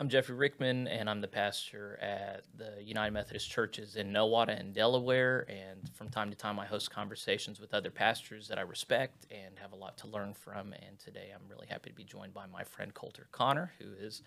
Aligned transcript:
I'm 0.00 0.08
Jeffrey 0.08 0.34
Rickman, 0.34 0.88
and 0.88 1.08
I'm 1.08 1.20
the 1.20 1.28
pastor 1.28 2.00
at 2.02 2.42
the 2.56 2.82
United 2.82 3.12
Methodist 3.12 3.48
Churches 3.48 3.94
in 3.94 4.12
Nowata 4.12 4.58
and 4.58 4.74
Delaware. 4.74 5.46
And 5.48 5.88
from 5.94 6.08
time 6.08 6.30
to 6.30 6.36
time, 6.36 6.58
I 6.58 6.66
host 6.66 6.90
conversations 6.90 7.60
with 7.60 7.72
other 7.72 7.92
pastors 7.92 8.48
that 8.48 8.58
I 8.58 8.62
respect 8.62 9.24
and 9.30 9.56
have 9.56 9.70
a 9.70 9.76
lot 9.76 9.96
to 9.98 10.08
learn 10.08 10.34
from. 10.34 10.72
And 10.72 10.98
today, 10.98 11.30
I'm 11.32 11.48
really 11.48 11.68
happy 11.68 11.90
to 11.90 11.94
be 11.94 12.02
joined 12.02 12.34
by 12.34 12.46
my 12.46 12.64
friend 12.64 12.92
Colter 12.92 13.28
Connor, 13.30 13.70
who 13.78 13.92
is 13.92 14.22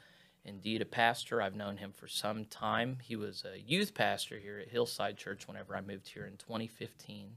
indeed 0.45 0.81
a 0.81 0.85
pastor. 0.85 1.41
I've 1.41 1.57
known 1.57 1.75
him 1.75 1.91
for 1.91 2.07
some 2.07 2.45
time. 2.45 2.99
He 3.03 3.17
was 3.17 3.43
a 3.43 3.59
youth 3.59 3.93
pastor 3.93 4.39
here 4.39 4.59
at 4.59 4.69
Hillside 4.69 5.17
Church 5.17 5.49
whenever 5.49 5.75
I 5.75 5.81
moved 5.81 6.07
here 6.07 6.25
in 6.25 6.37
2015. 6.37 7.31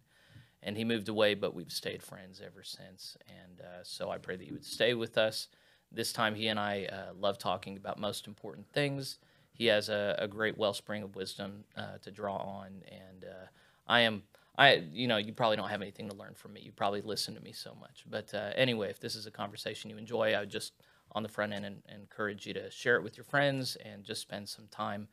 And 0.62 0.77
he 0.77 0.85
moved 0.85 1.09
away, 1.09 1.35
but 1.35 1.53
we've 1.53 1.73
stayed 1.73 2.01
friends 2.01 2.41
ever 2.41 2.62
since. 2.62 3.17
And 3.29 3.61
uh, 3.61 3.83
so 3.83 4.09
I 4.09 4.19
pray 4.19 4.37
that 4.37 4.47
you 4.47 4.53
would 4.53 4.65
stay 4.65 4.95
with 4.95 5.19
us 5.19 5.49
this 5.93 6.12
time, 6.12 6.34
he 6.34 6.48
and 6.48 6.59
I 6.59 6.84
uh, 6.86 7.12
love 7.18 7.38
talking 7.38 7.77
about 7.77 7.98
most 7.98 8.27
important 8.27 8.66
things. 8.73 9.18
He 9.52 9.66
has 9.66 9.88
a, 9.88 10.16
a 10.19 10.28
great 10.28 10.56
wellspring 10.56 11.02
of 11.02 11.16
wisdom 11.16 11.65
uh, 11.77 11.98
to 12.02 12.10
draw 12.10 12.37
on, 12.37 12.82
and 12.91 13.24
uh, 13.24 13.46
I 13.87 14.01
am. 14.01 14.23
I, 14.59 14.82
you 14.92 15.09
know, 15.09 15.16
you 15.16 15.32
probably 15.32 15.56
don't 15.56 15.70
have 15.70 15.80
anything 15.80 16.09
to 16.10 16.15
learn 16.16 16.34
from 16.34 16.52
me. 16.52 16.60
You 16.60 16.73
probably 16.73 17.01
listen 17.01 17.34
to 17.34 17.41
me 17.41 17.52
so 17.52 17.74
much. 17.80 18.05
But 18.10 18.34
uh, 18.34 18.51
anyway, 18.56 18.91
if 18.91 19.01
this 19.01 19.15
is 19.15 19.27
a 19.27 19.30
conversation 19.30 19.88
you 19.91 19.96
enjoy, 19.96 20.34
I 20.34 20.41
would 20.41 20.51
just 20.51 20.74
on 21.12 21.23
the 21.23 21.29
front 21.29 21.52
end 21.52 21.65
and, 21.65 21.82
encourage 21.95 22.46
you 22.46 22.54
to 22.54 22.70
share 22.70 22.96
it 22.96 23.02
with 23.02 23.16
your 23.16 23.24
friends 23.24 23.77
and 23.77 24.04
just 24.04 24.20
spend 24.20 24.48
some 24.48 24.66
time 24.68 25.09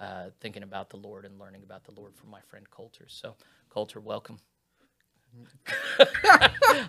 uh, 0.00 0.26
thinking 0.40 0.62
about 0.62 0.90
the 0.90 0.96
Lord 0.96 1.24
and 1.24 1.38
learning 1.38 1.62
about 1.62 1.84
the 1.84 1.92
Lord 1.92 2.14
from 2.14 2.30
my 2.30 2.40
friend 2.40 2.68
Colter. 2.70 3.06
So, 3.08 3.34
Colter, 3.68 4.00
welcome. 4.00 4.38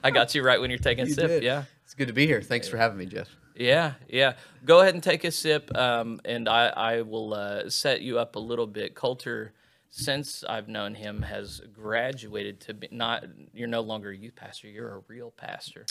I 0.04 0.12
got 0.12 0.36
you 0.36 0.44
right 0.44 0.60
when 0.60 0.70
you're 0.70 0.80
taking 0.80 1.06
a 1.06 1.08
You 1.08 1.14
sip. 1.14 1.28
did. 1.28 1.44
Yeah. 1.44 1.64
It's 1.84 1.94
good 1.94 2.08
to 2.08 2.14
be 2.14 2.26
here. 2.28 2.42
Thanks 2.42 2.68
for 2.68 2.78
having 2.78 2.98
me, 2.98 3.06
Jeff. 3.06 3.30
Yeah, 3.56 3.94
yeah. 4.08 4.34
Go 4.66 4.82
ahead 4.82 4.94
and 4.94 5.02
take 5.02 5.24
a 5.24 5.32
sip, 5.32 5.76
um, 5.76 6.20
and 6.26 6.48
I, 6.48 6.68
I 6.68 7.02
will 7.02 7.34
uh, 7.34 7.70
set 7.70 8.02
you 8.02 8.20
up 8.20 8.36
a 8.36 8.40
little 8.40 8.68
bit. 8.68 8.94
Coulter, 8.94 9.54
since 9.90 10.44
I've 10.48 10.68
known 10.68 10.94
him, 10.94 11.24
has 11.24 11.62
graduated 11.74 12.60
to 12.62 12.74
be 12.76 12.88
not. 12.92 13.26
You're 13.54 13.68
no 13.68 13.82
longer 13.82 14.12
a 14.12 14.16
youth 14.18 14.36
pastor. 14.36 14.68
You're 14.68 14.98
a 14.98 15.02
real 15.08 15.32
pastor. 15.32 15.86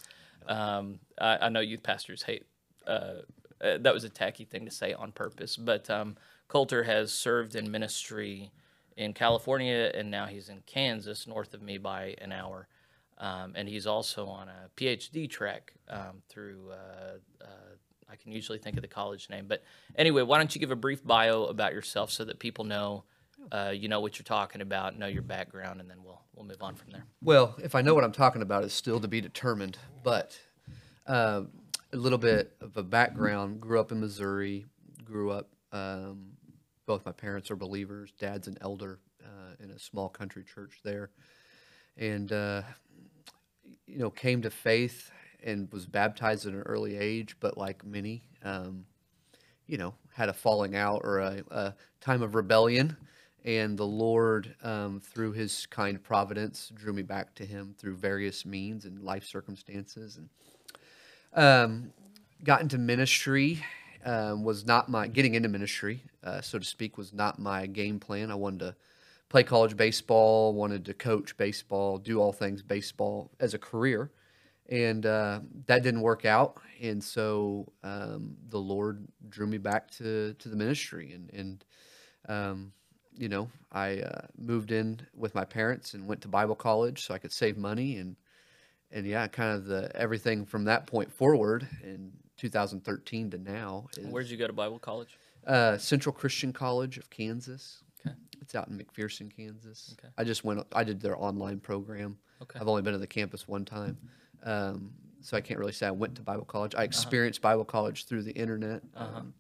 Um, 0.48 1.00
I, 1.20 1.38
I 1.42 1.48
know 1.48 1.60
youth 1.60 1.83
pastors 1.83 2.22
hate. 2.22 2.47
Uh, 2.86 3.14
uh, 3.60 3.78
that 3.81 3.92
was 3.92 4.05
a 4.05 4.10
tacky 4.10 4.44
thing 4.44 4.64
to 4.66 4.70
say 4.70 4.92
on 4.92 5.10
purpose, 5.10 5.56
but 5.56 5.91
um, 5.91 6.16
Coulter 6.47 6.84
has 6.84 7.12
served 7.12 7.56
in 7.56 7.70
ministry 7.70 8.53
in 8.97 9.12
California, 9.12 9.91
and 9.94 10.11
now 10.11 10.27
he's 10.27 10.48
in 10.48 10.62
Kansas, 10.66 11.27
north 11.27 11.55
of 11.55 11.62
me 11.62 11.78
by 11.78 12.14
an 12.19 12.33
hour. 12.33 12.69
Um, 13.19 13.53
and 13.55 13.69
he's 13.69 13.86
also 13.86 14.27
on 14.27 14.48
a 14.48 14.69
PhD 14.77 15.28
track 15.28 15.72
um, 15.88 16.22
through, 16.28 16.70
uh, 16.70 17.44
uh, 17.44 17.47
I 18.11 18.16
can 18.16 18.33
usually 18.33 18.58
think 18.58 18.77
of 18.77 18.83
the 18.83 18.88
college 18.88 19.28
name. 19.30 19.47
But 19.48 19.62
anyway, 19.97 20.22
why 20.22 20.38
don't 20.38 20.55
you 20.55 20.61
give 20.61 20.70
a 20.70 20.77
brief 20.77 21.05
bio 21.05 21.44
about 21.44 21.72
yourself 21.72 22.11
so 22.11 22.25
that 22.25 22.38
people 22.38 22.64
know, 22.64 23.05
uh, 23.53 23.72
you 23.75 23.88
know 23.88 24.00
what 24.00 24.19
you're 24.19 24.25
talking 24.25 24.61
about, 24.61 24.98
know 24.98 25.06
your 25.06 25.22
background, 25.22 25.81
and 25.81 25.88
then 25.88 25.98
we'll, 26.05 26.20
we'll 26.34 26.47
move 26.47 26.62
on 26.62 26.75
from 26.75 26.92
there. 26.92 27.05
Well, 27.22 27.56
if 27.62 27.75
I 27.75 27.83
know 27.83 27.94
what 27.94 28.05
I'm 28.05 28.12
talking 28.12 28.42
about, 28.42 28.64
is 28.64 28.72
still 28.72 29.00
to 29.00 29.08
be 29.08 29.20
determined. 29.20 29.78
But 30.03 30.38
uh, 31.06 31.42
a 31.92 31.97
little 31.97 32.19
bit 32.19 32.55
of 32.60 32.77
a 32.77 32.83
background. 32.83 33.60
Grew 33.60 33.81
up 33.81 33.92
in 33.92 34.00
Missouri. 34.00 34.66
Grew 35.05 35.31
up. 35.31 35.48
Um, 35.72 36.35
both 36.86 37.04
my 37.04 37.12
parents 37.12 37.50
are 37.50 37.56
believers. 37.56 38.12
Dad's 38.18 38.48
an 38.48 38.56
elder 38.60 39.00
uh, 39.22 39.54
in 39.62 39.70
a 39.70 39.78
small 39.78 40.08
country 40.08 40.44
church 40.44 40.80
there, 40.84 41.10
and 41.96 42.32
uh, 42.32 42.62
you 43.86 43.98
know 43.98 44.10
came 44.10 44.42
to 44.42 44.50
faith 44.50 45.10
and 45.42 45.70
was 45.72 45.86
baptized 45.86 46.46
at 46.46 46.54
an 46.54 46.62
early 46.62 46.96
age. 46.96 47.36
But 47.40 47.58
like 47.58 47.84
many, 47.84 48.22
um, 48.44 48.86
you 49.66 49.78
know, 49.78 49.94
had 50.12 50.28
a 50.28 50.32
falling 50.32 50.76
out 50.76 51.02
or 51.04 51.18
a, 51.18 51.42
a 51.50 51.74
time 52.00 52.22
of 52.22 52.34
rebellion. 52.34 52.96
And 53.44 53.78
the 53.78 53.86
Lord, 53.86 54.56
um, 54.64 55.00
through 55.00 55.32
His 55.32 55.66
kind 55.66 56.02
providence, 56.02 56.72
drew 56.74 56.92
me 56.92 57.02
back 57.02 57.34
to 57.36 57.44
Him 57.44 57.76
through 57.78 57.96
various 57.96 58.44
means 58.44 58.84
and 58.86 59.00
life 59.02 59.25
circumstances, 59.25 60.19
and 60.19 60.28
um, 61.32 61.92
got 62.42 62.60
into 62.60 62.78
ministry. 62.78 63.62
Um, 64.06 64.44
was 64.44 64.65
not 64.65 64.89
my 64.89 65.09
getting 65.09 65.34
into 65.34 65.49
ministry, 65.49 66.05
uh, 66.22 66.41
so 66.41 66.61
to 66.61 66.65
speak, 66.65 66.97
was 66.97 67.12
not 67.12 67.41
my 67.41 67.67
game 67.67 67.99
plan. 67.99 68.31
I 68.31 68.37
wanted 68.37 68.61
to 68.61 68.77
play 69.28 69.43
college 69.43 69.77
baseball, 69.77 70.55
wanted 70.55 70.84
to 70.87 70.94
coach 70.94 71.37
baseball, 71.37 71.99
do 71.99 72.21
all 72.21 72.33
things 72.33 72.62
baseball 72.62 73.33
as 73.41 73.53
a 73.55 73.59
career, 73.59 74.12
and 74.69 75.06
uh, 75.06 75.41
that 75.67 75.83
didn't 75.83 76.03
work 76.03 76.25
out. 76.25 76.59
And 76.81 77.03
so 77.03 77.72
um, 77.83 78.37
the 78.49 78.59
Lord 78.61 79.06
drew 79.28 79.47
me 79.49 79.59
back 79.59 79.91
to 79.93 80.34
to 80.34 80.49
the 80.49 80.56
ministry, 80.56 81.12
and 81.12 81.31
and 81.33 81.65
um, 82.28 82.73
you 83.17 83.28
know 83.28 83.49
I 83.73 84.00
uh, 84.00 84.27
moved 84.38 84.73
in 84.73 85.00
with 85.15 85.34
my 85.34 85.44
parents 85.44 85.94
and 85.94 86.06
went 86.06 86.21
to 86.23 86.28
Bible 86.28 86.56
college 86.56 87.05
so 87.06 87.15
I 87.15 87.19
could 87.19 87.33
save 87.33 87.56
money 87.56 87.99
and 87.99 88.17
and 88.91 89.06
yeah, 89.06 89.27
kind 89.28 89.55
of 89.55 89.67
the 89.67 89.91
everything 89.97 90.44
from 90.47 90.65
that 90.65 90.87
point 90.87 91.12
forward 91.12 91.67
in 91.83 92.12
2013 92.36 93.30
to 93.30 93.38
now. 93.38 93.86
Is, 93.97 94.06
Where'd 94.06 94.26
you 94.28 94.36
go 94.36 94.47
to 94.47 94.52
Bible 94.52 94.78
college? 94.78 95.19
uh, 95.47 95.78
Central 95.78 96.12
Christian 96.12 96.52
College 96.52 96.98
of 96.98 97.08
Kansas. 97.10 97.82
Okay. 98.04 98.14
It's 98.41 98.54
out 98.54 98.69
in 98.69 98.78
McPherson, 98.78 99.34
Kansas. 99.34 99.94
Okay. 99.98 100.12
I 100.19 100.24
just 100.24 100.44
went. 100.44 100.64
I 100.72 100.84
did 100.84 101.00
their 101.00 101.16
online 101.20 101.60
program. 101.60 102.19
Okay. 102.42 102.58
I've 102.60 102.69
only 102.69 102.82
been 102.82 102.92
to 102.92 102.98
the 102.98 103.06
campus 103.06 103.48
one 103.48 103.64
time, 103.64 103.96
um, 104.44 104.92
so 105.20 105.36
I 105.36 105.41
can't 105.41 105.58
really 105.58 105.72
say 105.72 105.86
I 105.86 105.92
went 105.92 106.14
to 106.16 106.22
Bible 106.22 106.44
college. 106.44 106.75
Uh-huh. 106.75 106.82
I 106.82 106.84
experienced 106.84 107.41
Bible 107.41 107.64
college 107.64 108.06
through 108.06 108.22
the 108.22 108.32
internet. 108.32 108.82
Um, 108.94 109.32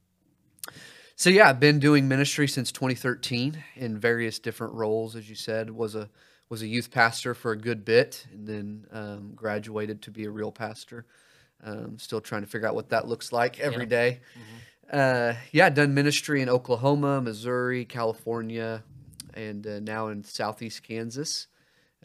so 1.14 1.30
yeah, 1.30 1.48
I've 1.48 1.60
been 1.60 1.78
doing 1.78 2.08
ministry 2.08 2.48
since 2.48 2.72
2013 2.72 3.62
in 3.76 3.98
various 3.98 4.38
different 4.38 4.74
roles. 4.74 5.16
As 5.16 5.28
you 5.28 5.34
said, 5.36 5.70
was 5.70 5.94
a 5.94 6.08
was 6.48 6.62
a 6.62 6.66
youth 6.66 6.90
pastor 6.90 7.34
for 7.34 7.52
a 7.52 7.56
good 7.56 7.84
bit, 7.84 8.26
and 8.32 8.46
then 8.46 8.86
um, 8.92 9.32
graduated 9.34 10.02
to 10.02 10.10
be 10.10 10.24
a 10.24 10.30
real 10.30 10.52
pastor. 10.52 11.06
Um, 11.64 11.98
still 11.98 12.20
trying 12.20 12.42
to 12.42 12.46
figure 12.48 12.68
out 12.68 12.74
what 12.74 12.90
that 12.90 13.08
looks 13.08 13.32
like 13.32 13.58
every 13.60 13.86
day. 13.86 14.20
Uh, 14.92 15.34
yeah, 15.52 15.68
done 15.68 15.94
ministry 15.94 16.42
in 16.42 16.48
Oklahoma, 16.48 17.20
Missouri, 17.20 17.84
California, 17.84 18.84
and 19.34 19.66
uh, 19.66 19.80
now 19.80 20.08
in 20.08 20.22
Southeast 20.22 20.82
Kansas. 20.82 21.48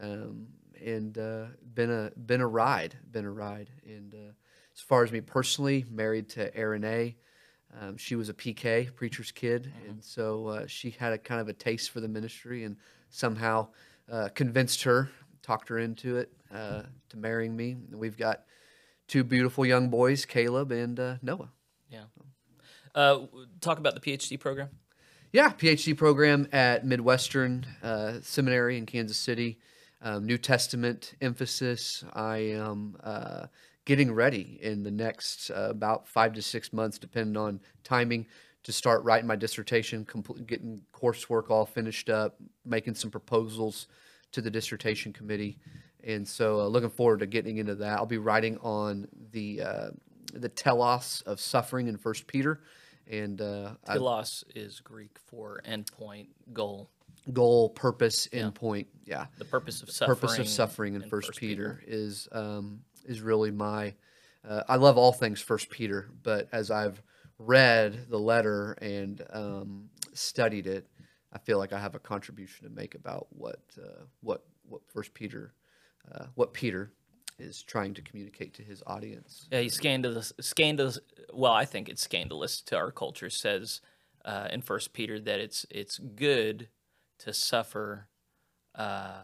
Um, 0.01 0.47
and 0.84 1.17
uh, 1.17 1.45
been 1.75 1.91
a 1.91 2.12
been 2.17 2.41
a 2.41 2.47
ride, 2.47 2.95
been 3.12 3.25
a 3.25 3.31
ride. 3.31 3.69
And 3.85 4.13
uh, 4.16 4.31
as 4.73 4.81
far 4.81 5.03
as 5.03 5.12
me 5.12 5.22
personally, 5.22 5.85
married 5.91 6.29
to 6.29 6.56
Erin 6.56 6.83
A. 6.83 7.16
Um, 7.79 7.95
she 7.97 8.16
was 8.16 8.28
a 8.29 8.33
PK, 8.33 8.94
preacher's 8.95 9.31
kid, 9.31 9.72
and 9.88 10.03
so 10.03 10.47
uh, 10.47 10.68
she 10.68 10.89
had 10.89 11.13
a 11.13 11.18
kind 11.18 11.39
of 11.39 11.47
a 11.47 11.53
taste 11.53 11.91
for 11.91 12.01
the 12.01 12.07
ministry, 12.07 12.66
and 12.66 12.75
somehow 13.09 13.68
uh, 14.12 14.28
convinced 14.35 14.83
her, 14.83 15.09
talked 15.41 15.69
her 15.69 15.79
into 15.79 16.18
it, 16.18 16.33
uh, 16.53 16.81
to 17.09 17.18
marrying 17.18 17.56
me. 17.56 17.78
We've 17.94 18.18
got 18.18 18.41
two 19.12 19.24
beautiful 19.26 19.66
young 19.66 19.90
boys, 19.90 20.26
Caleb 20.26 20.72
and 20.72 20.98
uh, 20.98 21.16
Noah. 21.22 21.50
Yeah. 21.90 22.06
Uh, 22.96 23.26
talk 23.60 23.78
about 23.78 23.94
the 23.94 24.00
PhD 24.00 24.40
program. 24.40 24.70
Yeah, 25.34 25.50
PhD 25.50 25.96
program 25.96 26.48
at 26.54 26.86
Midwestern 26.86 27.66
uh, 27.84 28.20
Seminary 28.22 28.78
in 28.78 28.86
Kansas 28.86 29.18
City. 29.18 29.60
Um, 30.02 30.26
New 30.26 30.38
Testament 30.38 31.14
emphasis. 31.22 32.06
I 32.14 32.38
am 32.38 32.96
uh, 33.04 33.48
getting 33.84 34.14
ready 34.14 34.58
in 34.62 34.82
the 34.84 34.92
next 34.92 35.52
uh, 35.52 35.68
about 35.70 36.08
five 36.08 36.34
to 36.34 36.42
six 36.42 36.72
months, 36.72 36.98
depending 36.98 37.36
on 37.36 37.60
timing, 37.84 38.28
to 38.64 38.72
start 38.72 39.04
writing 39.04 39.28
my 39.28 39.36
dissertation, 39.36 40.06
compl- 40.06 40.46
getting 40.48 40.82
coursework 40.94 41.50
all 41.50 41.66
finished 41.66 42.10
up, 42.10 42.38
making 42.66 42.96
some 42.96 43.12
proposals 43.12 43.88
to 44.32 44.42
the 44.42 44.50
dissertation 44.50 45.12
committee, 45.12 45.60
and 46.03 46.28
so 46.28 46.62
uh, 46.62 46.67
looking 46.67 46.89
forward 46.89 47.19
to 47.19 47.25
getting 47.25 47.57
into 47.57 47.75
that. 47.75 47.97
I'll 47.97 48.06
be 48.06 48.17
writing 48.17 48.57
on 48.59 49.07
the 49.31 49.62
uh, 49.62 49.89
the 50.34 50.50
telos 50.50 51.22
of 51.25 51.39
suffering 51.39 51.88
in 51.88 51.97
First 51.97 52.28
Peter, 52.28 52.62
and 53.09 53.41
uh, 53.41 53.73
I- 53.88 53.94
Telos 53.94 54.44
is 54.56 54.80
Greek 54.80 55.18
for 55.27 55.62
endpoint, 55.68 56.27
goal, 56.53 56.89
goal, 57.33 57.69
purpose, 57.69 58.27
endpoint. 58.27 58.88
Yeah. 59.06 59.25
the 59.38 59.45
purpose 59.45 59.81
of 59.81 59.92
suffering. 59.92 60.15
Purpose 60.18 60.39
of 60.39 60.48
suffering 60.48 60.95
in 60.95 61.03
in 61.03 61.09
First 61.09 61.27
First 61.30 61.39
Peter, 61.39 61.81
is 61.86 62.27
um, 62.31 62.81
is 63.06 63.21
really 63.21 63.51
my. 63.51 63.94
Uh, 64.47 64.63
I 64.68 64.77
love 64.77 64.97
all 64.97 65.12
things 65.12 65.39
First 65.39 65.69
Peter, 65.69 66.09
but 66.24 66.47
as 66.51 66.71
I've 66.71 67.01
read 67.38 68.09
the 68.09 68.18
letter 68.18 68.74
and 68.81 69.21
um, 69.31 69.89
studied 70.13 70.65
it, 70.65 70.88
I 71.33 71.38
feel 71.39 71.57
like 71.57 71.74
I 71.74 71.80
have 71.80 71.95
a 71.95 72.00
contribution 72.00 72.68
to 72.68 72.74
make 72.74 72.95
about 72.95 73.27
what 73.30 73.59
uh, 73.77 74.04
what 74.21 74.44
what 74.68 74.81
First 74.88 75.13
Peter, 75.13 75.54
uh, 76.13 76.25
what 76.36 76.53
Peter 76.53 76.92
is 77.39 77.63
trying 77.63 77.94
to 77.95 78.01
communicate 78.01 78.53
to 78.53 78.63
his 78.63 78.83
audience. 78.86 79.48
Yeah, 79.51 79.62
he's 79.62 79.74
scandalous. 79.74 80.31
Scandalous. 80.39 81.00
Well, 81.33 81.53
I 81.53 81.65
think 81.65 81.89
it's 81.89 82.01
scandalous 82.01 82.62
to 82.63 82.77
our 82.77 82.92
culture. 82.92 83.30
Says 83.30 83.81
uh, 84.24 84.48
in 84.51 84.62
First 84.62 84.94
Peter 84.94 85.19
that 85.19 85.39
it's 85.39 85.65
it's 85.69 85.98
good 85.98 86.69
to 87.19 87.33
suffer, 87.33 88.07
uh, 88.75 89.21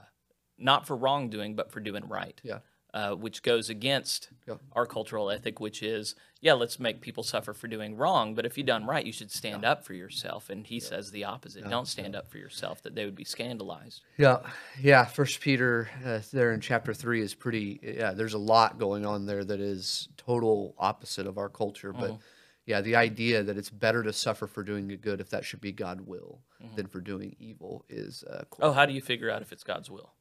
not 0.58 0.88
for 0.88 0.96
wrongdoing, 0.96 1.56
but 1.56 1.72
for 1.72 1.80
doing 1.80 2.08
right. 2.08 2.40
Yeah. 2.44 2.60
Uh, 2.94 3.14
which 3.16 3.44
goes 3.44 3.70
against 3.70 4.30
Yeah. 4.48 4.56
our 4.74 4.86
cultural 4.86 5.30
ethic, 5.30 5.60
which 5.60 5.84
is, 5.84 6.16
yeah, 6.42 6.54
let's 6.54 6.80
make 6.80 7.02
people 7.02 7.22
suffer 7.24 7.54
for 7.54 7.68
doing 7.68 7.96
wrong, 7.98 8.34
but 8.34 8.46
if 8.46 8.58
you've 8.58 8.68
done 8.68 8.86
right, 8.86 9.06
you 9.06 9.12
should 9.12 9.32
stand 9.32 9.66
up 9.66 9.84
for 9.86 9.94
yourself. 9.94 10.50
And 10.50 10.66
he 10.66 10.80
says 10.80 11.12
the 11.12 11.24
opposite: 11.26 11.70
don't 11.70 11.88
stand 11.88 12.16
up 12.16 12.30
for 12.32 12.38
yourself, 12.38 12.82
that 12.84 12.96
they 12.96 13.06
would 13.06 13.16
be 13.16 13.26
scandalized. 13.26 14.02
Yeah, 14.18 14.40
yeah. 14.82 15.06
First 15.06 15.42
Peter 15.42 15.90
uh, 16.06 16.20
there 16.32 16.54
in 16.54 16.62
chapter 16.62 16.94
three 16.94 17.22
is 17.22 17.34
pretty. 17.36 17.80
Yeah, 17.84 18.12
there's 18.14 18.34
a 18.36 18.40
lot 18.40 18.80
going 18.80 19.06
on 19.06 19.26
there 19.26 19.44
that 19.44 19.60
is 19.60 20.08
total 20.18 20.74
opposite 20.78 21.28
of 21.28 21.38
our 21.38 21.50
culture. 21.50 21.92
But 21.94 22.12
Mm-hmm. 22.12 22.22
yeah, 22.66 22.82
the 22.82 22.96
idea 22.96 23.44
that 23.44 23.58
it's 23.58 23.70
better 23.70 24.02
to 24.04 24.14
suffer 24.14 24.48
for 24.48 24.64
doing 24.64 24.98
good 25.02 25.20
if 25.22 25.30
that 25.32 25.44
should 25.46 25.62
be 25.62 25.72
God 25.72 26.02
will 26.02 26.42
Mm-hmm. 26.64 26.76
than 26.76 26.88
for 26.88 27.02
doing 27.02 27.36
evil 27.40 27.86
is. 27.90 28.24
Uh, 28.24 28.44
Oh, 28.60 28.72
how 28.72 28.86
do 28.88 28.94
you 28.94 29.02
figure 29.02 29.30
out 29.30 29.42
if 29.44 29.52
it's 29.52 29.64
God's 29.64 29.92
will? 29.92 30.14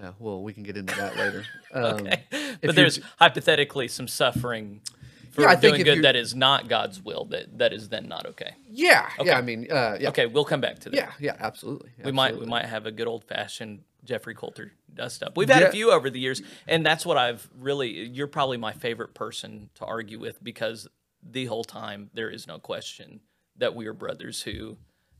Yeah, 0.00 0.12
well, 0.18 0.42
we 0.42 0.52
can 0.52 0.62
get 0.62 0.76
into 0.76 0.94
that 0.96 1.16
later. 1.16 1.44
Um, 1.74 2.06
Okay, 2.06 2.22
but 2.62 2.74
there's 2.74 3.00
hypothetically 3.18 3.88
some 3.88 4.06
suffering 4.06 4.82
for 5.30 5.42
Yeah, 5.42 5.48
I 5.48 5.54
doing 5.56 5.82
good 5.84 6.02
that 6.04 6.16
is 6.16 6.34
not 6.34 6.68
God's 6.68 7.02
will. 7.02 7.24
That 7.26 7.56
that 7.58 7.72
is 7.72 7.88
then 7.88 8.08
not 8.08 8.26
okay. 8.26 8.52
Yeah, 8.70 9.08
yeah. 9.22 9.38
I 9.38 9.40
mean, 9.42 9.68
uh, 9.70 9.96
yeah, 10.00 10.10
Okay, 10.10 10.26
we'll 10.26 10.44
come 10.44 10.60
back 10.60 10.80
to 10.80 10.90
that. 10.90 10.96
yeah, 10.96 11.12
yeah. 11.18 11.36
Absolutely. 11.40 11.90
we 12.04 12.12
might 12.12 12.38
we 12.38 12.44
might 12.46 12.66
have 12.66 12.84
a 12.84 12.90
good 12.92 13.06
old 13.06 13.24
fashioned 13.24 13.80
Jeffrey 14.04 14.34
Coulter 14.34 14.72
dust 14.92 15.22
up. 15.22 15.36
We've 15.36 15.48
had 15.48 15.62
Yeah. 15.62 15.68
a 15.68 15.72
few 15.72 15.90
over 15.92 16.10
the 16.10 16.20
years, 16.20 16.42
and 16.68 16.84
that's 16.84 17.06
what 17.06 17.16
I've 17.16 17.48
really. 17.58 17.90
You're 18.06 18.26
probably 18.26 18.58
my 18.58 18.72
favorite 18.74 19.14
person 19.14 19.70
to 19.76 19.86
argue 19.86 20.18
with 20.18 20.42
because 20.44 20.86
the 21.22 21.46
whole 21.46 21.64
time 21.64 22.10
there 22.12 22.28
is 22.28 22.46
no 22.46 22.58
question 22.58 23.20
that 23.56 23.74
we 23.74 23.86
are 23.86 23.94
brothers 23.94 24.42
who 24.42 24.76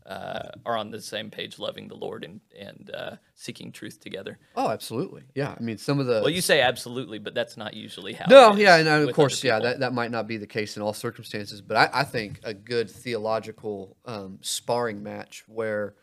uh, 0.06 0.48
are 0.66 0.76
on 0.76 0.90
the 0.90 1.00
same 1.00 1.30
page, 1.30 1.58
loving 1.58 1.88
the 1.88 1.94
Lord 1.94 2.24
and 2.24 2.40
and 2.58 2.90
uh, 2.94 3.16
seeking 3.34 3.72
truth 3.72 4.00
together. 4.00 4.38
Oh, 4.56 4.70
absolutely. 4.70 5.22
Yeah. 5.34 5.54
I 5.58 5.62
mean, 5.62 5.78
some 5.78 6.00
of 6.00 6.06
the. 6.06 6.20
Well, 6.20 6.30
you 6.30 6.40
say 6.40 6.60
absolutely, 6.60 7.18
but 7.18 7.34
that's 7.34 7.56
not 7.56 7.74
usually 7.74 8.12
how. 8.12 8.26
No, 8.28 8.54
yeah, 8.54 8.76
and 8.76 8.88
of 8.88 9.14
course, 9.14 9.42
yeah, 9.44 9.58
that, 9.60 9.80
that 9.80 9.92
might 9.92 10.10
not 10.10 10.26
be 10.26 10.36
the 10.36 10.46
case 10.46 10.76
in 10.76 10.82
all 10.82 10.92
circumstances, 10.92 11.60
but 11.60 11.76
I, 11.76 12.00
I 12.00 12.04
think 12.04 12.40
a 12.44 12.54
good 12.54 12.90
theological 12.90 13.96
um, 14.04 14.38
sparring 14.40 15.02
match 15.02 15.44
where 15.46 15.94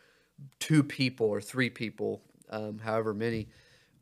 two 0.60 0.84
people 0.84 1.28
or 1.28 1.42
three 1.42 1.70
people, 1.70 2.22
um, 2.50 2.80
however 2.80 3.14
many, 3.14 3.50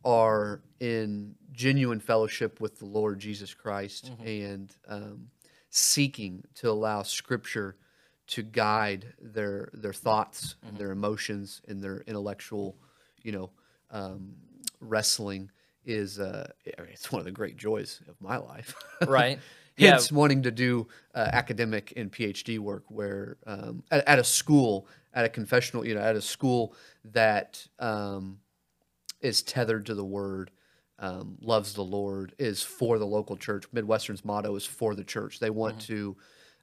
are 0.06 0.62
in 0.80 1.36
genuine 1.52 2.00
fellowship 2.00 2.62
with 2.62 2.78
the 2.80 2.86
Lord 2.86 3.20
Jesus 3.20 3.54
Christ 3.54 4.12
and 4.24 4.72
um, 4.88 5.28
seeking 5.70 6.44
to 6.56 6.70
allow 6.70 7.02
Scripture 7.02 7.76
to 8.28 8.44
guide 8.44 9.14
their 9.22 9.70
their 9.74 9.94
thoughts, 9.94 10.56
and 10.68 10.78
their 10.78 10.92
emotions, 10.92 11.62
and 11.68 11.82
their 11.82 12.04
intellectual, 12.08 12.78
you 13.24 13.32
know, 13.32 13.50
um, 13.92 14.34
wrestling 14.80 15.50
is 15.86 16.20
uh, 16.20 16.48
I 16.78 16.82
mean, 16.82 16.92
it's 16.92 17.12
one 17.12 17.20
of 17.20 17.26
the 17.26 17.32
great 17.32 17.58
joys 17.58 18.02
of 18.08 18.20
my 18.22 18.38
life. 18.38 18.76
right. 19.08 19.40
Yeah, 19.78 19.92
Hence, 19.92 20.12
wanting 20.12 20.42
to 20.44 20.52
do 20.52 20.88
uh, 21.14 21.30
academic 21.32 21.94
and 21.96 22.12
PhD 22.12 22.58
work 22.58 22.84
where 22.88 23.38
um, 23.46 23.84
at, 23.92 24.08
at 24.08 24.20
a 24.20 24.24
school, 24.24 24.88
at 25.14 25.24
a 25.24 25.30
confessional, 25.30 25.86
you 25.86 25.94
know, 25.94 26.02
at 26.02 26.16
a 26.16 26.22
school 26.22 26.74
that 27.06 27.66
um, 27.78 28.40
is 29.22 29.44
tethered 29.44 29.86
to 29.86 29.94
the 29.94 30.04
Word, 30.04 30.50
um, 30.98 31.38
loves 31.42 31.74
the 31.74 31.84
Lord, 31.84 32.34
is 32.40 32.64
for 32.64 32.98
the 32.98 33.06
local 33.06 33.38
church. 33.38 33.66
Midwestern's 33.72 34.26
motto 34.26 34.56
is 34.56 34.66
for 34.66 34.96
the 34.96 35.04
church. 35.04 35.40
They 35.40 35.52
want 35.52 35.80
to 35.82 36.18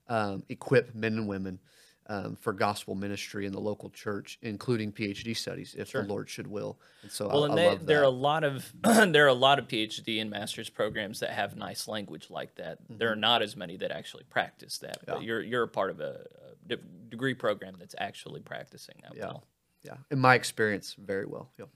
um, 0.08 0.42
equip 0.48 0.94
men 0.94 1.14
and 1.14 1.28
women 1.28 1.58
um, 2.06 2.36
for 2.36 2.52
gospel 2.52 2.94
ministry 2.94 3.46
in 3.46 3.52
the 3.52 3.60
local 3.60 3.88
church, 3.88 4.38
including 4.42 4.92
PhD 4.92 5.34
studies, 5.34 5.74
if 5.78 5.92
the 5.92 6.02
Lord 6.02 6.28
should 6.28 6.46
will. 6.46 6.78
And 7.02 7.10
so 7.10 7.28
Well, 7.28 7.44
I, 7.44 7.48
and 7.48 7.58
they, 7.58 7.76
there 7.86 8.00
are 8.00 8.04
a 8.04 8.08
lot 8.10 8.44
of 8.44 8.70
there 8.82 9.24
are 9.24 9.28
a 9.28 9.32
lot 9.32 9.58
of 9.58 9.68
PhD 9.68 10.20
and 10.20 10.28
master's 10.30 10.68
programs 10.68 11.20
that 11.20 11.30
have 11.30 11.56
nice 11.56 11.88
language 11.88 12.28
like 12.30 12.54
that. 12.56 12.78
There 12.90 13.08
Mm-hmm. 13.08 13.12
are 13.12 13.16
not 13.16 13.40
as 13.42 13.56
many 13.56 13.76
that 13.78 13.90
actually 13.90 14.24
practice 14.28 14.78
that. 14.78 14.98
But 15.06 15.22
you're 15.22 15.42
you're 15.42 15.62
a 15.62 15.68
part 15.68 15.90
of 15.90 16.00
a, 16.00 16.26
a 16.66 16.68
de- 16.76 16.82
degree 17.08 17.34
program 17.34 17.76
that's 17.78 17.94
actually 17.98 18.40
practicing 18.42 18.96
that 19.02 19.16
Yeah. 19.16 19.26
well. 19.26 19.44
Yeah, 19.82 19.96
in 20.10 20.18
my 20.18 20.34
experience, 20.34 20.94
very 20.98 21.26
well. 21.26 21.50
Yeah. 21.58 21.66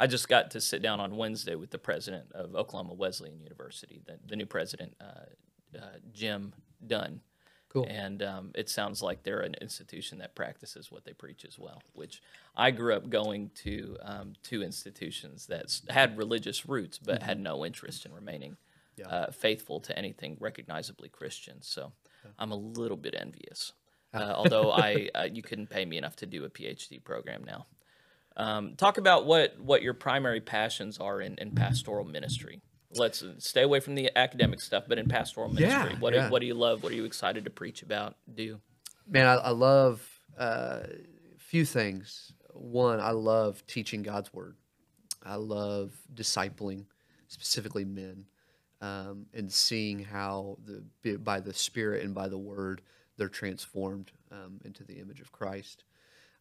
I 0.00 0.06
just 0.06 0.28
got 0.28 0.52
to 0.52 0.60
sit 0.60 0.80
down 0.80 1.00
on 1.00 1.16
Wednesday 1.16 1.54
with 1.54 1.70
the 1.70 1.78
president 1.78 2.30
of 2.32 2.54
Oklahoma 2.54 2.94
Wesleyan 2.94 3.40
University, 3.40 4.00
the, 4.06 4.18
the 4.26 4.36
new 4.36 4.46
president, 4.46 4.94
uh, 5.00 5.76
uh, 5.76 5.80
Jim 6.12 6.52
Dunn. 6.86 7.20
Cool. 7.84 7.86
And 7.90 8.22
um, 8.22 8.50
it 8.54 8.68
sounds 8.68 9.02
like 9.02 9.22
they're 9.22 9.40
an 9.40 9.54
institution 9.60 10.18
that 10.18 10.34
practices 10.34 10.90
what 10.90 11.04
they 11.04 11.12
preach 11.12 11.44
as 11.44 11.58
well. 11.58 11.82
Which 11.92 12.22
I 12.56 12.70
grew 12.70 12.94
up 12.94 13.10
going 13.10 13.50
to 13.62 13.96
um, 14.02 14.32
two 14.42 14.62
institutions 14.62 15.46
that 15.46 15.80
had 15.88 16.16
religious 16.16 16.66
roots 16.66 16.98
but 16.98 17.22
had 17.22 17.40
no 17.40 17.64
interest 17.64 18.06
in 18.06 18.12
remaining 18.12 18.56
uh, 19.06 19.30
faithful 19.30 19.80
to 19.80 19.98
anything 19.98 20.36
recognizably 20.40 21.08
Christian. 21.08 21.62
So 21.62 21.92
I'm 22.38 22.52
a 22.52 22.56
little 22.56 22.96
bit 22.96 23.14
envious. 23.18 23.72
Uh, 24.12 24.32
although 24.34 24.72
I, 24.72 25.08
uh, 25.14 25.28
you 25.30 25.42
couldn't 25.42 25.70
pay 25.70 25.84
me 25.84 25.98
enough 25.98 26.16
to 26.16 26.26
do 26.26 26.44
a 26.44 26.50
PhD 26.50 27.02
program 27.02 27.44
now. 27.44 27.66
Um, 28.36 28.74
talk 28.76 28.98
about 28.98 29.26
what 29.26 29.58
what 29.58 29.82
your 29.82 29.94
primary 29.94 30.40
passions 30.40 30.98
are 30.98 31.20
in, 31.20 31.34
in 31.38 31.50
pastoral 31.50 32.04
ministry. 32.04 32.60
Let's 32.90 33.22
uh, 33.22 33.34
stay 33.38 33.62
away 33.62 33.80
from 33.80 33.94
the 33.94 34.10
academic 34.16 34.60
stuff, 34.60 34.84
but 34.88 34.98
in 34.98 35.08
pastoral 35.08 35.48
ministry, 35.48 35.96
what 36.00 36.14
yeah. 36.14 36.26
do, 36.26 36.32
what 36.32 36.40
do 36.40 36.46
you 36.46 36.54
love? 36.54 36.82
What 36.82 36.92
are 36.92 36.96
you 36.96 37.04
excited 37.04 37.44
to 37.44 37.50
preach 37.50 37.82
about? 37.82 38.16
Do 38.34 38.60
Man, 39.06 39.26
I, 39.26 39.34
I 39.34 39.50
love 39.50 40.06
uh, 40.38 40.80
a 40.84 41.38
few 41.38 41.64
things. 41.64 42.32
One, 42.52 43.00
I 43.00 43.10
love 43.10 43.66
teaching 43.66 44.02
God's 44.02 44.32
word. 44.32 44.56
I 45.24 45.36
love 45.36 45.92
discipling, 46.14 46.86
specifically 47.26 47.84
men, 47.84 48.24
um, 48.80 49.26
and 49.34 49.52
seeing 49.52 49.98
how 50.02 50.58
the 50.64 50.84
by- 51.04 51.16
by 51.16 51.40
the 51.40 51.54
Spirit 51.54 52.04
and 52.04 52.14
by 52.14 52.28
the 52.28 52.38
Word 52.38 52.82
they're 53.16 53.28
transformed 53.28 54.12
um, 54.30 54.60
into 54.64 54.84
the 54.84 54.94
image 54.98 55.20
of 55.20 55.32
Christ. 55.32 55.84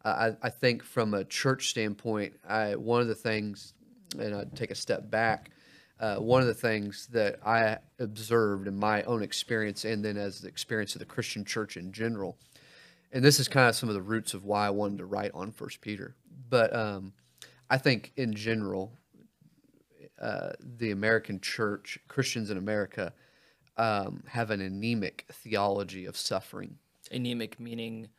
Uh, 0.06 0.34
I, 0.42 0.48
I 0.48 0.50
think 0.50 0.84
from 0.84 1.14
a 1.14 1.24
church 1.26 1.70
standpoint, 1.70 2.34
I, 2.48 2.76
one 2.76 3.02
of 3.02 3.08
the 3.08 3.16
things, 3.16 3.74
and 4.18 4.36
I 4.36 4.46
take 4.56 4.72
a 4.72 4.76
step 4.76 5.10
back. 5.10 5.52
Uh, 6.00 6.18
one 6.18 6.42
of 6.42 6.48
the 6.48 6.54
things 6.54 7.08
that 7.12 7.40
I 7.46 7.78
observed 8.00 8.68
in 8.68 8.78
my 8.78 9.04
own 9.04 9.24
experience, 9.24 9.84
and 9.84 10.06
then 10.06 10.16
as 10.16 10.42
the 10.42 10.48
experience 10.48 10.94
of 10.96 11.00
the 11.00 11.06
Christian 11.06 11.44
church 11.44 11.76
in 11.76 11.92
general, 11.92 12.38
and 13.12 13.24
this 13.24 13.40
is 13.40 13.48
kind 13.48 13.68
of 13.68 13.76
some 13.76 13.90
of 13.90 13.96
the 13.96 14.02
roots 14.02 14.34
of 14.34 14.44
why 14.44 14.68
I 14.68 14.70
wanted 14.70 15.00
to 15.00 15.06
write 15.06 15.32
on 15.34 15.52
First 15.52 15.82
Peter. 15.82 16.16
But 16.50 16.76
um, 16.76 17.14
I 17.70 17.78
think 17.78 18.12
in 18.16 18.34
general, 18.34 18.92
uh, 20.22 20.52
the 20.60 20.92
American 20.92 21.40
church, 21.40 21.98
Christians 22.08 22.52
in 22.52 22.58
America, 22.58 23.14
um, 23.78 24.24
have 24.28 24.52
an 24.52 24.62
anemic 24.62 25.26
theology 25.32 26.06
of 26.06 26.18
suffering. 26.18 26.78
anemic 27.12 27.60
meaning 27.60 28.10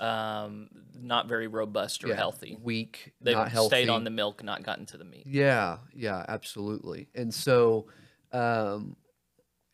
um, 0.00 0.68
not 0.94 1.26
very 1.28 1.46
robust 1.46 2.04
or 2.04 2.08
Yeah, 2.08 2.16
healthy. 2.16 2.56
weak, 2.60 3.12
They've 3.20 3.36
not 3.36 3.48
healthy. 3.50 3.68
stayed 3.76 3.88
on 3.88 4.04
the 4.04 4.10
milk, 4.10 4.42
not 4.42 4.62
gotten 4.62 4.86
to 4.86 4.96
the 4.96 5.04
meat. 5.04 5.24
Yeah, 5.26 5.78
yeah, 5.94 6.24
absolutely. 6.28 7.08
And 7.14 7.32
so, 7.32 7.86
um, 8.32 8.96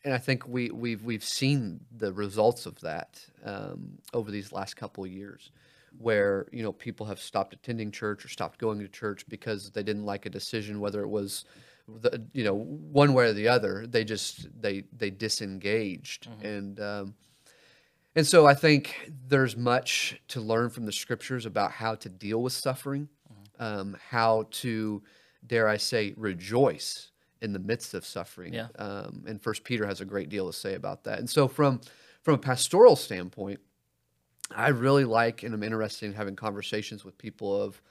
and 0.03 0.13
I 0.13 0.17
think 0.17 0.47
we 0.47 0.69
we've 0.71 1.03
we've 1.03 1.23
seen 1.23 1.79
the 1.95 2.13
results 2.13 2.65
of 2.65 2.79
that 2.81 3.19
um, 3.43 3.97
over 4.13 4.29
these 4.31 4.51
last 4.51 4.75
couple 4.75 5.03
of 5.03 5.11
years, 5.11 5.51
where 5.97 6.47
you 6.51 6.61
know 6.63 6.71
people 6.71 7.05
have 7.07 7.19
stopped 7.19 7.53
attending 7.53 7.91
church 7.91 8.23
or 8.23 8.29
stopped 8.29 8.59
going 8.59 8.79
to 8.79 8.87
church 8.87 9.25
because 9.27 9.71
they 9.71 9.83
didn't 9.83 10.05
like 10.05 10.25
a 10.25 10.29
decision, 10.29 10.79
whether 10.79 11.01
it 11.01 11.09
was 11.09 11.45
the 11.87 12.23
you 12.33 12.43
know 12.43 12.53
one 12.55 13.13
way 13.13 13.25
or 13.29 13.33
the 13.33 13.47
other. 13.47 13.85
They 13.87 14.03
just 14.03 14.47
they 14.61 14.83
they 14.95 15.09
disengaged 15.09 16.27
and. 16.41 16.79
Um, 16.79 17.15
and 18.15 18.25
so 18.25 18.47
I 18.47 18.53
think 18.53 19.11
there's 19.27 19.57
much 19.57 20.19
to 20.29 20.39
learn 20.39 20.69
from 20.69 20.85
the 20.85 20.91
scriptures 20.91 21.45
about 21.45 21.71
how 21.71 21.95
to 21.95 22.09
deal 22.09 22.41
with 22.41 22.53
suffering, 22.53 23.09
um, 23.59 23.97
how 24.09 24.47
to, 24.51 25.03
dare 25.45 25.67
I 25.67 25.77
say, 25.77 26.13
rejoice 26.15 27.11
in 27.41 27.51
the 27.51 27.59
midst 27.59 27.93
of 27.93 28.05
suffering. 28.05 28.53
Yeah. 28.53 28.67
Um, 28.77 29.25
and 29.27 29.41
First 29.41 29.65
Peter 29.65 29.85
has 29.85 29.99
a 29.99 30.05
great 30.05 30.29
deal 30.29 30.47
to 30.47 30.53
say 30.53 30.75
about 30.75 31.03
that. 31.03 31.19
And 31.19 31.29
so 31.29 31.47
from 31.47 31.81
from 32.23 32.35
a 32.35 32.39
pastoral 32.39 32.95
standpoint, 32.95 33.59
I 34.49 34.69
really 34.69 35.05
like 35.05 35.43
and 35.43 35.53
I'm 35.53 35.61
interested 35.61 36.05
in 36.05 36.13
having 36.13 36.35
conversations 36.35 37.03
with 37.03 37.17
people 37.17 37.61
of 37.61 37.81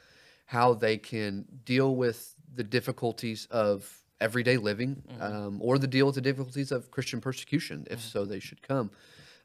how 0.46 0.74
they 0.74 0.96
can 0.96 1.44
deal 1.64 1.94
with 1.94 2.34
the 2.54 2.64
difficulties 2.64 3.46
of 3.50 4.02
everyday 4.20 4.56
living 4.56 5.02
um, 5.20 5.60
or 5.60 5.78
the 5.78 5.86
deal 5.86 6.06
with 6.06 6.14
the 6.14 6.20
difficulties 6.20 6.72
of 6.72 6.90
Christian 6.90 7.20
persecution, 7.20 7.86
if 7.90 8.00
so 8.00 8.24
they 8.24 8.40
should 8.40 8.62
come 8.62 8.90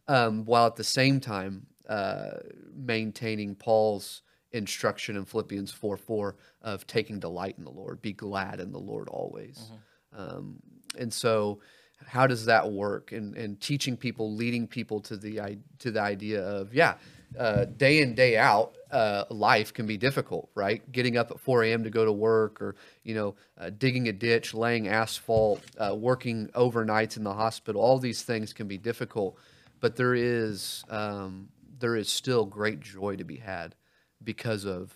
um, 0.09 0.43
while 0.45 0.65
at 0.65 0.75
the 0.75 0.83
same 0.83 1.19
time 1.19 1.67
uh, 1.87 2.31
maintaining 2.75 3.55
Paul's 3.55 4.21
instruction 4.51 5.15
in 5.15 5.25
Philippians 5.25 5.71
4 5.71 5.95
4 5.95 6.35
of 6.63 6.87
taking 6.87 7.19
delight 7.19 7.55
in 7.57 7.63
the 7.63 7.71
Lord, 7.71 8.01
be 8.01 8.13
glad 8.13 8.59
in 8.59 8.71
the 8.71 8.79
Lord 8.79 9.07
always. 9.07 9.71
Um, 10.11 10.59
and 10.97 11.13
so 11.13 11.59
how 12.07 12.27
does 12.27 12.45
that 12.45 12.71
work? 12.71 13.11
And 13.11 13.35
and 13.35 13.59
teaching 13.61 13.95
people, 13.95 14.35
leading 14.35 14.67
people 14.67 14.99
to 15.01 15.15
the 15.15 15.57
to 15.79 15.91
the 15.91 16.01
idea 16.01 16.41
of 16.41 16.73
yeah, 16.73 16.95
uh, 17.37 17.65
day 17.65 18.01
in 18.01 18.15
day 18.15 18.37
out, 18.37 18.75
uh, 18.91 19.25
life 19.29 19.73
can 19.73 19.85
be 19.85 19.97
difficult, 19.97 20.49
right? 20.55 20.89
Getting 20.91 21.17
up 21.17 21.29
at 21.29 21.39
4 21.39 21.63
a.m. 21.65 21.83
to 21.83 21.89
go 21.89 22.05
to 22.05 22.11
work, 22.11 22.61
or 22.61 22.75
you 23.03 23.13
know, 23.13 23.35
uh, 23.59 23.69
digging 23.69 24.07
a 24.07 24.13
ditch, 24.13 24.53
laying 24.53 24.87
asphalt, 24.87 25.61
uh, 25.77 25.95
working 25.95 26.47
overnights 26.55 27.17
in 27.17 27.23
the 27.23 27.33
hospital. 27.33 27.81
All 27.81 27.99
these 27.99 28.23
things 28.23 28.53
can 28.53 28.67
be 28.67 28.77
difficult, 28.77 29.37
but 29.79 29.95
there 29.95 30.15
is 30.15 30.83
um, 30.89 31.49
there 31.79 31.95
is 31.95 32.09
still 32.09 32.45
great 32.45 32.79
joy 32.79 33.15
to 33.15 33.23
be 33.23 33.37
had 33.37 33.75
because 34.23 34.65
of 34.65 34.95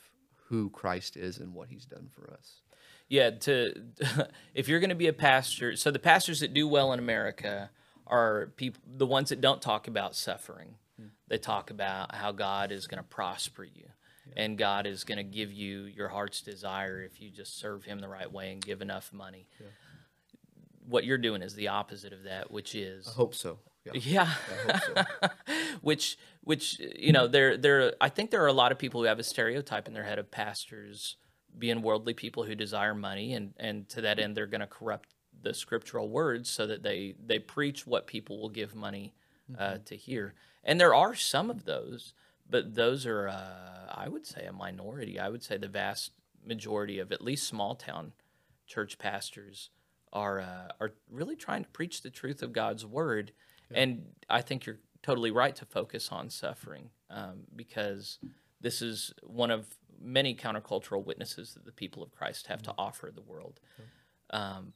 who 0.50 0.70
Christ 0.70 1.18
is 1.18 1.38
and 1.38 1.54
what 1.54 1.70
He's 1.70 1.86
done 1.86 2.10
for 2.14 2.32
us. 2.32 2.62
Yeah, 3.08 3.32
to 3.32 3.74
if 4.54 4.68
you're 4.68 4.80
going 4.80 4.90
to 4.90 4.96
be 4.96 5.08
a 5.08 5.14
pastor, 5.14 5.76
so 5.76 5.92
the 5.92 6.00
pastors 6.00 6.40
that 6.42 6.54
do 6.54 6.68
well 6.68 6.94
in 6.94 7.00
America 7.00 7.70
are 8.08 8.52
people 8.56 8.82
the 8.86 9.06
ones 9.06 9.30
that 9.30 9.42
don't 9.42 9.62
talk 9.62 9.88
about 9.88 10.16
suffering. 10.16 10.76
They 11.28 11.38
talk 11.40 11.72
about 11.72 12.14
how 12.14 12.32
God 12.32 12.72
is 12.72 12.86
going 12.86 13.02
to 13.02 13.10
prosper 13.10 13.64
you 13.64 13.86
and 14.36 14.58
God 14.58 14.88
is 14.88 15.04
going 15.04 15.18
to 15.18 15.24
give 15.24 15.52
you 15.52 15.84
your 15.84 16.08
heart's 16.08 16.42
desire 16.42 17.02
if 17.02 17.22
you 17.22 17.30
just 17.30 17.58
serve 17.60 17.84
him 17.84 18.00
the 18.00 18.08
right 18.08 18.32
way 18.32 18.52
and 18.52 18.64
give 18.64 18.82
enough 18.82 19.12
money. 19.14 19.48
What 20.88 21.06
you're 21.06 21.18
doing 21.18 21.42
is 21.42 21.56
the 21.56 21.70
opposite 21.70 22.14
of 22.14 22.24
that, 22.24 22.52
which 22.52 22.76
is 22.76 23.08
I 23.08 23.12
hope 23.12 23.36
so. 23.36 23.60
Yeah. 23.86 24.34
yeah. 24.68 24.80
So. 24.80 25.30
which 25.82 26.18
which 26.42 26.80
you 26.80 27.12
know 27.12 27.28
there 27.28 27.58
there 27.58 27.94
I 28.00 28.10
think 28.10 28.32
there 28.32 28.44
are 28.44 28.48
a 28.48 28.54
lot 28.54 28.72
of 28.72 28.80
people 28.80 29.02
who 29.02 29.08
have 29.08 29.20
a 29.20 29.24
stereotype 29.24 29.88
in 29.88 29.94
their 29.94 30.04
head 30.04 30.20
of 30.20 30.32
pastors 30.32 31.18
being 31.58 31.82
worldly 31.82 32.14
people 32.14 32.44
who 32.44 32.56
desire 32.56 32.96
money 32.96 33.34
and 33.34 33.54
and 33.58 33.88
to 33.90 34.02
that 34.02 34.20
end 34.20 34.36
they're 34.36 34.48
going 34.48 34.62
to 34.62 34.68
corrupt 34.68 35.10
the 35.42 35.54
scriptural 35.54 36.10
words 36.10 36.50
so 36.50 36.66
that 36.68 36.84
they 36.84 37.16
they 37.24 37.40
preach 37.40 37.86
what 37.86 38.08
people 38.08 38.40
will 38.40 38.50
give 38.50 38.76
money 38.76 39.14
uh, 39.58 39.78
to 39.86 39.96
hear 39.96 40.34
and 40.64 40.80
there 40.80 40.96
are 40.96 41.16
some 41.16 41.50
of 41.50 41.66
those 41.66 42.14
but 42.50 42.76
those 42.76 43.06
are 43.06 43.28
uh, 43.28 43.94
I 43.94 44.08
would 44.08 44.26
say 44.26 44.46
a 44.46 44.54
minority 44.54 45.20
I 45.20 45.30
would 45.30 45.44
say 45.44 45.58
the 45.58 45.68
vast 45.68 46.12
majority 46.46 47.00
of 47.00 47.12
at 47.12 47.22
least 47.22 47.48
small 47.48 47.76
town 47.76 48.14
church 48.66 48.98
pastors 48.98 49.70
are 50.12 50.40
uh, 50.40 50.72
are 50.80 50.94
really 51.10 51.36
trying 51.36 51.64
to 51.64 51.70
preach 51.70 52.02
the 52.02 52.10
truth 52.10 52.42
of 52.44 52.54
God's 52.54 52.86
word, 52.86 53.32
and 53.76 54.06
I 54.30 54.42
think 54.42 54.66
you're 54.66 54.80
totally 55.02 55.32
right 55.32 55.56
to 55.56 55.66
focus 55.66 56.10
on 56.12 56.30
suffering 56.30 56.90
um, 57.10 57.42
because 57.56 58.20
this 58.62 58.82
is 58.82 59.14
one 59.24 59.52
of 59.52 59.68
many 60.02 60.36
countercultural 60.36 61.06
witnesses 61.06 61.54
that 61.54 61.66
the 61.66 61.72
people 61.72 62.02
of 62.04 62.12
Christ 62.12 62.48
have 62.48 62.62
to 62.64 62.74
offer 62.78 63.12
the 63.14 63.22
world. 63.22 63.60
Um, 64.32 64.74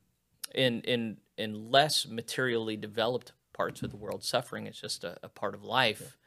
in 0.54 0.82
in 0.82 1.18
in 1.38 1.72
less 1.72 2.08
materially 2.08 2.78
developed 2.78 3.34
parts 3.54 3.82
of 3.82 3.90
the 3.90 3.98
world, 3.98 4.24
suffering 4.24 4.68
is 4.68 4.80
just 4.80 5.04
a, 5.04 5.18
a 5.24 5.30
part 5.30 5.56
of 5.56 5.64
life, 5.64 6.18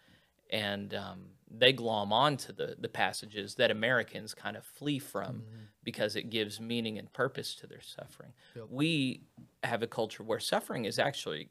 and 0.50 0.92
um, 0.94 1.20
they 1.50 1.72
glom 1.72 2.12
onto 2.12 2.52
the 2.52 2.76
the 2.78 2.88
passages 2.88 3.54
that 3.54 3.70
Americans 3.70 4.34
kind 4.34 4.56
of 4.56 4.64
flee 4.64 4.98
from 4.98 5.42
because 5.84 6.16
it 6.16 6.28
gives 6.28 6.60
meaning 6.60 6.98
and 6.98 7.10
purpose 7.12 7.54
to 7.54 7.66
their 7.66 7.80
suffering. 7.80 8.32
We 8.68 9.22
have 9.64 9.82
a 9.82 9.86
culture 9.86 10.22
where 10.22 10.40
suffering 10.40 10.84
is 10.84 10.98
actually 10.98 11.48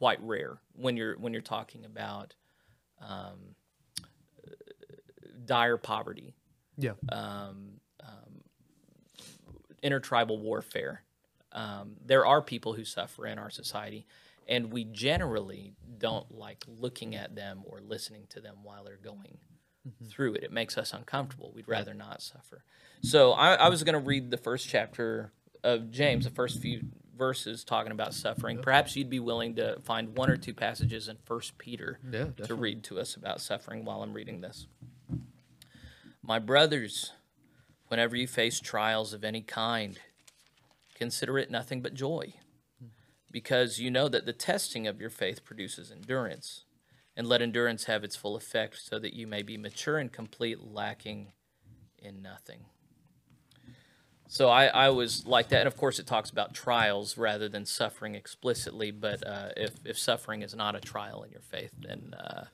quite 0.00 0.18
rare 0.22 0.56
when 0.74 0.96
you're 0.96 1.14
when 1.18 1.34
you're 1.34 1.42
talking 1.42 1.84
about 1.84 2.34
um, 3.06 3.54
dire 5.44 5.76
poverty 5.76 6.34
Yeah. 6.78 6.92
um, 7.12 7.80
um, 8.02 8.40
intertribal 9.82 10.38
warfare. 10.38 11.02
Um, 11.52 11.96
there 12.02 12.24
are 12.24 12.40
people 12.40 12.72
who 12.72 12.84
suffer 12.84 13.26
in 13.26 13.38
our 13.38 13.50
society, 13.50 14.06
and 14.48 14.72
we 14.72 14.84
generally 14.84 15.74
don't 15.98 16.34
like 16.34 16.64
looking 16.66 17.14
at 17.14 17.34
them 17.34 17.60
or 17.66 17.80
listening 17.80 18.26
to 18.30 18.40
them 18.40 18.56
while 18.62 18.84
they're 18.84 18.96
going 18.96 19.36
through 20.08 20.34
it. 20.34 20.44
It 20.44 20.52
makes 20.52 20.78
us 20.78 20.94
uncomfortable. 20.94 21.52
We'd 21.54 21.68
rather 21.68 21.92
not 21.92 22.22
suffer. 22.22 22.64
So 23.02 23.32
I, 23.32 23.54
I 23.54 23.68
was 23.68 23.82
going 23.84 23.94
to 23.94 24.06
read 24.06 24.30
the 24.30 24.36
first 24.38 24.66
chapter 24.68 25.32
of 25.62 25.90
James, 25.90 26.24
the 26.24 26.30
first 26.30 26.58
few 26.60 26.82
verses 27.20 27.62
talking 27.62 27.92
about 27.92 28.14
suffering. 28.14 28.58
Perhaps 28.60 28.96
you'd 28.96 29.10
be 29.10 29.20
willing 29.20 29.54
to 29.56 29.78
find 29.84 30.16
one 30.16 30.30
or 30.30 30.36
two 30.36 30.54
passages 30.54 31.06
in 31.06 31.18
First 31.26 31.58
Peter 31.58 31.98
Yeah, 32.10 32.30
to 32.44 32.54
read 32.54 32.82
to 32.84 32.98
us 32.98 33.14
about 33.14 33.42
suffering 33.42 33.84
while 33.84 34.02
I'm 34.02 34.14
reading 34.14 34.40
this. 34.40 34.66
My 36.22 36.38
brothers, 36.38 37.12
whenever 37.88 38.16
you 38.16 38.26
face 38.26 38.58
trials 38.58 39.12
of 39.12 39.22
any 39.22 39.42
kind, 39.42 40.00
consider 40.94 41.38
it 41.38 41.50
nothing 41.50 41.82
but 41.82 41.92
joy, 41.92 42.32
because 43.30 43.78
you 43.78 43.90
know 43.90 44.08
that 44.08 44.24
the 44.24 44.32
testing 44.32 44.86
of 44.86 44.98
your 45.00 45.10
faith 45.10 45.44
produces 45.44 45.92
endurance. 45.92 46.64
And 47.16 47.26
let 47.26 47.42
endurance 47.42 47.84
have 47.84 48.02
its 48.02 48.16
full 48.16 48.34
effect, 48.34 48.80
so 48.80 48.98
that 48.98 49.12
you 49.12 49.26
may 49.26 49.42
be 49.42 49.58
mature 49.58 49.98
and 49.98 50.10
complete, 50.10 50.62
lacking 50.62 51.32
in 51.98 52.22
nothing. 52.22 52.60
So 54.32 54.48
I, 54.48 54.66
I 54.66 54.90
was 54.90 55.26
like 55.26 55.48
that, 55.48 55.58
and 55.58 55.66
of 55.66 55.76
course 55.76 55.98
it 55.98 56.06
talks 56.06 56.30
about 56.30 56.54
trials 56.54 57.18
rather 57.18 57.48
than 57.48 57.66
suffering 57.66 58.14
explicitly. 58.14 58.92
But 58.92 59.26
uh, 59.26 59.48
if 59.56 59.72
if 59.84 59.98
suffering 59.98 60.42
is 60.42 60.54
not 60.54 60.76
a 60.76 60.80
trial 60.80 61.24
in 61.24 61.32
your 61.32 61.40
faith, 61.40 61.72
then 61.76 62.14
uh, 62.16 62.44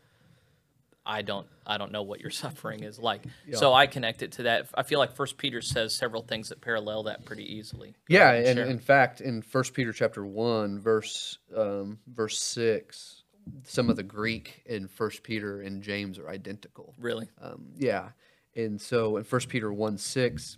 I 1.05 1.21
don't 1.21 1.47
I 1.67 1.77
don't 1.77 1.93
know 1.93 2.03
what 2.03 2.21
your 2.21 2.31
suffering 2.45 2.83
is 2.83 2.99
like. 2.99 3.25
So 3.53 3.75
I 3.75 3.87
connect 3.89 4.23
it 4.23 4.33
to 4.33 4.45
that. 4.45 4.69
I 4.75 4.85
feel 4.85 4.99
like 4.99 5.15
First 5.15 5.37
Peter 5.37 5.61
says 5.61 5.95
several 5.95 6.23
things 6.23 6.49
that 6.49 6.63
parallel 6.63 7.03
that 7.03 7.27
pretty 7.27 7.45
easily. 7.45 7.95
Yeah, 8.09 8.33
ahead 8.33 8.57
and 8.57 8.71
in 8.71 8.79
fact, 8.79 9.21
in 9.21 9.43
First 9.43 9.75
Peter 9.75 9.93
chapter 9.93 10.25
one, 10.25 10.81
verse 10.81 11.37
um, 11.55 11.99
verse 12.07 12.41
six, 12.41 13.23
some 13.65 13.91
of 13.91 13.97
the 13.97 14.03
Greek 14.03 14.63
in 14.65 14.89
First 14.89 15.23
Peter 15.23 15.61
and 15.61 15.83
James 15.83 16.19
are 16.19 16.31
identical. 16.31 16.95
really, 16.99 17.29
Um, 17.39 17.67
yeah, 17.77 18.13
and 18.55 18.81
so 18.81 19.19
in 19.19 19.25
First 19.25 19.51
Peter 19.51 19.71
one 19.71 19.99
six, 19.99 20.57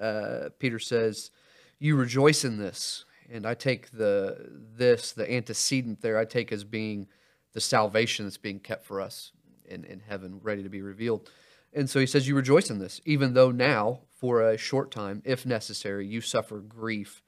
uh, 0.00 0.50
Peter 0.58 0.78
says, 0.78 1.30
"You 1.78 1.96
rejoice 1.96 2.44
in 2.44 2.58
this," 2.58 3.04
and 3.30 3.46
I 3.46 3.54
take 3.54 3.90
the 3.90 4.48
this 4.76 5.12
the 5.12 5.30
antecedent 5.30 6.00
there 6.00 6.18
I 6.18 6.24
take 6.24 6.52
as 6.52 6.64
being 6.64 7.08
the 7.52 7.60
salvation 7.60 8.26
that's 8.26 8.36
being 8.36 8.60
kept 8.60 8.84
for 8.84 9.00
us 9.00 9.32
in 9.64 9.84
in 9.84 10.00
heaven, 10.00 10.40
ready 10.42 10.62
to 10.62 10.68
be 10.68 10.82
revealed. 10.82 11.30
And 11.72 11.88
so 11.88 12.00
he 12.00 12.06
says, 12.06 12.26
"You 12.26 12.34
rejoice 12.34 12.70
in 12.70 12.78
this, 12.78 13.00
even 13.04 13.34
though 13.34 13.50
now, 13.50 14.00
for 14.08 14.42
a 14.42 14.56
short 14.56 14.90
time, 14.90 15.22
if 15.24 15.44
necessary, 15.44 16.06
you 16.06 16.20
suffer 16.20 16.58
grief 16.58 17.22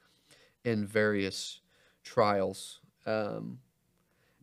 in 0.65 0.87
various 0.87 1.61
trials." 2.03 2.81
Um, 3.07 3.61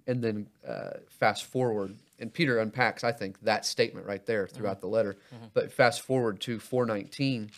and 0.08 0.24
then 0.24 0.48
uh, 0.68 0.92
fast 1.10 1.46
forward 1.46 1.96
and 2.20 2.34
peter 2.34 2.60
unpacks 2.60 3.04
i 3.04 3.12
think 3.12 3.40
that 3.42 3.66
statement 3.66 4.08
right 4.08 4.26
there 4.26 4.48
throughout 4.48 4.80
the 4.82 4.88
letter 4.88 5.18
but 5.54 5.72
fast 5.72 6.02
forward 6.02 6.40
to 6.40 6.60
419 6.60 7.52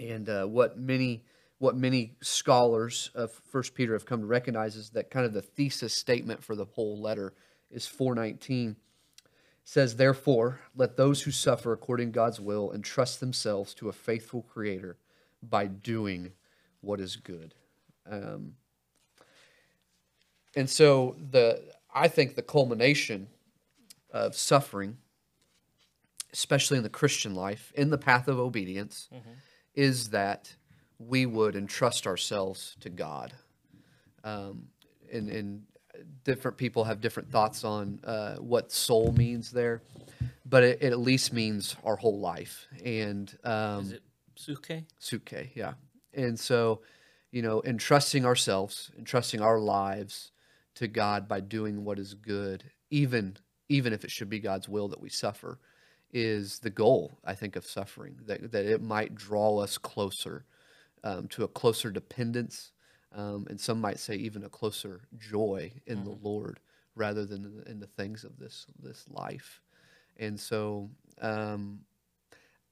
and 0.00 0.28
uh, 0.28 0.44
what 0.44 0.78
many 0.78 1.24
what 1.58 1.74
many 1.74 2.14
scholars 2.20 3.10
of 3.14 3.32
first 3.32 3.74
peter 3.74 3.92
have 3.92 4.06
come 4.06 4.20
to 4.20 4.26
recognize 4.26 4.76
is 4.76 4.90
that 4.90 5.10
kind 5.10 5.24
of 5.24 5.32
the 5.32 5.42
thesis 5.42 5.94
statement 5.94 6.42
for 6.42 6.54
the 6.54 6.64
whole 6.64 7.00
letter 7.00 7.32
is 7.70 7.86
419 7.86 8.76
says 9.64 9.96
therefore 9.96 10.60
let 10.74 10.96
those 10.96 11.22
who 11.22 11.30
suffer 11.30 11.72
according 11.72 12.08
to 12.08 12.12
god's 12.12 12.40
will 12.40 12.72
entrust 12.72 13.20
themselves 13.20 13.74
to 13.74 13.88
a 13.88 13.92
faithful 13.92 14.42
creator 14.42 14.96
by 15.42 15.66
doing 15.66 16.32
what 16.80 17.00
is 17.00 17.16
good. 17.16 17.54
Um, 18.10 18.54
and 20.54 20.70
so 20.70 21.16
the 21.30 21.62
I 21.94 22.08
think 22.08 22.34
the 22.34 22.42
culmination 22.42 23.28
of 24.10 24.34
suffering, 24.34 24.98
especially 26.32 26.76
in 26.76 26.82
the 26.82 26.88
Christian 26.88 27.34
life, 27.34 27.72
in 27.74 27.90
the 27.90 27.98
path 27.98 28.28
of 28.28 28.38
obedience, 28.38 29.08
is 29.76 30.10
that 30.10 30.52
we 30.98 31.26
would 31.26 31.54
entrust 31.54 32.06
ourselves 32.06 32.76
to 32.80 32.88
God. 32.88 33.32
Um, 34.24 34.68
and, 35.12 35.28
and 35.28 35.62
different 36.24 36.56
people 36.56 36.84
have 36.84 37.00
different 37.00 37.30
thoughts 37.30 37.64
on 37.64 38.00
uh, 38.04 38.36
what 38.36 38.72
soul 38.72 39.12
means 39.12 39.50
there, 39.50 39.82
but 40.44 40.64
it, 40.64 40.78
it 40.82 40.92
at 40.92 40.98
least 40.98 41.32
means 41.32 41.76
our 41.84 41.96
whole 41.96 42.18
life. 42.18 42.66
And 42.84 43.32
um, 43.44 43.84
is 43.84 43.92
it 43.92 44.02
suke? 44.34 44.72
Suke, 44.98 45.54
yeah. 45.54 45.74
And 46.12 46.40
so, 46.40 46.80
you 47.30 47.42
know, 47.42 47.62
entrusting 47.64 48.24
ourselves, 48.24 48.90
entrusting 48.98 49.40
our 49.40 49.58
lives 49.58 50.32
to 50.76 50.88
God 50.88 51.28
by 51.28 51.40
doing 51.40 51.84
what 51.84 51.98
is 51.98 52.14
good, 52.14 52.64
even 52.90 53.36
even 53.68 53.92
if 53.92 54.04
it 54.04 54.10
should 54.12 54.30
be 54.30 54.38
God's 54.38 54.68
will 54.68 54.88
that 54.88 55.00
we 55.00 55.08
suffer, 55.08 55.58
is 56.12 56.58
the 56.60 56.70
goal, 56.70 57.18
I 57.24 57.34
think, 57.34 57.56
of 57.56 57.66
suffering. 57.66 58.16
That 58.26 58.52
that 58.52 58.66
it 58.66 58.82
might 58.82 59.14
draw 59.14 59.58
us 59.58 59.78
closer 59.78 60.44
um, 61.04 61.28
to 61.28 61.44
a 61.44 61.48
closer 61.48 61.90
dependence, 61.90 62.72
um, 63.14 63.46
and 63.48 63.60
some 63.60 63.80
might 63.80 63.98
say 63.98 64.14
even 64.16 64.44
a 64.44 64.48
closer 64.48 65.02
joy 65.18 65.72
in 65.86 66.04
the 66.04 66.16
Lord 66.22 66.60
rather 66.94 67.26
than 67.26 67.44
in 67.44 67.56
the, 67.56 67.70
in 67.70 67.80
the 67.80 67.86
things 67.86 68.24
of 68.24 68.38
this 68.38 68.66
this 68.82 69.04
life. 69.10 69.60
And 70.18 70.38
so, 70.40 70.90
um, 71.20 71.80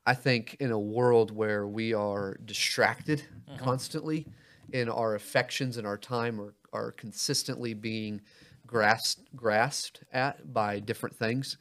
I 0.07 0.14
think 0.14 0.57
in 0.61 0.71
a 0.71 0.79
world 0.79 1.31
where 1.31 1.67
we 1.67 1.95
are 1.95 2.38
distracted 2.45 3.23
constantly 3.59 4.26
and 4.73 4.88
our 4.91 5.14
affections 5.14 5.76
and 5.76 5.87
our 5.87 5.99
time 5.99 6.41
are, 6.41 6.55
are 6.73 6.93
consistently 6.93 7.75
being 7.75 8.21
grasped 8.67 9.35
grasped 9.37 10.03
at 10.12 10.53
by 10.53 10.81
different 10.81 11.14
things. 11.17 11.59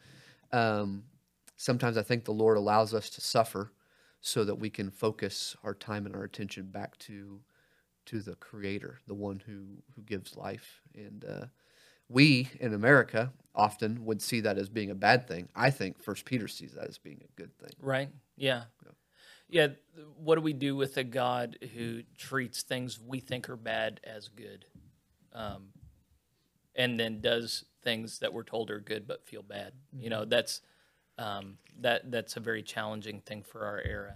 Um, 0.51 1.03
sometimes 1.63 1.96
I 1.98 2.03
think 2.03 2.25
the 2.25 2.34
Lord 2.34 2.58
allows 2.58 2.93
us 2.93 3.10
to 3.12 3.22
suffer 3.22 3.72
so 4.20 4.43
that 4.43 4.55
we 4.55 4.70
can 4.70 4.89
focus 4.91 5.55
our 5.63 5.74
time 5.74 6.05
and 6.05 6.13
our 6.15 6.24
attention 6.24 6.65
back 6.65 6.98
to 7.00 7.39
to 8.05 8.20
the 8.22 8.36
Creator, 8.36 9.00
the 9.08 9.13
one 9.13 9.41
who 9.46 9.82
who 9.96 10.01
gives 10.01 10.36
life. 10.36 10.82
And 10.93 11.24
uh, 11.24 11.46
we 12.10 12.50
in 12.60 12.74
America 12.74 13.32
often 13.55 14.03
would 14.03 14.22
see 14.22 14.41
that 14.41 14.58
as 14.58 14.67
being 14.67 14.91
a 14.91 14.96
bad 14.96 15.25
thing. 15.25 15.48
I 15.55 15.70
think 15.70 16.03
First 16.03 16.25
Peter 16.25 16.50
sees 16.50 16.74
that 16.74 16.89
as 16.89 16.98
being 16.98 17.22
a 17.24 17.41
good 17.41 17.58
thing. 17.58 17.72
Right. 17.79 18.10
Yeah. 18.36 18.63
Yeah. 19.50 19.67
th- 19.67 19.79
What 20.17 20.36
do 20.36 20.41
we 20.41 20.53
do 20.53 20.75
with 20.75 20.98
a 20.98 21.03
God 21.05 21.58
who 21.74 22.01
treats 22.17 22.62
things 22.63 23.00
we 23.00 23.22
think 23.22 23.50
are 23.50 23.55
bad 23.55 24.01
as 24.03 24.27
good, 24.27 24.65
um, 25.32 25.67
and 26.75 27.00
then 27.00 27.22
does 27.22 27.63
things 27.84 28.20
that 28.20 28.34
we're 28.34 28.43
told 28.43 28.70
are 28.70 28.82
good 28.82 29.08
but 29.08 29.25
feel 29.25 29.43
bad? 29.43 29.74
You 29.98 30.10
know, 30.10 30.25
that's 30.25 30.62
um, 31.17 31.58
that 31.82 32.10
that's 32.12 32.38
a 32.38 32.39
very 32.39 32.63
challenging 32.63 33.22
thing 33.22 33.43
for 33.43 33.65
our 33.65 33.82
era. 33.82 34.15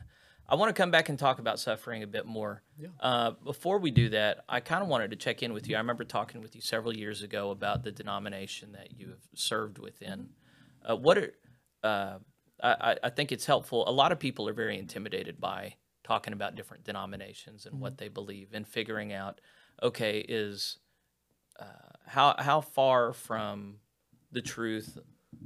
I 0.50 0.56
want 0.56 0.74
to 0.74 0.82
come 0.82 0.92
back 0.92 1.10
and 1.10 1.20
talk 1.20 1.40
about 1.40 1.60
suffering 1.60 2.04
a 2.04 2.08
bit 2.08 2.26
more. 2.26 2.64
Yeah. 2.80 2.88
Uh, 3.02 3.32
before 3.44 3.80
we 3.80 3.92
do 3.92 4.08
that, 4.10 4.46
I 4.48 4.62
kind 4.62 4.82
of 4.82 4.88
wanted 4.88 5.12
to 5.12 5.18
check 5.18 5.44
in 5.44 5.52
with 5.52 5.68
you. 5.68 5.76
I 5.76 5.80
remember 5.80 6.06
talking 6.06 6.42
with 6.42 6.56
you 6.56 6.62
several 6.62 6.96
years 6.96 7.22
ago 7.22 7.52
about 7.52 7.84
the 7.84 7.92
denomination 7.92 8.72
that 8.72 8.98
you 8.98 9.10
have 9.10 9.20
served 9.36 9.78
within. 9.78 10.30
Uh, 10.90 10.96
what 10.96 11.18
are 11.18 11.34
uh, 11.84 12.18
I, 12.64 12.70
I- 12.92 12.98
I 13.04 13.10
think 13.10 13.32
it's 13.32 13.46
helpful. 13.46 13.88
A 13.88 13.92
lot 13.92 14.12
of 14.12 14.20
people 14.20 14.48
are 14.48 14.54
very 14.54 14.80
intimidated 14.80 15.40
by 15.40 15.76
talking 16.04 16.32
about 16.32 16.56
different 16.56 16.86
denominations 16.86 17.66
and 17.66 17.82
what 17.82 17.98
they 17.98 18.08
believe 18.08 18.48
and 18.54 18.66
figuring 18.66 19.12
out, 19.12 19.42
okay, 19.84 20.20
is 20.30 20.78
uh, 21.60 21.66
how 22.06 22.36
how 22.40 22.62
far 22.62 23.12
from 23.12 23.80
the 24.32 24.42
truth 24.42 24.98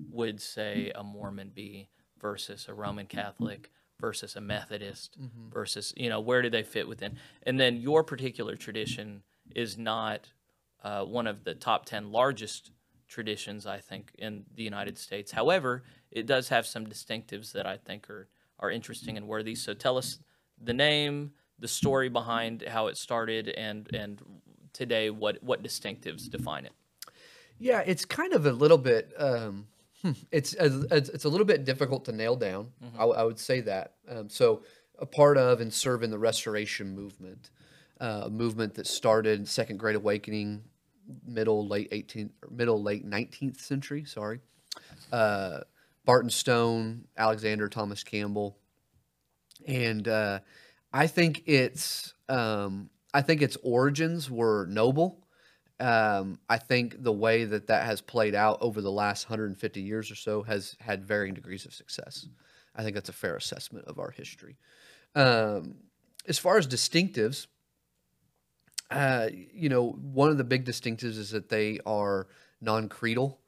would 0.09 0.41
say 0.41 0.91
a 0.95 1.03
Mormon 1.03 1.51
be 1.53 1.89
versus 2.19 2.67
a 2.67 2.73
Roman 2.73 3.05
Catholic 3.05 3.71
versus 3.99 4.35
a 4.35 4.41
Methodist 4.41 5.15
versus 5.49 5.93
you 5.95 6.09
know 6.09 6.19
where 6.19 6.41
do 6.41 6.49
they 6.49 6.63
fit 6.63 6.87
within? 6.87 7.17
And 7.43 7.59
then 7.59 7.77
your 7.77 8.03
particular 8.03 8.55
tradition 8.55 9.23
is 9.55 9.77
not 9.77 10.31
uh, 10.83 11.03
one 11.03 11.27
of 11.27 11.43
the 11.43 11.53
top 11.53 11.85
ten 11.85 12.11
largest 12.11 12.71
traditions, 13.07 13.65
I 13.67 13.79
think, 13.79 14.11
in 14.17 14.45
the 14.55 14.63
United 14.63 14.97
States. 14.97 15.31
However, 15.31 15.83
it 16.09 16.25
does 16.25 16.49
have 16.49 16.65
some 16.65 16.87
distinctives 16.87 17.51
that 17.53 17.65
I 17.65 17.77
think 17.77 18.09
are 18.09 18.27
are 18.59 18.71
interesting 18.71 19.17
and 19.17 19.27
worthy. 19.27 19.55
So 19.55 19.73
tell 19.73 19.97
us 19.97 20.19
the 20.63 20.73
name, 20.73 21.31
the 21.59 21.67
story 21.67 22.09
behind 22.09 22.63
how 22.67 22.87
it 22.87 22.97
started, 22.97 23.49
and 23.49 23.87
and 23.93 24.21
today 24.73 25.09
what 25.09 25.43
what 25.43 25.63
distinctives 25.63 26.29
define 26.29 26.65
it. 26.65 26.73
Yeah, 27.59 27.83
it's 27.85 28.05
kind 28.05 28.33
of 28.33 28.47
a 28.47 28.51
little 28.51 28.79
bit. 28.79 29.13
Um, 29.17 29.67
it's 30.31 30.55
a, 30.55 30.85
it's 30.91 31.09
it's 31.09 31.25
a 31.25 31.29
little 31.29 31.45
bit 31.45 31.65
difficult 31.65 32.05
to 32.05 32.11
nail 32.11 32.35
down. 32.35 32.71
I 33.11 33.23
would 33.23 33.39
say 33.39 33.61
that. 33.61 33.95
Um, 34.09 34.29
so, 34.29 34.63
a 34.99 35.05
part 35.05 35.37
of 35.37 35.61
and 35.61 35.73
serve 35.73 36.03
in 36.03 36.11
the 36.11 36.19
Restoration 36.19 36.95
movement, 36.95 37.49
uh, 37.99 38.23
a 38.25 38.29
movement 38.29 38.73
that 38.75 38.87
started 38.87 39.47
Second 39.47 39.77
Great 39.77 39.95
Awakening, 39.95 40.63
middle 41.25 41.67
late 41.67 41.91
18th, 41.91 42.31
or 42.43 42.49
middle 42.51 42.81
late 42.81 43.09
19th 43.09 43.59
century. 43.59 44.05
Sorry, 44.05 44.39
uh, 45.11 45.59
Barton 46.05 46.29
Stone, 46.29 47.05
Alexander 47.17 47.67
Thomas 47.67 48.03
Campbell, 48.03 48.57
and 49.67 50.07
uh, 50.07 50.39
I 50.93 51.07
think 51.07 51.43
its 51.45 52.13
um, 52.29 52.89
I 53.13 53.21
think 53.21 53.41
its 53.41 53.57
origins 53.63 54.29
were 54.29 54.65
noble. 54.67 55.20
Um, 55.81 56.37
I 56.47 56.57
think 56.59 57.01
the 57.01 57.11
way 57.11 57.43
that 57.45 57.67
that 57.67 57.85
has 57.85 58.01
played 58.01 58.35
out 58.35 58.59
over 58.61 58.81
the 58.81 58.91
last 58.91 59.27
150 59.27 59.81
years 59.81 60.11
or 60.11 60.15
so 60.15 60.43
has 60.43 60.75
had 60.79 61.03
varying 61.03 61.33
degrees 61.33 61.65
of 61.65 61.73
success. 61.73 62.27
I 62.75 62.83
think 62.83 62.93
that's 62.93 63.09
a 63.09 63.13
fair 63.13 63.35
assessment 63.35 63.85
of 63.87 63.97
our 63.97 64.11
history. 64.11 64.57
Um, 65.15 65.77
as 66.27 66.37
far 66.37 66.57
as 66.59 66.67
distinctives, 66.67 67.47
uh, 68.91 69.29
you 69.31 69.69
know, 69.69 69.89
one 69.89 70.29
of 70.29 70.37
the 70.37 70.43
big 70.43 70.65
distinctives 70.65 71.17
is 71.17 71.31
that 71.31 71.49
they 71.49 71.79
are 71.85 72.27
non-creedal, 72.61 73.39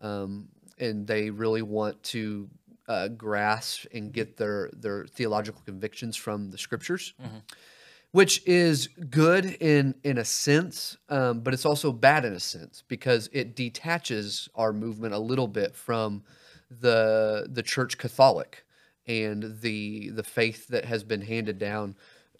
um, 0.00 0.48
and 0.78 1.06
they 1.06 1.28
really 1.28 1.62
want 1.62 2.02
to 2.04 2.48
uh, 2.88 3.08
grasp 3.08 3.84
and 3.92 4.12
get 4.12 4.36
their 4.36 4.70
their 4.72 5.04
theological 5.04 5.60
convictions 5.64 6.16
from 6.16 6.50
the 6.50 6.58
scriptures 6.58 7.12
which 8.12 8.46
is 8.46 8.88
good 9.10 9.44
in 9.60 9.94
in 10.04 10.18
a 10.18 10.24
sense, 10.24 10.96
um, 11.08 11.40
but 11.40 11.52
it's 11.52 11.66
also 11.66 11.92
bad 11.92 12.24
in 12.24 12.34
a 12.34 12.40
sense 12.40 12.84
because 12.86 13.28
it 13.32 13.56
detaches 13.56 14.48
our 14.54 14.72
movement 14.72 15.14
a 15.14 15.18
little 15.18 15.48
bit 15.48 15.74
from 15.74 16.22
the 16.70 17.46
the 17.50 17.62
Church 17.62 17.98
Catholic 17.98 18.64
and 19.06 19.60
the 19.60 20.10
the 20.10 20.22
faith 20.22 20.68
that 20.68 20.84
has 20.84 21.02
been 21.02 21.22
handed 21.22 21.58
down 21.58 21.96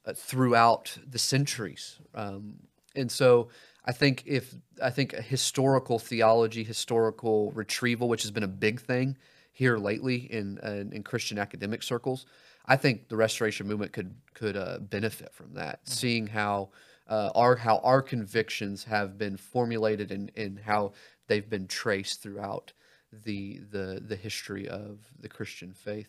uh, 0.06 0.12
throughout 0.12 0.98
the 1.06 1.18
centuries. 1.18 1.98
Um, 2.14 2.54
and 2.94 3.10
so 3.10 3.48
I 3.84 3.92
think 3.92 4.22
if 4.26 4.54
I 4.82 4.90
think 4.90 5.14
historical 5.14 5.98
theology, 5.98 6.64
historical 6.64 7.50
retrieval, 7.52 8.08
which 8.08 8.22
has 8.22 8.30
been 8.30 8.42
a 8.42 8.48
big 8.48 8.80
thing 8.80 9.16
here 9.52 9.78
lately 9.78 10.30
in 10.30 10.58
in, 10.58 10.92
in 10.92 11.02
Christian 11.02 11.38
academic 11.38 11.82
circles, 11.82 12.26
I 12.66 12.76
think 12.76 13.08
the 13.08 13.16
Restoration 13.16 13.66
movement 13.66 13.92
could 13.92 14.14
could 14.34 14.56
uh, 14.56 14.78
benefit 14.78 15.32
from 15.34 15.54
that, 15.54 15.80
seeing 15.84 16.26
how 16.26 16.70
uh, 17.08 17.30
our 17.34 17.56
how 17.56 17.78
our 17.78 18.02
convictions 18.02 18.84
have 18.84 19.18
been 19.18 19.36
formulated 19.36 20.10
and, 20.12 20.30
and 20.36 20.58
how 20.58 20.92
they've 21.26 21.48
been 21.48 21.66
traced 21.66 22.22
throughout 22.22 22.72
the 23.12 23.60
the 23.70 24.02
the 24.06 24.16
history 24.16 24.68
of 24.68 25.00
the 25.18 25.28
Christian 25.28 25.72
faith. 25.72 26.08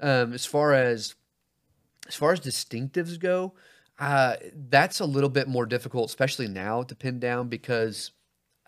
Um, 0.00 0.32
as 0.32 0.46
far 0.46 0.72
as 0.72 1.14
as 2.06 2.14
far 2.14 2.32
as 2.32 2.40
distinctives 2.40 3.18
go, 3.18 3.54
uh, 3.98 4.36
that's 4.70 5.00
a 5.00 5.04
little 5.04 5.28
bit 5.28 5.48
more 5.48 5.66
difficult, 5.66 6.08
especially 6.08 6.48
now, 6.48 6.82
to 6.84 6.94
pin 6.94 7.18
down 7.18 7.48
because 7.48 8.12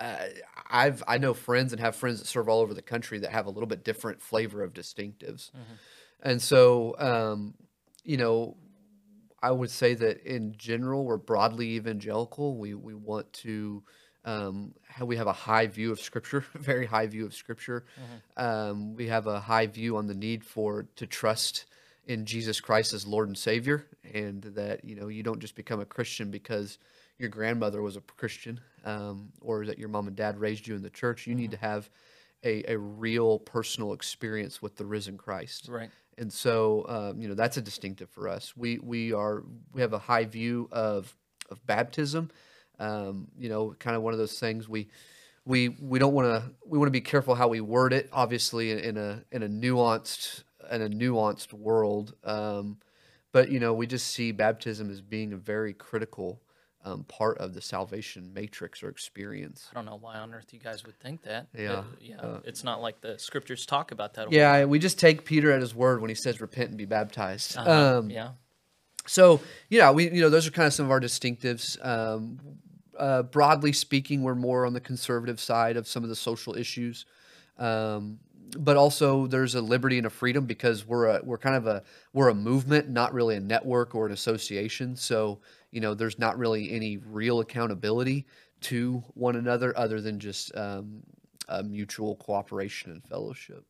uh, 0.01 0.27
I've 0.69 1.03
I 1.07 1.19
know 1.19 1.35
friends 1.35 1.73
and 1.73 1.81
have 1.81 1.95
friends 1.95 2.19
that 2.19 2.27
serve 2.27 2.49
all 2.49 2.61
over 2.61 2.75
the 2.75 2.83
country 2.83 3.19
that 3.21 3.31
have 3.31 3.47
a 3.47 3.51
little 3.51 3.69
bit 3.69 3.85
different 3.85 4.21
flavor 4.21 4.63
of 4.63 4.75
distinctives, 4.75 5.51
and 6.23 6.41
so 6.41 6.95
um, 6.99 7.55
you 8.05 8.17
know, 8.17 8.57
I 9.43 9.51
would 9.51 9.71
say 9.71 9.95
that 9.95 10.23
in 10.25 10.55
general 10.57 11.05
we're 11.05 11.17
broadly 11.17 11.77
evangelical. 11.77 12.57
We 12.57 12.75
we 12.75 12.95
want 12.95 13.33
to 13.35 13.83
um, 14.25 14.75
we 15.03 15.17
have 15.17 15.27
a 15.27 15.33
high 15.33 15.67
view 15.67 15.93
of 15.93 16.01
Scripture, 16.01 16.45
very 16.55 16.87
high 16.87 17.07
view 17.07 17.25
of 17.25 17.35
Scripture. 17.35 17.87
Um, 18.37 18.95
we 18.95 19.07
have 19.09 19.27
a 19.27 19.41
high 19.41 19.67
view 19.67 19.97
on 19.97 20.07
the 20.07 20.15
need 20.15 20.45
for 20.45 20.87
to 20.97 21.07
trust 21.07 21.67
in 22.07 22.27
Jesus 22.27 22.61
Christ 22.61 22.93
as 22.93 23.07
Lord 23.07 23.29
and 23.29 23.39
Savior, 23.39 23.87
and 24.13 24.43
that 24.43 24.85
you 24.85 24.95
know 24.95 25.09
you 25.09 25.23
don't 25.23 25.41
just 25.41 25.55
become 25.55 25.81
a 25.81 25.87
Christian 25.87 26.31
because 26.31 26.79
your 27.19 27.29
grandmother 27.29 27.83
was 27.83 27.97
a 27.97 28.01
Christian, 28.01 28.61
um, 28.85 29.31
or 29.41 29.67
that 29.67 29.79
your 29.79 29.89
mom 29.89 30.07
and 30.07 30.17
dad 30.17 30.39
raised 30.39 30.67
you 30.67 30.75
in 30.75 30.83
the 30.83 30.91
church. 30.91 31.27
You 31.27 31.35
need 31.35 31.51
to 31.53 31.59
have 31.59 31.91
a, 32.43 32.73
a 32.73 32.79
real 32.79 33.39
personal 33.39 33.93
experience 33.93 34.63
with 34.63 34.77
the 34.77 34.87
risen 34.87 35.19
Christ 35.19 35.69
Right. 35.69 35.91
And 36.21 36.33
so 36.33 36.85
um, 36.89 37.21
you 37.21 37.27
know 37.27 37.35
that's 37.35 37.57
a 37.57 37.63
distinctive 37.63 38.11
for 38.11 38.29
us. 38.29 38.57
We 38.57 38.79
we 38.79 39.13
are 39.13 39.43
we 39.73 39.81
have 39.81 39.95
a 39.95 39.99
high 39.99 40.27
view 40.27 40.69
of 40.71 41.17
of 41.51 41.67
baptism. 41.67 42.31
Um, 42.79 43.29
you 43.39 43.49
know, 43.49 43.75
kind 43.79 43.97
of 43.97 44.03
one 44.03 44.13
of 44.13 44.19
those 44.19 44.39
things 44.39 44.69
we 44.69 44.89
we 45.45 45.71
we 45.71 45.99
don't 45.99 46.13
want 46.13 46.29
to 46.29 46.51
we 46.65 46.79
want 46.79 46.87
to 46.89 46.93
be 46.93 47.01
careful 47.01 47.35
how 47.35 47.49
we 47.49 47.61
word 47.61 47.93
it. 47.93 48.09
Obviously, 48.13 48.71
in, 48.71 48.79
in 48.79 48.97
a 48.97 49.25
in 49.33 49.43
a 49.43 49.49
nuanced 49.49 50.45
in 50.71 50.83
a 50.83 50.89
nuanced 50.89 51.53
world, 51.53 52.15
um, 52.25 52.77
but 53.33 53.51
you 53.51 53.59
know 53.59 53.73
we 53.73 53.87
just 53.87 54.09
see 54.09 54.31
baptism 54.31 54.91
as 54.91 55.01
being 55.01 55.33
a 55.33 55.37
very 55.37 55.73
critical 55.73 56.41
um, 56.85 57.05
part 57.05 57.39
of 57.39 57.53
the 57.55 57.61
salvation 57.61 58.33
matrix 58.33 58.83
or 58.83 58.89
experience. 58.89 59.69
I 59.71 59.75
don't 59.75 59.85
know 59.85 59.99
why 60.01 60.19
on 60.19 60.33
earth 60.33 60.53
you 60.53 60.61
guys 60.61 60.85
would 60.87 60.99
think 60.99 61.23
that. 61.23 61.49
Yeah, 61.57 61.73
Uh, 61.73 61.85
yeah. 62.01 62.37
it's 62.45 62.65
not 62.65 62.81
like 62.81 63.01
the 63.01 63.19
scriptures 63.19 63.67
talk 63.67 63.93
about 63.93 64.15
that. 64.15 64.33
Yeah, 64.33 64.65
we 64.65 64.79
just 64.79 64.99
take 64.99 65.25
Peter 65.25 65.53
at 65.53 65.61
his 65.61 65.75
word 65.75 66.01
when 66.01 66.09
he 66.09 66.15
says 66.15 66.41
repent 66.41 66.71
and 66.71 66.79
be 66.79 66.87
baptized. 66.87 67.57
Uh-huh. 67.57 67.99
Um, 67.99 68.11
yeah. 68.11 68.31
So 69.07 69.41
yeah, 69.69 69.91
we 69.91 70.11
you 70.11 70.21
know 70.21 70.31
those 70.31 70.47
are 70.47 70.51
kind 70.51 70.67
of 70.67 70.73
some 70.73 70.87
of 70.87 70.91
our 70.91 71.01
distinctives. 71.01 71.85
Um, 71.85 72.39
uh, 72.99 73.23
broadly 73.23 73.73
speaking, 73.73 74.23
we're 74.23 74.35
more 74.35 74.67
on 74.67 74.73
the 74.73 74.81
conservative 74.81 75.41
side 75.41 75.77
of 75.77 75.89
some 75.89 76.03
of 76.03 76.11
the 76.11 76.17
social 76.17 76.55
issues, 76.55 77.07
um, 77.59 78.19
but 78.59 78.77
also 78.77 79.27
there's 79.27 79.55
a 79.55 79.61
liberty 79.63 79.97
and 79.97 80.07
a 80.07 80.11
freedom 80.11 80.45
because 80.45 80.87
we're 80.87 81.07
a 81.07 81.21
we're 81.25 81.39
kind 81.39 81.57
of 81.57 81.67
a 81.67 81.83
we're 82.13 82.29
a 82.29 82.35
movement, 82.35 82.89
not 82.89 83.15
really 83.15 83.37
a 83.37 83.41
network 83.41 83.95
or 83.95 84.07
an 84.07 84.13
association. 84.13 84.97
So 84.97 85.41
you 85.71 85.81
know 85.81 85.95
there's 85.95 86.19
not 86.19 86.39
really 86.39 86.73
any 86.73 86.97
real 86.97 87.41
accountability 87.41 88.27
to 88.63 89.03
one 89.15 89.37
another 89.37 89.77
other 89.77 90.01
than 90.01 90.19
just 90.19 90.55
um, 90.57 91.03
a 91.49 91.63
mutual 91.63 92.17
cooperation 92.17 92.93
and 92.93 93.05
fellowship. 93.05 93.65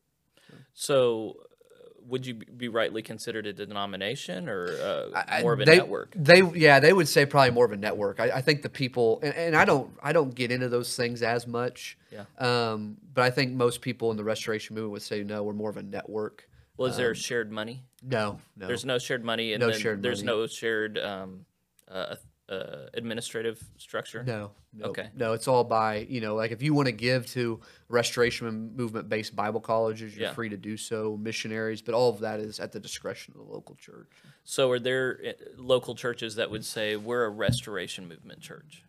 So 0.74 1.36
uh, 1.72 1.90
would 2.06 2.26
you 2.26 2.34
be 2.34 2.68
rightly 2.68 3.02
considered 3.02 3.46
a 3.46 3.52
denomination 3.52 4.48
or 4.48 4.66
uh, 4.66 5.40
more 5.42 5.52
of 5.52 5.60
a 5.60 5.64
they, 5.64 5.76
network? 5.76 6.12
They 6.16 6.42
yeah, 6.42 6.80
they 6.80 6.92
would 6.92 7.08
say 7.08 7.26
probably 7.26 7.52
more 7.52 7.64
of 7.64 7.72
a 7.72 7.76
network. 7.76 8.18
I, 8.20 8.30
I 8.30 8.40
think 8.40 8.62
the 8.62 8.68
people 8.68 9.20
and, 9.22 9.34
and 9.34 9.56
I 9.56 9.64
don't 9.64 9.90
I 10.02 10.12
don't 10.12 10.34
get 10.34 10.50
into 10.50 10.68
those 10.68 10.96
things 10.96 11.22
as 11.22 11.46
much. 11.46 11.96
Yeah. 12.10 12.24
Um, 12.38 12.96
but 13.14 13.24
I 13.24 13.30
think 13.30 13.52
most 13.52 13.80
people 13.80 14.10
in 14.10 14.16
the 14.16 14.24
restoration 14.24 14.74
movement 14.74 14.92
would 14.92 15.02
say 15.02 15.22
no, 15.22 15.42
we're 15.42 15.52
more 15.52 15.70
of 15.70 15.76
a 15.76 15.82
network. 15.82 16.48
Well, 16.76 16.88
is 16.88 16.96
there 16.96 17.14
shared 17.14 17.52
money? 17.52 17.82
No, 18.02 18.40
no. 18.56 18.66
There's 18.66 18.86
no 18.86 18.98
shared 18.98 19.22
money, 19.22 19.52
and 19.52 19.60
No 19.60 19.70
shared 19.70 20.02
there's 20.02 20.24
money. 20.24 20.38
no 20.38 20.46
shared 20.46 20.98
um, 20.98 21.44
uh, 21.90 22.16
uh, 22.48 22.86
administrative 22.94 23.62
structure. 23.78 24.24
No, 24.24 24.50
no, 24.72 24.86
Okay. 24.86 25.08
no. 25.14 25.34
It's 25.34 25.46
all 25.46 25.62
by 25.62 25.98
you 26.08 26.20
know, 26.20 26.34
like 26.34 26.50
if 26.50 26.62
you 26.62 26.74
want 26.74 26.86
to 26.86 26.92
give 26.92 27.26
to 27.26 27.60
restoration 27.88 28.74
movement 28.74 29.08
based 29.08 29.36
Bible 29.36 29.60
colleges, 29.60 30.16
you're 30.16 30.28
Yeah. 30.28 30.34
free 30.34 30.48
to 30.48 30.56
do 30.56 30.76
so. 30.76 31.16
Missionaries, 31.16 31.80
but 31.82 31.94
all 31.94 32.10
of 32.10 32.20
that 32.20 32.40
is 32.40 32.58
at 32.58 32.72
the 32.72 32.80
discretion 32.80 33.34
of 33.36 33.46
the 33.46 33.52
local 33.52 33.76
church. 33.76 34.10
So, 34.42 34.70
are 34.70 34.78
there 34.80 35.20
uh, 35.28 35.32
local 35.58 35.94
churches 35.94 36.34
that 36.36 36.50
would 36.50 36.64
say 36.64 36.96
we're 36.96 37.24
a 37.24 37.30
restoration 37.30 38.08
movement 38.08 38.40
church? 38.40 38.82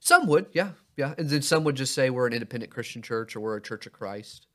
Some 0.00 0.26
would, 0.26 0.46
yeah, 0.52 0.72
yeah, 0.96 1.14
and 1.16 1.28
then 1.30 1.42
some 1.42 1.64
would 1.64 1.76
just 1.76 1.94
say 1.94 2.10
we're 2.10 2.26
an 2.26 2.32
independent 2.34 2.70
Christian 2.70 3.00
church 3.02 3.34
or 3.34 3.40
we're 3.40 3.56
a 3.56 3.62
Church 3.62 3.86
of 3.86 3.92
Christ. 3.92 4.47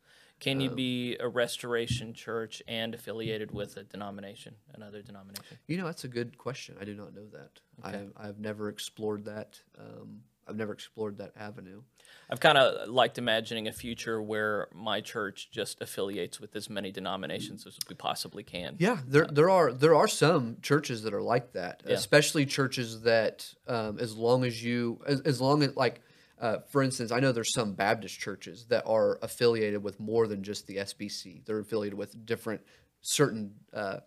Can 0.43 0.57
Uh, 0.59 0.63
you 0.63 0.69
be 0.71 1.17
a 1.19 1.27
restoration 1.27 2.13
church 2.13 2.61
and 2.67 2.93
affiliated 2.93 3.51
with 3.51 3.77
a 3.77 3.83
denomination, 3.83 4.55
another 4.73 5.01
denomination? 5.01 5.57
You 5.67 5.77
know, 5.77 5.85
that's 5.85 6.03
a 6.03 6.09
good 6.09 6.37
question. 6.37 6.75
I 6.79 6.85
do 6.85 6.93
not 6.95 7.13
know 7.15 7.27
that. 7.31 7.59
Okay. 7.87 8.07
I, 8.17 8.27
I've 8.27 8.39
never 8.39 8.69
explored 8.69 9.25
that. 9.25 9.61
Um, 9.79 10.21
I've 10.45 10.57
never 10.57 10.73
explored 10.73 11.17
that 11.19 11.31
avenue. 11.37 11.81
I've 12.29 12.41
kind 12.41 12.57
of 12.57 12.89
liked 12.89 13.17
imagining 13.17 13.69
a 13.69 13.71
future 13.71 14.21
where 14.21 14.67
my 14.73 14.99
church 14.99 15.49
just 15.51 15.79
affiliates 15.81 16.41
with 16.41 16.53
as 16.57 16.69
many 16.69 16.91
denominations 16.91 17.65
as 17.65 17.77
we 17.87 17.95
possibly 17.95 18.43
can. 18.43 18.75
Yeah, 18.77 18.97
there 19.07 19.25
there 19.25 19.49
are 19.49 19.71
there 19.71 19.95
are 19.95 20.07
some 20.09 20.57
churches 20.61 21.03
that 21.03 21.13
are 21.13 21.21
like 21.21 21.53
that, 21.53 21.83
Yeah. 21.85 21.93
especially 21.93 22.45
churches 22.45 23.01
that 23.03 23.53
um, 23.67 23.99
as 23.99 24.17
long 24.17 24.43
as 24.43 24.61
you 24.61 24.99
as, 25.07 25.21
as 25.21 25.39
long 25.39 25.63
as 25.63 25.77
like 25.77 26.01
uh, 26.43 26.59
for 26.67 26.83
instance, 26.83 27.11
I 27.11 27.21
know 27.21 27.31
there's 27.31 27.53
some 27.53 27.73
Baptist 27.73 28.19
churches 28.19 28.65
that 28.65 28.83
are 28.85 29.17
affiliated 29.21 29.81
with 29.81 29.99
more 29.99 30.27
than 30.27 30.43
just 30.43 30.67
the 30.67 30.75
SBC. 30.77 31.45
They're 31.45 31.59
affiliated 31.59 31.97
with 31.97 32.25
different 32.25 32.61
certain 33.01 33.53
uh, 33.73 33.99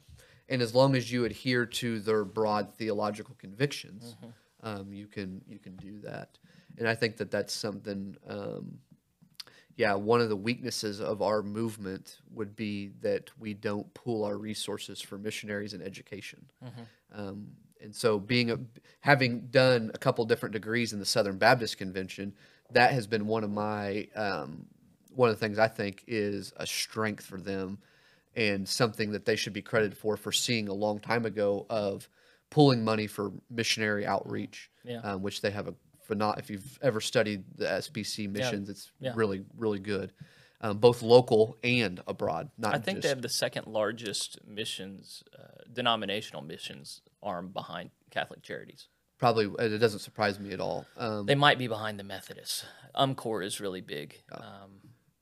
and 0.48 0.62
as 0.62 0.74
long 0.74 0.94
as 0.94 1.10
you 1.10 1.24
adhere 1.24 1.66
to 1.66 1.98
their 2.00 2.24
broad 2.24 2.74
theological 2.74 3.34
convictions, 3.38 4.16
um, 4.62 4.92
you 4.92 5.06
can 5.06 5.40
you 5.48 5.58
can 5.58 5.76
do 5.76 5.98
that. 6.00 6.38
And 6.78 6.86
I 6.86 6.94
think 6.94 7.16
that 7.16 7.30
that's 7.30 7.54
something 7.54 8.16
um, 8.28 8.78
yeah, 9.76 9.94
one 9.94 10.20
of 10.20 10.28
the 10.28 10.36
weaknesses 10.36 11.00
of 11.00 11.20
our 11.22 11.42
movement 11.42 12.18
would 12.32 12.54
be 12.56 12.90
that 13.00 13.30
we 13.38 13.54
don't 13.54 13.92
pool 13.94 14.24
our 14.24 14.36
resources 14.38 15.00
for 15.00 15.18
missionaries 15.18 15.72
and 15.74 15.82
education. 15.82 16.46
Um, 17.14 17.48
and 17.82 17.94
so, 17.94 18.18
being 18.18 18.50
a, 18.50 18.58
having 19.00 19.46
done 19.48 19.90
a 19.94 19.98
couple 19.98 20.24
different 20.24 20.52
degrees 20.52 20.92
in 20.92 20.98
the 20.98 21.04
Southern 21.06 21.38
Baptist 21.38 21.78
Convention, 21.78 22.34
that 22.72 22.92
has 22.92 23.06
been 23.06 23.26
one 23.26 23.44
of 23.44 23.50
my 23.50 24.08
um, 24.14 24.66
one 25.14 25.28
of 25.30 25.36
the 25.36 25.40
things 25.40 25.58
I 25.58 25.68
think 25.68 26.04
is 26.06 26.52
a 26.56 26.66
strength 26.66 27.24
for 27.24 27.40
them, 27.40 27.78
and 28.34 28.68
something 28.68 29.12
that 29.12 29.24
they 29.24 29.36
should 29.36 29.52
be 29.52 29.62
credited 29.62 29.96
for 29.96 30.16
for 30.16 30.32
seeing 30.32 30.68
a 30.68 30.74
long 30.74 30.98
time 30.98 31.24
ago 31.26 31.66
of 31.70 32.08
pulling 32.50 32.84
money 32.84 33.06
for 33.06 33.32
missionary 33.50 34.06
outreach, 34.06 34.70
Yeah. 34.84 35.00
um, 35.00 35.22
which 35.22 35.40
they 35.40 35.50
have 35.50 35.68
a 35.68 35.74
for 36.02 36.14
not 36.14 36.38
if 36.38 36.48
you've 36.50 36.78
ever 36.82 37.00
studied 37.00 37.44
the 37.56 37.66
SBC 37.66 38.28
missions, 38.30 38.68
it's 38.68 38.92
Yeah. 39.00 39.12
really 39.14 39.44
really 39.56 39.78
good, 39.80 40.12
um, 40.60 40.78
both 40.78 41.02
local 41.02 41.56
and 41.62 42.00
abroad. 42.06 42.50
Not 42.58 42.74
I 42.74 42.78
think 42.78 42.98
just, 42.98 43.02
they 43.02 43.08
have 43.08 43.22
the 43.22 43.28
second 43.28 43.66
largest 43.66 44.38
missions, 44.46 45.22
uh, 45.38 45.62
denominational 45.72 46.42
missions 46.42 47.02
arm 47.22 47.48
behind 47.48 47.90
Catholic 48.10 48.42
Charities. 48.42 48.88
probably 49.18 49.46
it 49.64 49.78
doesn't 49.78 50.00
surprise 50.00 50.38
me 50.38 50.52
at 50.52 50.60
all. 50.60 50.86
Um, 50.96 51.26
They 51.26 51.34
might 51.34 51.58
be 51.58 51.66
behind 51.68 51.98
the 51.98 52.04
Methodists. 52.04 52.64
UMCOR 52.94 53.44
is 53.44 53.60
really 53.60 53.80
big. 53.80 54.22
Oh. 54.32 54.38
Um, 54.42 54.70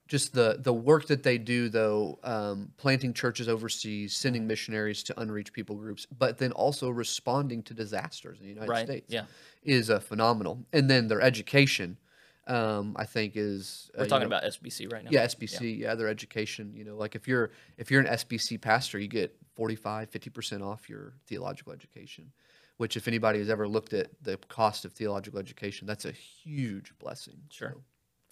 just 0.07 0.35
the 0.35 0.59
the 0.61 0.73
work 0.73 1.07
that 1.07 1.23
they 1.23 1.39
do 1.39 1.69
though 1.71 2.19
um, 2.23 2.71
planting 2.77 3.15
churches 3.15 3.49
overseas 3.49 4.15
sending 4.15 4.47
missionaries 4.47 5.03
to 5.05 5.19
unreached 5.19 5.55
people 5.55 5.77
groups 5.77 6.07
but 6.19 6.37
then 6.37 6.53
also 6.53 6.91
responding 6.91 7.63
to 7.63 7.73
disasters 7.73 8.39
in 8.39 8.45
the 8.45 8.53
united 8.53 8.71
Right, 8.71 8.87
states 8.87 9.07
yeah. 9.13 9.25
is 9.63 9.89
uh, 9.89 9.99
phenomenal 10.01 10.67
and 10.75 10.91
then 10.91 11.09
their 11.09 11.23
education 11.23 11.97
um, 12.47 12.95
i 12.99 13.05
think 13.05 13.33
is 13.37 13.91
uh, 13.95 13.99
we're 13.99 14.05
you 14.05 14.11
talking 14.11 14.29
know- 14.29 14.37
about 14.37 14.45
SBC 14.51 14.93
right 14.93 15.05
now. 15.05 15.11
yeah 15.13 15.25
sbc 15.27 15.79
yeah. 15.79 15.95
their 15.95 16.09
education 16.09 16.73
you 16.75 16.85
know 16.85 16.97
like 16.97 17.15
if 17.15 17.27
you're 17.29 17.51
if 17.79 17.91
you're 17.91 18.01
an 18.01 18.07
sbc 18.07 18.61
pastor 18.61 18.99
you 18.99 19.09
get 19.09 19.37
45 19.55 20.11
50% 20.11 20.63
off 20.63 20.89
your 20.89 21.15
theological 21.27 21.73
education 21.73 22.33
which 22.77 22.97
if 22.97 23.07
anybody 23.07 23.39
has 23.39 23.49
ever 23.49 23.69
looked 23.69 23.93
at 23.93 24.09
the 24.23 24.37
cost 24.49 24.85
of 24.85 24.93
theological 24.93 25.39
education 25.39 25.87
that's 25.87 26.05
a 26.05 26.13
huge 26.13 26.93
blessing 26.99 27.37
Sure. 27.51 27.77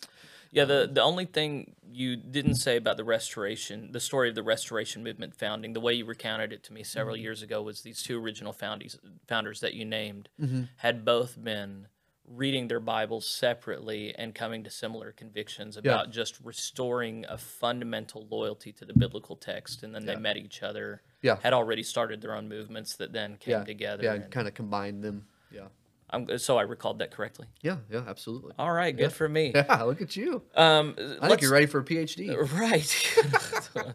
So, 0.00 0.08
Yeah, 0.50 0.66
the, 0.66 0.90
the 0.92 1.00
only 1.00 1.24
thing 1.24 1.76
you 1.90 2.16
didn't 2.16 2.56
say 2.56 2.76
about 2.76 2.98
the 2.98 3.04
restoration, 3.04 3.90
the 3.92 4.00
story 4.00 4.28
of 4.28 4.34
the 4.34 4.42
restoration 4.42 5.02
movement 5.02 5.34
founding, 5.34 5.72
the 5.72 5.80
way 5.80 5.94
you 5.94 6.04
recounted 6.04 6.52
it 6.52 6.62
to 6.64 6.74
me 6.74 6.82
several 6.82 7.16
years 7.16 7.40
ago 7.40 7.62
was 7.62 7.80
these 7.82 8.02
two 8.02 8.22
original 8.22 8.52
founders, 8.52 8.98
founders 9.26 9.60
that 9.60 9.72
you 9.72 9.86
named 9.86 10.28
had 10.76 11.04
both 11.06 11.42
been 11.42 11.86
reading 12.34 12.68
their 12.68 12.80
Bibles 12.80 13.26
separately 13.26 14.14
and 14.16 14.34
coming 14.34 14.64
to 14.64 14.70
similar 14.70 15.12
convictions 15.12 15.76
about 15.76 16.10
just 16.10 16.38
restoring 16.42 17.24
a 17.28 17.36
fundamental 17.36 18.26
loyalty 18.30 18.72
to 18.72 18.84
the 18.84 18.94
biblical 18.94 19.36
text. 19.36 19.82
And 19.82 19.94
then 19.94 20.06
they 20.06 20.16
met 20.16 20.36
each 20.36 20.62
other, 20.62 21.02
Yeah. 21.20 21.36
had 21.42 21.52
already 21.52 21.82
started 21.82 22.20
their 22.22 22.34
own 22.34 22.48
movements 22.48 22.96
that 22.96 23.12
then 23.12 23.36
came 23.36 23.52
yeah 23.52 23.64
together. 23.64 24.04
yeah 24.04 24.14
and 24.14 24.22
and 24.24 24.32
kind 24.32 24.48
of 24.48 24.54
combined 24.54 25.02
them 25.04 25.26
yeah 25.50 25.66
I'm, 26.10 26.36
so 26.38 26.58
I 26.58 26.62
recalled 26.62 26.98
that 26.98 27.10
correctly. 27.10 27.46
Yeah, 27.62 27.76
yeah, 27.90 28.02
absolutely. 28.06 28.52
All 28.58 28.70
right, 28.70 28.94
good 28.94 29.14
for 29.14 29.26
me. 29.26 29.52
Yeah, 29.54 29.82
look 29.84 30.02
at 30.02 30.14
you. 30.14 30.42
Um, 30.54 30.94
I 31.22 31.28
think 31.28 31.40
you're 31.40 31.50
ready 31.50 31.64
for 31.64 31.78
a 31.80 31.84
PhD. 31.84 32.36
Right. 32.52 33.94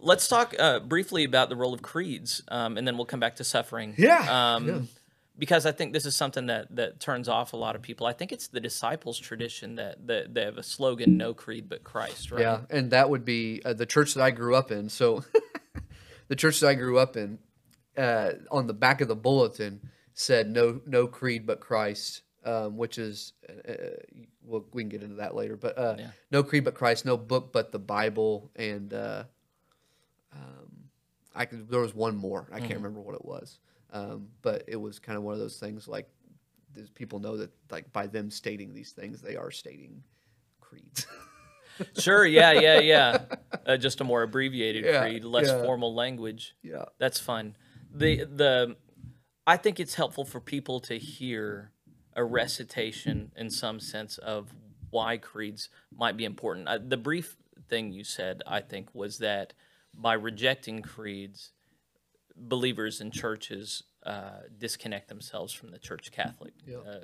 Let's 0.00 0.28
talk 0.28 0.54
uh, 0.56 0.78
briefly 0.78 1.24
about 1.24 1.48
the 1.48 1.56
role 1.56 1.74
of 1.74 1.82
creeds, 1.82 2.42
um, 2.48 2.76
and 2.78 2.86
then 2.86 2.96
we'll 2.96 3.04
come 3.06 3.18
back 3.18 3.34
to 3.36 3.44
suffering. 3.44 3.94
Yeah, 3.98 4.54
Um, 4.54 4.68
yeah. 4.68 4.80
Because 5.38 5.66
I 5.66 5.72
think 5.72 5.92
this 5.92 6.04
is 6.04 6.16
something 6.16 6.46
that, 6.46 6.74
that 6.74 6.98
turns 6.98 7.28
off 7.28 7.52
a 7.52 7.56
lot 7.56 7.76
of 7.76 7.82
people. 7.82 8.06
I 8.06 8.12
think 8.12 8.32
it's 8.32 8.48
the 8.48 8.60
disciples' 8.60 9.18
tradition 9.18 9.76
that, 9.76 10.06
that 10.08 10.34
they 10.34 10.42
have 10.42 10.58
a 10.58 10.62
slogan, 10.64 11.16
no 11.16 11.32
creed 11.32 11.68
but 11.68 11.84
Christ, 11.84 12.32
right? 12.32 12.40
Yeah, 12.40 12.60
and 12.70 12.90
that 12.90 13.08
would 13.08 13.24
be 13.24 13.62
uh, 13.64 13.72
the 13.72 13.86
church 13.86 14.14
that 14.14 14.22
I 14.22 14.32
grew 14.32 14.56
up 14.56 14.72
in. 14.72 14.88
So, 14.88 15.24
the 16.28 16.34
church 16.36 16.58
that 16.60 16.68
I 16.68 16.74
grew 16.74 16.98
up 16.98 17.16
in, 17.16 17.38
uh, 17.96 18.32
on 18.50 18.66
the 18.66 18.74
back 18.74 19.00
of 19.00 19.08
the 19.08 19.16
bulletin 19.16 19.80
said 20.12 20.50
"No, 20.50 20.80
no 20.86 21.06
creed 21.06 21.46
but 21.46 21.60
Christ," 21.60 22.22
um, 22.44 22.76
which 22.76 22.98
is, 22.98 23.32
uh, 23.48 23.72
well, 24.44 24.64
we 24.72 24.82
can 24.82 24.88
get 24.88 25.02
into 25.02 25.16
that 25.16 25.34
later. 25.36 25.56
But 25.56 25.78
uh, 25.78 25.96
Yeah. 25.98 26.10
no 26.32 26.42
creed 26.42 26.64
but 26.64 26.74
Christ, 26.74 27.04
no 27.04 27.16
book 27.16 27.52
but 27.52 27.70
the 27.70 27.78
Bible, 27.78 28.50
and 28.56 28.92
uh, 28.92 29.24
um, 30.32 30.90
I 31.34 31.44
could, 31.44 31.68
there 31.68 31.80
was 31.80 31.94
one 31.94 32.16
more. 32.16 32.48
I 32.52 32.58
can't 32.58 32.74
remember 32.74 33.00
what 33.00 33.14
it 33.14 33.24
was, 33.24 33.58
um, 33.92 34.28
but 34.42 34.64
it 34.68 34.76
was 34.76 34.98
kind 34.98 35.16
of 35.16 35.24
one 35.24 35.34
of 35.34 35.40
those 35.40 35.58
things 35.58 35.88
like 35.88 36.08
these 36.74 36.90
people 36.90 37.18
know 37.18 37.36
that 37.36 37.50
like 37.70 37.92
by 37.92 38.06
them 38.06 38.30
stating 38.30 38.74
these 38.74 38.92
things, 38.92 39.20
they 39.20 39.36
are 39.36 39.50
stating 39.50 40.02
creeds. 40.60 41.06
Sure, 41.96 42.26
yeah, 42.26 42.50
yeah, 42.52 42.80
yeah. 42.80 43.18
Uh, 43.66 43.76
just 43.76 44.00
a 44.00 44.04
more 44.04 44.22
abbreviated 44.22 44.84
Yeah, 44.84 45.02
creed, 45.02 45.22
less 45.24 45.46
yeah. 45.46 45.62
formal 45.62 45.94
language. 45.94 46.56
yeah. 46.62 46.86
That's 46.98 47.20
fun. 47.20 47.54
The 47.94 48.24
the 48.24 48.76
I 49.46 49.56
think 49.58 49.78
it's 49.78 49.94
helpful 49.94 50.24
for 50.24 50.40
people 50.40 50.80
to 50.80 50.98
hear 50.98 51.70
a 52.14 52.24
recitation 52.24 53.30
in 53.36 53.50
some 53.50 53.78
sense 53.78 54.18
of 54.18 54.52
why 54.90 55.18
creeds 55.18 55.68
might 55.96 56.16
be 56.16 56.24
important. 56.24 56.66
Uh, 56.66 56.78
the 56.84 56.96
brief 56.96 57.36
thing 57.68 57.92
you 57.92 58.02
said, 58.04 58.42
I 58.46 58.60
think, 58.60 58.92
was 58.94 59.18
that 59.18 59.52
by 59.94 60.14
rejecting 60.14 60.82
creeds, 60.82 61.52
believers 62.38 63.00
in 63.00 63.10
churches 63.10 63.82
uh, 64.04 64.40
disconnect 64.58 65.08
themselves 65.08 65.52
from 65.52 65.70
the 65.70 65.78
Church 65.78 66.10
Catholic. 66.12 66.52
Yeah. 66.66 66.76
Uh, 66.78 67.00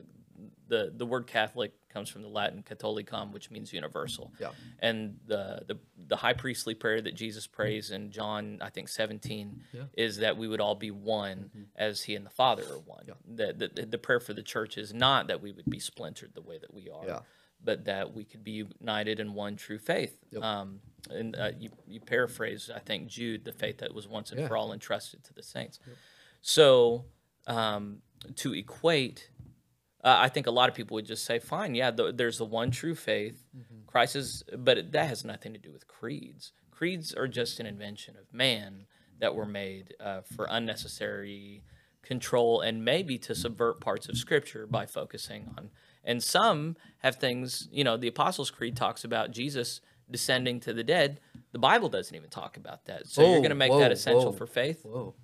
the 0.67 0.93
the 0.97 1.07
word 1.07 1.27
Catholic 1.27 1.73
comes 1.89 2.09
from 2.09 2.23
the 2.23 2.29
Latin 2.29 2.63
"catholicum," 2.69 3.33
which 3.33 3.51
means 3.51 3.73
universal. 3.73 4.33
Yeah. 4.41 4.51
And 4.81 5.19
the, 5.27 5.63
the 5.69 5.79
the 6.09 6.17
high 6.17 6.33
priestly 6.33 6.75
prayer 6.75 7.01
that 7.01 7.15
Jesus 7.15 7.47
prays 7.47 7.91
in 7.91 8.11
John, 8.11 8.59
I 8.61 8.71
think 8.71 8.89
17, 8.89 9.63
is 9.97 10.17
that 10.19 10.37
we 10.37 10.49
would 10.49 10.61
all 10.61 10.75
be 10.75 10.91
one 10.91 11.51
Mm-hmm. 11.55 11.63
as 11.77 12.03
He 12.03 12.15
and 12.17 12.27
the 12.27 12.31
Father 12.31 12.63
are 12.65 12.79
one. 12.81 13.05
That 13.37 13.59
the, 13.59 13.69
the, 13.69 13.87
the 13.87 13.99
prayer 13.99 14.19
for 14.21 14.33
the 14.35 14.43
church 14.43 14.77
is 14.77 14.93
not 14.93 15.29
that 15.29 15.41
we 15.43 15.53
would 15.53 15.67
be 15.71 15.79
splintered 15.79 16.35
the 16.35 16.43
way 16.43 16.59
that 16.59 16.73
we 16.75 16.89
are, 16.91 17.07
Yeah. 17.07 17.19
But 17.65 17.85
that 17.87 18.13
we 18.15 18.25
could 18.25 18.45
be 18.45 18.65
united 18.81 19.21
in 19.21 19.35
one 19.35 19.57
true 19.57 19.79
faith. 19.79 20.17
Um, 20.41 20.81
and 21.11 21.37
uh, 21.37 21.51
you, 21.59 21.71
you 21.87 22.01
paraphrased, 22.01 22.71
I 22.71 22.79
think, 22.79 23.09
Jude, 23.09 23.45
the 23.45 23.53
faith 23.53 23.79
that 23.79 23.95
was 23.95 24.07
once 24.09 24.31
and 24.33 24.41
Yeah. 24.41 24.49
for 24.49 24.57
all 24.57 24.73
entrusted 24.73 25.25
to 25.25 25.35
the 25.35 25.43
saints. 25.43 25.79
So 26.41 27.05
um, 27.47 27.99
to 28.37 28.55
equate 28.55 29.31
Uh, 30.03 30.17
I 30.27 30.29
think 30.29 30.47
a 30.47 30.51
lot 30.51 30.69
of 30.69 30.75
people 30.75 30.97
would 30.97 31.07
just 31.07 31.25
say, 31.25 31.39
"Fine, 31.39 31.75
yeah, 31.75 31.91
th- 31.91 32.17
there's 32.17 32.37
the 32.37 32.45
one 32.45 32.71
true 32.71 32.95
faith, 32.95 33.43
Christ 33.87 34.17
is," 34.17 34.43
but 34.59 34.77
it, 34.77 34.93
that 34.93 35.09
has 35.09 35.25
nothing 35.25 35.55
to 35.55 35.59
do 35.59 35.73
with 35.73 35.89
creeds. 35.89 36.53
Creeds 36.71 37.15
are 37.15 37.27
just 37.27 37.59
an 37.59 37.65
invention 37.67 38.15
of 38.17 38.27
man 38.31 38.85
that 39.21 39.35
were 39.35 39.47
made 39.47 39.95
uh, 40.01 40.21
for 40.21 40.47
unnecessary 40.51 41.63
control 42.03 42.61
and 42.61 42.85
maybe 42.85 43.17
to 43.19 43.35
subvert 43.35 43.81
parts 43.81 44.07
of 44.11 44.19
Scripture 44.19 44.67
by 44.67 44.85
focusing 44.85 45.55
on. 45.57 45.71
And 46.05 46.23
some 46.23 46.77
have 46.99 47.17
things, 47.17 47.69
you 47.73 47.85
know, 47.85 47.97
the 47.97 48.09
Apostles' 48.09 48.51
Creed 48.51 48.77
talks 48.77 49.05
about 49.05 49.31
Jesus 49.31 49.81
descending 50.11 50.61
to 50.61 50.73
the 50.73 50.85
dead. 50.85 51.21
The 51.53 51.59
Bible 51.59 51.89
doesn't 51.89 52.15
even 52.15 52.31
talk 52.31 52.57
about 52.57 52.85
that. 52.87 53.07
So 53.07 53.23
you're 53.23 53.39
going 53.39 53.49
to 53.51 53.55
make 53.55 53.71
whoa, 53.71 53.79
that 53.81 53.93
essential 53.93 54.33
whoa. 54.33 54.33
for 54.33 54.47
faith? 54.47 54.85
Whoa. 54.85 55.15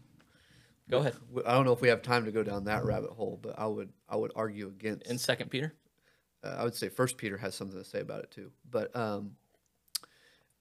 Go 0.89 0.99
ahead. 0.99 1.15
I 1.47 1.53
don't 1.53 1.65
know 1.65 1.73
if 1.73 1.81
we 1.81 1.89
have 1.89 2.03
time 2.03 2.25
to 2.25 2.33
go 2.33 2.43
down 2.43 2.65
that 2.65 2.85
rabbit 2.85 3.11
hole, 3.11 3.39
but 3.41 3.59
I 3.59 3.67
would 3.67 3.91
I 4.09 4.17
would 4.17 4.33
argue 4.35 4.67
against. 4.69 5.07
In 5.09 5.19
Second 5.19 5.51
Peter. 5.51 5.73
uh, 6.43 6.57
I 6.59 6.65
would 6.65 6.75
say 6.75 6.89
First 6.89 7.17
Peter 7.17 7.37
has 7.37 7.55
something 7.55 7.79
to 7.79 7.85
say 7.85 8.01
about 8.01 8.25
it 8.25 8.31
too. 8.33 8.51
But 8.69 8.95
um, 8.97 9.37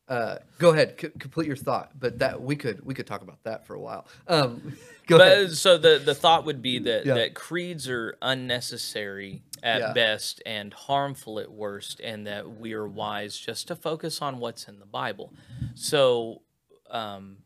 uh, 0.08 0.38
go 0.60 0.70
ahead, 0.70 0.96
c- 1.00 1.10
complete 1.18 1.48
your 1.48 1.56
thought. 1.56 2.00
But 2.00 2.20
that 2.20 2.42
we 2.42 2.56
could 2.56 2.86
we 2.86 2.94
could 2.94 3.08
talk 3.08 3.22
about 3.22 3.44
that 3.44 3.66
for 3.66 3.74
a 3.76 3.80
while. 3.80 4.06
Um, 4.28 4.74
go 5.08 5.18
but 5.18 5.28
ahead. 5.32 5.52
so 5.54 5.78
the 5.80 6.00
the 6.04 6.14
thought 6.16 6.46
would 6.46 6.62
be 6.62 6.78
that 6.80 7.06
Yeah. 7.08 7.16
that 7.16 7.34
creeds 7.34 7.90
are 7.90 8.16
unnecessary 8.22 9.42
at 9.64 9.80
Yeah. 9.82 9.94
best 9.94 10.42
and 10.46 10.74
harmful 10.74 11.40
at 11.40 11.52
worst 11.52 12.00
and 12.00 12.26
that 12.28 12.60
we 12.60 12.74
are 12.74 12.88
wise 12.88 13.38
just 13.38 13.68
to 13.68 13.76
focus 13.76 14.22
on 14.22 14.40
what's 14.40 14.68
in 14.68 14.80
the 14.80 14.86
bible 14.86 15.34
so 15.76 16.42
um, 16.90 17.38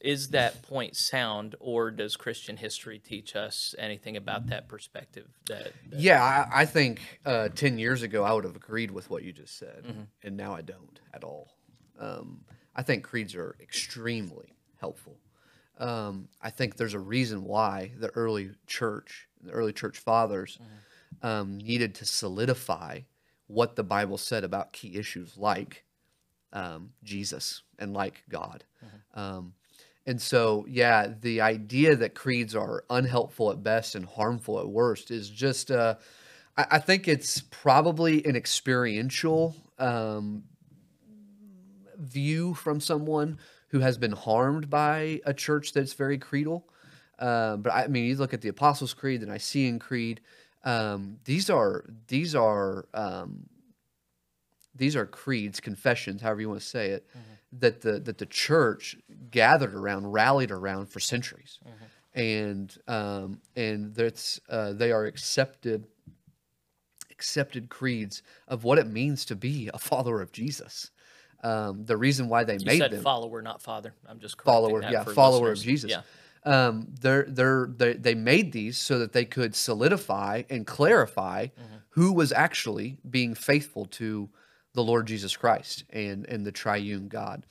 is 0.00 0.28
that 0.30 0.62
point 0.62 0.94
sound 0.96 1.54
or 1.60 1.90
does 1.90 2.16
christian 2.16 2.56
history 2.58 2.98
teach 2.98 3.34
us 3.34 3.74
anything 3.78 4.16
about 4.16 4.46
that 4.48 4.68
perspective 4.68 5.26
that, 5.48 5.72
that- 5.90 5.98
Yeah, 6.00 6.22
I, 6.22 6.62
I 6.62 6.64
think 6.66 7.00
uh, 7.24 7.48
ten 7.48 7.78
years 7.78 8.02
ago 8.02 8.22
I 8.24 8.32
would 8.32 8.44
have 8.44 8.56
agreed 8.56 8.90
with 8.90 9.08
what 9.10 9.22
you 9.22 9.32
just 9.32 9.58
said, 9.58 9.84
Mm-hmm. 9.84 10.02
and 10.22 10.36
now 10.36 10.54
I 10.54 10.60
don't 10.62 11.00
at 11.12 11.24
all. 11.24 11.54
Um, 11.98 12.44
I 12.76 12.82
think 12.82 13.04
creeds 13.04 13.34
are 13.34 13.54
extremely 13.60 14.52
helpful. 14.80 15.16
Um, 15.78 16.28
I 16.42 16.50
think 16.50 16.76
there's 16.76 16.94
a 16.94 16.98
reason 17.00 17.44
why 17.44 17.92
the 17.98 18.08
early 18.10 18.50
church, 18.66 19.26
the 19.42 19.52
early 19.52 19.72
church 19.72 19.98
fathers, 19.98 20.58
Mm-hmm. 20.60 20.74
Um, 21.22 21.58
needed 21.58 21.94
to 21.96 22.04
solidify 22.04 23.00
what 23.46 23.76
the 23.76 23.84
Bible 23.84 24.18
said 24.18 24.44
about 24.44 24.72
key 24.72 24.96
issues 24.96 25.36
like 25.36 25.84
um, 26.52 26.90
Jesus 27.02 27.62
and 27.78 27.92
like 27.92 28.22
God. 28.28 28.64
Mm-hmm. 28.84 29.20
Um, 29.20 29.54
and 30.06 30.20
so, 30.20 30.66
yeah, 30.68 31.08
the 31.20 31.40
idea 31.40 31.96
that 31.96 32.14
creeds 32.14 32.54
are 32.54 32.84
unhelpful 32.90 33.50
at 33.50 33.62
best 33.62 33.94
and 33.94 34.04
harmful 34.04 34.60
at 34.60 34.68
worst 34.68 35.10
is 35.10 35.30
just, 35.30 35.70
uh, 35.70 35.96
I, 36.56 36.66
I 36.72 36.78
think 36.78 37.08
it's 37.08 37.40
probably 37.50 38.24
an 38.26 38.36
experiential 38.36 39.56
um, 39.78 40.44
view 41.98 42.54
from 42.54 42.80
someone 42.80 43.38
who 43.68 43.80
has 43.80 43.98
been 43.98 44.12
harmed 44.12 44.70
by 44.70 45.20
a 45.24 45.34
church 45.34 45.72
that's 45.72 45.94
very 45.94 46.18
creedal. 46.18 46.68
Uh, 47.18 47.56
but 47.56 47.72
I 47.72 47.86
mean, 47.86 48.04
you 48.04 48.16
look 48.16 48.34
at 48.34 48.40
the 48.40 48.48
Apostles' 48.48 48.94
Creed, 48.94 49.20
the 49.20 49.26
Nicene 49.26 49.78
Creed. 49.78 50.20
Um, 50.64 51.18
these 51.24 51.50
are 51.50 51.84
these 52.08 52.34
are 52.34 52.86
um, 52.94 53.46
these 54.74 54.96
are 54.96 55.06
creeds, 55.06 55.60
confessions, 55.60 56.22
however 56.22 56.40
you 56.40 56.48
want 56.48 56.60
to 56.60 56.66
say 56.66 56.90
it, 56.90 57.06
that 57.52 57.82
the 57.82 58.00
that 58.00 58.18
the 58.18 58.26
church 58.26 58.96
gathered 59.30 59.74
around, 59.74 60.10
rallied 60.12 60.50
around 60.50 60.86
for 60.88 61.00
centuries, 61.00 61.58
and 62.14 62.76
um, 62.88 63.40
and 63.54 63.94
that's 63.94 64.40
uh, 64.48 64.72
they 64.72 64.90
are 64.90 65.04
accepted 65.04 65.86
accepted 67.10 67.68
creeds 67.68 68.22
of 68.48 68.64
what 68.64 68.78
it 68.78 68.86
means 68.86 69.24
to 69.26 69.36
be 69.36 69.70
a 69.72 69.78
follower 69.78 70.20
of 70.20 70.32
Jesus. 70.32 70.90
Um, 71.42 71.84
the 71.84 71.96
reason 71.96 72.28
why 72.28 72.44
they 72.44 72.54
you 72.54 72.64
made 72.64 72.78
said 72.78 72.90
them 72.90 73.02
follower 73.02 73.42
not 73.42 73.60
father 73.60 73.92
i'm 74.08 74.18
just 74.18 74.40
follower, 74.40 74.82
yeah, 74.82 75.04
follower 75.04 75.50
listeners. 75.50 75.60
of 75.60 75.64
Jesus. 75.66 75.90
yeah 75.90 76.00
Um, 76.44 76.88
they're, 77.00 77.24
they're, 77.28 77.66
they 77.74 77.94
they 77.94 78.14
made 78.14 78.52
these 78.52 78.76
so 78.76 78.98
that 78.98 79.12
they 79.12 79.24
could 79.24 79.54
solidify 79.54 80.42
and 80.50 80.66
clarify 80.66 81.46
Mm-hmm. 81.46 81.74
who 81.90 82.12
was 82.12 82.32
actually 82.32 82.98
being 83.08 83.34
faithful 83.34 83.86
to 83.86 84.28
the 84.74 84.82
Lord 84.82 85.06
Jesus 85.06 85.36
Christ 85.36 85.84
and 85.90 86.26
and 86.26 86.44
the 86.44 86.52
triune 86.52 87.08
God. 87.08 87.46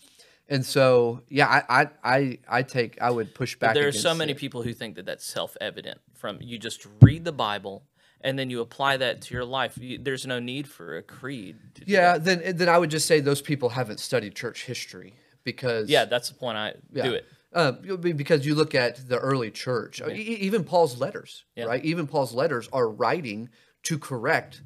And 0.49 0.65
so, 0.65 1.21
yeah, 1.29 1.63
I 1.69 1.87
I 2.03 2.39
I, 2.47 2.61
take 2.63 3.01
I 3.01 3.09
would 3.09 3.33
push 3.33 3.55
back. 3.55 3.69
But 3.73 3.79
there 3.79 3.87
are 3.87 3.91
so 3.93 4.13
many 4.13 4.33
it. 4.33 4.37
people 4.37 4.61
who 4.61 4.73
think 4.73 4.95
that 4.97 5.05
that's 5.05 5.25
self-evident 5.25 5.99
from 6.13 6.37
you 6.41 6.59
just 6.59 6.85
read 7.01 7.23
the 7.25 7.31
bible 7.31 7.83
and 8.21 8.37
then 8.37 8.49
you 8.49 8.61
apply 8.61 8.97
that 8.97 9.21
to 9.21 9.33
your 9.33 9.43
life 9.45 9.77
you, 9.77 9.97
there's 9.97 10.25
no 10.27 10.39
need 10.39 10.67
for 10.67 10.97
a 10.97 11.01
creed 11.03 11.55
to 11.75 11.83
Yeah, 11.85 12.17
then 12.17 12.55
then 12.57 12.69
I 12.69 12.77
would 12.77 12.91
just 12.91 13.07
say 13.07 13.19
those 13.21 13.41
people 13.41 13.69
haven't 13.69 13.99
studied 13.99 14.35
church 14.35 14.65
history 14.65 15.13
because 15.43 15.89
yeah 15.89 16.05
that's 16.05 16.29
the 16.29 16.35
point 16.35 16.57
i 16.57 16.73
Yeah. 16.93 17.03
do 17.03 17.13
it 17.13 17.25
Uh, 17.53 17.71
because 17.71 18.45
you 18.45 18.55
look 18.55 18.73
at 18.75 19.07
the 19.07 19.17
early 19.19 19.51
church, 19.51 20.01
e- 20.01 20.11
e- 20.13 20.37
even 20.41 20.63
Paul's 20.63 20.99
letters, 20.99 21.45
Yeah. 21.55 21.65
right? 21.65 21.85
Even 21.85 22.07
Paul's 22.07 22.33
letters 22.33 22.67
are 22.73 22.89
writing 22.89 23.49
to 23.83 23.99
correct 23.99 24.63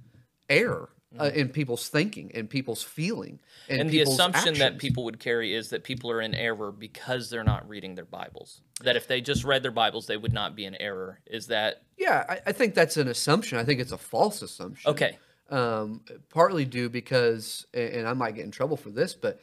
error 0.50 0.90
uh, 1.20 1.32
in 1.34 1.50
people's 1.50 1.90
thinking 1.90 2.32
and 2.34 2.50
people's 2.50 2.84
feeling 2.84 3.40
and, 3.70 3.80
Mm-hmm. 3.80 3.82
and 3.82 3.90
the 3.90 3.98
people's 4.00 4.16
assumption 4.20 4.54
that 4.60 4.78
people 4.78 5.04
would 5.06 5.20
carry 5.20 5.54
is 5.54 5.70
that 5.70 5.84
people 5.84 6.12
are 6.12 6.22
in 6.22 6.36
error 6.36 6.72
because 6.72 7.30
they're 7.30 7.44
not 7.44 7.68
reading 7.68 7.96
their 7.96 8.06
bibles 8.06 8.62
that 8.84 8.96
if 8.96 9.08
they 9.08 9.20
just 9.22 9.44
read 9.44 9.64
their 9.64 9.72
bibles 9.72 10.06
they 10.08 10.16
would 10.18 10.34
not 10.34 10.56
be 10.56 10.64
in 10.66 10.76
error 10.76 11.20
is 11.26 11.48
that 11.48 11.82
Yeah, 11.98 12.24
I, 12.30 12.40
I 12.48 12.52
think 12.52 12.76
that's 12.76 12.98
an 12.98 13.08
assumption. 13.08 13.58
I 13.58 13.64
think 13.64 13.80
it's 13.80 13.92
a 13.94 13.98
false 13.98 14.42
assumption. 14.42 14.90
okay 14.92 15.18
Um, 15.50 16.02
partly 16.30 16.66
due 16.66 16.90
because, 16.90 17.66
and 17.74 18.08
I 18.08 18.14
might 18.14 18.36
get 18.36 18.46
in 18.46 18.52
trouble 18.52 18.78
for 18.78 18.90
this, 18.92 19.14
but 19.16 19.40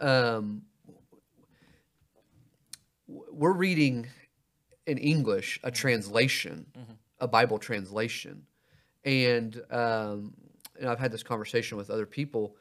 um, 0.00 0.62
we're 3.40 3.52
reading 3.54 4.06
in 4.86 4.98
English 4.98 5.58
a 5.64 5.70
translation, 5.70 6.66
a 7.20 7.26
Bible 7.26 7.58
translation, 7.58 8.46
and 9.04 9.60
um, 9.70 10.34
and 10.78 10.88
I've 10.88 10.98
had 10.98 11.10
this 11.10 11.22
conversation 11.22 11.78
with 11.78 11.88
other 11.90 12.06
people. 12.06 12.56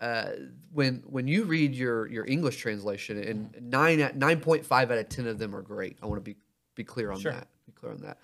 Uh, 0.00 0.30
when 0.72 1.02
when 1.06 1.26
you 1.26 1.44
read 1.44 1.74
your 1.74 2.06
your 2.08 2.24
English 2.26 2.58
translation, 2.58 3.18
and 3.18 3.54
nine 3.60 3.98
at 4.00 4.16
nine 4.16 4.40
point 4.40 4.64
five 4.64 4.90
out 4.92 4.98
of 4.98 5.08
ten 5.08 5.26
of 5.26 5.38
them 5.38 5.54
are 5.54 5.62
great. 5.62 5.98
I 6.00 6.06
want 6.06 6.24
to 6.24 6.30
be 6.30 6.36
be 6.76 6.84
clear 6.84 7.10
on 7.10 7.18
Sure. 7.20 7.32
that. 7.32 7.48
Be 7.66 7.72
clear 7.72 7.92
on 7.92 8.00
that. 8.02 8.18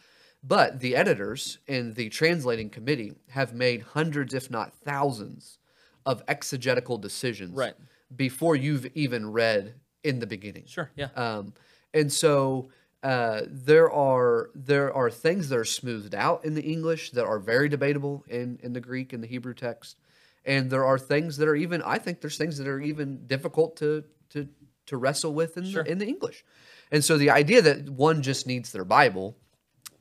But 0.44 0.78
the 0.78 0.94
editors 0.94 1.58
and 1.66 1.92
the 1.96 2.08
translating 2.08 2.70
committee 2.70 3.14
have 3.30 3.52
made 3.52 3.82
hundreds, 3.82 4.32
if 4.32 4.48
not 4.48 4.72
thousands, 4.72 5.58
of 6.06 6.22
exegetical 6.28 6.98
decisions 6.98 7.50
Right. 7.56 7.74
before 8.14 8.54
you've 8.54 8.86
even 8.94 9.32
read 9.32 9.74
in 10.04 10.20
the 10.20 10.26
beginning. 10.26 10.66
sure 10.66 10.88
yeah 10.94 11.08
Um, 11.16 11.52
and 11.94 12.12
so 12.12 12.68
uh, 13.02 13.42
there 13.46 13.90
are 13.90 14.50
there 14.54 14.92
are 14.92 15.10
things 15.10 15.48
that 15.48 15.58
are 15.58 15.64
smoothed 15.64 16.14
out 16.14 16.44
in 16.44 16.54
the 16.54 16.62
English 16.62 17.10
that 17.12 17.24
are 17.24 17.38
very 17.38 17.68
debatable 17.68 18.24
in 18.28 18.58
in 18.62 18.72
the 18.72 18.80
Greek 18.80 19.12
and 19.12 19.22
the 19.22 19.28
Hebrew 19.28 19.54
text, 19.54 19.96
and 20.44 20.70
there 20.70 20.84
are 20.84 20.98
things 20.98 21.36
that 21.36 21.48
are 21.48 21.56
even 21.56 21.82
I 21.82 21.98
think 21.98 22.20
there's 22.20 22.38
things 22.38 22.58
that 22.58 22.66
are 22.66 22.80
even 22.80 23.26
difficult 23.26 23.76
to 23.78 24.04
to 24.30 24.48
to 24.86 24.96
wrestle 24.96 25.34
with 25.34 25.56
in 25.56 25.64
Sure. 25.66 25.82
the, 25.84 25.90
in 25.92 25.98
the 25.98 26.06
English, 26.06 26.44
and 26.90 27.04
so 27.04 27.16
the 27.18 27.30
idea 27.30 27.62
that 27.62 27.88
one 27.90 28.22
just 28.22 28.46
needs 28.46 28.72
their 28.72 28.84
Bible, 28.84 29.36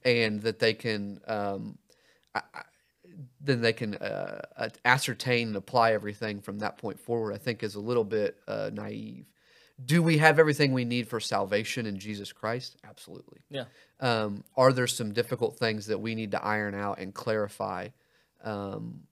and 0.03 0.41
that 0.41 0.59
they 0.59 0.73
can. 0.73 1.19
Um, 1.27 1.77
I- 2.33 2.41
I- 2.53 2.61
then 3.39 3.61
they 3.61 3.71
can 3.71 3.95
uh, 3.95 4.41
uh, 4.57 4.69
ascertain 4.83 5.47
and 5.49 5.55
apply 5.55 5.93
everything 5.93 6.41
from 6.41 6.59
that 6.59 6.77
point 6.77 6.99
forward. 6.99 7.33
I 7.33 7.37
think 7.37 7.63
is 7.63 7.75
a 7.75 7.79
little 7.79 8.03
bit 8.03 8.35
uh, 8.47 8.71
naive. 8.73 9.25
Do 9.83 10.01
we 10.01 10.17
have 10.19 10.39
everything 10.39 10.71
we 10.73 10.85
need 10.85 11.07
for 11.07 11.19
salvation 11.19 11.85
in 11.85 11.99
Jesus 11.99 12.31
Christ? 12.31 12.77
Absolutely. 12.83 13.41
yeah 13.49 13.65
Um, 13.99 14.43
are 14.57 14.73
there 14.73 14.87
some 14.87 15.13
difficult 15.13 15.57
things 15.59 15.87
that 15.87 15.99
we 15.99 16.15
need 16.15 16.31
to 16.31 16.43
iron 16.43 16.75
out 16.75 16.99
and 16.99 17.13
clarify? 17.13 17.89
Um, 18.43 19.07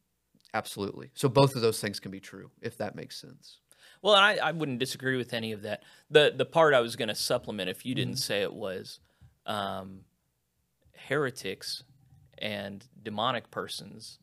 absolutely. 0.54 1.12
So 1.16 1.30
both 1.30 1.56
of 1.56 1.62
those 1.62 1.82
things 1.82 2.00
can 2.00 2.12
be 2.12 2.20
true, 2.22 2.52
if 2.62 2.78
that 2.78 2.96
makes 2.96 3.18
sense. 3.20 3.60
Well, 4.02 4.14
I, 4.16 4.36
I 4.36 4.52
wouldn't 4.52 4.80
disagree 4.80 5.18
with 5.18 5.34
any 5.34 5.52
of 5.52 5.62
that. 5.64 5.84
The 6.10 6.34
the 6.36 6.46
part 6.46 6.74
I 6.74 6.82
was 6.82 6.96
going 6.96 7.10
to 7.10 7.16
supplement, 7.16 7.70
if 7.70 7.86
you 7.86 7.96
Mm-hmm. 7.96 7.96
didn't 7.96 8.18
say 8.18 8.42
it, 8.42 8.54
was 8.54 9.00
um, 9.46 10.02
heretics 11.08 11.84
and 12.38 12.88
demonic 13.02 13.52
persons 13.52 14.20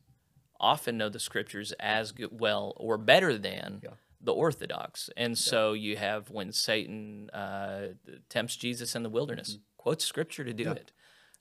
often 0.61 0.99
know 0.99 1.09
the 1.09 1.21
scriptures 1.21 1.73
as 1.81 2.13
good, 2.13 2.41
well 2.41 2.75
or 2.77 2.99
better 2.99 3.39
than 3.39 3.83
Yeah. 3.83 3.95
The 4.21 4.33
Orthodox. 4.33 5.09
And 5.17 5.37
so 5.39 5.73
you 5.73 5.97
have 5.97 6.31
when 6.31 6.53
Satan 6.53 7.31
uh, 7.31 7.89
tempts 8.29 8.57
Jesus 8.57 8.95
in 8.95 9.03
the 9.03 9.09
wilderness, 9.11 9.51
Mm-hmm. 9.53 9.63
quotes 9.79 10.05
scripture 10.05 10.45
to 10.45 10.53
do 10.53 10.71
it. 10.73 10.93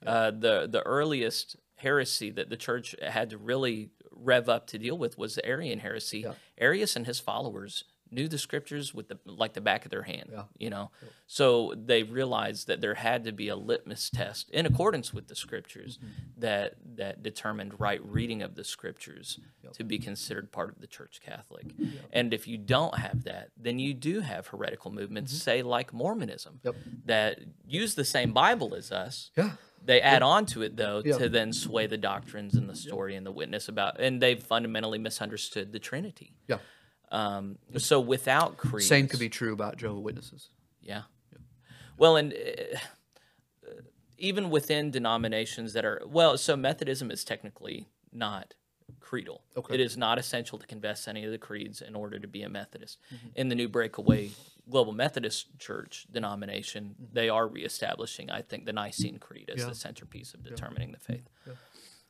Uh, 0.06 0.32
the 0.32 0.68
the 0.72 0.82
earliest 0.84 1.58
heresy 1.76 2.30
that 2.32 2.50
the 2.50 2.56
church 2.58 2.96
had 3.02 3.30
to 3.32 3.38
really 3.38 3.90
rev 4.12 4.48
up 4.50 4.68
to 4.68 4.78
deal 4.78 4.98
with 4.98 5.18
was 5.18 5.36
the 5.36 5.46
Arian 5.46 5.80
heresy. 5.80 6.24
Arius 6.58 6.96
and 6.96 7.06
his 7.06 7.20
followers 7.20 7.84
knew 8.12 8.28
the 8.28 8.38
scriptures 8.38 8.94
with 8.94 9.08
the 9.08 9.18
like 9.26 9.54
the 9.54 9.62
back 9.62 9.86
of 9.86 9.92
their 9.92 10.04
hand. 10.04 10.30
Yeah. 10.32 10.44
You 10.58 10.70
know, 10.70 10.92
so 11.28 11.74
they 11.76 12.04
realized 12.04 12.68
that 12.68 12.82
there 12.82 12.96
had 12.96 13.24
to 13.26 13.32
be 13.32 13.50
a 13.50 13.56
litmus 13.56 14.10
test 14.10 14.50
in 14.50 14.66
accordance 14.66 15.14
with 15.14 15.28
the 15.28 15.36
scriptures 15.36 15.98
mm-hmm. 15.98 16.12
that 16.38 16.76
that 16.96 17.24
determined 17.24 17.80
right 17.80 18.04
reading 18.04 18.42
of 18.42 18.56
the 18.56 18.64
scriptures 18.64 19.40
to 19.74 19.84
be 19.84 20.00
considered 20.00 20.52
part 20.52 20.70
of 20.70 20.82
the 20.82 20.88
Church 20.88 21.22
Catholic. 21.24 21.68
And 22.12 22.34
if 22.34 22.48
you 22.48 22.58
don't 22.58 22.98
have 22.98 23.24
that, 23.24 23.50
then 23.58 23.80
you 23.80 23.94
do 23.94 24.22
have 24.22 24.48
heretical 24.48 24.92
movements, 24.92 25.32
mm-hmm. 25.32 25.42
say 25.42 25.62
like 25.62 25.94
Mormonism, 25.94 26.60
Yep. 26.64 26.76
that 27.06 27.40
use 27.68 27.96
the 27.96 28.06
same 28.06 28.34
Bible 28.34 28.74
as 28.76 28.92
us. 28.92 29.32
Yeah. 29.38 29.52
They 29.84 30.02
add 30.02 30.22
on 30.22 30.46
to 30.48 30.62
it 30.62 30.76
though 30.76 31.02
Yeah. 31.06 31.18
to 31.18 31.30
then 31.30 31.54
sway 31.54 31.88
the 31.88 31.98
doctrines 31.98 32.56
and 32.56 32.70
the 32.70 32.76
story 32.76 33.16
and 33.16 33.26
the 33.26 33.32
witness 33.32 33.68
about, 33.68 34.00
and 34.00 34.22
they've 34.22 34.42
fundamentally 34.42 34.98
misunderstood 35.00 35.72
the 35.72 35.80
Trinity. 35.80 36.34
Yeah. 36.48 36.58
Um, 37.12 37.58
so 37.78 38.00
without 38.00 38.58
creeds, 38.58 38.88
Same 38.88 39.08
could 39.08 39.20
be 39.20 39.30
true 39.30 39.54
about 39.54 39.78
Jehovah 39.78 40.00
Witnesses. 40.00 40.50
yeah. 40.82 41.04
Well, 41.98 42.16
and 42.16 42.34
uh, 42.34 42.78
even 44.18 44.50
within 44.50 44.92
denominations 44.92 45.74
that 45.74 45.86
are 45.86 46.02
well, 46.06 46.38
so 46.38 46.56
Methodism 46.56 47.12
is 47.12 47.24
technically 47.24 47.88
not 48.12 48.54
creedal. 49.00 49.42
Okay. 49.58 49.74
It 49.76 49.80
is 49.80 49.98
not 49.98 50.18
essential 50.20 50.58
to 50.60 50.68
confess 50.68 51.08
any 51.08 51.24
of 51.26 51.32
the 51.32 51.38
creeds 51.38 51.82
in 51.82 51.96
order 51.96 52.20
to 52.20 52.28
be 52.28 52.42
a 52.44 52.50
Methodist. 52.50 53.00
In 53.36 53.50
the 53.50 53.56
new 53.56 53.68
breakaway 53.68 54.32
Global 54.70 54.94
Methodist 54.94 55.48
Church 55.60 56.06
denomination, 56.12 56.96
they 57.12 57.28
are 57.30 57.48
reestablishing, 57.48 58.30
I 58.30 58.42
think, 58.42 58.66
the 58.66 58.74
Nicene 58.74 59.18
Creed 59.20 59.50
as 59.54 59.62
Yeah. 59.62 59.70
the 59.70 59.76
centerpiece 59.76 60.34
of 60.34 60.44
determining 60.44 60.92
the 60.92 61.00
faith. 61.00 61.28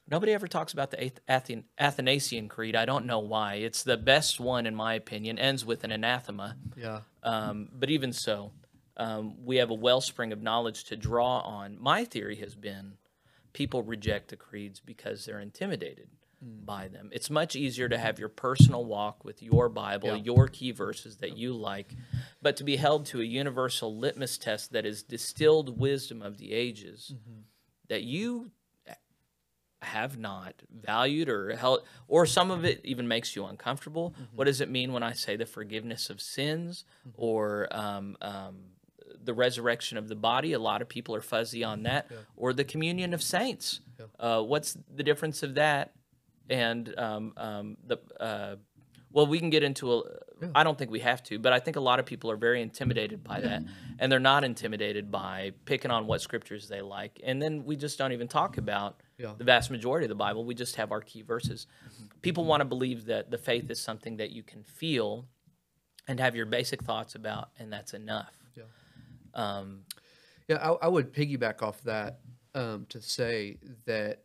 Nobody 0.10 0.34
ever 0.34 0.48
talks 0.48 0.74
about 0.74 0.92
the 0.92 1.12
Athen- 1.28 1.66
Athanasian 1.78 2.48
Creed. 2.50 2.76
I 2.76 2.86
don't 2.86 3.06
know 3.06 3.20
why. 3.20 3.56
It's 3.56 3.84
the 3.84 3.98
best 3.98 4.40
one, 4.40 4.66
in 4.66 4.76
my 4.76 4.94
opinion. 4.96 5.38
Ends 5.38 5.66
with 5.66 5.84
an 5.84 5.92
anathema. 5.92 6.56
Yeah. 6.76 7.02
Um, 7.24 7.70
but 7.74 7.90
even 7.90 8.12
so, 8.14 8.52
um, 8.98 9.36
we 9.46 9.58
have 9.58 9.70
a 9.70 9.74
wellspring 9.76 10.34
of 10.34 10.42
knowledge 10.42 10.86
to 10.86 10.96
draw 10.98 11.40
on. 11.42 11.78
My 11.80 12.06
theory 12.06 12.38
has 12.38 12.56
been 12.56 12.94
people 13.54 13.84
reject 13.84 14.30
the 14.30 14.36
creeds 14.36 14.80
because 14.80 15.26
they're 15.26 15.40
intimidated 15.40 16.08
by 16.42 16.88
them. 16.88 17.10
It's 17.12 17.30
much 17.30 17.56
easier 17.56 17.90
to 17.90 17.98
have 17.98 18.18
your 18.18 18.30
personal 18.30 18.86
walk 18.86 19.26
with 19.26 19.44
your 19.44 19.68
Bible, 19.68 20.10
Yeah. 20.16 20.24
your 20.24 20.48
key 20.48 20.72
verses 20.72 21.18
that 21.18 21.38
you 21.38 21.54
like, 21.54 21.94
but 22.42 22.56
to 22.58 22.64
be 22.64 22.78
held 22.78 23.06
to 23.08 23.20
a 23.20 23.26
universal 23.26 23.96
litmus 23.98 24.38
test 24.38 24.72
that 24.72 24.86
is 24.86 25.04
distilled 25.04 25.78
wisdom 25.80 26.22
of 26.22 26.38
the 26.38 26.54
ages 26.54 27.14
that 27.90 28.04
you 28.04 28.52
have 29.82 30.18
not 30.18 30.56
valued 30.86 31.30
or 31.30 31.56
held, 31.56 31.84
or 32.08 32.26
some 32.26 32.52
of 32.52 32.66
it 32.66 32.82
even 32.84 33.08
makes 33.08 33.36
you 33.36 33.46
uncomfortable. 33.46 34.14
What 34.36 34.46
does 34.46 34.60
it 34.62 34.70
mean 34.70 34.92
when 34.94 35.04
I 35.04 35.14
say 35.14 35.36
the 35.38 35.46
forgiveness 35.46 36.10
of 36.10 36.20
sins 36.22 36.84
or 37.16 37.68
um, 37.72 38.18
um, 38.22 38.56
the 39.24 39.34
resurrection 39.34 39.98
of 39.98 40.08
the 40.10 40.16
body? 40.16 40.54
A 40.54 40.60
lot 40.60 40.82
of 40.82 40.90
people 40.90 41.16
are 41.16 41.22
fuzzy 41.22 41.64
on 41.64 41.84
that, 41.84 42.08
or 42.36 42.52
the 42.54 42.66
communion 42.66 43.14
of 43.14 43.22
saints. 43.22 43.80
Uh, 44.20 44.42
what's 44.42 44.78
the 44.94 45.04
difference 45.04 45.44
of 45.44 45.56
that 45.56 45.92
and 46.50 46.94
um, 46.98 47.34
um, 47.38 47.78
the? 47.88 47.98
Uh, 48.20 48.56
well, 49.12 49.26
we 49.28 49.40
can 49.40 49.50
get 49.50 49.64
into 49.64 49.94
a. 49.94 50.02
I 50.56 50.64
don't 50.64 50.78
think 50.78 50.90
we 50.92 51.00
have 51.02 51.22
to, 51.24 51.38
but 51.40 51.52
I 51.52 51.60
think 51.60 51.76
a 51.76 51.82
lot 51.82 52.00
of 52.00 52.06
people 52.06 52.32
are 52.32 52.38
very 52.38 52.62
intimidated 52.62 53.24
by 53.24 53.42
that, 53.42 53.64
and 53.98 54.10
they're 54.12 54.20
not 54.22 54.44
intimidated 54.46 55.12
by 55.12 55.52
picking 55.66 55.92
on 55.92 56.08
what 56.08 56.22
scriptures 56.22 56.68
they 56.70 56.82
like, 56.82 57.20
and 57.24 57.42
then 57.42 57.66
we 57.66 57.76
just 57.76 57.98
don't 57.98 58.14
even 58.14 58.28
talk 58.30 58.58
about 58.58 59.02
Yeah. 59.18 59.34
the 59.38 59.44
vast 59.44 59.70
majority 59.70 60.06
of 60.06 60.10
the 60.10 60.16
Bible. 60.16 60.46
We 60.46 60.56
just 60.56 60.78
have 60.78 60.92
our 60.94 61.02
key 61.02 61.24
verses. 61.24 61.68
People 62.22 62.46
want 62.46 62.62
to 62.62 62.66
believe 62.66 63.06
that 63.06 63.32
the 63.32 63.38
faith 63.38 63.70
is 63.70 63.82
something 63.82 64.18
that 64.18 64.32
you 64.32 64.44
can 64.44 64.64
feel 64.64 65.28
and 66.08 66.20
have 66.22 66.36
your 66.38 66.46
basic 66.46 66.84
thoughts 66.84 67.16
about, 67.16 67.50
and 67.60 67.72
that's 67.74 67.94
enough. 67.94 68.34
Yeah. 68.56 68.64
Um, 69.34 69.84
Yeah, 70.48 70.58
I, 70.58 70.86
I 70.86 70.88
would 70.88 71.14
piggyback 71.14 71.62
off 71.62 71.82
that 71.84 72.20
um, 72.56 72.86
to 72.90 73.02
say 73.02 73.58
that 73.86 74.24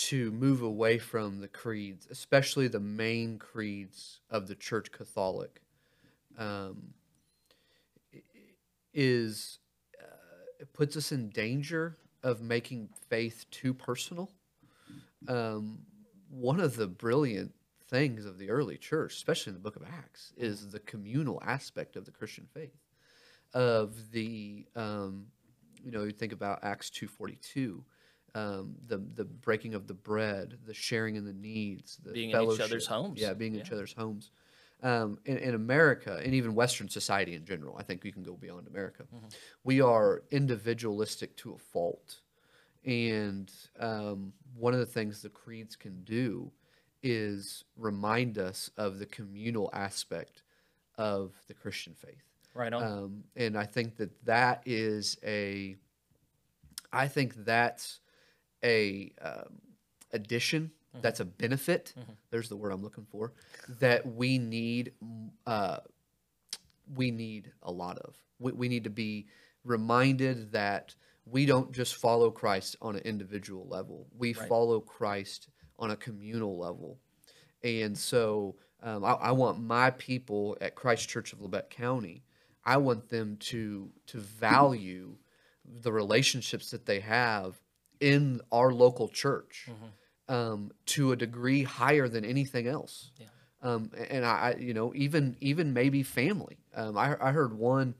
to 0.00 0.30
move 0.32 0.62
away 0.62 0.98
from 0.98 1.40
the 1.40 1.48
creeds, 1.48 2.06
especially 2.10 2.68
the 2.68 2.80
main 2.80 3.38
creeds 3.38 4.20
of 4.30 4.48
the 4.48 4.54
Church 4.54 4.90
Catholic, 4.90 5.60
um, 6.38 6.94
is 8.94 9.58
uh, 10.00 10.44
it 10.58 10.72
puts 10.72 10.96
us 10.96 11.12
in 11.12 11.28
danger 11.28 11.96
of 12.22 12.40
making 12.40 12.88
faith 13.10 13.44
too 13.50 13.74
personal. 13.74 14.30
Um, 15.28 15.80
one 16.30 16.60
of 16.60 16.76
the 16.76 16.86
brilliant 16.86 17.52
things 17.88 18.24
of 18.24 18.38
the 18.38 18.48
early 18.48 18.78
church, 18.78 19.14
especially 19.14 19.50
in 19.50 19.54
the 19.54 19.60
Book 19.60 19.76
of 19.76 19.82
Acts, 19.82 20.32
is 20.36 20.70
the 20.70 20.80
communal 20.80 21.42
aspect 21.44 21.96
of 21.96 22.06
the 22.06 22.10
Christian 22.10 22.46
faith 22.54 22.78
of 23.52 24.12
the 24.12 24.64
um, 24.76 25.26
you 25.84 25.90
know 25.90 26.04
you 26.04 26.12
think 26.12 26.32
about 26.32 26.60
Acts 26.62 26.88
two 26.88 27.06
forty 27.06 27.38
two, 27.42 27.84
um, 28.34 28.74
the 28.86 28.98
the 28.98 29.24
breaking 29.24 29.74
of 29.74 29.86
the 29.86 29.94
bread, 29.94 30.56
the 30.66 30.74
sharing 30.74 31.16
in 31.16 31.24
the 31.24 31.32
needs, 31.32 31.98
the 32.04 32.12
Being 32.12 32.30
in 32.30 32.40
each 32.50 32.60
other's 32.60 32.86
homes. 32.86 33.20
yeah, 33.20 33.32
being 33.34 33.52
in 33.54 33.58
Yeah. 33.60 33.64
each 33.66 33.72
other's 33.72 33.92
homes. 33.92 34.30
Um, 34.82 35.18
in, 35.26 35.36
in 35.36 35.54
America 35.54 36.18
and 36.24 36.32
even 36.32 36.54
Western 36.54 36.88
society 36.88 37.34
in 37.34 37.44
general, 37.44 37.76
I 37.78 37.82
think 37.82 38.02
we 38.02 38.10
can 38.10 38.22
go 38.22 38.32
beyond 38.32 38.66
America. 38.66 39.02
Mm-hmm. 39.14 39.26
We 39.62 39.82
are 39.82 40.22
individualistic 40.30 41.36
to 41.36 41.52
a 41.52 41.58
fault, 41.58 42.20
and 42.86 43.52
um, 43.78 44.32
one 44.56 44.72
of 44.72 44.80
the 44.80 44.86
things 44.86 45.20
the 45.20 45.28
creeds 45.28 45.76
can 45.76 46.02
do 46.04 46.50
is 47.02 47.64
remind 47.76 48.38
us 48.38 48.70
of 48.78 48.98
the 48.98 49.06
communal 49.06 49.68
aspect 49.74 50.42
of 50.96 51.32
the 51.46 51.54
Christian 51.54 51.94
faith. 51.94 52.24
right 52.54 52.72
on. 52.72 52.82
Um, 52.82 53.24
and 53.36 53.58
I 53.58 53.64
think 53.64 53.96
that 53.96 54.10
that 54.24 54.62
is 54.66 55.18
a, 55.24 55.76
I 56.92 57.06
think 57.06 57.34
that's 57.44 58.00
a 58.64 59.12
um, 59.22 59.58
addition. 60.12 60.70
That's 61.02 61.20
a 61.20 61.24
benefit. 61.24 61.94
There's 62.30 62.48
the 62.48 62.56
word 62.56 62.72
I'm 62.72 62.82
looking 62.82 63.06
for. 63.10 63.32
That 63.78 64.04
we 64.04 64.38
need, 64.38 64.92
uh, 65.46 65.78
we 66.94 67.10
need 67.12 67.52
a 67.62 67.70
lot 67.70 67.98
of. 67.98 68.16
We, 68.40 68.52
we 68.52 68.68
need 68.68 68.84
to 68.84 68.90
be 68.90 69.26
reminded 69.64 70.50
that 70.52 70.94
we 71.26 71.46
don't 71.46 71.70
just 71.72 71.94
follow 71.96 72.30
Christ 72.30 72.74
on 72.82 72.96
an 72.96 73.02
individual 73.02 73.68
level. 73.68 74.08
We 74.18 74.34
Right. 74.34 74.48
follow 74.48 74.80
Christ 74.80 75.48
on 75.78 75.92
a 75.92 75.96
communal 75.96 76.58
level. 76.58 76.98
And 77.62 77.96
so 77.96 78.56
um, 78.82 79.04
I, 79.04 79.12
I 79.12 79.32
want 79.32 79.60
my 79.60 79.90
people 79.90 80.56
at 80.60 80.74
Christ 80.74 81.08
Church 81.08 81.32
of 81.32 81.38
Labette 81.38 81.70
County, 81.70 82.24
I 82.64 82.78
want 82.78 83.08
them 83.08 83.36
to 83.36 83.90
to 84.06 84.18
value 84.18 85.16
the 85.64 85.92
relationships 85.92 86.70
that 86.72 86.86
they 86.86 87.00
have 87.00 87.60
in 88.00 88.40
our 88.50 88.72
local 88.72 89.08
church 89.08 89.68
um, 90.28 90.70
to 90.86 91.12
a 91.12 91.16
degree 91.16 91.62
higher 91.62 92.08
than 92.08 92.24
anything 92.24 92.66
else. 92.66 93.10
Yeah. 93.18 93.26
Um, 93.62 93.90
and 94.08 94.24
I, 94.24 94.30
I- 94.52 94.56
you 94.58 94.74
know, 94.74 94.92
even 94.94 95.36
even 95.40 95.72
maybe 95.72 96.02
family. 96.02 96.56
Um, 96.74 96.96
I, 96.96 97.16
I 97.20 97.30
heard 97.32 97.52
one, 97.56 97.94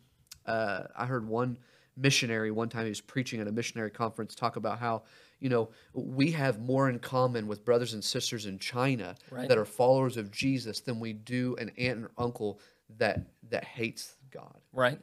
uh, 0.46 0.84
I 0.96 1.06
heard 1.06 1.26
one 1.28 1.58
missionary 1.96 2.50
one 2.50 2.68
time 2.70 2.84
he 2.84 2.88
was 2.88 3.00
preaching 3.00 3.40
at 3.40 3.48
a 3.48 3.52
missionary 3.52 3.90
conference 3.90 4.34
talk 4.34 4.56
about 4.56 4.78
how 4.78 5.02
you 5.38 5.50
know 5.50 5.68
we 5.92 6.30
have 6.30 6.58
more 6.60 6.88
in 6.88 6.98
common 6.98 7.46
with 7.46 7.62
brothers 7.64 7.92
and 7.92 8.02
sisters 8.02 8.46
in 8.46 8.58
China 8.58 9.16
Right. 9.30 9.48
that 9.48 9.58
are 9.58 9.66
followers 9.66 10.16
of 10.16 10.30
Jesus 10.30 10.80
than 10.80 10.98
we 10.98 11.12
do 11.12 11.56
an 11.56 11.70
aunt 11.76 11.98
and 11.98 12.08
uncle 12.16 12.58
that 12.96 13.26
that 13.50 13.64
hates 13.64 14.14
God. 14.30 14.56
right. 14.72 14.98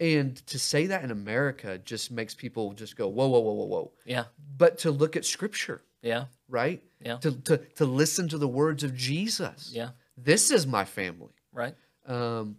And 0.00 0.34
to 0.46 0.58
say 0.58 0.86
that 0.86 1.04
in 1.04 1.10
America 1.10 1.78
just 1.78 2.10
makes 2.10 2.34
people 2.34 2.72
just 2.72 2.96
go 2.96 3.06
whoa 3.06 3.28
whoa 3.28 3.40
whoa 3.40 3.52
whoa 3.52 3.66
whoa. 3.66 3.92
Yeah. 4.06 4.24
But 4.56 4.78
to 4.78 4.90
look 4.90 5.14
at 5.14 5.24
Scripture, 5.26 5.82
Yeah. 6.02 6.24
right? 6.48 6.82
Yeah. 7.04 7.18
To 7.18 7.32
to 7.32 7.58
to 7.76 7.84
listen 7.84 8.28
to 8.28 8.38
the 8.38 8.48
words 8.48 8.82
of 8.82 8.94
Jesus. 8.96 9.70
Yeah. 9.72 9.90
This 10.16 10.50
is 10.50 10.66
my 10.66 10.84
family. 10.86 11.34
Right. 11.52 11.74
Um, 12.06 12.56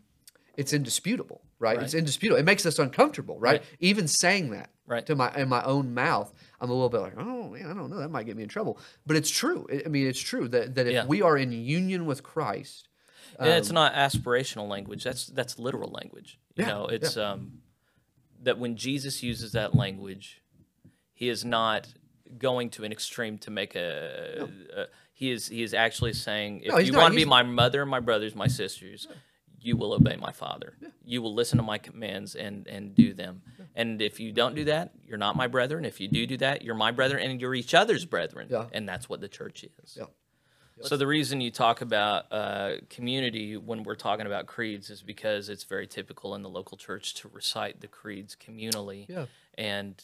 it's 0.55 0.71
indisputable, 0.73 1.41
right? 1.59 1.81
It's 1.81 1.93
indisputable. 1.95 2.39
It 2.39 2.43
makes 2.45 2.65
us 2.65 2.77
uncomfortable, 2.77 3.39
right? 3.39 3.61
Right. 3.61 3.63
Even 3.79 4.07
saying 4.07 4.51
that 4.51 4.69
Right. 4.85 5.05
to 5.07 5.15
my 5.15 5.33
in 5.35 5.47
my 5.49 5.63
own 5.63 5.93
mouth, 5.95 6.31
I'm 6.59 6.69
a 6.69 6.73
little 6.73 6.89
bit 6.89 6.99
like, 7.01 7.13
oh 7.17 7.49
man, 7.49 7.65
I 7.65 7.73
don't 7.73 7.89
know, 7.89 7.97
that 7.99 8.09
might 8.11 8.25
get 8.27 8.35
me 8.37 8.43
in 8.43 8.49
trouble. 8.49 8.77
But 9.07 9.15
it's 9.15 9.29
true. 9.31 9.65
I 9.85 9.87
mean, 9.89 10.05
it's 10.05 10.19
true 10.19 10.47
that 10.49 10.75
that 10.75 10.85
if 10.85 10.93
Yeah. 10.93 11.05
we 11.07 11.21
are 11.23 11.37
in 11.37 11.51
union 11.51 12.05
with 12.05 12.21
Christ, 12.21 12.87
and 13.39 13.49
it's 13.49 13.71
not 13.71 13.93
aspirational 13.95 14.67
language. 14.67 15.03
That's 15.03 15.25
that's 15.27 15.57
literal 15.57 15.89
language. 15.89 16.37
You 16.55 16.63
Yeah, 16.65 16.67
know, 16.73 16.85
it's 16.87 17.17
um 17.17 17.59
that 18.43 18.57
when 18.57 18.75
Jesus 18.75 19.21
uses 19.23 19.51
that 19.53 19.75
language, 19.75 20.41
he 21.13 21.29
is 21.29 21.45
not 21.45 21.87
going 22.37 22.69
to 22.71 22.83
an 22.83 22.91
extreme 22.91 23.37
to 23.39 23.51
make 23.51 23.75
a, 23.75 24.47
a 24.75 24.85
he 25.13 25.31
is 25.31 25.47
he 25.47 25.61
is 25.63 25.73
actually 25.73 26.13
saying 26.13 26.61
if 26.61 26.71
No, 26.71 26.77
you 26.79 26.91
not. 26.91 27.01
want 27.01 27.13
to 27.13 27.17
be 27.17 27.25
my 27.25 27.43
mother, 27.43 27.85
my 27.85 27.99
brothers, 27.99 28.35
my 28.35 28.47
sisters, 28.47 29.07
you 29.59 29.77
will 29.77 29.93
obey 29.93 30.15
my 30.15 30.31
father. 30.31 30.73
You 31.05 31.21
will 31.21 31.35
listen 31.35 31.57
to 31.57 31.63
my 31.63 31.77
commands 31.77 32.35
and 32.35 32.67
and 32.67 32.95
do 32.95 33.13
them. 33.13 33.43
And 33.75 34.01
if 34.01 34.19
you 34.19 34.31
don't 34.31 34.55
do 34.55 34.65
that, 34.65 34.91
you're 35.05 35.17
not 35.19 35.35
my 35.35 35.47
brethren. 35.47 35.85
If 35.85 36.01
you 36.01 36.07
do 36.07 36.25
do 36.25 36.37
that, 36.37 36.63
you're 36.63 36.75
my 36.75 36.91
brethren 36.91 37.21
and 37.29 37.39
you're 37.39 37.53
each 37.53 37.73
other's 37.73 38.05
brethren. 38.05 38.47
Yeah. 38.49 38.65
And 38.73 38.89
that's 38.89 39.07
what 39.07 39.21
the 39.21 39.27
church 39.29 39.63
is. 39.83 39.97
Yeah. 40.81 40.87
So 40.89 40.97
the 40.97 41.07
reason 41.07 41.41
you 41.41 41.51
talk 41.51 41.81
about 41.81 42.25
uh, 42.31 42.73
community 42.89 43.57
when 43.57 43.83
we're 43.83 43.95
talking 43.95 44.25
about 44.25 44.45
creeds 44.47 44.89
is 44.89 45.01
because 45.01 45.49
it's 45.49 45.63
very 45.63 45.87
typical 45.87 46.35
in 46.35 46.41
the 46.41 46.49
local 46.49 46.77
church 46.77 47.13
to 47.15 47.29
recite 47.29 47.81
the 47.81 47.87
creeds 47.87 48.35
communally, 48.35 49.07
Yeah. 49.09 49.25
and 49.57 49.95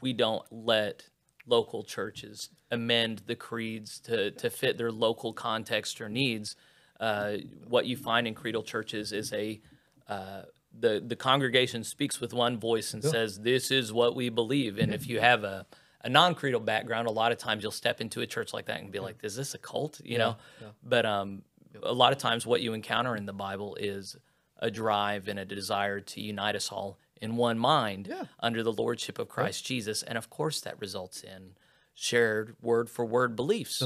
we 0.00 0.12
don't 0.12 0.44
let 0.50 1.08
local 1.46 1.84
churches 1.84 2.48
amend 2.70 3.22
the 3.26 3.36
creeds 3.36 4.00
to 4.00 4.30
to 4.32 4.48
fit 4.50 4.78
their 4.78 4.90
local 4.92 5.32
context 5.32 6.00
or 6.00 6.08
needs. 6.08 6.56
Uh, 7.00 7.36
what 7.66 7.86
you 7.86 7.96
find 7.96 8.26
in 8.26 8.34
creedal 8.34 8.62
churches 8.62 9.12
is 9.12 9.32
a 9.32 9.60
uh, 10.08 10.42
the 10.78 11.02
the 11.06 11.16
congregation 11.16 11.84
speaks 11.84 12.20
with 12.20 12.32
one 12.32 12.58
voice 12.58 12.94
and 12.94 13.02
says, 13.04 13.40
"This 13.40 13.70
is 13.70 13.92
what 13.92 14.14
we 14.16 14.28
believe." 14.28 14.78
And 14.78 14.92
if 14.94 15.06
you 15.06 15.20
have 15.20 15.44
a 15.44 15.66
a 16.04 16.08
non-creedal 16.08 16.60
background, 16.60 17.08
a 17.08 17.10
lot 17.10 17.32
of 17.32 17.38
times 17.38 17.62
you'll 17.62 17.72
step 17.72 18.00
into 18.00 18.20
a 18.20 18.26
church 18.26 18.52
like 18.52 18.66
that 18.66 18.80
and 18.80 18.92
be 18.92 19.00
like, 19.00 19.16
"Is 19.24 19.34
this 19.34 19.54
a 19.54 19.58
cult?" 19.58 20.00
You 20.04 20.18
know. 20.18 20.36
But 20.82 21.04
um, 21.06 21.42
a 21.82 21.92
lot 21.92 22.12
of 22.12 22.18
times, 22.18 22.46
what 22.46 22.60
you 22.60 22.72
encounter 22.74 23.16
in 23.16 23.26
the 23.26 23.32
Bible 23.32 23.76
is 23.80 24.16
a 24.58 24.70
drive 24.70 25.26
and 25.28 25.38
a 25.38 25.44
desire 25.44 26.00
to 26.00 26.20
unite 26.20 26.54
us 26.54 26.70
all 26.70 26.98
in 27.20 27.36
one 27.36 27.58
mind 27.58 28.06
Yeah. 28.08 28.24
under 28.40 28.62
the 28.62 28.72
lordship 28.72 29.18
of 29.18 29.28
Christ 29.28 29.64
Jesus, 29.66 30.02
and 30.02 30.16
of 30.16 30.30
course, 30.30 30.60
that 30.60 30.78
results 30.80 31.22
in 31.24 31.56
shared 31.94 32.54
word 32.62 32.88
for 32.90 33.04
word 33.04 33.34
beliefs. 33.36 33.82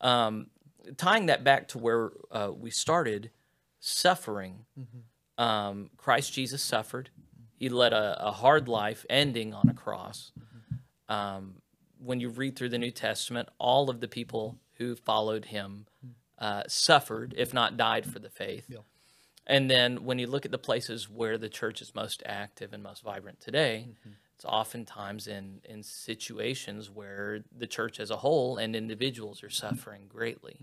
Um, 0.00 0.46
tying 0.96 1.26
that 1.26 1.44
back 1.44 1.68
to 1.68 1.78
where 1.78 2.10
uh, 2.32 2.50
we 2.58 2.70
started, 2.70 3.30
suffering. 3.80 4.64
Um, 5.38 5.90
Christ 5.96 6.32
Jesus 6.32 6.62
suffered. 6.62 7.10
He 7.56 7.68
led 7.68 7.92
a, 7.92 8.28
a 8.28 8.32
hard 8.32 8.68
life, 8.68 9.04
ending 9.10 9.52
on 9.54 9.68
a 9.68 9.74
cross. 9.74 10.32
Um, 11.10 11.56
when 11.98 12.20
you 12.20 12.30
read 12.30 12.56
through 12.56 12.70
the 12.70 12.78
New 12.78 12.92
Testament, 12.92 13.50
all 13.58 13.90
of 13.90 14.00
the 14.00 14.08
people 14.08 14.56
who 14.78 14.96
followed 14.96 15.46
him 15.46 15.86
uh, 16.38 16.62
suffered, 16.66 17.34
if 17.36 17.52
not 17.52 17.76
died, 17.76 18.06
for 18.06 18.18
the 18.18 18.30
faith. 18.30 18.66
And 19.46 19.70
then 19.70 20.04
when 20.04 20.18
you 20.18 20.26
look 20.26 20.46
at 20.46 20.52
the 20.52 20.58
places 20.58 21.10
where 21.10 21.36
the 21.36 21.48
church 21.48 21.82
is 21.82 21.94
most 21.94 22.22
active 22.24 22.72
and 22.72 22.82
most 22.82 23.02
vibrant 23.02 23.40
today, 23.40 23.88
it's 24.36 24.44
oftentimes 24.46 25.26
in, 25.26 25.60
in 25.68 25.82
situations 25.82 26.88
where 26.88 27.40
the 27.54 27.66
church 27.66 28.00
as 28.00 28.10
a 28.10 28.16
whole 28.16 28.56
and 28.56 28.74
individuals 28.74 29.42
are 29.42 29.50
suffering 29.50 30.04
greatly. 30.08 30.60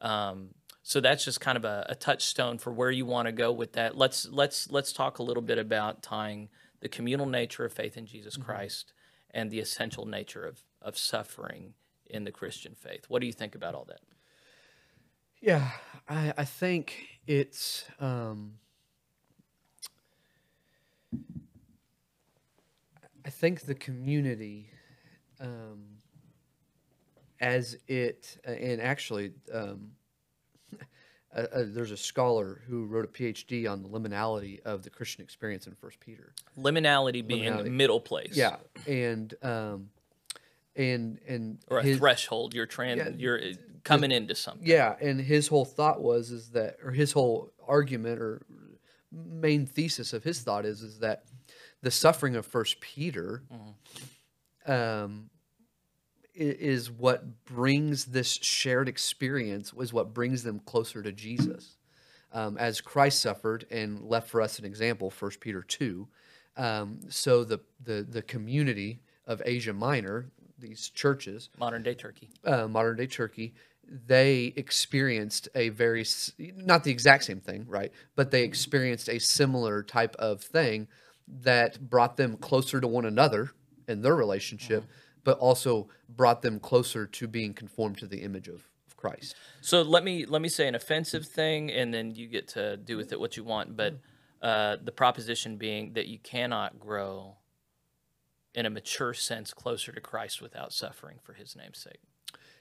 Um, 0.00 0.54
so 0.82 1.00
that's 1.00 1.24
just 1.24 1.40
kind 1.40 1.58
of 1.58 1.66
a, 1.66 1.84
a 1.90 1.94
touchstone 1.94 2.56
for 2.56 2.72
where 2.72 2.90
you 2.90 3.04
want 3.04 3.26
to 3.26 3.32
go 3.32 3.52
with 3.52 3.72
that. 3.72 3.96
Let's 3.96 4.28
let's 4.30 4.70
let's 4.70 4.92
talk 4.92 5.18
a 5.18 5.22
little 5.22 5.42
bit 5.42 5.58
about 5.58 6.02
tying 6.02 6.48
the 6.80 6.88
communal 6.88 7.26
nature 7.26 7.64
of 7.66 7.74
faith 7.74 7.96
in 7.96 8.06
Jesus 8.06 8.36
Christ 8.38 8.93
and 9.34 9.50
the 9.50 9.58
essential 9.58 10.06
nature 10.06 10.46
of, 10.46 10.60
of 10.80 10.96
suffering 10.96 11.74
in 12.06 12.24
the 12.24 12.30
Christian 12.30 12.74
faith. 12.74 13.04
What 13.08 13.20
do 13.20 13.26
you 13.26 13.32
think 13.32 13.54
about 13.54 13.74
all 13.74 13.84
that? 13.86 14.00
Yeah, 15.40 15.68
I, 16.08 16.32
I 16.38 16.44
think 16.44 16.94
it's 17.26 17.84
um, 18.00 18.54
I 23.26 23.30
think 23.30 23.62
the 23.62 23.74
community 23.74 24.70
um, 25.40 25.82
as 27.40 27.76
it 27.88 28.38
and 28.44 28.80
actually 28.80 29.32
um, 29.52 29.90
uh, 31.34 31.46
uh, 31.52 31.64
there's 31.66 31.90
a 31.90 31.96
scholar 31.96 32.62
who 32.68 32.84
wrote 32.86 33.04
a 33.04 33.08
PhD 33.08 33.70
on 33.70 33.82
the 33.82 33.88
liminality 33.88 34.60
of 34.62 34.82
the 34.82 34.90
Christian 34.90 35.22
experience 35.22 35.66
in 35.66 35.74
First 35.74 35.98
Peter. 36.00 36.32
Liminality 36.58 37.26
being 37.26 37.52
Liminality. 37.52 37.70
middle 37.70 38.00
place. 38.00 38.36
Yeah, 38.36 38.56
and 38.86 39.34
um, 39.42 39.90
and 40.76 41.18
and 41.26 41.58
Or 41.68 41.78
a 41.78 41.82
his- 41.82 41.98
threshold. 41.98 42.54
You're 42.54 42.66
tran- 42.66 43.18
you're 43.20 43.38
uh, 43.40 43.52
coming 43.84 44.12
into 44.12 44.34
something. 44.34 44.66
Yeah, 44.66 44.96
and 45.00 45.20
his 45.20 45.48
whole 45.48 45.64
thought 45.64 46.00
was 46.02 46.30
is 46.30 46.50
that, 46.50 46.76
or 46.84 46.90
his 46.92 47.12
whole 47.12 47.52
argument 47.66 48.20
or 48.20 48.42
main 49.12 49.66
thesis 49.66 50.12
of 50.12 50.24
his 50.24 50.40
thought 50.40 50.64
is 50.64 50.82
is 50.82 50.98
that 51.00 51.24
the 51.82 51.90
suffering 51.90 52.34
of 52.36 52.44
First 52.46 52.80
Peter 52.80 53.42
um, 54.66 55.30
i- 55.33 55.33
is 56.34 56.90
what 56.90 57.44
brings 57.44 58.06
this 58.06 58.32
shared 58.42 58.88
experience, 58.88 59.72
is 59.78 59.92
what 59.92 60.12
brings 60.12 60.42
them 60.42 60.60
closer 60.60 61.02
to 61.02 61.12
Jesus. 61.12 61.76
Um, 62.32 62.56
as 62.58 62.80
Christ 62.80 63.20
suffered 63.20 63.64
and 63.70 64.00
left 64.02 64.28
for 64.28 64.42
us 64.42 64.58
an 64.58 64.64
example, 64.64 65.10
First 65.10 65.40
Peter 65.40 65.62
two. 65.62 66.08
Um, 66.56 67.00
so 67.08 67.44
the, 67.44 67.60
the 67.82 68.06
the 68.08 68.22
community 68.22 69.00
of 69.26 69.40
Asia 69.44 69.72
Minor, 69.72 70.30
these 70.58 70.88
churches, 70.90 71.50
Modern 71.58 71.82
day 71.82 71.94
Turkey. 71.94 72.30
uh, 72.44 72.66
modern 72.68 72.96
day 72.96 73.06
Turkey, 73.06 73.54
they 74.06 74.52
experienced 74.56 75.48
a 75.54 75.68
very 75.68 76.04
not 76.56 76.84
the 76.84 76.90
exact 76.90 77.24
same 77.24 77.40
thing, 77.40 77.64
right? 77.68 77.92
But 78.16 78.30
they 78.30 78.42
experienced 78.42 79.08
a 79.08 79.18
similar 79.20 79.82
type 79.82 80.16
of 80.18 80.40
thing 80.40 80.88
that 81.28 81.88
brought 81.88 82.16
them 82.16 82.36
closer 82.36 82.80
to 82.80 82.86
one 82.88 83.04
another 83.04 83.50
in 83.88 84.02
their 84.02 84.16
relationship, 84.16 84.84
but 85.24 85.38
also 85.38 85.88
brought 86.08 86.42
them 86.42 86.60
closer 86.60 87.06
to 87.06 87.26
being 87.26 87.52
conformed 87.52 87.98
to 87.98 88.06
the 88.06 88.18
image 88.18 88.48
of, 88.48 88.70
of 88.86 88.96
Christ. 88.96 89.34
So 89.60 89.82
let 89.82 90.04
me 90.04 90.26
let 90.26 90.42
me 90.42 90.48
say 90.48 90.68
an 90.68 90.74
offensive 90.74 91.26
thing, 91.26 91.72
and 91.72 91.92
then 91.92 92.14
you 92.14 92.28
get 92.28 92.48
to 92.48 92.76
do 92.76 92.96
with 92.96 93.12
it 93.12 93.18
what 93.18 93.36
you 93.36 93.44
want. 93.44 93.76
But 93.76 93.94
uh, 94.42 94.76
the 94.82 94.92
proposition 94.92 95.56
being 95.56 95.94
that 95.94 96.06
you 96.06 96.18
cannot 96.18 96.78
grow 96.78 97.36
in 98.54 98.66
a 98.66 98.70
mature 98.70 99.14
sense 99.14 99.52
closer 99.52 99.90
to 99.90 100.00
Christ 100.00 100.40
without 100.40 100.72
suffering 100.72 101.18
for 101.22 101.32
His 101.32 101.56
name's 101.56 101.78
sake. 101.78 102.00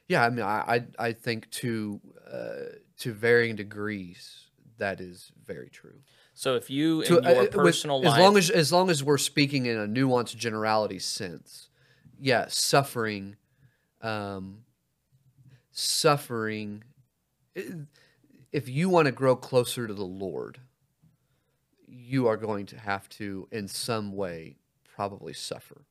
Yeah, 0.08 0.26
I 0.26 0.30
mean, 0.30 0.46
I 0.46 0.84
I, 1.00 1.08
I 1.08 1.12
think 1.14 1.50
to 1.52 2.02
uh, 2.32 2.78
to 3.00 3.14
varying 3.14 3.56
degrees 3.56 4.48
that 4.78 5.00
is 5.00 5.32
very 5.46 5.70
true. 5.70 6.00
So 6.34 6.56
if 6.56 6.70
you 6.70 7.04
to 7.04 7.18
in 7.18 7.24
your 7.24 7.38
uh, 7.38 7.42
with- 7.42 7.52
personal 7.52 8.06
as 8.08 8.18
long 8.18 8.38
as 8.38 8.50
as 8.50 8.72
long 8.72 8.90
as 8.90 9.04
we're 9.04 9.18
speaking 9.18 9.66
in 9.66 9.78
a 9.78 9.88
nuanced 9.88 10.36
generality 10.36 11.00
sense 11.00 11.70
yeah 12.24 12.46
suffering 12.48 13.36
um 14.02 14.60
suffering 15.72 16.84
if 18.52 18.70
you 18.70 18.90
want 18.90 19.06
to 19.08 19.12
grow 19.12 19.36
closer 19.36 19.88
to 19.88 19.94
the 19.94 20.06
lord 20.06 20.60
you 21.88 22.28
are 22.28 22.38
going 22.38 22.66
to 22.66 22.78
have 22.80 23.08
to 23.10 23.48
in 23.52 23.68
some 23.68 24.16
way 24.16 24.56
probably 24.96 25.34
suffer 25.34 25.84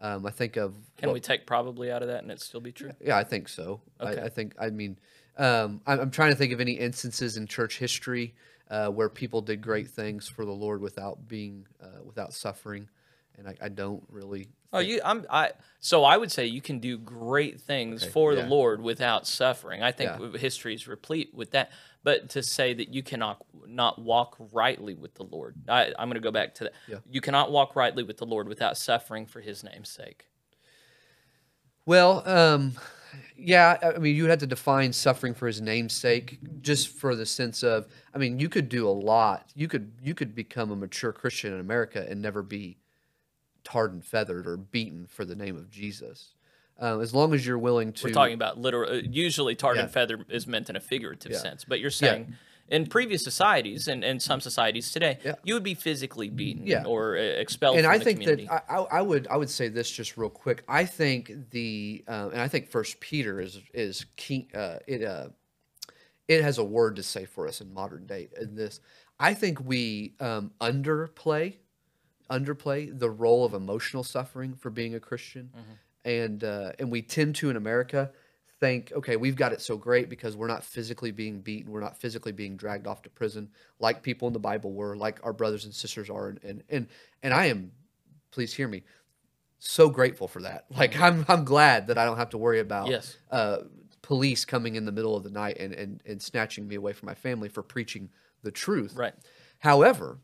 um, 0.00 0.26
i 0.26 0.30
think 0.30 0.56
of 0.56 0.74
can 0.96 1.12
we 1.12 1.20
take 1.20 1.46
probably 1.46 1.90
out 1.90 2.02
of 2.02 2.08
that 2.08 2.22
and 2.22 2.30
it 2.30 2.40
still 2.40 2.60
be 2.60 2.72
true? 2.72 2.92
yeah, 3.00 3.16
I 3.16 3.24
think 3.24 3.48
so. 3.48 3.80
Okay. 4.00 4.20
I, 4.20 4.26
I 4.26 4.28
think, 4.28 4.54
I 4.60 4.70
mean, 4.70 4.98
um, 5.38 5.80
I'm, 5.86 6.00
I'm 6.00 6.10
trying 6.10 6.30
to 6.30 6.36
think 6.36 6.52
of 6.52 6.60
any 6.60 6.72
instances 6.72 7.36
in 7.36 7.46
church 7.46 7.78
history 7.78 8.34
uh, 8.70 8.88
where 8.88 9.08
people 9.08 9.40
did 9.40 9.60
great 9.60 9.88
things 9.88 10.28
for 10.28 10.44
the 10.44 10.52
Lord 10.52 10.80
without 10.80 11.26
being, 11.26 11.66
uh, 11.82 12.02
without 12.04 12.32
suffering, 12.32 12.88
and 13.38 13.48
I, 13.48 13.56
I 13.60 13.68
don't 13.68 14.02
really. 14.08 14.48
Oh, 14.72 14.78
you, 14.78 15.00
I'm, 15.04 15.26
I. 15.28 15.50
So 15.80 16.04
I 16.04 16.16
would 16.16 16.30
say 16.30 16.46
you 16.46 16.60
can 16.60 16.78
do 16.78 16.96
great 16.98 17.60
things 17.60 18.02
Okay, 18.02 18.12
for 18.12 18.34
yeah. 18.34 18.42
the 18.42 18.48
Lord 18.48 18.80
without 18.80 19.26
suffering. 19.26 19.82
I 19.82 19.92
think 19.92 20.10
Yeah. 20.18 20.38
history 20.38 20.74
is 20.74 20.86
replete 20.86 21.34
with 21.34 21.50
that. 21.52 21.70
But 22.02 22.30
to 22.30 22.42
say 22.42 22.72
that 22.74 22.88
you 22.94 23.02
cannot 23.02 23.44
not 23.66 24.00
walk 24.00 24.36
rightly 24.52 24.94
with 24.94 25.14
the 25.14 25.24
Lord, 25.24 25.56
I, 25.68 25.86
I'm 25.98 26.08
going 26.08 26.14
to 26.14 26.20
go 26.20 26.30
back 26.30 26.54
to 26.56 26.64
that. 26.64 26.72
Yeah. 26.88 26.98
You 27.10 27.20
cannot 27.20 27.50
walk 27.50 27.76
rightly 27.76 28.02
with 28.04 28.16
the 28.16 28.26
Lord 28.26 28.48
without 28.48 28.76
suffering 28.76 29.26
for 29.26 29.40
His 29.40 29.62
name's 29.64 29.90
sake. 29.90 30.26
Well, 31.86 32.22
um, 32.28 32.74
yeah, 33.36 33.76
I 33.82 33.92
I 33.92 33.98
mean, 33.98 34.14
you 34.14 34.22
would 34.22 34.30
have 34.30 34.38
to 34.40 34.46
define 34.46 34.92
suffering 34.92 35.34
for 35.34 35.46
His 35.46 35.60
name's 35.60 35.94
sake, 35.94 36.38
just 36.62 36.88
for 36.88 37.16
the 37.16 37.26
sense 37.26 37.62
of, 37.62 37.86
I 38.14 38.18
mean, 38.18 38.38
you 38.38 38.48
could 38.48 38.68
do 38.68 38.88
a 38.88 38.90
lot. 38.90 39.50
You 39.54 39.68
could 39.68 39.92
you 40.02 40.14
could 40.14 40.34
become 40.34 40.70
a 40.70 40.76
mature 40.76 41.12
Christian 41.12 41.52
in 41.52 41.60
America 41.60 42.06
and 42.08 42.22
never 42.22 42.42
be 42.42 42.76
tarred 43.64 43.92
and 43.92 44.04
feathered 44.04 44.46
or 44.46 44.56
beaten 44.56 45.06
for 45.06 45.24
the 45.24 45.36
name 45.36 45.56
of 45.56 45.70
Jesus, 45.70 46.34
um, 46.78 47.00
as 47.00 47.14
long 47.14 47.34
as 47.34 47.46
you're 47.46 47.58
willing 47.58 47.92
to. 47.94 48.06
We're 48.08 48.12
talking 48.12 48.34
about 48.34 48.58
literal. 48.58 48.90
Uh, 48.90 48.94
usually, 49.04 49.54
tarred 49.54 49.78
and 49.78 49.88
Yeah. 49.88 49.92
feather 49.92 50.24
is 50.28 50.46
meant 50.46 50.70
in 50.70 50.76
a 50.76 50.80
figurative 50.80 51.32
Yeah. 51.32 51.38
sense, 51.38 51.64
but 51.64 51.80
you're 51.80 51.90
saying 51.90 52.34
in 52.68 52.86
previous 52.86 53.24
societies 53.24 53.88
and, 53.88 54.04
and 54.04 54.22
some 54.22 54.40
societies 54.40 54.92
today, 54.92 55.18
Yeah. 55.24 55.34
you 55.42 55.54
would 55.54 55.64
be 55.64 55.74
physically 55.74 56.28
beaten 56.30 56.66
Yeah. 56.66 56.84
or 56.84 57.16
uh, 57.16 57.20
expelled 57.20 57.76
and 57.76 57.84
from 57.84 57.92
I 57.94 57.98
the 57.98 58.04
think 58.04 58.20
community. 58.20 58.46
that 58.46 58.64
I, 58.70 58.76
I 58.76 58.82
I 58.98 59.02
would 59.02 59.26
I 59.28 59.36
would 59.36 59.50
say 59.50 59.68
this 59.68 59.90
just 59.90 60.16
real 60.16 60.30
quick. 60.30 60.62
I 60.68 60.84
think 60.84 61.50
the 61.50 62.04
um, 62.06 62.30
and 62.30 62.40
I 62.40 62.48
think 62.48 62.68
First 62.68 63.00
Peter 63.00 63.40
is 63.40 63.60
is 63.74 64.06
key. 64.16 64.48
Uh, 64.54 64.78
it 64.86 65.02
uh, 65.02 65.28
it 66.28 66.42
has 66.42 66.58
a 66.58 66.64
word 66.64 66.94
to 66.96 67.02
say 67.02 67.24
for 67.24 67.48
us 67.48 67.60
in 67.60 67.74
modern 67.74 68.06
day. 68.06 68.28
In 68.40 68.54
this, 68.54 68.78
I 69.18 69.34
think 69.34 69.58
we 69.64 70.14
um, 70.20 70.52
underplay 70.60 71.56
underplay 72.30 72.96
the 72.96 73.10
role 73.10 73.44
of 73.44 73.54
emotional 73.54 74.04
suffering 74.04 74.54
for 74.54 74.70
being 74.70 74.94
a 74.94 75.00
Christian, 75.00 75.50
and 76.04 76.42
uh, 76.44 76.72
and 76.78 76.90
we 76.90 77.02
tend 77.02 77.34
to 77.36 77.50
in 77.50 77.56
America 77.56 78.10
think, 78.60 78.92
okay, 78.94 79.16
we've 79.16 79.36
got 79.36 79.52
it 79.52 79.60
so 79.60 79.76
great 79.76 80.10
because 80.10 80.36
we're 80.36 80.46
not 80.46 80.62
physically 80.62 81.10
being 81.10 81.40
beaten, 81.40 81.72
we're 81.72 81.80
not 81.80 81.96
physically 81.96 82.32
being 82.32 82.56
dragged 82.56 82.86
off 82.86 83.00
to 83.02 83.08
prison 83.10 83.48
like 83.78 84.02
people 84.02 84.28
in 84.28 84.34
the 84.34 84.38
Bible 84.38 84.72
were, 84.72 84.94
like 84.96 85.18
our 85.22 85.32
brothers 85.32 85.64
and 85.64 85.74
sisters 85.74 86.10
are, 86.10 86.28
and 86.28 86.40
and 86.44 86.62
and, 86.68 86.86
and 87.22 87.34
I 87.34 87.46
am, 87.46 87.72
please 88.30 88.52
hear 88.52 88.68
me, 88.68 88.82
so 89.58 89.88
grateful 89.88 90.28
for 90.28 90.42
that. 90.42 90.66
Like 90.70 90.98
I'm 91.00 91.24
I'm 91.28 91.44
glad 91.44 91.86
that 91.88 91.98
I 91.98 92.04
don't 92.04 92.18
have 92.18 92.30
to 92.30 92.38
worry 92.38 92.60
about 92.60 92.88
Yes. 92.88 93.16
uh, 93.30 93.58
police 94.02 94.44
coming 94.44 94.76
in 94.76 94.84
the 94.84 94.92
middle 94.92 95.14
of 95.16 95.22
the 95.24 95.30
night 95.30 95.56
and, 95.60 95.72
and, 95.74 96.02
and 96.06 96.20
snatching 96.22 96.66
me 96.66 96.74
away 96.74 96.92
from 96.92 97.06
my 97.06 97.14
family 97.14 97.48
for 97.48 97.62
preaching 97.62 98.08
the 98.42 98.50
truth. 98.50 98.94
Right. 98.96 99.14
However, 99.58 100.18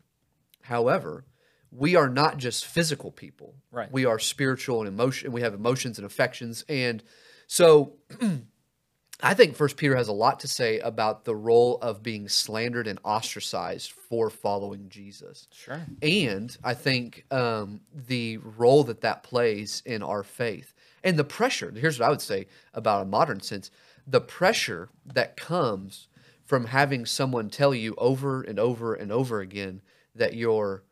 however, 0.61 1.25
we 1.71 1.95
are 1.95 2.09
not 2.09 2.37
just 2.37 2.65
physical 2.65 3.11
people. 3.11 3.55
Right. 3.71 3.91
We 3.91 4.05
are 4.05 4.19
spiritual 4.19 4.79
and 4.79 4.87
emotion. 4.87 5.31
We 5.31 5.41
have 5.41 5.53
emotions 5.53 5.97
and 5.97 6.05
affections, 6.05 6.63
and 6.69 7.03
so 7.47 7.93
I 9.21 9.33
think 9.33 9.55
First 9.55 9.77
Peter 9.77 9.95
has 9.95 10.09
a 10.09 10.13
lot 10.13 10.41
to 10.41 10.47
say 10.47 10.79
about 10.79 11.25
the 11.25 11.35
role 11.35 11.79
of 11.81 12.03
being 12.03 12.29
slandered 12.29 12.85
and 12.85 12.99
ostracized 13.03 13.91
for 13.91 14.29
following 14.29 14.89
Jesus. 14.89 15.47
Sure. 15.51 15.81
And 16.03 16.55
I 16.63 16.75
think 16.75 17.25
um, 17.31 17.81
the 17.91 18.37
role 18.37 18.83
that 18.83 19.01
that 19.01 19.23
plays 19.23 19.81
in 19.85 20.03
our 20.03 20.23
faith 20.23 20.73
and 21.03 21.17
the 21.17 21.23
pressure. 21.23 21.71
Here's 21.75 21.99
what 21.99 22.05
I 22.05 22.09
would 22.09 22.21
say 22.21 22.47
about 22.73 23.01
a 23.01 23.05
modern 23.05 23.41
sense: 23.41 23.71
the 24.05 24.21
pressure 24.21 24.89
that 25.05 25.35
comes 25.35 26.07
from 26.45 26.65
having 26.67 27.05
someone 27.05 27.49
tell 27.49 27.73
you 27.73 27.95
over 27.97 28.41
and 28.41 28.59
over 28.59 28.93
and 28.93 29.11
over 29.11 29.41
again 29.41 29.81
that 30.15 30.33
you're 30.33 30.83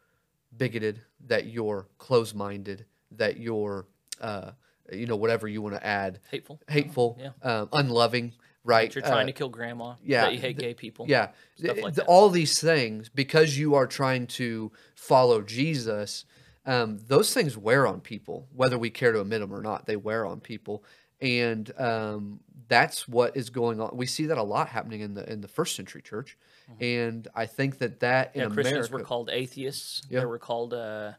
bigoted, 0.57 1.01
that 1.27 1.47
you're 1.47 1.87
closed-minded, 1.97 2.85
that 3.11 3.37
you're, 3.37 3.87
uh, 4.21 4.51
you 4.91 5.05
know, 5.07 5.15
whatever 5.15 5.47
you 5.47 5.61
want 5.61 5.75
to 5.75 5.85
add, 5.85 6.19
Hateful. 6.31 6.61
hateful, 6.69 7.17
Yeah. 7.19 7.31
um, 7.41 7.69
unloving, 7.73 8.33
right? 8.63 8.93
You're 8.93 9.01
trying 9.01 9.23
Uh, 9.23 9.27
to 9.27 9.33
kill 9.33 9.49
grandma. 9.49 9.95
yeah, 10.03 10.25
That 10.25 10.33
you 10.33 10.39
hate 10.39 10.57
gay 10.57 10.73
people. 10.73 11.05
yeah, 11.07 11.31
like 11.59 11.95
that. 11.95 12.05
all 12.05 12.29
these 12.29 12.59
things 12.61 13.09
because 13.09 13.57
you 13.57 13.75
are 13.75 13.87
trying 13.87 14.27
to 14.27 14.71
follow 14.95 15.41
Jesus. 15.41 16.25
Um, 16.65 16.97
those 17.07 17.33
things 17.33 17.57
wear 17.57 17.85
on 17.85 18.01
people, 18.01 18.47
whether 18.53 18.77
we 18.77 18.89
care 18.89 19.11
to 19.11 19.21
admit 19.21 19.41
them 19.41 19.53
or 19.53 19.61
not. 19.61 19.85
They 19.85 19.95
wear 19.97 20.25
on 20.25 20.39
people, 20.39 20.83
and 21.21 21.71
um, 21.79 22.39
that's 22.67 23.07
what 23.07 23.37
is 23.37 23.49
going 23.51 23.79
on. 23.79 23.95
We 23.95 24.07
see 24.07 24.25
that 24.25 24.37
a 24.39 24.43
lot 24.43 24.69
happening 24.69 25.01
in 25.01 25.13
the 25.13 25.31
in 25.31 25.41
the 25.41 25.47
first 25.47 25.75
century 25.75 26.01
church, 26.01 26.37
and 26.79 27.27
I 27.35 27.45
think 27.45 27.77
that 27.79 27.99
that 28.01 28.35
in 28.35 28.41
Mm-hmm. 28.45 28.53
Christians 28.53 28.87
America, 28.87 28.93
were 28.97 29.03
called 29.03 29.29
atheists. 29.31 30.01
Yeah. 30.09 30.19
They 30.21 30.25
were 30.25 30.39
called 30.39 30.73
uh, 30.73 31.13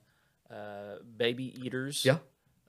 uh, 0.51 0.99
baby 1.17 1.55
eaters. 1.65 2.05
yeah, 2.05 2.19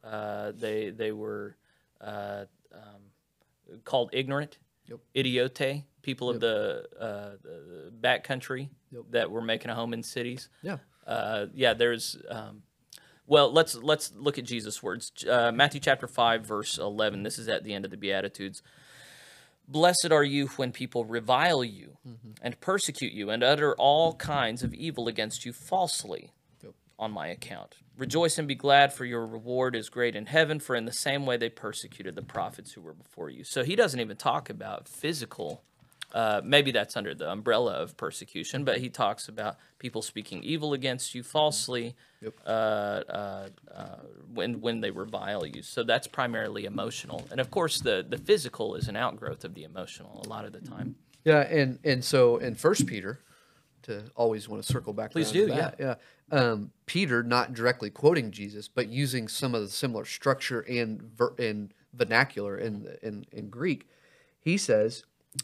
Uh, 0.03 0.51
they 0.55 0.89
they 0.91 1.11
were 1.11 1.55
uh, 2.01 2.45
um, 2.73 3.81
called 3.83 4.09
ignorant, 4.13 4.57
Yep. 4.87 4.99
idiote, 5.15 5.83
people 6.01 6.29
of 6.29 6.39
the, 6.39 6.85
uh, 6.99 7.31
the 7.43 7.91
back 7.91 8.23
country 8.23 8.69
Yep. 8.91 9.03
that 9.11 9.31
were 9.31 9.41
making 9.41 9.69
a 9.71 9.75
home 9.75 9.93
in 9.93 10.01
cities. 10.03 10.47
yeah, 10.61 10.77
Uh, 11.05 11.47
yeah, 11.53 11.73
there's. 11.73 12.17
Um, 12.29 12.63
well, 13.25 13.51
let's 13.51 13.75
let's 13.75 14.13
look 14.15 14.37
at 14.37 14.45
Jesus' 14.45 14.81
words. 14.81 15.11
Uh, 15.29 15.51
Matthew 15.51 15.81
chapter 15.81 16.07
five, 16.07 16.45
verse 16.45 16.77
eleven. 16.77 17.23
This 17.23 17.37
is 17.37 17.49
at 17.49 17.63
the 17.65 17.73
end 17.73 17.83
of 17.83 17.91
the 17.91 17.97
Beatitudes. 17.97 18.61
Blessed 19.67 20.09
are 20.11 20.23
you 20.23 20.47
when 20.55 20.71
people 20.71 21.03
revile 21.05 21.63
you 21.63 21.97
mm-hmm. 22.07 22.31
and 22.41 22.59
persecute 22.61 23.11
you 23.11 23.29
and 23.29 23.43
utter 23.43 23.75
all 23.77 24.13
kinds 24.15 24.63
of 24.63 24.73
evil 24.73 25.07
against 25.07 25.45
you 25.45 25.51
falsely 25.53 26.31
Yep. 26.63 26.73
on 26.97 27.11
my 27.11 27.27
account. 27.27 27.75
Rejoice 27.97 28.37
and 28.37 28.47
be 28.47 28.55
glad, 28.55 28.93
for 28.93 29.05
your 29.05 29.25
reward 29.25 29.75
is 29.75 29.89
great 29.89 30.15
in 30.15 30.27
heaven, 30.27 30.59
for 30.59 30.75
in 30.75 30.85
the 30.85 30.93
same 30.93 31.25
way 31.25 31.35
they 31.35 31.49
persecuted 31.49 32.15
the 32.15 32.21
prophets 32.21 32.73
who 32.73 32.81
were 32.81 32.93
before 32.93 33.29
you. 33.29 33.43
So 33.43 33.63
he 33.63 33.75
doesn't 33.75 33.99
even 33.99 34.17
talk 34.17 34.49
about 34.49 34.87
physical. 34.87 35.63
Uh, 36.13 36.39
maybe 36.43 36.71
that's 36.71 36.95
under 36.95 37.13
the 37.13 37.29
umbrella 37.29 37.73
of 37.73 37.97
persecution, 37.97 38.63
but 38.63 38.77
he 38.77 38.89
talks 38.89 39.27
about 39.27 39.57
people 39.77 40.01
speaking 40.01 40.41
evil 40.41 40.71
against 40.73 41.13
you 41.13 41.21
falsely 41.21 41.95
Yep. 42.21 42.33
uh, 42.45 42.49
uh, 42.49 43.49
uh, 43.75 43.95
when 44.33 44.61
when 44.61 44.79
they 44.81 44.89
revile 44.89 45.45
you. 45.45 45.61
So 45.61 45.83
that's 45.83 46.07
primarily 46.07 46.65
emotional, 46.65 47.27
and 47.29 47.39
of 47.41 47.51
course 47.51 47.79
the 47.81 48.05
the 48.07 48.17
physical 48.17 48.75
is 48.75 48.87
an 48.87 48.95
outgrowth 48.95 49.43
of 49.43 49.53
the 49.53 49.63
emotional 49.65 50.21
a 50.25 50.29
lot 50.29 50.45
of 50.45 50.53
the 50.53 50.61
time. 50.61 50.95
yeah, 51.25 51.41
and 51.41 51.77
and 51.83 52.03
so 52.03 52.37
in 52.37 52.55
First 52.55 52.87
Peter, 52.87 53.19
to 53.83 54.05
always 54.15 54.47
want 54.49 54.63
to 54.63 54.71
circle 54.71 54.93
back. 54.93 55.11
Please 55.11 55.31
do, 55.31 55.45
that, 55.47 55.75
yeah. 55.79 55.95
Um, 56.31 56.71
Peter 56.87 57.21
not 57.21 57.53
directly 57.53 57.89
quoting 57.89 58.31
Jesus, 58.31 58.67
but 58.67 58.87
using 58.87 59.27
some 59.27 59.53
of 59.53 59.61
the 59.61 59.69
similar 59.69 60.05
structure 60.05 60.61
and 60.61 61.01
ver- 61.01 61.35
and 61.37 61.73
vernacular 61.93 62.57
in 62.57 62.87
in 63.03 63.25
in 63.31 63.49
Greek. 63.49 63.87
He 64.39 64.57
says, 64.57 65.03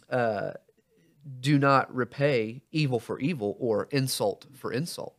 uh, 0.09 0.51
"Do 1.39 1.57
not 1.57 1.93
repay 1.93 2.63
evil 2.71 2.99
for 2.99 3.19
evil 3.19 3.55
or 3.59 3.87
insult 3.91 4.45
for 4.53 4.71
insult, 4.71 5.15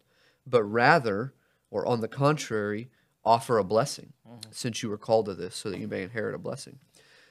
but 0.46 0.62
rather, 0.64 1.34
or 1.70 1.86
on 1.86 2.00
the 2.00 2.08
contrary, 2.08 2.90
offer 3.24 3.58
a 3.58 3.64
blessing, 3.64 4.12
since 4.50 4.82
you 4.82 4.88
were 4.90 4.98
called 4.98 5.26
to 5.26 5.34
this, 5.34 5.54
so 5.56 5.70
that 5.70 5.78
you 5.78 5.88
may 5.88 6.02
inherit 6.02 6.34
a 6.34 6.38
blessing." 6.38 6.78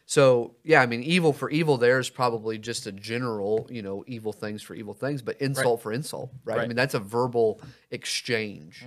So 0.06 0.56
yeah, 0.64 0.82
I 0.82 0.86
mean, 0.86 1.02
evil 1.02 1.32
for 1.32 1.50
evil 1.50 1.78
there 1.78 1.98
is 1.98 2.10
probably 2.10 2.58
just 2.58 2.86
a 2.88 2.92
general, 2.92 3.68
you 3.70 3.82
know, 3.82 4.04
evil 4.06 4.34
things 4.34 4.62
for 4.62 4.76
evil 4.76 4.94
things, 4.94 5.22
but 5.22 5.40
insult 5.40 5.82
for 5.82 5.94
insult, 5.94 6.30
right? 6.44 6.56
I 6.66 6.68
mean, 6.68 6.76
that's 6.76 6.94
a 6.94 7.00
verbal 7.00 7.62
exchange 7.90 8.86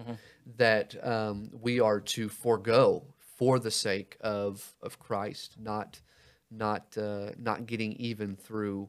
that 0.58 0.94
um, 1.06 1.50
we 1.52 1.80
are 1.80 2.00
to 2.00 2.28
forego 2.28 3.04
for 3.38 3.58
the 3.58 3.70
sake 3.70 4.16
of 4.20 4.74
of 4.82 4.98
Christ, 4.98 5.56
not 5.58 6.00
not 6.50 6.96
uh, 6.96 7.30
not 7.38 7.66
getting 7.66 7.92
even 7.94 8.36
through 8.36 8.88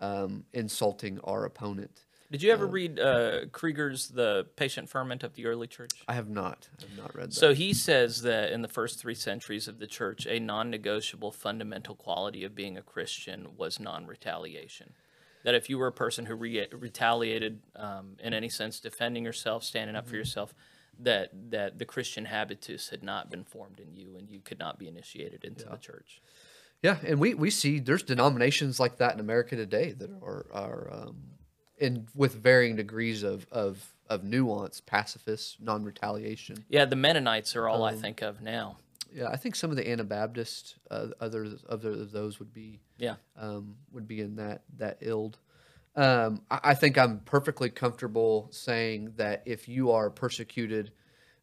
um, 0.00 0.44
insulting 0.52 1.18
our 1.24 1.44
opponent. 1.44 2.04
Did 2.32 2.42
you 2.42 2.50
ever 2.50 2.66
read 2.66 2.98
uh, 2.98 3.44
Kreider's 3.50 4.08
The 4.08 4.46
Patient 4.56 4.88
Ferment 4.88 5.22
of 5.22 5.34
the 5.34 5.44
Early 5.44 5.66
Church? 5.66 6.02
I 6.08 6.14
have 6.14 6.30
not. 6.30 6.66
I 6.78 6.88
have 6.88 6.96
not 6.96 7.14
read 7.14 7.28
that. 7.28 7.34
So 7.34 7.52
he 7.52 7.74
says 7.74 8.22
that 8.22 8.52
in 8.52 8.62
the 8.62 8.68
first 8.68 8.98
three 8.98 9.14
centuries 9.14 9.68
of 9.68 9.78
the 9.78 9.86
church, 9.86 10.26
a 10.26 10.40
non 10.40 10.70
negotiable 10.70 11.30
fundamental 11.30 11.94
quality 11.94 12.42
of 12.42 12.54
being 12.54 12.78
a 12.78 12.82
Christian 12.82 13.48
was 13.58 13.78
non 13.78 14.06
retaliation. 14.06 14.94
That 15.44 15.54
if 15.54 15.68
you 15.68 15.76
were 15.76 15.88
a 15.88 15.92
person 15.92 16.24
who 16.24 16.34
re- 16.34 16.68
retaliated 16.72 17.60
um, 17.76 18.16
in 18.18 18.32
any 18.32 18.48
sense, 18.48 18.80
defending 18.80 19.24
yourself, 19.24 19.62
standing 19.62 19.94
up 19.94 20.08
for 20.08 20.16
yourself, 20.16 20.54
that, 20.98 21.30
that 21.50 21.78
the 21.78 21.84
Christian 21.84 22.24
habitus 22.24 22.88
had 22.88 23.02
not 23.02 23.30
been 23.30 23.44
formed 23.44 23.78
in 23.78 23.94
you 23.94 24.16
and 24.16 24.30
you 24.30 24.40
could 24.40 24.58
not 24.58 24.78
be 24.78 24.88
initiated 24.88 25.44
into 25.44 25.66
the 25.68 25.76
church. 25.76 26.22
Yeah, 26.82 26.96
and 27.06 27.20
we, 27.20 27.34
we 27.34 27.50
see 27.50 27.78
there's 27.78 28.02
denominations 28.02 28.80
like 28.80 28.98
that 28.98 29.14
in 29.14 29.20
America 29.20 29.54
today 29.56 29.92
that 29.92 30.10
are 30.22 30.46
are 30.52 30.88
um, 30.92 31.16
in 31.78 32.08
with 32.14 32.34
varying 32.34 32.76
degrees 32.76 33.22
of 33.22 33.46
of, 33.52 33.94
of 34.08 34.24
nuance, 34.24 34.80
pacifist, 34.80 35.60
non-retaliation. 35.60 36.64
Yeah, 36.68 36.84
the 36.84 36.96
Mennonites 36.96 37.54
are 37.54 37.68
all 37.68 37.84
I 37.84 37.94
think 37.94 38.20
of 38.22 38.40
now. 38.42 38.78
Yeah, 39.14 39.28
I 39.28 39.36
think 39.36 39.54
some 39.54 39.70
of 39.70 39.76
the 39.76 39.88
Anabaptist 39.88 40.76
uh, 40.90 41.08
others 41.20 41.64
other 41.68 41.92
of 41.92 42.10
those 42.10 42.38
would 42.40 42.52
be 42.52 42.80
Yeah. 42.98 43.14
um, 43.36 43.76
would 43.92 44.08
be 44.08 44.20
in 44.20 44.36
that 44.36 44.62
that 44.78 44.98
ild. 45.02 45.38
Um, 45.94 46.40
I, 46.50 46.60
I 46.64 46.74
think 46.74 46.96
I'm 46.98 47.20
perfectly 47.20 47.68
comfortable 47.70 48.48
saying 48.50 49.12
that 49.16 49.42
if 49.44 49.68
you 49.68 49.92
are 49.92 50.10
persecuted 50.10 50.90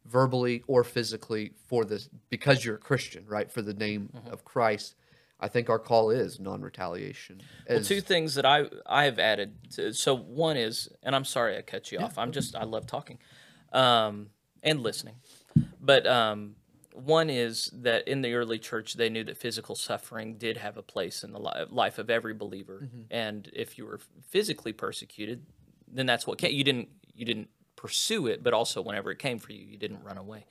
verbally 0.04 0.64
or 0.66 0.82
physically 0.82 1.52
for 1.68 1.84
this 1.84 2.08
because 2.30 2.64
you're 2.64 2.74
a 2.74 2.78
Christian, 2.78 3.24
right, 3.26 3.50
for 3.50 3.62
the 3.62 3.74
name 3.74 4.10
of 4.30 4.44
Christ, 4.44 4.96
I 5.40 5.48
think 5.48 5.70
our 5.70 5.78
call 5.78 6.10
is 6.10 6.38
non-retaliation. 6.38 7.40
Well, 7.68 7.82
two 7.82 8.00
things 8.00 8.34
that 8.34 8.44
I 8.44 8.66
I 8.86 9.04
have 9.04 9.18
added. 9.18 9.54
To, 9.72 9.92
so 9.92 10.14
one 10.14 10.56
is, 10.56 10.88
and 11.02 11.16
I'm 11.16 11.24
sorry 11.24 11.56
I 11.56 11.62
cut 11.62 11.90
you 11.90 11.98
off. 11.98 12.18
I'm 12.18 12.32
just 12.32 12.54
I 12.54 12.64
love 12.64 12.86
talking, 12.86 13.18
um, 13.72 14.30
and 14.62 14.82
listening. 14.82 15.16
But 15.80 16.06
um, 16.06 16.56
one 16.92 17.30
is 17.30 17.70
that 17.72 18.06
in 18.06 18.22
the 18.22 18.34
early 18.34 18.58
church 18.58 18.94
they 18.94 19.08
knew 19.08 19.24
that 19.24 19.36
physical 19.36 19.74
suffering 19.74 20.36
did 20.36 20.58
have 20.58 20.76
a 20.76 20.82
place 20.82 21.24
in 21.24 21.32
the 21.32 21.40
li- 21.40 21.66
life 21.70 21.98
of 21.98 22.10
every 22.10 22.34
believer, 22.34 22.88
and 23.10 23.50
if 23.52 23.78
you 23.78 23.86
were 23.86 24.00
physically 24.28 24.72
persecuted, 24.72 25.46
then 25.88 26.06
that's 26.06 26.26
what 26.26 26.38
came. 26.38 26.52
You 26.52 26.64
didn't 26.64 26.88
you 27.14 27.24
didn't 27.24 27.48
pursue 27.80 28.26
it, 28.26 28.42
but 28.42 28.52
also 28.52 28.82
whenever 28.82 29.10
it 29.10 29.18
came 29.18 29.38
for 29.38 29.52
you, 29.52 29.64
you 29.64 29.78
didn't 29.78 30.04
run 30.04 30.18
away. 30.18 30.44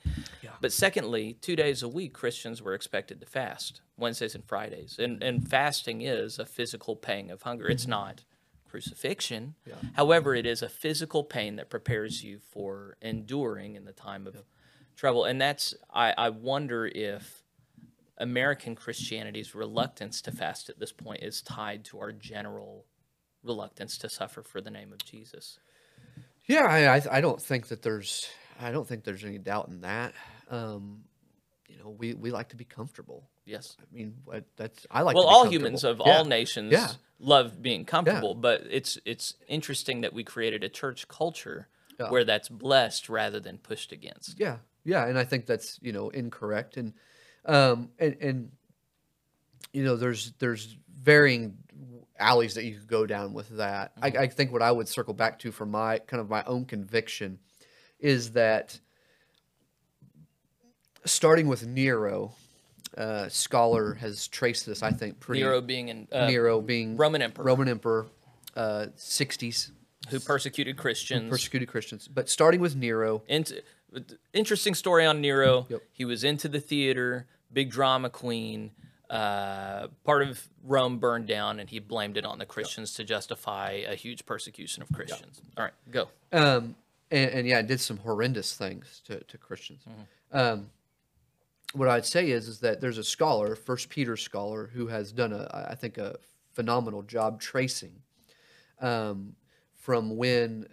But 0.60 0.72
secondly, 0.72 1.34
two 1.40 1.54
days 1.54 1.80
a 1.80 1.86
week, 1.86 2.12
Christians 2.12 2.60
were 2.60 2.74
expected 2.74 3.20
to 3.20 3.26
fast, 3.26 3.82
Wednesdays 3.96 4.34
and 4.34 4.44
Fridays. 4.44 4.98
And, 4.98 5.22
and 5.22 5.48
fasting 5.48 6.02
is 6.02 6.40
a 6.40 6.44
physical 6.44 6.96
pang 6.96 7.30
of 7.30 7.42
hunger. 7.42 7.68
It's 7.68 7.84
mm-hmm. 7.84 7.92
not 7.92 8.24
crucifixion. 8.68 9.54
However, 9.92 10.34
it 10.34 10.44
is 10.44 10.60
a 10.60 10.68
physical 10.68 11.22
pain 11.22 11.54
that 11.54 11.70
prepares 11.70 12.24
you 12.24 12.40
for 12.40 12.96
enduring 13.00 13.76
in 13.76 13.84
the 13.84 13.92
time 13.92 14.26
of 14.26 14.42
trouble. 14.96 15.24
And 15.24 15.40
that's, 15.40 15.72
I, 15.94 16.12
I 16.18 16.30
wonder 16.30 16.86
if 16.86 17.44
American 18.18 18.74
Christianity's 18.74 19.54
reluctance 19.54 20.20
to 20.22 20.32
fast 20.32 20.68
at 20.68 20.80
this 20.80 20.90
point 20.90 21.22
is 21.22 21.42
tied 21.42 21.84
to 21.84 22.00
our 22.00 22.10
general 22.10 22.86
reluctance 23.44 23.96
to 23.98 24.08
suffer 24.08 24.42
for 24.42 24.60
the 24.60 24.70
name 24.70 24.92
of 24.92 25.04
Jesus. 25.04 25.60
Yeah, 26.50 26.64
I, 26.66 26.96
I 26.96 27.02
I 27.18 27.20
don't 27.20 27.40
think 27.40 27.68
that 27.68 27.82
there's 27.82 28.28
I 28.60 28.72
don't 28.72 28.86
think 28.86 29.04
there's 29.04 29.24
any 29.24 29.38
doubt 29.38 29.68
in 29.68 29.80
that. 29.82 30.12
Um, 30.50 31.04
you 31.68 31.78
know, 31.78 31.90
we, 31.90 32.14
we 32.14 32.30
like 32.30 32.48
to 32.50 32.56
be 32.56 32.64
comfortable. 32.64 33.28
Yes. 33.46 33.76
I 33.80 33.84
mean, 33.94 34.16
that's 34.56 34.86
I 34.90 35.02
like. 35.02 35.14
well 35.14 35.24
to 35.24 35.30
be 35.30 35.34
all 35.34 35.46
humans 35.48 35.84
of 35.84 35.98
Yeah. 36.04 36.12
all 36.12 36.24
nations 36.24 36.72
Yeah. 36.72 36.88
love 37.18 37.62
being 37.62 37.84
comfortable 37.84 38.34
but 38.34 38.62
it's 38.70 38.98
it's 39.04 39.34
interesting 39.46 40.00
that 40.02 40.12
we 40.12 40.24
created 40.24 40.64
a 40.64 40.68
church 40.68 41.06
culture 41.08 41.68
Yeah. 41.98 42.10
where 42.10 42.24
that's 42.24 42.48
blessed 42.48 43.08
rather 43.08 43.40
than 43.40 43.58
pushed 43.58 43.92
against 43.92 44.38
Yeah, 44.40 44.58
yeah, 44.84 45.06
and 45.06 45.18
I 45.18 45.24
think 45.24 45.46
that's 45.46 45.78
you 45.82 45.92
know 45.92 46.08
incorrect, 46.10 46.76
and 46.76 46.92
um, 47.46 47.90
and 47.98 48.16
and 48.20 48.52
you 49.72 49.84
know, 49.84 49.96
there's 49.96 50.32
there's 50.38 50.76
varying 50.92 51.56
alleys 52.20 52.54
that 52.54 52.64
you 52.64 52.74
could 52.74 52.86
go 52.88 53.06
down 53.06 53.32
with 53.32 53.48
that. 53.56 53.92
I, 54.00 54.08
I 54.08 54.26
think 54.28 54.52
what 54.52 54.62
I 54.62 54.70
would 54.70 54.88
circle 54.88 55.14
back 55.14 55.38
to 55.40 55.52
for 55.52 55.66
my 55.66 55.98
kind 55.98 56.20
of 56.20 56.28
my 56.28 56.44
own 56.44 56.64
conviction 56.64 57.38
is 57.98 58.32
that 58.32 58.78
starting 61.04 61.48
with 61.48 61.66
Nero, 61.66 62.32
uh, 62.96 63.28
scholar 63.28 63.94
has 63.94 64.28
traced 64.28 64.66
this. 64.66 64.82
I 64.82 64.90
think 64.90 65.20
pretty 65.20 65.42
Nero 65.42 65.60
being 65.60 65.88
in 65.88 66.08
uh, 66.12 66.26
Nero 66.26 66.60
being 66.60 66.96
Roman 66.96 67.22
emperor 67.22 67.44
Roman 67.44 67.68
emperor, 67.68 68.06
uh, 68.56 68.86
60s 68.96 69.70
who 70.08 70.18
persecuted 70.18 70.76
Christians. 70.76 71.28
persecuted 71.28 71.68
Christians. 71.68 72.08
But 72.08 72.28
starting 72.28 72.60
with 72.60 72.74
Nero, 72.74 73.22
into 73.28 73.62
interesting 74.32 74.74
story 74.74 75.04
on 75.06 75.20
Nero. 75.20 75.66
Yep. 75.68 75.82
He 75.92 76.04
was 76.04 76.24
into 76.24 76.48
the 76.48 76.60
theater, 76.60 77.26
big 77.52 77.70
drama 77.70 78.10
queen. 78.10 78.72
Uh, 79.10 79.88
part 80.04 80.22
of 80.22 80.48
Rome 80.62 80.98
burned 80.98 81.26
down, 81.26 81.58
and 81.58 81.68
he 81.68 81.80
blamed 81.80 82.16
it 82.16 82.24
on 82.24 82.38
the 82.38 82.46
Christians 82.46 82.94
to 82.94 83.04
justify 83.04 83.82
a 83.88 83.96
huge 83.96 84.24
persecution 84.24 84.84
of 84.84 84.92
Christians. 84.92 85.42
All 85.58 85.64
right, 85.64 85.74
go. 85.90 86.08
um, 86.32 86.76
and, 87.10 87.30
and 87.32 87.46
yeah, 87.46 87.60
did 87.60 87.80
some 87.80 87.96
horrendous 87.96 88.54
things 88.54 89.02
to, 89.06 89.18
to 89.24 89.36
Christians. 89.36 89.82
Um, 90.30 90.70
what 91.72 91.88
I'd 91.88 92.06
say 92.06 92.30
is 92.30 92.46
is 92.46 92.60
that 92.60 92.80
there's 92.80 92.98
a 92.98 93.04
scholar, 93.04 93.56
First 93.56 93.88
Peter 93.88 94.16
scholar, 94.16 94.70
who 94.72 94.86
has 94.86 95.10
done 95.10 95.32
a 95.32 95.66
I 95.70 95.74
think 95.74 95.98
a 95.98 96.16
phenomenal 96.52 97.02
job 97.02 97.40
tracing 97.40 97.94
um, 98.80 99.34
from 99.74 100.16
when 100.16 100.66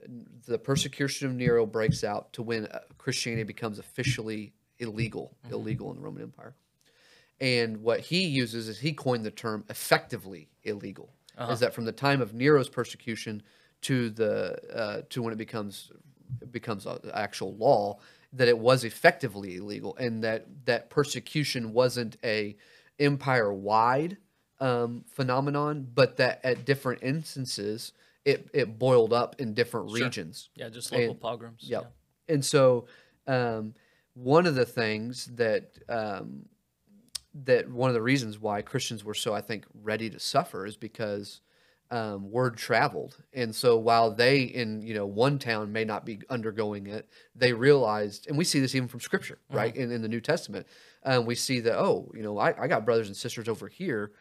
the 0.46 0.60
persecution 0.60 1.28
of 1.28 1.34
Nero 1.34 1.66
breaks 1.66 2.04
out 2.04 2.34
to 2.34 2.44
when 2.44 2.68
uh, 2.68 2.80
Christianity 3.00 3.44
becomes 3.44 3.80
officially 3.80 4.54
illegal, 4.80 5.36
illegal 5.50 5.90
in 5.90 5.98
the 5.98 6.04
Roman 6.04 6.22
Empire. 6.22 6.54
And 7.40 7.78
what 7.82 8.00
he 8.00 8.26
uses 8.26 8.68
is 8.68 8.80
he 8.80 8.94
coined 8.94 9.26
the 9.26 9.32
term 9.32 9.64
effectively 9.70 10.50
illegal. 10.64 11.14
Is 11.52 11.60
that 11.60 11.76
from 11.76 11.86
the 11.86 11.92
time 11.92 12.20
of 12.20 12.34
Nero's 12.34 12.68
persecution 12.68 13.44
to 13.82 14.10
the 14.10 14.58
uh, 14.76 15.02
to 15.12 15.22
when 15.22 15.32
it 15.32 15.38
becomes 15.38 15.92
becomes 16.50 16.88
actual 17.14 17.56
law, 17.56 18.00
that 18.34 18.48
it 18.48 18.58
was 18.58 18.84
effectively 18.84 19.58
illegal, 19.58 19.96
and 19.98 20.24
that 20.24 20.48
that 20.66 20.90
persecution 20.90 21.74
wasn't 21.74 22.18
a 22.24 22.56
empire 23.00 23.54
wide 23.54 24.18
um, 24.60 25.06
phenomenon, 25.08 25.88
but 25.94 26.18
that 26.18 26.40
at 26.44 26.66
different 26.66 27.04
instances 27.04 27.94
it 28.26 28.50
it 28.52 28.80
boiled 28.80 29.14
up 29.14 29.36
in 29.40 29.54
different 29.54 29.92
regions. 29.92 30.50
Yeah, 30.56 30.70
just 30.70 30.92
local 30.92 31.12
And- 31.12 31.22
pogroms. 31.22 31.66
Yep. 31.70 31.94
And 32.30 32.44
so, 32.44 32.88
um, 33.28 33.76
one 34.16 34.48
of 34.48 34.56
the 34.56 34.66
things 34.66 35.28
that 35.36 35.78
um, 35.88 36.48
that 37.34 37.70
one 37.70 37.90
of 37.90 37.94
the 37.94 38.02
reasons 38.02 38.40
why 38.40 38.62
Christians 38.62 39.04
were 39.04 39.14
so, 39.14 39.34
I 39.34 39.42
think, 39.42 39.66
ready 39.74 40.10
to 40.10 40.20
suffer 40.20 40.66
is 40.66 40.76
because 40.78 41.42
um, 41.90 42.32
word 42.32 42.58
traveled, 42.58 43.18
and 43.34 43.56
so 43.56 43.78
while 43.78 44.12
they 44.12 44.42
in 44.42 44.82
you 44.82 44.94
know 44.94 45.06
one 45.06 45.40
town 45.40 45.72
may 45.72 45.86
not 45.86 46.06
be 46.06 46.20
undergoing 46.30 46.88
it, 46.88 47.08
they 47.34 47.54
realized, 47.54 48.28
and 48.28 48.38
we 48.38 48.44
see 48.44 48.60
this 48.60 48.76
even 48.76 48.90
from 48.90 49.00
Scripture, 49.00 49.40
right? 49.50 49.74
In, 49.76 49.92
in 49.92 50.02
the 50.02 50.10
New 50.10 50.20
Testament, 50.20 50.68
um, 51.04 51.26
we 51.26 51.36
see 51.36 51.62
that 51.62 51.78
oh, 51.80 52.12
you 52.14 52.24
know, 52.24 52.38
I, 52.38 52.64
I 52.64 52.68
got 52.68 52.84
brothers 52.86 53.08
and 53.08 53.16
sisters 53.16 53.48
over 53.48 53.68
here 53.70 54.12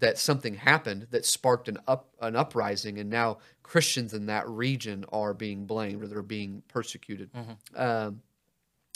that 0.00 0.18
something 0.18 0.54
happened 0.54 1.06
that 1.10 1.24
sparked 1.24 1.68
an 1.68 1.78
up 1.88 2.10
an 2.20 2.36
uprising, 2.36 2.98
and 2.98 3.08
now 3.08 3.38
Christians 3.62 4.12
in 4.12 4.26
that 4.26 4.46
region 4.48 5.06
are 5.10 5.32
being 5.32 5.64
blamed 5.64 6.02
or 6.02 6.08
they're 6.08 6.22
being 6.22 6.62
persecuted. 6.68 7.30
Um, 7.74 8.20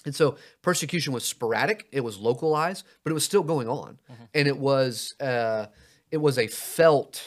and 0.08 0.14
so 0.14 0.36
persecution 0.62 1.12
was 1.12 1.24
sporadic, 1.24 1.86
it 1.92 2.00
was 2.02 2.16
localized, 2.18 2.84
but 3.04 3.10
it 3.10 3.14
was 3.14 3.24
still 3.24 3.42
going 3.44 3.68
on, 3.68 3.98
and 4.34 4.48
it 4.48 4.58
was 4.58 5.14
uh, 5.20 5.66
it 6.10 6.16
was 6.26 6.38
a 6.38 6.46
felt. 6.48 7.22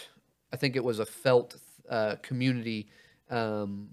I 0.53 0.57
think 0.57 0.75
it 0.75 0.83
was 0.83 0.99
a 0.99 1.05
felt 1.05 1.55
uh, 1.89 2.15
community 2.21 2.89
um, 3.29 3.89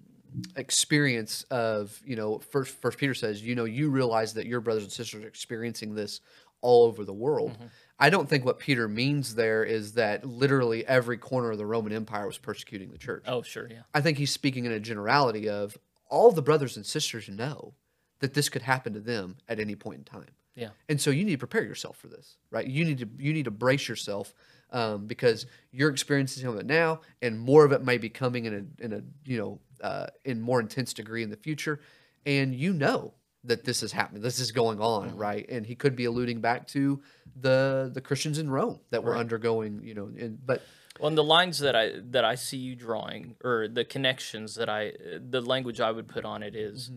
experience 0.57 1.45
of 1.51 2.01
you 2.05 2.17
know 2.17 2.39
first 2.39 2.77
first 2.83 2.99
peter 2.99 3.15
says 3.15 3.43
you 3.43 3.55
know 3.55 3.65
you 3.65 3.89
realize 3.91 4.35
that 4.35 4.47
your 4.47 4.61
brothers 4.61 4.83
and 4.85 4.93
sisters 4.93 5.25
are 5.25 5.29
experiencing 5.29 5.95
this 5.95 6.21
all 6.61 6.85
over 6.87 7.05
the 7.05 7.13
world 7.15 7.57
i 7.99 8.11
don't 8.11 8.29
think 8.29 8.45
what 8.45 8.59
peter 8.59 8.89
means 8.89 9.35
there 9.35 9.65
is 9.65 9.95
that 9.95 10.25
literally 10.25 10.87
every 10.87 11.17
corner 11.17 11.51
of 11.51 11.59
the 11.59 11.65
roman 11.67 11.93
empire 11.93 12.27
was 12.27 12.37
persecuting 12.39 12.91
the 12.91 12.99
church 12.99 13.25
Oh, 13.27 13.43
sure. 13.43 13.69
Yeah. 13.71 13.83
i 13.95 14.01
think 14.01 14.19
he's 14.19 14.31
speaking 14.33 14.65
in 14.65 14.73
a 14.73 14.81
generality 14.81 15.49
of 15.49 15.79
all 16.11 16.31
the 16.33 16.43
brothers 16.43 16.77
and 16.77 16.85
sisters 16.85 17.29
know 17.29 17.75
that 18.21 18.35
this 18.35 18.49
could 18.49 18.63
happen 18.63 18.93
to 18.95 19.01
them 19.01 19.37
at 19.49 19.61
any 19.61 19.75
point 19.75 19.99
in 19.99 20.05
time. 20.05 20.35
Yeah. 20.55 20.71
and 20.89 21.01
so 21.01 21.11
you 21.11 21.25
need 21.25 21.33
to 21.33 21.39
prepare 21.39 21.63
yourself 21.63 21.97
for 21.99 22.09
this 22.09 22.37
right? 22.51 22.67
You 22.67 22.85
need 22.85 22.99
to 22.99 23.09
you 23.19 23.33
need 23.33 23.45
to 23.45 23.53
brace 23.53 23.89
yourself 23.89 24.35
um, 24.71 25.07
because 25.07 25.47
you're 25.71 25.91
experiencing 25.91 26.43
some 26.43 26.53
of 26.55 26.59
it 26.59 26.67
now 26.67 27.01
and 27.23 27.39
more 27.39 27.65
of 27.65 27.71
it 27.71 27.85
may 27.85 27.97
be 27.97 28.09
coming 28.09 28.45
in 28.45 28.55
a 28.81 28.85
in 28.85 28.93
a 28.93 29.03
you 29.25 29.39
know 29.39 29.61
uh, 29.83 30.07
in 30.25 30.41
more 30.41 30.59
intense 30.59 30.93
degree 30.93 31.23
in 31.23 31.31
the 31.31 31.37
future. 31.37 31.81
And 32.27 32.55
you 32.55 32.73
know 32.73 33.15
that 33.45 33.65
this 33.65 33.85
is 33.85 33.93
happening 33.93 34.21
this 34.21 34.41
is 34.41 34.51
going 34.51 34.81
on 34.81 35.17
right? 35.17 35.47
And 35.49 35.65
he 35.65 35.77
could 35.77 35.95
be 35.95 36.07
alluding 36.07 36.41
back 36.41 36.67
to 36.69 37.01
the 37.41 37.89
the 37.95 38.01
christians 38.01 38.39
in 38.39 38.51
rome 38.51 38.81
that 38.91 39.05
were 39.05 39.17
undergoing 39.17 39.81
you 39.85 39.95
know 39.95 40.11
in, 40.17 40.39
but 40.45 40.63
Well, 40.99 41.07
and 41.09 41.17
the 41.17 41.23
lines 41.23 41.61
that 41.61 41.77
I 41.77 41.93
that 42.11 42.25
I 42.25 42.35
see 42.35 42.57
you 42.57 42.75
drawing, 42.75 43.37
or 43.45 43.69
the 43.69 43.85
connections 43.85 44.57
that 44.57 44.69
I, 44.69 44.93
the 45.21 45.41
language 45.41 45.81
I 45.81 45.93
would 45.93 46.09
put 46.09 46.25
on 46.25 46.43
it 46.43 46.57
is, 46.57 46.91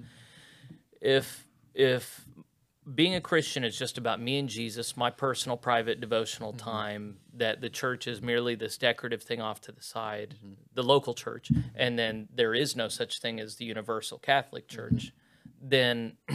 if 1.02 1.48
if 1.74 2.26
being 2.96 3.16
a 3.16 3.22
Christian 3.22 3.64
is 3.64 3.78
just 3.78 3.98
about 3.98 4.20
me 4.20 4.40
and 4.40 4.50
Jesus, 4.50 4.98
my 4.98 5.10
personal, 5.10 5.56
private, 5.56 6.02
devotional 6.02 6.52
mm-hmm. 6.52 6.70
time, 6.70 7.18
that 7.34 7.62
the 7.62 7.70
church 7.70 8.08
is 8.08 8.22
merely 8.22 8.56
this 8.56 8.78
decorative 8.78 9.22
thing 9.22 9.40
off 9.42 9.62
to 9.62 9.72
the 9.72 9.82
side, 9.82 10.36
mm-hmm. 10.38 10.54
the 10.74 10.84
local 10.84 11.14
church, 11.14 11.52
and 11.76 11.98
then 11.98 12.28
there 12.34 12.54
is 12.54 12.76
no 12.76 12.88
such 12.88 13.20
thing 13.20 13.40
as 13.40 13.56
the 13.56 13.66
universal 13.66 14.18
Catholic 14.18 14.68
mm-hmm. 14.68 14.78
Church, 14.78 15.14
then 15.62 16.18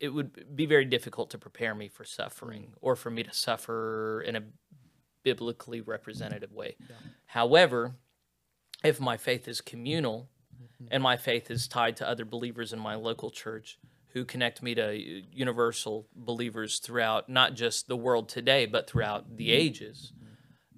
it 0.00 0.10
would 0.10 0.56
be 0.56 0.66
very 0.66 0.84
difficult 0.84 1.30
to 1.30 1.38
prepare 1.38 1.74
me 1.74 1.88
for 1.88 2.04
suffering 2.04 2.62
mm. 2.62 2.74
or 2.80 2.96
for 2.96 3.10
me 3.10 3.22
to 3.22 3.32
suffer 3.32 4.22
in 4.22 4.36
a 4.36 4.42
biblically 5.22 5.80
representative 5.80 6.52
way. 6.52 6.76
However, 7.26 7.96
if 8.82 8.98
my 8.98 9.18
faith 9.18 9.46
is 9.46 9.60
communal 9.60 10.30
Mm-hmm. 10.80 10.94
and 10.94 11.02
my 11.02 11.16
faith 11.16 11.50
is 11.50 11.68
tied 11.68 11.96
to 11.96 12.08
other 12.08 12.24
believers 12.24 12.72
in 12.72 12.78
my 12.78 12.94
local 12.94 13.30
church 13.30 13.78
who 14.12 14.24
connect 14.24 14.62
me 14.62 14.74
to 14.74 14.88
uh, 14.88 15.22
universal 15.32 16.06
believers 16.14 16.78
throughout 16.78 17.28
not 17.28 17.54
just 17.54 17.86
the 17.86 17.96
world 17.96 18.28
today, 18.28 18.66
but 18.66 18.88
throughout 18.88 19.36
the 19.36 19.48
mm-hmm. 19.48 19.60
ages, 19.60 20.12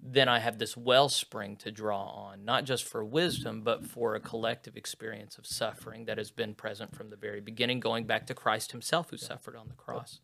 then 0.03 0.29
I 0.29 0.41
have 0.41 0.59
this 0.59 0.77
wellspring 0.77 1.57
to 1.59 1.71
draw 1.71 2.03
on, 2.03 2.45
not 2.45 2.65
just 2.65 2.85
for 2.85 3.05
wisdom, 3.05 3.63
but 3.63 3.87
for 3.87 4.15
a 4.15 4.21
collective 4.21 4.77
experience 4.77 5.39
of 5.39 5.47
suffering 5.47 6.07
that 6.07 6.19
has 6.19 6.31
been 6.31 6.55
present 6.55 6.95
from 6.95 7.11
the 7.11 7.17
very 7.17 7.41
beginning, 7.41 7.79
going 7.79 8.05
back 8.05 8.27
to 8.27 8.35
Christ 8.35 8.73
himself 8.73 9.11
who 9.11 9.17
suffered 9.17 9.57
on 9.57 9.69
the 9.69 9.75
cross. 9.75 10.19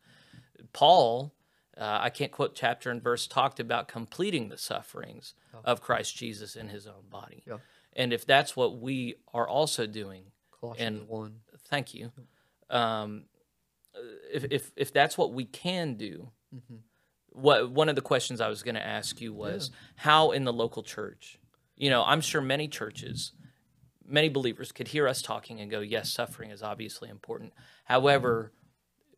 Paul, 0.72 1.32
uh, 1.76 2.00
I 2.02 2.10
can't 2.10 2.32
quote 2.32 2.56
chapter 2.56 2.90
and 2.90 3.00
verse, 3.00 3.28
talked 3.28 3.60
about 3.60 3.86
completing 3.86 4.48
the 4.48 4.58
sufferings 4.58 5.34
of 5.64 5.80
Christ 5.80 6.16
Jesus 6.16 6.56
in 6.56 6.68
his 6.68 6.88
own 6.88 7.04
body. 7.08 7.44
Yeah. 7.46 7.58
And 7.98 8.12
if 8.12 8.24
that's 8.24 8.56
what 8.56 8.78
we 8.80 9.16
are 9.34 9.46
also 9.46 9.86
doing, 9.86 10.22
colossians 10.58 11.00
And- 11.00 11.08
1 11.08 11.40
thank 11.68 11.92
you. 11.92 12.12
Um, 12.70 13.24
if, 14.32 14.44
if, 14.50 14.70
if 14.76 14.92
that's 14.92 15.18
what 15.18 15.32
we 15.34 15.44
can 15.44 15.96
do, 15.96 16.30
what 17.30 17.70
one 17.70 17.88
of 17.88 17.96
the 17.96 18.00
questions 18.00 18.40
I 18.40 18.48
was 18.48 18.62
going 18.62 18.76
to 18.76 18.86
ask 18.86 19.20
you 19.20 19.34
was 19.34 19.70
how 19.96 20.30
in 20.30 20.44
the 20.44 20.52
local 20.52 20.82
church, 20.82 21.38
you 21.76 21.90
know, 21.90 22.04
I'm 22.04 22.20
sure 22.20 22.40
many 22.40 22.68
churches, 22.68 23.32
many 24.06 24.28
believers 24.28 24.70
could 24.70 24.88
hear 24.88 25.08
us 25.08 25.20
talking 25.20 25.60
and 25.60 25.70
go, 25.70 25.80
yes, 25.80 26.10
suffering 26.10 26.50
is 26.50 26.62
obviously 26.62 27.08
important. 27.08 27.52
However, 27.84 28.52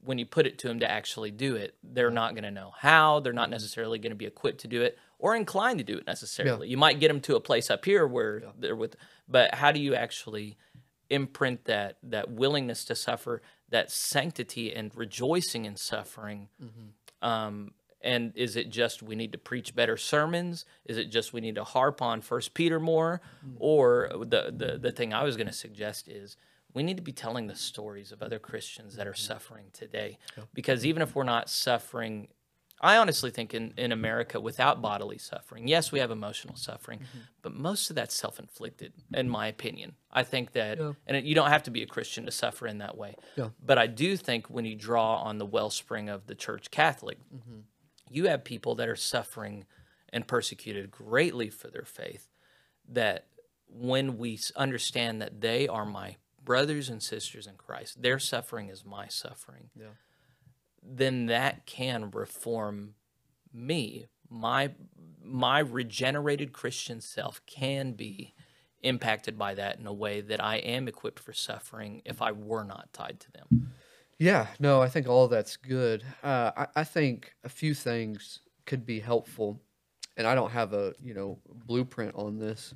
when 0.03 0.19
you 0.19 0.25
put 0.25 0.47
it 0.47 0.59
to 0.61 0.69
them 0.69 0.81
to 0.81 0.91
actually 0.91 1.31
do 1.31 1.57
it, 1.57 1.77
they're 1.83 2.11
not 2.11 2.33
going 2.35 2.45
to 2.45 2.51
know 2.51 2.73
how. 2.79 3.21
They're 3.21 3.33
not 3.35 3.51
necessarily 3.51 3.99
going 3.99 4.13
to 4.13 4.17
be 4.17 4.27
equipped 4.27 4.61
to 4.61 4.69
do 4.69 4.83
it 4.83 4.99
or 5.21 5.37
inclined 5.37 5.79
to 5.79 5.85
do 5.85 5.99
it 5.99 6.07
necessarily. 6.07 6.69
You 6.69 6.77
might 6.77 6.99
get 6.99 7.09
them 7.09 7.21
to 7.23 7.37
a 7.37 7.41
place 7.41 7.71
up 7.71 7.85
here 7.85 8.07
where 8.07 8.43
they're 8.59 8.77
with, 8.77 8.97
but 9.29 9.55
how 9.55 9.71
do 9.71 9.81
you 9.81 9.95
actually 9.95 10.57
imprint 11.09 11.65
that 11.67 11.99
that 12.03 12.31
willingness 12.31 12.85
to 12.87 12.95
suffer, 12.95 13.43
that 13.69 13.91
sanctity 13.91 14.73
and 14.73 14.91
rejoicing 14.95 15.65
in 15.65 15.77
suffering? 15.77 16.49
Mm-hmm. 16.63 17.29
Um, 17.29 17.73
and 18.03 18.33
is 18.35 18.57
it 18.57 18.71
just 18.71 19.03
we 19.03 19.15
need 19.15 19.33
to 19.33 19.39
preach 19.39 19.75
better 19.75 19.97
sermons? 19.97 20.65
Is 20.87 20.97
it 20.97 21.11
just 21.11 21.33
we 21.33 21.41
need 21.41 21.57
to 21.57 21.65
harp 21.65 22.01
on 22.01 22.23
First 22.23 22.55
Peter 22.55 22.81
more? 22.81 23.21
Mm. 23.47 23.57
Or 23.59 24.11
the, 24.13 24.53
the 24.57 24.79
the 24.79 24.93
thing 24.93 25.13
I 25.13 25.23
was 25.23 25.37
going 25.37 25.49
to 25.49 25.53
suggest 25.53 26.09
is 26.09 26.37
we 26.73 26.83
need 26.83 26.97
to 26.97 27.03
be 27.03 27.13
telling 27.13 27.47
the 27.47 27.55
stories 27.55 28.13
of 28.13 28.23
other 28.23 28.39
Christians 28.39 28.97
that 28.97 29.07
are 29.07 29.13
mm-hmm. 29.13 29.33
suffering 29.33 29.67
today. 29.73 30.19
Because 30.55 30.87
even 30.87 31.03
if 31.03 31.15
we're 31.15 31.25
not 31.25 31.51
suffering, 31.51 32.29
I 32.81 32.97
honestly 32.97 33.31
think 33.31 33.53
in, 33.53 33.75
in 33.77 33.93
America 33.93 34.41
without 34.41 34.81
bodily 34.81 35.19
suffering, 35.19 35.69
yes, 35.69 35.93
we 35.93 35.99
have 35.99 36.11
emotional 36.11 36.57
suffering, 36.57 37.01
mm-hmm. 37.01 37.19
but 37.43 37.55
most 37.55 37.91
of 37.91 37.97
that's 37.97 38.15
self 38.15 38.39
inflicted, 38.39 38.95
in 39.13 39.29
my 39.29 39.49
opinion. 39.49 39.97
I 40.11 40.23
think 40.23 40.53
that, 40.53 40.79
and 41.07 41.17
it, 41.17 41.25
you 41.25 41.35
don't 41.35 41.51
have 41.51 41.65
to 41.65 41.71
be 41.71 41.83
a 41.83 41.87
Christian 41.87 42.25
to 42.25 42.33
suffer 42.33 42.67
in 42.67 42.79
that 42.79 42.97
way. 42.97 43.17
Yeah. 43.37 43.51
But 43.65 43.77
I 43.77 43.87
do 43.87 44.17
think 44.17 44.49
when 44.49 44.65
you 44.65 44.77
draw 44.77 45.17
on 45.17 45.39
the 45.39 45.45
wellspring 45.45 46.09
of 46.09 46.27
the 46.27 46.35
Church 46.35 46.71
Catholic, 46.71 47.19
mm-hmm. 47.35 47.61
you 48.09 48.29
have 48.29 48.45
people 48.45 48.75
that 48.77 48.89
are 48.89 48.97
suffering 48.97 49.67
and 50.11 50.27
persecuted 50.27 50.91
greatly 50.91 51.51
for 51.51 51.69
their 51.69 51.85
faith 51.85 52.29
that 52.89 53.27
when 53.69 54.19
we 54.19 54.39
understand 54.57 55.21
that 55.23 55.41
they 55.41 55.69
are 55.69 55.87
my 55.87 56.17
brothers 56.43 56.89
and 56.89 57.03
sisters 57.03 57.47
in 57.47 57.55
Christ, 57.55 58.03
their 58.03 58.19
suffering 58.19 58.69
is 58.69 58.85
my 58.85 59.07
suffering, 59.09 59.71
Yeah. 59.79 59.87
Then 60.83 61.27
that 61.27 61.67
can 61.67 62.11
reform 62.11 62.95
me. 63.53 64.07
My 64.29 64.71
my 65.23 65.59
regenerated 65.61 66.53
Christian 66.53 67.01
self 67.01 67.41
can 67.47 67.93
be 67.93 68.35
impacted 68.83 69.39
by 69.39 69.55
that 69.55 69.79
in 69.79 69.87
a 69.87 69.93
way 69.93 70.21
that 70.21 70.43
I 70.43 70.57
am 70.57 70.89
equipped 70.89 71.21
for 71.21 71.33
suffering 71.33 72.03
if 72.05 72.23
I 72.23 72.33
were 72.33 72.65
not 72.65 72.93
tied 72.93 73.21
to 73.21 73.33
them. 73.33 73.73
Yeah, 74.19 74.49
no, 74.59 74.83
I 74.83 74.89
think 74.89 75.09
all 75.09 75.29
that's 75.29 75.57
good. 75.57 76.05
Uh, 76.23 76.51
I, 76.57 76.67
I 76.77 76.85
think 76.85 77.35
a 77.45 77.49
few 77.49 77.75
things 77.75 78.41
could 78.67 78.85
be 78.85 79.01
helpful, 79.01 79.61
and 80.17 80.27
I 80.27 80.35
don't 80.35 80.51
have 80.51 80.73
a 80.73 80.95
you 81.03 81.15
know 81.15 81.39
blueprint 81.67 82.15
on 82.15 82.39
this, 82.39 82.75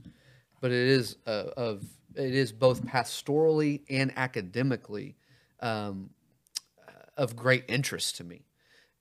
but 0.61 0.71
it 0.71 0.89
is 0.89 1.17
uh, 1.27 1.51
of 1.57 1.85
it 2.15 2.35
is 2.35 2.53
both 2.53 2.85
pastorally 2.85 3.83
and 3.91 4.13
academically 4.17 5.17
um, 5.61 6.11
of 7.17 7.37
great 7.37 7.65
interest 7.69 8.17
to 8.17 8.25
me, 8.25 8.45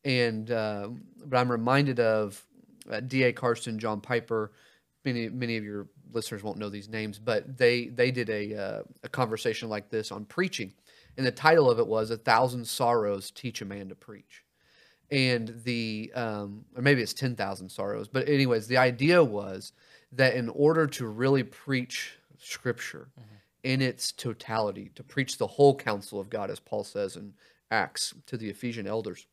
and 0.04 0.52
um 0.52 1.04
but 1.26 1.38
I'm 1.38 1.52
reminded 1.52 2.00
of 2.00 2.44
uh, 2.92 3.00
D.A. 3.00 3.34
Carson, 3.34 3.80
John 3.80 4.02
Piper. 4.02 4.52
Many 5.06 5.30
many 5.30 5.58
of 5.58 5.64
your 5.64 5.88
listeners 6.12 6.44
won't 6.44 6.58
know 6.58 6.70
these 6.70 6.90
names, 6.90 7.20
but 7.20 7.58
they 7.58 7.88
they 7.88 8.12
did 8.12 8.30
a 8.30 8.56
uh, 8.56 8.84
a 9.04 9.10
conversation 9.10 9.70
like 9.70 9.90
this 9.90 10.12
on 10.12 10.26
preaching, 10.26 10.74
and 11.18 11.26
the 11.26 11.32
title 11.32 11.70
of 11.70 11.80
it 11.80 11.88
was 11.88 12.10
"A 12.10 12.18
Thousand 12.18 12.66
Sorrows 12.66 13.32
Teach 13.32 13.62
a 13.62 13.66
Man 13.66 13.90
to 13.90 13.96
Preach," 13.96 14.44
and 15.12 15.62
the 15.64 16.12
um, 16.16 16.66
or 16.76 16.82
maybe 16.82 17.02
it's 17.02 17.14
ten 17.14 17.36
thousand 17.36 17.70
sorrows, 17.70 18.08
but 18.08 18.30
anyways, 18.30 18.68
the 18.68 18.78
idea 18.78 19.24
was 19.24 19.74
that 20.14 20.36
in 20.36 20.50
order 20.50 20.88
to 20.88 21.08
really 21.08 21.44
preach 21.44 22.18
Scripture 22.38 23.10
in 23.64 23.82
its 23.82 24.12
totality, 24.12 24.92
to 24.96 25.04
preach 25.04 25.38
the 25.38 25.48
whole 25.48 25.76
counsel 25.76 26.20
of 26.20 26.30
God, 26.30 26.50
as 26.50 26.60
Paul 26.60 26.84
says 26.84 27.16
in 27.16 27.34
Acts 27.74 28.14
to 28.28 28.38
the 28.38 28.50
Ephesian 28.50 28.86
elders, 28.88 29.26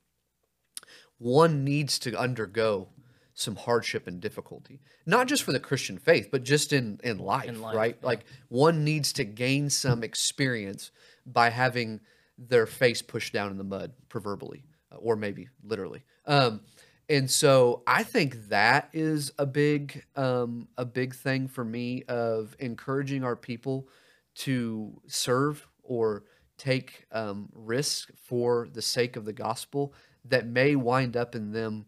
one 1.18 1.62
needs 1.64 1.98
to 2.00 2.18
undergo 2.18 2.88
some 3.34 3.56
hardship 3.56 4.06
and 4.06 4.20
difficulty 4.20 4.80
not 5.06 5.26
just 5.26 5.42
for 5.42 5.52
the 5.52 5.60
christian 5.60 5.96
faith 5.96 6.28
but 6.30 6.42
just 6.42 6.72
in 6.74 7.00
in 7.02 7.18
life, 7.18 7.48
In 7.48 7.60
life, 7.62 7.74
right 7.74 7.96
yeah. 8.00 8.06
like 8.06 8.24
one 8.48 8.84
needs 8.84 9.14
to 9.14 9.24
gain 9.24 9.70
some 9.70 10.02
experience 10.02 10.90
by 11.24 11.48
having 11.48 12.00
their 12.36 12.66
face 12.66 13.00
pushed 13.00 13.32
down 13.32 13.50
in 13.50 13.56
the 13.56 13.64
mud 13.64 13.92
proverbially 14.10 14.64
uh, 14.92 14.96
or 14.96 15.16
maybe 15.16 15.48
literally 15.64 16.02
um 16.26 16.60
and 17.08 17.30
so 17.30 17.82
i 17.86 18.02
think 18.02 18.48
that 18.48 18.90
is 18.92 19.32
a 19.38 19.46
big 19.46 20.04
um 20.16 20.68
a 20.76 20.84
big 20.84 21.14
thing 21.14 21.48
for 21.48 21.64
me 21.64 22.02
of 22.08 22.54
encouraging 22.58 23.24
our 23.24 23.36
people 23.36 23.88
to 24.34 25.00
serve 25.06 25.66
or 25.82 26.24
take 26.60 27.06
um, 27.10 27.48
risk 27.54 28.10
for 28.22 28.68
the 28.70 28.82
sake 28.82 29.16
of 29.16 29.24
the 29.24 29.32
gospel 29.32 29.94
that 30.26 30.46
may 30.46 30.76
wind 30.76 31.16
up 31.16 31.34
in 31.34 31.52
them 31.52 31.86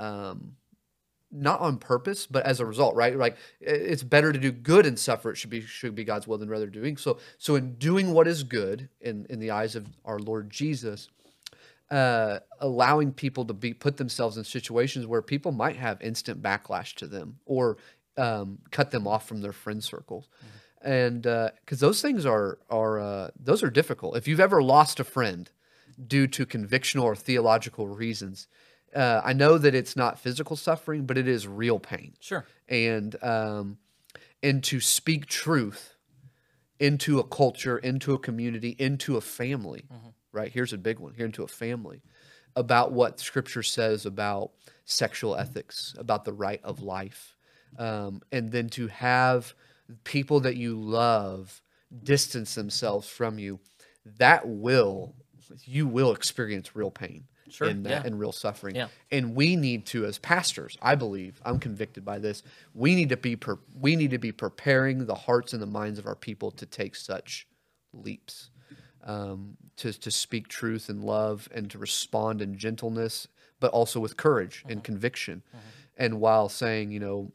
um, 0.00 0.56
not 1.30 1.60
on 1.60 1.76
purpose, 1.76 2.26
but 2.26 2.46
as 2.46 2.60
a 2.60 2.66
result, 2.66 2.94
right? 2.94 3.14
Like 3.16 3.36
it's 3.60 4.02
better 4.02 4.32
to 4.32 4.38
do 4.38 4.50
good 4.50 4.86
and 4.86 4.98
suffer. 4.98 5.30
It 5.30 5.36
should 5.36 5.50
be 5.50 5.60
should 5.60 5.94
be 5.94 6.04
God's 6.04 6.26
will 6.26 6.38
than 6.38 6.48
rather 6.48 6.66
doing 6.66 6.96
so. 6.96 7.18
So 7.36 7.56
in 7.56 7.74
doing 7.74 8.12
what 8.12 8.26
is 8.26 8.42
good 8.42 8.88
in 9.00 9.26
in 9.28 9.38
the 9.38 9.50
eyes 9.50 9.76
of 9.76 9.86
our 10.04 10.18
Lord 10.18 10.48
Jesus, 10.48 11.08
uh, 11.90 12.38
allowing 12.60 13.12
people 13.12 13.44
to 13.44 13.54
be 13.54 13.74
put 13.74 13.98
themselves 13.98 14.38
in 14.38 14.44
situations 14.44 15.06
where 15.06 15.20
people 15.20 15.52
might 15.52 15.76
have 15.76 16.00
instant 16.00 16.40
backlash 16.40 16.94
to 16.94 17.06
them 17.06 17.38
or 17.44 17.76
um, 18.16 18.58
cut 18.70 18.90
them 18.90 19.06
off 19.06 19.28
from 19.28 19.42
their 19.42 19.52
friend 19.52 19.84
circles, 19.84 20.28
and 20.82 21.22
because 21.22 21.80
those 21.80 22.00
things 22.02 22.24
are 22.26 22.58
are 22.70 23.00
uh, 23.00 23.30
those 23.38 23.62
are 23.62 23.70
difficult. 23.70 24.16
If 24.16 24.28
you've 24.28 24.40
ever 24.40 24.62
lost 24.62 25.00
a 25.00 25.04
friend 25.04 25.50
due 26.06 26.26
to 26.28 26.44
convictional 26.46 27.04
or 27.04 27.16
theological 27.16 27.88
reasons, 27.88 28.48
uh, 28.94 29.20
I 29.24 29.32
know 29.32 29.58
that 29.58 29.74
it's 29.74 29.96
not 29.96 30.18
physical 30.18 30.56
suffering, 30.56 31.06
but 31.06 31.16
it 31.18 31.26
is 31.28 31.46
real 31.48 31.78
pain 31.78 32.14
Sure. 32.20 32.44
and 32.68 33.16
um, 33.22 33.78
and 34.42 34.62
to 34.64 34.80
speak 34.80 35.26
truth 35.26 35.94
into 36.78 37.18
a 37.18 37.24
culture, 37.24 37.78
into 37.78 38.12
a 38.12 38.18
community, 38.18 38.76
into 38.78 39.16
a 39.16 39.20
family. 39.20 39.84
Right 40.32 40.52
here's 40.52 40.72
a 40.74 40.78
big 40.78 40.98
one. 40.98 41.14
Here 41.14 41.24
into 41.26 41.42
a 41.42 41.48
family 41.48 42.02
about 42.54 42.92
what 42.92 43.20
Scripture 43.20 43.62
says 43.62 44.06
about 44.06 44.50
sexual 44.84 45.34
ethics, 45.36 45.94
about 45.98 46.24
the 46.24 46.32
right 46.32 46.60
of 46.62 46.82
life, 46.82 47.36
um, 47.78 48.20
and 48.32 48.50
then 48.52 48.68
to 48.70 48.86
have 48.88 49.54
people 50.04 50.40
that 50.40 50.56
you 50.56 50.78
love 50.78 51.60
distance 52.02 52.54
themselves 52.54 53.08
from 53.08 53.38
you. 53.38 53.60
That 54.18 54.46
will 54.46 55.14
you 55.64 55.86
will 55.86 56.12
experience 56.12 56.74
real 56.74 56.90
pain 56.90 57.24
Sure, 57.48 57.72
that 57.72 57.88
yeah. 57.88 58.02
and 58.04 58.18
real 58.18 58.32
suffering. 58.32 58.74
Yeah. 58.74 58.88
And 59.10 59.34
we 59.34 59.56
need 59.56 59.86
to, 59.86 60.04
as 60.04 60.18
pastors, 60.18 60.76
I 60.82 60.94
believe, 60.94 61.40
I'm 61.44 61.58
convicted 61.58 62.04
by 62.04 62.18
this. 62.18 62.42
We 62.74 62.94
need 62.94 63.10
to 63.10 63.16
be 63.16 63.36
per, 63.36 63.58
we 63.78 63.96
need 63.96 64.10
to 64.10 64.18
be 64.18 64.32
preparing 64.32 65.06
the 65.06 65.14
hearts 65.14 65.52
and 65.52 65.62
the 65.62 65.66
minds 65.66 65.98
of 65.98 66.06
our 66.06 66.14
people 66.14 66.50
to 66.52 66.66
take 66.66 66.96
such 66.96 67.46
leaps, 67.92 68.50
um, 69.04 69.56
to 69.76 69.92
to 69.92 70.10
speak 70.10 70.48
truth 70.48 70.88
and 70.88 71.04
love, 71.04 71.48
and 71.54 71.70
to 71.70 71.78
respond 71.78 72.42
in 72.42 72.56
gentleness, 72.58 73.28
but 73.60 73.70
also 73.70 74.00
with 74.00 74.16
courage 74.16 74.64
and 74.68 74.82
conviction. 74.82 75.42
And 75.96 76.20
while 76.20 76.48
saying, 76.48 76.90
you 76.90 77.00
know, 77.00 77.32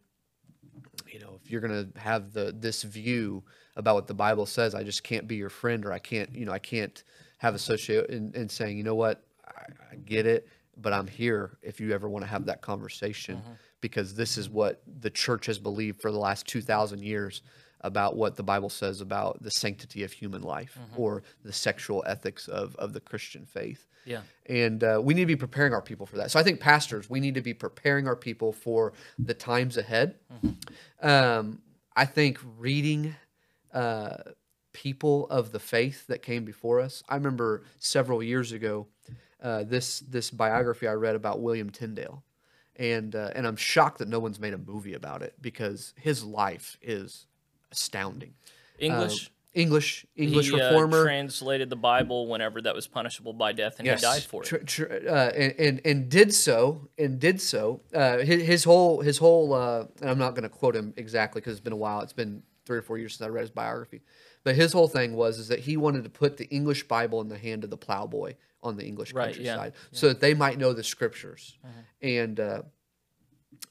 you 1.08 1.20
know, 1.20 1.40
you're 1.52 1.62
gonna 1.62 1.88
have 1.96 2.34
the 2.34 2.56
this 2.58 2.84
view 2.84 3.44
about 3.76 3.96
what 3.96 4.08
the 4.08 4.14
Bible 4.14 4.46
says, 4.46 4.76
I 4.76 4.84
just 4.84 5.04
can't 5.04 5.28
be 5.28 5.36
your 5.36 5.50
friend, 5.50 5.86
or 5.86 5.94
I 5.94 6.00
can't, 6.00 6.34
you 6.36 6.46
know, 6.46 6.52
I 6.52 6.60
can't 6.60 7.04
have 7.38 7.56
associate 7.56 8.10
and, 8.10 8.36
and 8.36 8.52
saying, 8.52 8.78
you 8.78 8.84
know 8.84 8.96
what, 8.96 9.24
I, 9.48 9.66
I 9.92 9.96
get 9.96 10.26
it, 10.26 10.48
but 10.78 10.94
I'm 10.94 11.08
here 11.08 11.58
if 11.62 11.80
you 11.80 11.94
ever 11.94 12.10
want 12.10 12.24
to 12.24 12.30
have 12.30 12.46
that 12.46 12.62
conversation, 12.62 13.38
mm-hmm. 13.38 13.54
because 13.80 14.14
this 14.14 14.38
is 14.38 14.50
what 14.50 14.82
the 15.00 15.10
church 15.10 15.46
has 15.46 15.58
believed 15.58 16.02
for 16.02 16.12
the 16.12 16.20
last 16.20 16.48
two 16.48 16.62
thousand 16.62 17.02
years 17.02 17.42
about 17.84 18.16
what 18.16 18.36
the 18.36 18.44
Bible 18.44 18.70
says 18.70 19.02
about 19.02 19.42
the 19.44 19.52
sanctity 19.52 20.04
of 20.04 20.12
human 20.12 20.42
life 20.44 20.78
or 20.96 21.24
the 21.44 21.54
sexual 21.54 22.04
ethics 22.08 22.48
of 22.48 22.76
of 22.78 22.94
the 22.94 23.00
Christian 23.00 23.46
faith 23.46 23.88
Yeah. 24.06 24.22
and 24.46 24.84
uh, 24.84 25.00
we 25.04 25.14
need 25.14 25.22
to 25.24 25.28
be 25.28 25.36
preparing 25.36 25.74
our 25.74 25.82
people 25.82 26.06
for 26.06 26.18
that. 26.18 26.32
So 26.32 26.40
I 26.40 26.44
think 26.44 26.60
pastors, 26.60 27.10
we 27.10 27.20
need 27.20 27.36
to 27.36 27.42
be 27.42 27.54
preparing 27.54 28.08
our 28.08 28.16
people 28.16 28.52
for 28.54 28.94
the 29.20 29.34
times 29.34 29.78
ahead. 29.78 30.16
Um, 31.02 31.62
I 31.96 32.06
think 32.06 32.40
reading 32.58 33.16
uh, 33.74 34.18
people 34.74 35.28
of 35.30 35.52
the 35.52 35.60
faith 35.60 36.08
that 36.08 36.22
came 36.22 36.46
before 36.46 36.80
us. 36.80 37.04
I 37.10 37.16
remember 37.16 37.64
several 37.80 38.22
years 38.24 38.52
ago 38.52 38.88
uh, 39.42 39.64
this 39.64 40.00
this 40.02 40.30
biography 40.32 40.88
I 40.88 40.94
read 40.94 41.16
about 41.16 41.42
William 41.42 41.70
Tyndale, 41.72 42.24
and 42.76 43.16
uh, 43.16 43.32
and 43.36 43.48
I'm 43.48 43.56
shocked 43.56 43.98
that 44.00 44.08
no 44.08 44.20
one's 44.20 44.40
made 44.40 44.54
a 44.54 44.58
movie 44.58 44.94
about 44.94 45.22
it 45.24 45.34
because 45.42 45.94
his 45.98 46.24
life 46.24 46.78
is 46.82 47.26
astounding. 47.72 48.34
English. 48.80 49.28
Um, 49.28 49.32
English 49.54 50.06
English 50.16 50.50
he, 50.50 50.54
uh, 50.54 50.70
reformer. 50.70 51.04
translated 51.04 51.70
the 51.70 51.76
Bible 51.76 52.28
whenever 52.28 52.62
that 52.62 52.74
was 52.74 52.88
punishable 52.88 53.34
by 53.34 53.52
death, 53.52 53.80
and 53.80 53.88
he 53.88 53.96
died 53.96 54.24
for 54.24 54.44
it. 54.44 54.46
Tr- 54.46 54.58
tr- 54.58 54.86
uh, 54.86 55.30
and, 55.36 55.54
and 55.60 55.82
and 55.84 56.10
did 56.10 56.34
so 56.34 56.88
and 56.98 57.20
did 57.20 57.42
so. 57.42 57.82
Uh, 57.94 58.20
his, 58.20 58.44
his 58.44 58.64
whole 58.64 59.02
his 59.02 59.18
whole. 59.18 59.54
Uh, 59.54 59.86
and 60.00 60.10
I'm 60.10 60.18
not 60.18 60.32
going 60.32 60.44
to 60.44 60.50
quote 60.50 60.76
him 60.76 60.94
exactly 60.96 61.42
because 61.42 61.52
it's 61.52 61.64
been 61.64 61.74
a 61.74 61.78
while. 61.78 62.00
It's 62.00 62.14
been 62.14 62.44
three 62.66 62.78
or 62.78 62.82
four 62.82 62.98
years 62.98 63.18
since 63.18 63.26
I 63.26 63.30
read 63.30 63.42
his 63.42 63.52
biography. 63.52 64.02
But 64.44 64.56
his 64.56 64.72
whole 64.72 64.88
thing 64.88 65.16
was 65.16 65.38
is 65.38 65.50
that 65.50 65.60
he 65.60 65.76
wanted 65.76 66.06
to 66.06 66.10
put 66.10 66.38
the 66.38 66.46
English 66.46 66.88
Bible 66.88 67.20
in 67.20 67.28
the 67.28 67.38
hand 67.38 67.66
of 67.66 67.70
the 67.70 67.78
plowboy 67.78 68.36
on 68.64 68.78
the 68.78 68.86
English 68.86 69.14
Right, 69.14 69.38
yeah, 69.38 69.56
countryside, 69.56 69.74
so 69.92 70.08
that 70.08 70.22
they 70.22 70.34
might 70.34 70.58
know 70.58 70.72
the 70.72 70.84
scriptures. 70.84 71.58
And 72.02 72.40
uh, 72.40 72.62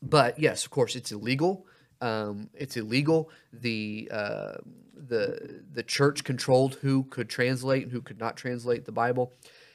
but 0.03 0.39
yes, 0.39 0.65
of 0.65 0.71
course, 0.71 0.95
it's 0.95 1.11
illegal. 1.11 1.67
Um, 2.01 2.51
it's 2.55 2.77
illegal. 2.77 3.31
The 3.53 4.09
uh, 4.13 4.53
the 4.95 5.63
the 5.73 5.83
church 5.83 6.25
controlled 6.25 6.77
who 6.77 7.05
could 7.05 7.29
translate 7.29 7.85
and 7.85 7.93
who 7.93 8.01
could 8.01 8.19
not 8.19 8.37
translate 8.37 8.85
the 8.85 8.93
Bible, 8.93 9.33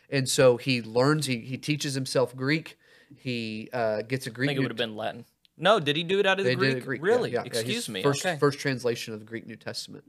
and 0.10 0.28
so 0.28 0.58
he 0.58 0.82
learns. 0.82 1.26
He 1.26 1.40
he 1.40 1.58
teaches 1.58 1.94
himself 1.94 2.36
Greek. 2.36 2.78
He 3.16 3.70
uh, 3.74 4.02
gets 4.02 4.28
a 4.28 4.32
Greek. 4.32 4.50
I 4.50 4.54
think 4.54 4.60
it 4.60 4.62
would 4.62 4.72
have 4.72 4.78
been 4.78 4.96
Latin. 4.96 5.26
No, 5.58 5.80
did 5.80 5.96
he 5.96 6.04
do 6.04 6.20
it 6.20 6.26
out 6.26 6.40
of 6.40 6.46
the 6.46 6.56
Greek? 6.56 6.84
Greek. 6.84 7.02
Really? 7.02 7.32
yeah, 7.32 7.42
yeah, 7.42 7.48
Excuse 7.48 7.86
his 7.86 7.90
me. 7.90 8.04
First 8.04 8.26
okay. 8.26 8.38
first 8.38 8.60
translation 8.60 9.14
of 9.14 9.20
the 9.20 9.26
Greek 9.26 9.46
New 9.48 9.56
Testament, 9.56 10.04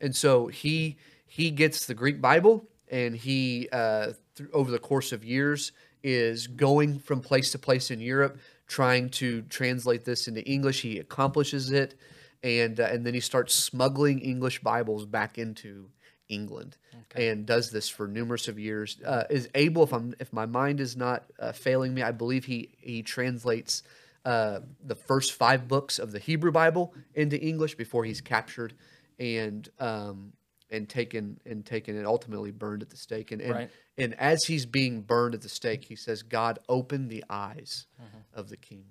and 0.00 0.14
so 0.14 0.46
he 0.46 0.96
he 1.26 1.50
gets 1.50 1.86
the 1.86 1.94
Greek 1.94 2.20
Bible, 2.20 2.68
and 2.90 3.16
he 3.16 3.68
uh, 3.72 4.12
th- 4.36 4.50
over 4.52 4.70
the 4.70 4.78
course 4.78 5.12
of 5.12 5.24
years 5.24 5.72
is 6.02 6.46
going 6.46 6.98
from 6.98 7.20
place 7.20 7.52
to 7.52 7.58
place 7.58 7.90
in 7.90 8.00
Europe, 8.00 8.38
trying 8.66 9.08
to 9.10 9.42
translate 9.42 10.04
this 10.04 10.28
into 10.28 10.42
English. 10.44 10.82
He 10.82 10.98
accomplishes 10.98 11.70
it, 11.72 11.94
and 12.42 12.78
uh, 12.80 12.84
and 12.84 13.06
then 13.06 13.14
he 13.14 13.20
starts 13.20 13.54
smuggling 13.54 14.20
English 14.20 14.60
Bibles 14.62 15.06
back 15.06 15.38
into 15.38 15.88
England 16.28 16.76
and 17.14 17.44
does 17.46 17.70
this 17.70 17.88
for 17.88 18.08
numerous 18.08 18.48
of 18.48 18.58
years. 18.58 18.98
Uh, 19.04 19.24
is 19.30 19.48
able, 19.54 19.84
if 19.84 19.92
I'm 19.92 20.14
if 20.18 20.32
my 20.32 20.46
mind 20.46 20.80
is 20.80 20.96
not 20.96 21.24
uh, 21.38 21.52
failing 21.52 21.94
me, 21.94 22.02
I 22.02 22.12
believe 22.12 22.44
he 22.44 22.70
he 22.78 23.02
translates 23.02 23.82
uh, 24.24 24.60
the 24.84 24.94
first 24.94 25.32
five 25.32 25.68
books 25.68 25.98
of 25.98 26.12
the 26.12 26.18
Hebrew 26.18 26.52
Bible 26.52 26.94
into 27.14 27.40
English 27.40 27.74
before 27.74 28.04
he's 28.04 28.20
captured 28.20 28.74
and 29.18 29.68
um, 29.78 30.32
and 30.72 30.88
taken 30.88 31.38
and 31.46 31.64
taken 31.64 31.96
and 31.96 32.06
ultimately 32.06 32.50
burned 32.50 32.82
at 32.82 32.90
the 32.90 32.96
stake. 32.96 33.30
And 33.30 33.40
and, 33.40 33.52
Right. 33.52 33.70
and 33.98 34.14
as 34.14 34.44
he's 34.44 34.66
being 34.66 35.02
burned 35.02 35.34
at 35.34 35.42
the 35.42 35.48
stake, 35.48 35.84
he 35.84 35.94
says, 35.94 36.22
"God 36.24 36.58
opened 36.68 37.10
the 37.10 37.22
eyes 37.30 37.86
of 38.34 38.48
the 38.48 38.56
king." 38.56 38.86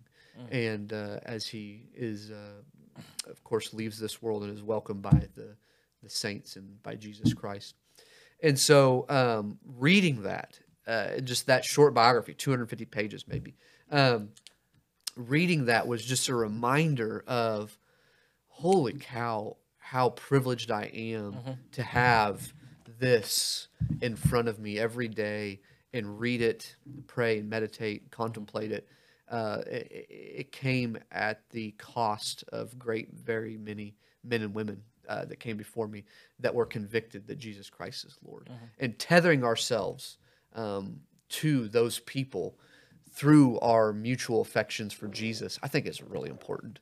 And 0.50 0.94
uh, 0.94 1.20
as 1.24 1.46
he 1.48 1.90
is, 1.94 2.32
uh, 2.32 2.62
of 3.30 3.44
course, 3.44 3.74
leaves 3.74 4.00
this 4.00 4.22
world 4.22 4.44
and 4.44 4.54
is 4.56 4.64
welcomed 4.64 5.02
by 5.02 5.28
the 5.36 5.58
the 6.02 6.10
saints 6.10 6.56
and 6.56 6.82
by 6.82 6.96
Jesus 6.96 7.34
Christ. 7.34 7.76
And 8.42 8.58
so, 8.58 9.06
um, 9.10 9.60
reading 9.64 10.24
that, 10.24 10.60
uh, 10.88 11.20
just 11.20 11.46
that 11.46 11.64
short 11.64 11.94
biography, 11.94 12.34
250 12.34 12.86
pages 12.86 13.28
maybe, 13.28 13.56
um, 13.92 14.30
reading 15.16 15.66
that 15.66 15.86
was 15.88 16.04
just 16.04 16.28
a 16.28 16.34
reminder 16.36 17.24
of, 17.28 17.78
holy 18.48 18.94
cow, 18.94 19.58
how 19.92 20.12
privileged 20.12 20.72
I 20.72 20.86
am 20.94 21.36
to 21.74 21.84
have 21.84 22.54
this 22.98 23.68
in 24.02 24.16
front 24.16 24.48
of 24.48 24.58
me 24.58 24.80
every 24.80 25.10
day 25.10 25.60
and 25.94 26.18
read 26.18 26.42
it, 26.42 26.78
pray 27.08 27.40
and 27.40 27.50
meditate, 27.50 28.10
contemplate 28.10 28.72
it. 28.72 28.88
Uh, 29.30 29.58
it, 29.68 30.08
it- 30.10 30.52
came 30.54 30.98
at 31.12 31.42
the 31.50 31.72
cost 31.72 32.46
of 32.54 32.80
great, 32.80 33.10
very 33.14 33.58
many 33.58 33.94
men 34.24 34.42
and 34.44 34.54
women 34.54 34.82
uh, 35.10 35.26
that 35.26 35.42
came 35.42 35.58
before 35.58 35.90
me 35.90 36.06
that 36.40 36.56
were 36.56 36.66
convicted 36.66 37.28
that 37.28 37.38
Jesus 37.38 37.70
Christ 37.70 38.06
is 38.06 38.18
Lord. 38.26 38.50
And 38.80 38.98
tethering 38.98 39.44
ourselves 39.44 40.18
um, 40.56 41.02
to 41.42 41.68
those 41.68 42.00
people 42.00 42.58
through 43.12 43.60
our 43.60 43.92
mutual 43.92 44.40
affections 44.40 44.94
for 44.94 45.10
Jesus, 45.10 45.60
I 45.62 45.68
think 45.68 45.86
is 45.86 46.02
really 46.02 46.30
important. 46.30 46.80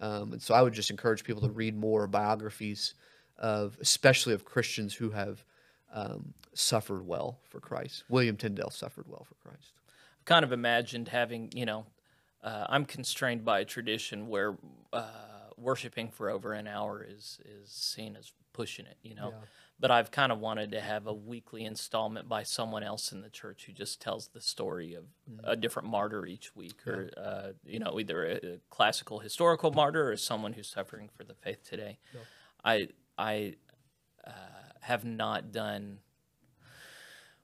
Um, 0.00 0.32
and 0.32 0.42
so 0.42 0.54
I 0.54 0.62
would 0.62 0.72
just 0.72 0.90
encourage 0.90 1.24
people 1.24 1.42
to 1.42 1.48
read 1.48 1.76
more 1.76 2.06
biographies 2.06 2.94
of, 3.38 3.76
especially 3.80 4.34
of 4.34 4.44
Christians 4.44 4.94
who 4.94 5.10
have 5.10 5.44
um, 5.92 6.34
suffered 6.54 7.06
well 7.06 7.38
for 7.48 7.60
Christ. 7.60 8.04
William 8.08 8.36
Tyndale 8.36 8.70
suffered 8.70 9.06
well 9.08 9.24
for 9.24 9.34
Christ. 9.48 9.72
I've 10.20 10.24
kind 10.24 10.44
of 10.44 10.52
imagined 10.52 11.08
having, 11.08 11.50
you 11.54 11.66
know, 11.66 11.86
uh, 12.42 12.66
I'm 12.68 12.84
constrained 12.84 13.44
by 13.44 13.60
a 13.60 13.64
tradition 13.64 14.28
where 14.28 14.56
uh, 14.92 15.06
worshiping 15.56 16.10
for 16.10 16.30
over 16.30 16.52
an 16.52 16.66
hour 16.66 17.04
is 17.08 17.40
is 17.44 17.70
seen 17.70 18.16
as 18.16 18.32
pushing 18.52 18.86
it, 18.86 18.96
you 19.02 19.14
know. 19.14 19.32
But 19.78 19.90
I've 19.90 20.10
kind 20.10 20.32
of 20.32 20.38
wanted 20.38 20.70
to 20.72 20.80
have 20.80 21.06
a 21.06 21.12
weekly 21.12 21.64
installment 21.64 22.28
by 22.28 22.44
someone 22.44 22.82
else 22.82 23.12
in 23.12 23.20
the 23.20 23.28
church 23.28 23.64
who 23.66 23.72
just 23.72 24.00
tells 24.00 24.28
the 24.28 24.40
story 24.40 24.94
of 24.94 25.04
a 25.44 25.54
different 25.54 25.88
martyr 25.88 26.24
each 26.24 26.56
week, 26.56 26.86
or 26.86 27.10
uh, 27.18 27.48
you 27.64 27.78
know, 27.78 27.98
either 28.00 28.24
a, 28.24 28.34
a 28.54 28.58
classical 28.70 29.18
historical 29.18 29.72
martyr 29.72 30.10
or 30.10 30.16
someone 30.16 30.54
who's 30.54 30.68
suffering 30.68 31.10
for 31.14 31.24
the 31.24 31.34
faith 31.34 31.62
today. 31.68 31.98
I 32.64 32.88
I 33.18 33.56
uh, 34.26 34.30
have 34.80 35.04
not 35.04 35.52
done 35.52 35.98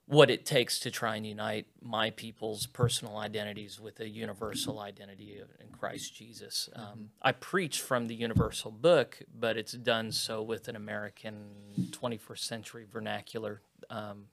what 0.05 0.29
it 0.29 0.45
takes 0.45 0.79
to 0.79 0.91
try 0.91 1.15
and 1.15 1.25
unite 1.25 1.65
my 1.81 2.09
people's 2.09 2.65
personal 2.67 3.17
identities 3.17 3.79
with 3.79 3.99
a 4.01 4.07
universal 4.09 4.79
identity 4.79 5.39
in 5.59 5.67
Christ 5.69 6.13
Jesus. 6.15 6.69
Um, 6.75 7.09
I 7.21 7.31
preach 7.31 7.81
from 7.81 8.07
the 8.07 8.15
universal 8.15 8.69
book, 8.69 9.19
but 9.33 9.55
it's 9.57 9.71
done 9.73 10.11
so 10.11 10.41
with 10.41 10.67
an 10.67 10.75
American 10.75 11.45
21st 11.91 12.39
century 12.39 12.85
vernacular. 12.91 13.61
Um, 13.89 14.25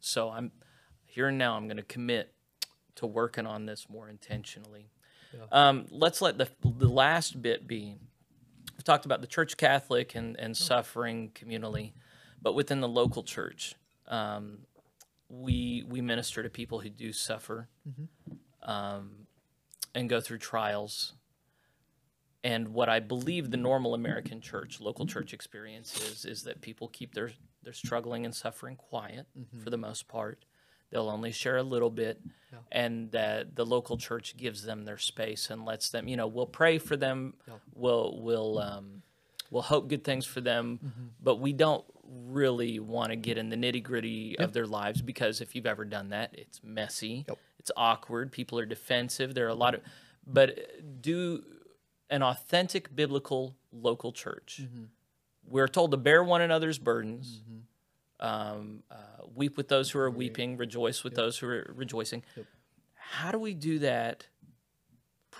So 0.00 0.30
I'm 0.30 0.50
here 1.04 1.28
and 1.28 1.38
now. 1.38 1.56
I'm 1.56 1.66
going 1.68 1.76
to 1.76 1.82
commit 1.84 2.34
to 2.96 3.06
working 3.06 3.46
on 3.46 3.66
this 3.66 3.86
more 3.88 4.08
intentionally. 4.08 4.90
Um, 5.50 5.86
let's 5.90 6.20
let 6.22 6.38
the 6.38 6.48
the 6.64 6.88
last 6.88 7.40
bit 7.40 7.66
be. 7.66 7.96
We've 8.76 8.84
talked 8.84 9.04
about 9.04 9.20
the 9.20 9.26
Church 9.26 9.56
Catholic 9.56 10.14
and, 10.14 10.38
and 10.38 10.56
suffering 10.56 11.30
communally, 11.34 11.92
but 12.42 12.54
within 12.54 12.80
the 12.80 12.88
local 12.88 13.22
church, 13.22 13.74
um, 14.08 14.58
we 15.40 15.84
we 15.88 16.00
minister 16.00 16.42
to 16.42 16.50
people 16.50 16.80
who 16.80 16.90
do 16.90 17.12
suffer 17.12 17.68
um, 18.62 19.26
and 19.94 20.08
go 20.08 20.20
through 20.20 20.38
trials. 20.38 21.14
And 22.42 22.68
what 22.74 22.90
I 22.90 23.00
believe 23.00 23.50
the 23.50 23.56
normal 23.56 23.94
American 23.94 24.40
church, 24.42 24.78
local 24.80 25.06
church 25.06 25.32
experience 25.32 25.96
is, 26.10 26.24
is 26.26 26.42
that 26.42 26.60
people 26.60 26.88
keep 26.88 27.14
their, 27.14 27.30
their 27.62 27.72
struggling 27.72 28.26
and 28.26 28.34
suffering 28.34 28.76
quiet 28.76 29.26
for 29.62 29.70
the 29.70 29.78
most 29.78 30.08
part. 30.08 30.44
They'll 30.90 31.08
only 31.08 31.32
share 31.32 31.56
a 31.56 31.62
little 31.62 31.88
bit, 31.90 32.20
and 32.70 33.10
that 33.12 33.56
the 33.56 33.64
local 33.64 33.96
church 33.96 34.36
gives 34.36 34.62
them 34.62 34.84
their 34.84 34.98
space 34.98 35.48
and 35.50 35.64
lets 35.64 35.88
them, 35.88 36.06
you 36.06 36.16
know, 36.16 36.26
we'll 36.26 36.46
pray 36.46 36.78
for 36.78 36.96
them, 36.96 37.34
we'll 37.74 38.20
we'll 38.20 38.58
um, 38.58 39.02
we'll 39.50 39.62
hope 39.62 39.88
good 39.88 40.04
things 40.04 40.26
for 40.26 40.42
them, 40.42 40.78
but 41.22 41.36
we 41.40 41.52
don't 41.54 41.84
really 42.08 42.78
want 42.78 43.10
to 43.10 43.16
get 43.16 43.38
in 43.38 43.48
the 43.48 43.56
nitty 43.56 43.82
gritty 43.82 44.38
of 44.38 44.52
their 44.52 44.66
lives 44.66 45.02
because 45.02 45.40
if 45.40 45.54
you've 45.54 45.66
ever 45.66 45.84
done 45.84 46.10
that, 46.10 46.30
it's 46.34 46.60
messy, 46.62 47.24
Yep. 47.28 47.38
it's 47.58 47.70
awkward, 47.76 48.32
people 48.32 48.58
are 48.58 48.66
defensive. 48.66 49.34
There 49.34 49.46
are 49.46 49.50
a 49.50 49.54
lot 49.54 49.74
of, 49.74 49.80
but 50.26 51.00
do 51.02 51.42
an 52.10 52.22
authentic 52.22 52.94
biblical 52.94 53.56
local 53.72 54.12
church. 54.12 54.60
We're 55.46 55.68
told 55.68 55.90
to 55.90 55.96
bear 55.96 56.22
one 56.24 56.40
another's 56.42 56.78
burdens, 56.78 57.42
um, 58.20 58.82
uh, 58.90 58.94
weep 59.34 59.56
with 59.56 59.68
those 59.68 59.90
who 59.90 59.98
are 59.98 60.10
weeping, 60.10 60.56
rejoice 60.56 61.04
with 61.04 61.14
those 61.14 61.38
who 61.38 61.46
are 61.48 61.72
rejoicing. 61.76 62.22
How 62.94 63.30
do 63.30 63.38
we 63.38 63.52
do 63.54 63.78
that 63.80 64.26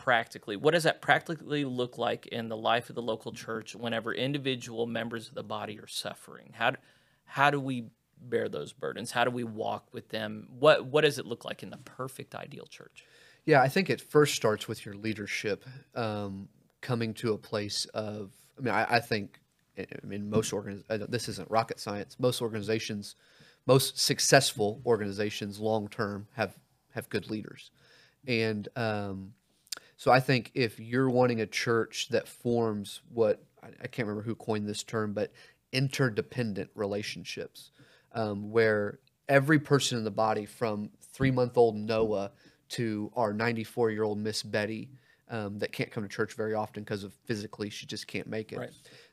practically? 0.04 0.54
What 0.54 0.74
does 0.74 0.82
that 0.82 1.00
practically 1.00 1.64
look 1.64 1.96
like 1.96 2.26
in 2.26 2.50
the 2.50 2.58
life 2.58 2.90
of 2.90 2.94
the 2.94 3.00
local 3.00 3.32
church 3.32 3.74
whenever 3.74 4.12
individual 4.12 4.86
members 4.86 5.28
of 5.28 5.34
the 5.34 5.42
body 5.42 5.80
are 5.80 5.86
suffering? 5.86 6.52
How 6.52 6.72
do, 6.72 6.76
how 7.24 7.50
do 7.50 7.58
we 7.58 7.86
bear 8.20 8.50
those 8.50 8.74
burdens? 8.74 9.10
How 9.12 9.24
do 9.24 9.30
we 9.30 9.44
walk 9.44 9.88
with 9.94 10.10
them? 10.10 10.46
What 10.58 10.84
what 10.84 11.04
does 11.04 11.18
it 11.18 11.24
look 11.24 11.46
like 11.46 11.62
in 11.62 11.70
the 11.70 11.78
perfect 11.78 12.34
ideal 12.34 12.66
church? 12.66 13.06
Yeah, 13.46 13.62
I 13.62 13.68
think 13.68 13.88
it 13.88 13.98
first 13.98 14.34
starts 14.34 14.68
with 14.68 14.84
your 14.84 14.94
leadership 14.94 15.64
um, 15.94 16.50
coming 16.82 17.14
to 17.14 17.32
a 17.32 17.38
place 17.38 17.86
of. 17.94 18.30
I 18.58 18.60
mean, 18.60 18.74
I, 18.74 18.96
I 18.96 19.00
think, 19.00 19.40
I 19.78 20.06
mean, 20.06 20.28
most 20.28 20.52
organiz- 20.52 21.10
This 21.10 21.30
isn't 21.30 21.50
rocket 21.50 21.80
science. 21.80 22.16
Most 22.20 22.42
organizations, 22.42 23.16
most 23.66 23.98
successful 23.98 24.82
organizations, 24.84 25.58
long 25.58 25.88
term, 25.88 26.28
have 26.34 26.58
have 26.90 27.08
good 27.08 27.30
leaders, 27.30 27.70
and 28.26 28.68
um, 28.76 29.32
so 30.04 30.12
I 30.12 30.20
think 30.20 30.50
if 30.52 30.78
you're 30.78 31.08
wanting 31.08 31.40
a 31.40 31.46
church 31.46 32.08
that 32.10 32.28
forms 32.28 33.00
what 33.08 33.42
I, 33.62 33.86
can't 33.86 34.06
remember 34.06 34.20
who 34.20 34.34
coined 34.34 34.68
this 34.68 34.82
term, 34.82 35.14
but 35.14 35.32
interdependent 35.72 36.68
relationships, 36.74 37.70
um, 38.12 38.50
where 38.50 38.98
every 39.30 39.58
person 39.58 39.96
in 39.96 40.04
the 40.04 40.10
body, 40.10 40.44
from 40.44 40.90
three 41.00 41.30
month 41.30 41.56
old 41.56 41.74
Noah 41.74 42.32
to 42.68 43.10
our 43.16 43.32
94 43.32 43.92
year 43.92 44.02
old 44.02 44.18
Miss 44.18 44.42
Betty, 44.42 44.90
um, 45.30 45.58
that 45.60 45.72
can't 45.72 45.90
come 45.90 46.02
to 46.02 46.08
church 46.10 46.34
very 46.34 46.52
often 46.52 46.82
because 46.82 47.02
of 47.02 47.14
physically 47.24 47.70
she 47.70 47.86
just 47.86 48.06
can't 48.06 48.26
make 48.26 48.52
it, 48.52 48.58
Right. 48.58 48.72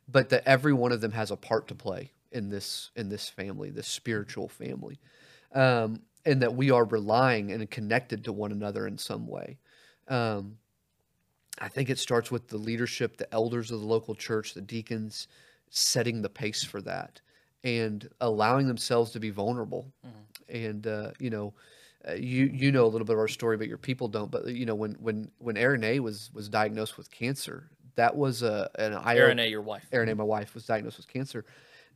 but 0.09 0.27
that 0.27 0.43
every 0.45 0.73
one 0.73 0.91
of 0.91 0.99
them 0.99 1.13
has 1.13 1.31
a 1.31 1.37
part 1.37 1.69
to 1.69 1.73
play 1.73 2.11
in 2.33 2.49
this 2.49 2.91
in 2.97 3.07
this 3.07 3.29
family, 3.29 3.69
this 3.69 3.87
spiritual 3.87 4.49
family, 4.49 4.99
um, 5.53 6.01
and 6.25 6.41
that 6.41 6.53
we 6.53 6.69
are 6.69 6.83
relying 6.83 7.49
and 7.53 7.71
connected 7.71 8.25
to 8.25 8.33
one 8.33 8.51
another 8.51 8.85
in 8.85 8.97
some 8.97 9.25
way. 9.25 9.57
Um, 10.09 10.57
I 11.59 11.67
think 11.67 11.89
it 11.89 11.99
starts 11.99 12.31
with 12.31 12.47
the 12.47 12.57
leadership, 12.57 13.17
the 13.17 13.31
elders 13.33 13.71
of 13.71 13.81
the 13.81 13.85
local 13.85 14.15
church, 14.15 14.53
the 14.53 14.61
deacons, 14.61 15.27
setting 15.69 16.21
the 16.21 16.29
pace 16.29 16.63
for 16.63 16.81
that 16.81 17.21
and 17.63 18.09
allowing 18.21 18.67
themselves 18.67 19.11
to 19.11 19.19
be 19.19 19.29
vulnerable. 19.29 19.91
And 20.49 20.87
uh, 20.87 21.11
you 21.19 21.29
know, 21.29 21.53
uh, 22.07 22.13
you 22.13 22.45
you 22.45 22.71
know 22.71 22.85
a 22.85 22.87
little 22.87 23.05
bit 23.05 23.13
of 23.13 23.19
our 23.19 23.27
story, 23.27 23.57
but 23.57 23.67
your 23.67 23.77
people 23.77 24.07
don't. 24.07 24.31
But 24.31 24.47
you 24.47 24.65
know, 24.65 24.75
when 24.75 24.93
when 24.93 25.31
when 25.37 25.57
Erin 25.57 25.83
A 25.83 25.99
was 25.99 26.31
was 26.33 26.49
diagnosed 26.49 26.97
with 26.97 27.09
cancer, 27.11 27.69
that 27.95 28.15
was 28.15 28.43
a 28.43 28.69
an 28.75 28.93
eye 28.93 29.15
Erin 29.15 29.39
A, 29.39 29.47
your 29.47 29.61
wife. 29.61 29.87
Erin 29.91 30.09
A, 30.09 30.15
my 30.15 30.23
wife, 30.23 30.53
was 30.53 30.65
diagnosed 30.65 30.97
with 30.97 31.07
cancer. 31.07 31.45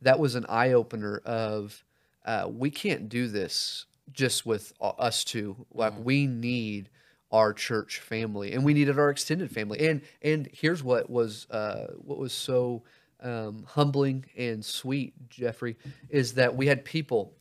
That 0.02 0.18
was 0.18 0.34
an 0.34 0.46
eye 0.48 0.72
opener 0.72 1.18
of 1.24 1.82
uh, 2.24 2.48
we 2.50 2.70
can't 2.70 3.08
do 3.08 3.28
this 3.28 3.86
just 4.12 4.46
with 4.46 4.72
us 4.80 5.24
two. 5.24 5.66
Like 5.72 5.92
we 6.02 6.26
need 6.26 6.88
our 7.32 7.52
church 7.52 8.00
family, 8.00 8.52
and 8.52 8.64
we 8.64 8.74
needed 8.74 8.98
our 8.98 9.10
extended 9.10 9.50
family. 9.50 9.88
And 9.88 10.02
and 10.22 10.48
here's 10.52 10.82
what 10.82 11.10
was 11.10 11.48
uh, 11.50 11.88
what 11.98 12.18
was 12.18 12.32
so 12.32 12.82
um, 13.20 13.64
humbling 13.66 14.24
and 14.36 14.64
sweet, 14.64 15.14
Jeffrey, 15.28 15.76
is 16.08 16.34
that 16.34 16.54
we 16.54 16.66
had 16.66 16.84
people 16.84 17.34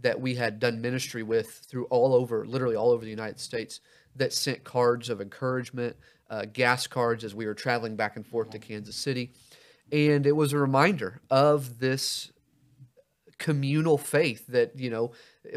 that 0.00 0.20
we 0.20 0.34
had 0.34 0.58
done 0.58 0.80
ministry 0.80 1.22
with 1.22 1.48
through 1.48 1.84
all 1.86 2.14
over, 2.14 2.44
literally 2.44 2.76
all 2.76 2.90
over 2.90 3.04
the 3.04 3.10
United 3.10 3.38
States, 3.38 3.80
that 4.16 4.32
sent 4.32 4.64
cards 4.64 5.08
of 5.08 5.20
encouragement, 5.20 5.96
uh, 6.28 6.44
gas 6.52 6.86
cards 6.86 7.24
as 7.24 7.34
we 7.34 7.46
were 7.46 7.54
traveling 7.54 7.96
back 7.96 8.16
and 8.16 8.26
forth 8.26 8.50
to 8.50 8.58
Kansas 8.58 8.96
City. 8.96 9.32
And 9.90 10.26
it 10.26 10.32
was 10.32 10.52
a 10.52 10.58
reminder 10.58 11.20
of 11.30 11.78
this 11.78 12.32
communal 13.42 13.98
faith 13.98 14.46
that 14.46 14.78
you 14.78 14.88
know 14.88 15.10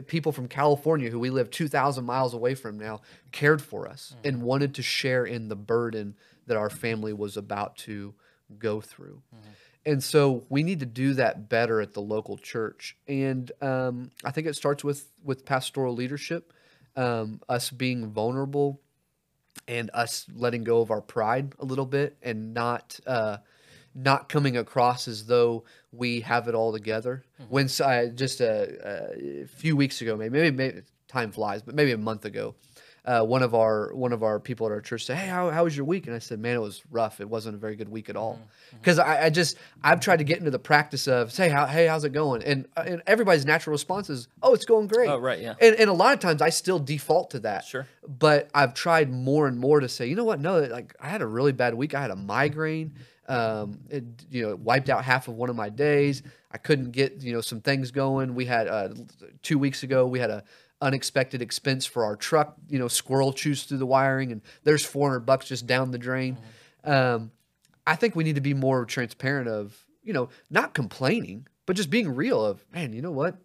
people 0.07 0.31
from 0.31 0.47
California 0.47 1.11
who 1.11 1.19
we 1.19 1.29
live 1.29 1.51
2000 1.51 2.03
miles 2.03 2.33
away 2.33 2.55
from 2.55 2.79
now 2.79 2.99
cared 3.31 3.61
for 3.61 3.87
us 3.87 4.15
and 4.23 4.41
wanted 4.41 4.73
to 4.73 4.81
share 4.81 5.23
in 5.23 5.49
the 5.49 5.55
burden 5.55 6.15
that 6.47 6.57
our 6.57 6.71
family 6.71 7.13
was 7.13 7.37
about 7.37 7.77
to 7.77 8.15
go 8.57 8.81
through. 8.81 9.21
And 9.85 10.03
so 10.03 10.45
we 10.49 10.63
need 10.63 10.79
to 10.79 10.87
do 10.87 11.13
that 11.13 11.47
better 11.47 11.79
at 11.79 11.93
the 11.93 12.01
local 12.01 12.39
church. 12.39 12.97
And 13.07 13.51
um, 13.61 14.09
I 14.23 14.31
think 14.31 14.47
it 14.47 14.55
starts 14.55 14.83
with 14.83 15.11
with 15.23 15.45
pastoral 15.45 15.93
leadership, 15.93 16.53
um, 16.95 17.39
us 17.47 17.69
being 17.69 18.09
vulnerable, 18.09 18.81
and 19.67 19.91
us 19.93 20.25
letting 20.33 20.63
go 20.63 20.81
of 20.81 20.89
our 20.89 21.01
pride 21.01 21.53
a 21.59 21.65
little 21.65 21.85
bit, 21.85 22.17
and 22.23 22.55
not 22.55 22.99
uh, 23.05 23.37
not 23.95 24.27
coming 24.29 24.57
across 24.57 25.07
as 25.07 25.25
though 25.25 25.63
we 25.91 26.19
have 26.21 26.47
it 26.49 26.53
all 26.55 26.73
together. 26.73 27.23
Mm-hmm. 27.41 27.49
When 27.49 27.65
s- 27.65 27.81
I 27.81 28.09
just 28.09 28.41
a, 28.41 29.43
a 29.43 29.47
few 29.47 29.75
weeks 29.77 30.01
ago, 30.01 30.17
maybe, 30.17 30.37
maybe 30.37 30.55
maybe 30.55 30.81
time 31.07 31.31
flies, 31.31 31.61
but 31.61 31.75
maybe 31.75 31.93
a 31.93 31.97
month 31.97 32.25
ago, 32.25 32.55
uh, 33.05 33.23
one 33.23 33.43
of 33.43 33.53
our 33.53 33.93
one 33.93 34.11
of 34.11 34.23
our 34.23 34.39
people 34.39 34.65
at 34.65 34.71
our 34.71 34.81
church 34.81 35.05
said, 35.05 35.15
"Hey, 35.17 35.27
how, 35.27 35.49
how 35.51 35.63
was 35.63 35.77
your 35.77 35.85
week?" 35.85 36.07
And 36.07 36.15
I 36.15 36.19
said, 36.19 36.39
"Man, 36.39 36.55
it 36.55 36.59
was 36.59 36.81
rough. 36.91 37.21
It 37.21 37.29
wasn't 37.29 37.55
a 37.55 37.57
very 37.57 37.75
good 37.75 37.87
week 37.87 38.09
at 38.09 38.15
all." 38.15 38.33
Mm-hmm. 38.33 38.77
Because 38.77 38.99
I, 38.99 39.25
I 39.25 39.29
just 39.29 39.57
I've 39.83 39.99
tried 39.99 40.17
to 40.17 40.23
get 40.23 40.39
into 40.39 40.51
the 40.51 40.59
practice 40.59 41.07
of 41.07 41.31
say, 41.31 41.47
how, 41.47 41.67
"Hey, 41.67 41.85
how's 41.85 42.03
it 42.03 42.13
going?" 42.13 42.43
And 42.43 42.67
uh, 42.75 42.83
and 42.85 43.03
everybody's 43.05 43.45
natural 43.45 43.73
response 43.73 44.09
is, 44.09 44.27
"Oh, 44.41 44.53
it's 44.55 44.65
going 44.65 44.87
great." 44.87 45.07
Oh, 45.07 45.19
right, 45.19 45.39
yeah. 45.39 45.53
And 45.61 45.75
and 45.75 45.89
a 45.89 45.93
lot 45.93 46.13
of 46.13 46.19
times 46.19 46.41
I 46.41 46.49
still 46.49 46.79
default 46.79 47.29
to 47.31 47.39
that. 47.41 47.63
Sure. 47.63 47.87
But 48.07 48.49
I've 48.55 48.73
tried 48.73 49.11
more 49.11 49.47
and 49.47 49.59
more 49.59 49.79
to 49.79 49.87
say, 49.87 50.07
you 50.07 50.15
know 50.15 50.23
what? 50.25 50.39
No, 50.39 50.59
like 50.59 50.95
I 50.99 51.07
had 51.09 51.21
a 51.21 51.27
really 51.27 51.51
bad 51.53 51.75
week. 51.75 51.93
I 51.93 52.01
had 52.01 52.11
a 52.11 52.15
migraine. 52.15 52.95
Um, 53.27 53.79
it 53.89 54.03
you 54.29 54.43
know 54.43 54.55
wiped 54.55 54.89
out 54.89 55.03
half 55.03 55.27
of 55.27 55.35
one 55.35 55.49
of 55.49 55.55
my 55.55 55.69
days. 55.69 56.21
I 56.51 56.57
couldn't 56.57 56.91
get 56.91 57.21
you 57.21 57.33
know 57.33 57.41
some 57.41 57.61
things 57.61 57.91
going. 57.91 58.35
We 58.35 58.45
had 58.45 58.67
uh, 58.67 58.89
two 59.41 59.57
weeks 59.57 59.83
ago 59.83 60.05
we 60.05 60.19
had 60.19 60.29
a 60.29 60.43
unexpected 60.81 61.41
expense 61.41 61.85
for 61.85 62.05
our 62.05 62.15
truck. 62.15 62.55
You 62.69 62.79
know, 62.79 62.87
squirrel 62.87 63.33
chews 63.33 63.63
through 63.63 63.79
the 63.79 63.85
wiring, 63.85 64.31
and 64.31 64.41
there's 64.63 64.85
400 64.85 65.21
bucks 65.21 65.47
just 65.47 65.65
down 65.65 65.91
the 65.91 65.97
drain. 65.97 66.37
Um, 66.83 67.31
I 67.87 67.95
think 67.95 68.15
we 68.15 68.23
need 68.23 68.35
to 68.35 68.41
be 68.41 68.53
more 68.53 68.85
transparent 68.85 69.47
of 69.47 69.75
you 70.03 70.13
know 70.13 70.29
not 70.49 70.73
complaining, 70.73 71.47
but 71.65 71.75
just 71.75 71.89
being 71.89 72.13
real. 72.13 72.45
Of 72.45 72.63
man, 72.71 72.93
you 72.93 73.01
know 73.01 73.11
what? 73.11 73.37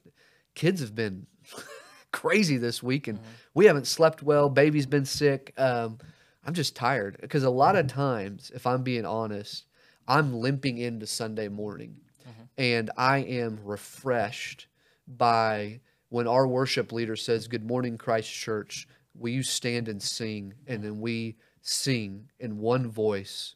Kids 0.54 0.80
have 0.80 0.94
been 0.94 1.26
crazy 2.12 2.58
this 2.58 2.82
week, 2.82 3.08
and 3.08 3.18
we 3.54 3.66
haven't 3.66 3.86
slept 3.86 4.22
well. 4.22 4.48
Baby's 4.48 4.86
been 4.86 5.06
sick. 5.06 5.52
Um, 5.56 5.98
I'm 6.44 6.54
just 6.54 6.74
tired 6.74 7.18
because 7.20 7.44
a 7.44 7.50
lot 7.50 7.76
of 7.76 7.86
times, 7.86 8.50
if 8.54 8.66
I'm 8.66 8.82
being 8.82 9.04
honest, 9.04 9.66
I'm 10.10 10.34
limping 10.34 10.78
into 10.78 11.06
Sunday 11.06 11.48
morning, 11.48 12.00
and 12.58 12.90
I 12.96 13.18
am 13.18 13.60
refreshed 13.64 14.66
by 15.06 15.80
when 16.08 16.26
our 16.26 16.46
worship 16.46 16.90
leader 16.92 17.14
says, 17.14 17.46
"Good 17.46 17.64
morning, 17.64 17.96
Christ 17.96 18.30
Church." 18.30 18.88
Will 19.14 19.30
you 19.30 19.42
stand 19.42 19.88
and 19.88 20.02
sing, 20.02 20.54
and 20.66 20.82
then 20.82 21.00
we 21.00 21.36
sing 21.62 22.28
in 22.38 22.58
one 22.58 22.88
voice 22.90 23.54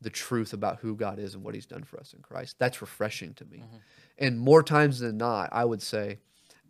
the 0.00 0.10
truth 0.10 0.52
about 0.52 0.80
who 0.80 0.96
God 0.96 1.18
is 1.18 1.34
and 1.34 1.44
what 1.44 1.54
He's 1.54 1.66
done 1.66 1.84
for 1.84 1.98
us 2.00 2.12
in 2.12 2.20
Christ. 2.22 2.56
That's 2.58 2.80
refreshing 2.80 3.34
to 3.34 3.44
me. 3.44 3.62
And 4.18 4.38
more 4.40 4.62
times 4.62 4.98
than 4.98 5.16
not, 5.16 5.50
I 5.52 5.64
would 5.64 5.82
say, 5.82 6.18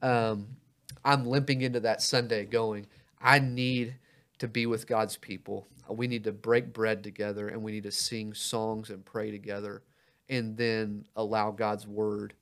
um, 0.02 0.56
I'm 1.04 1.24
limping 1.24 1.62
into 1.62 1.80
that 1.80 2.02
Sunday 2.02 2.44
going, 2.44 2.86
I 3.20 3.38
need 3.38 3.96
to 4.42 4.48
be 4.48 4.66
with 4.66 4.88
God's 4.88 5.16
people. 5.16 5.68
We 5.88 6.08
need 6.08 6.24
to 6.24 6.32
break 6.32 6.72
bread 6.72 7.04
together 7.04 7.46
and 7.46 7.62
we 7.62 7.70
need 7.70 7.84
to 7.84 7.92
sing 7.92 8.34
songs 8.34 8.90
and 8.90 9.04
pray 9.04 9.30
together 9.30 9.84
and 10.28 10.56
then 10.56 11.04
allow 11.14 11.52
God's 11.52 11.86
word 11.86 12.34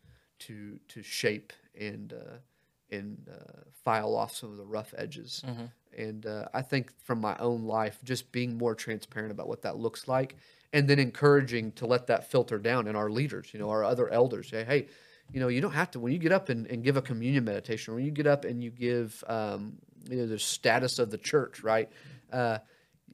to 0.46 0.80
to 0.88 1.02
shape 1.02 1.52
and 1.78 2.14
uh, 2.14 2.36
and 2.90 3.28
uh, 3.30 3.60
file 3.84 4.16
off 4.16 4.34
some 4.34 4.50
of 4.50 4.56
the 4.56 4.64
rough 4.64 4.94
edges. 4.96 5.44
And 5.94 6.24
uh, 6.24 6.46
I 6.54 6.62
think 6.62 6.90
from 7.04 7.20
my 7.20 7.36
own 7.36 7.64
life, 7.64 7.98
just 8.02 8.32
being 8.32 8.56
more 8.56 8.74
transparent 8.74 9.30
about 9.30 9.46
what 9.46 9.60
that 9.60 9.76
looks 9.76 10.08
like, 10.08 10.36
and 10.72 10.88
then 10.88 10.98
encouraging 10.98 11.72
to 11.72 11.86
let 11.86 12.06
that 12.06 12.30
filter 12.30 12.58
down 12.58 12.86
in 12.86 12.96
our 12.96 13.10
leaders, 13.10 13.52
you 13.52 13.60
know, 13.60 13.68
our 13.68 13.84
other 13.84 14.08
elders. 14.08 14.48
Say, 14.48 14.64
hey, 14.64 14.86
you 15.34 15.40
know, 15.40 15.48
you 15.48 15.60
don't 15.60 15.72
have 15.72 15.90
to 15.90 16.00
when 16.00 16.14
you 16.14 16.18
get 16.18 16.32
up 16.32 16.48
and, 16.48 16.66
and 16.68 16.82
give 16.82 16.96
a 16.96 17.02
communion 17.02 17.44
meditation, 17.44 17.94
when 17.94 18.06
you 18.06 18.10
get 18.10 18.26
up 18.26 18.46
and 18.46 18.64
you 18.64 18.70
give, 18.70 19.22
um, 19.28 19.74
you 20.08 20.16
know, 20.16 20.26
the 20.26 20.38
status 20.38 20.98
of 20.98 21.10
the 21.10 21.18
church, 21.18 21.62
right? 21.62 21.88
Uh, 22.32 22.58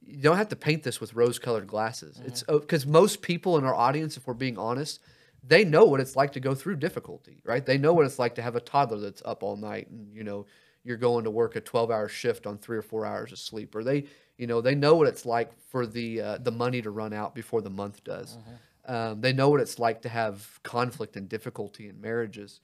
you 0.05 0.21
don't 0.21 0.37
have 0.37 0.49
to 0.49 0.55
paint 0.55 0.83
this 0.83 1.01
with 1.01 1.13
rose-colored 1.13 1.67
glasses. 1.67 2.21
It's 2.25 2.43
because 2.43 2.85
most 2.85 3.21
people 3.21 3.57
in 3.57 3.65
our 3.65 3.75
audience, 3.75 4.15
if 4.15 4.25
we're 4.25 4.33
being 4.33 4.57
honest, 4.57 5.01
they 5.43 5.65
know 5.65 5.85
what 5.85 5.99
it's 5.99 6.15
like 6.15 6.31
to 6.33 6.39
go 6.39 6.55
through 6.55 6.77
difficulty, 6.77 7.41
right? 7.43 7.65
They 7.65 7.77
know 7.77 7.93
what 7.93 8.05
it's 8.05 8.19
like 8.19 8.35
to 8.35 8.41
have 8.41 8.55
a 8.55 8.61
toddler 8.61 8.99
that's 8.99 9.21
up 9.25 9.43
all 9.43 9.57
night 9.57 9.89
and 9.89 10.13
you 10.13 10.23
know 10.23 10.45
you're 10.83 10.97
going 10.97 11.25
to 11.25 11.29
work 11.31 11.57
a 11.57 11.61
12-hour 11.61 12.07
shift 12.07 12.47
on 12.47 12.57
three 12.57 12.77
or 12.77 12.81
four 12.81 13.05
hours 13.05 13.33
of 13.33 13.39
sleep, 13.39 13.75
or 13.75 13.83
they, 13.83 14.05
you 14.37 14.47
know, 14.47 14.61
they 14.61 14.73
know 14.73 14.95
what 14.95 15.05
it's 15.07 15.25
like 15.25 15.51
for 15.69 15.85
the 15.85 16.21
uh, 16.21 16.37
the 16.37 16.51
money 16.51 16.81
to 16.81 16.91
run 16.91 17.11
out 17.11 17.35
before 17.35 17.61
the 17.61 17.69
month 17.69 18.05
does. 18.05 18.37
Um, 18.85 19.19
they 19.19 19.33
know 19.33 19.49
what 19.49 19.59
it's 19.59 19.79
like 19.79 20.01
to 20.03 20.09
have 20.09 20.61
conflict 20.63 21.17
and 21.17 21.27
difficulty 21.27 21.89
in 21.89 21.99
marriages, 21.99 22.61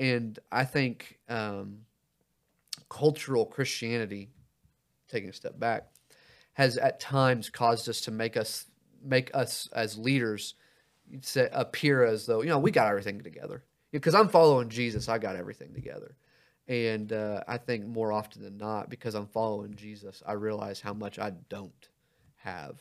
and 0.00 0.36
I 0.50 0.64
think 0.64 1.20
um, 1.28 1.82
cultural 2.90 3.46
Christianity, 3.46 4.28
taking 5.08 5.30
a 5.30 5.32
step 5.32 5.58
back, 5.58 5.86
has 6.52 6.76
at 6.76 7.00
times 7.00 7.48
caused 7.48 7.88
us 7.88 8.02
to 8.02 8.10
make 8.10 8.36
us 8.36 8.66
make 9.02 9.30
us 9.32 9.66
as 9.72 9.96
leaders 9.96 10.54
say 11.22 11.48
appear 11.52 12.04
as 12.04 12.26
though 12.26 12.42
you 12.42 12.50
know 12.50 12.58
we 12.58 12.70
got 12.70 12.88
everything 12.88 13.22
together. 13.22 13.64
Because 13.92 14.14
I'm 14.14 14.28
following 14.28 14.68
Jesus 14.68 15.08
I 15.08 15.18
got 15.18 15.36
everything 15.36 15.72
together. 15.72 16.16
And 16.68 17.12
uh, 17.12 17.42
I 17.48 17.56
think 17.56 17.86
more 17.86 18.12
often 18.12 18.42
than 18.42 18.56
not 18.56 18.90
because 18.90 19.14
I'm 19.14 19.26
following 19.26 19.74
Jesus 19.74 20.22
I 20.26 20.32
realize 20.32 20.80
how 20.80 20.92
much 20.92 21.18
I 21.18 21.30
don't 21.48 21.88
have 22.36 22.78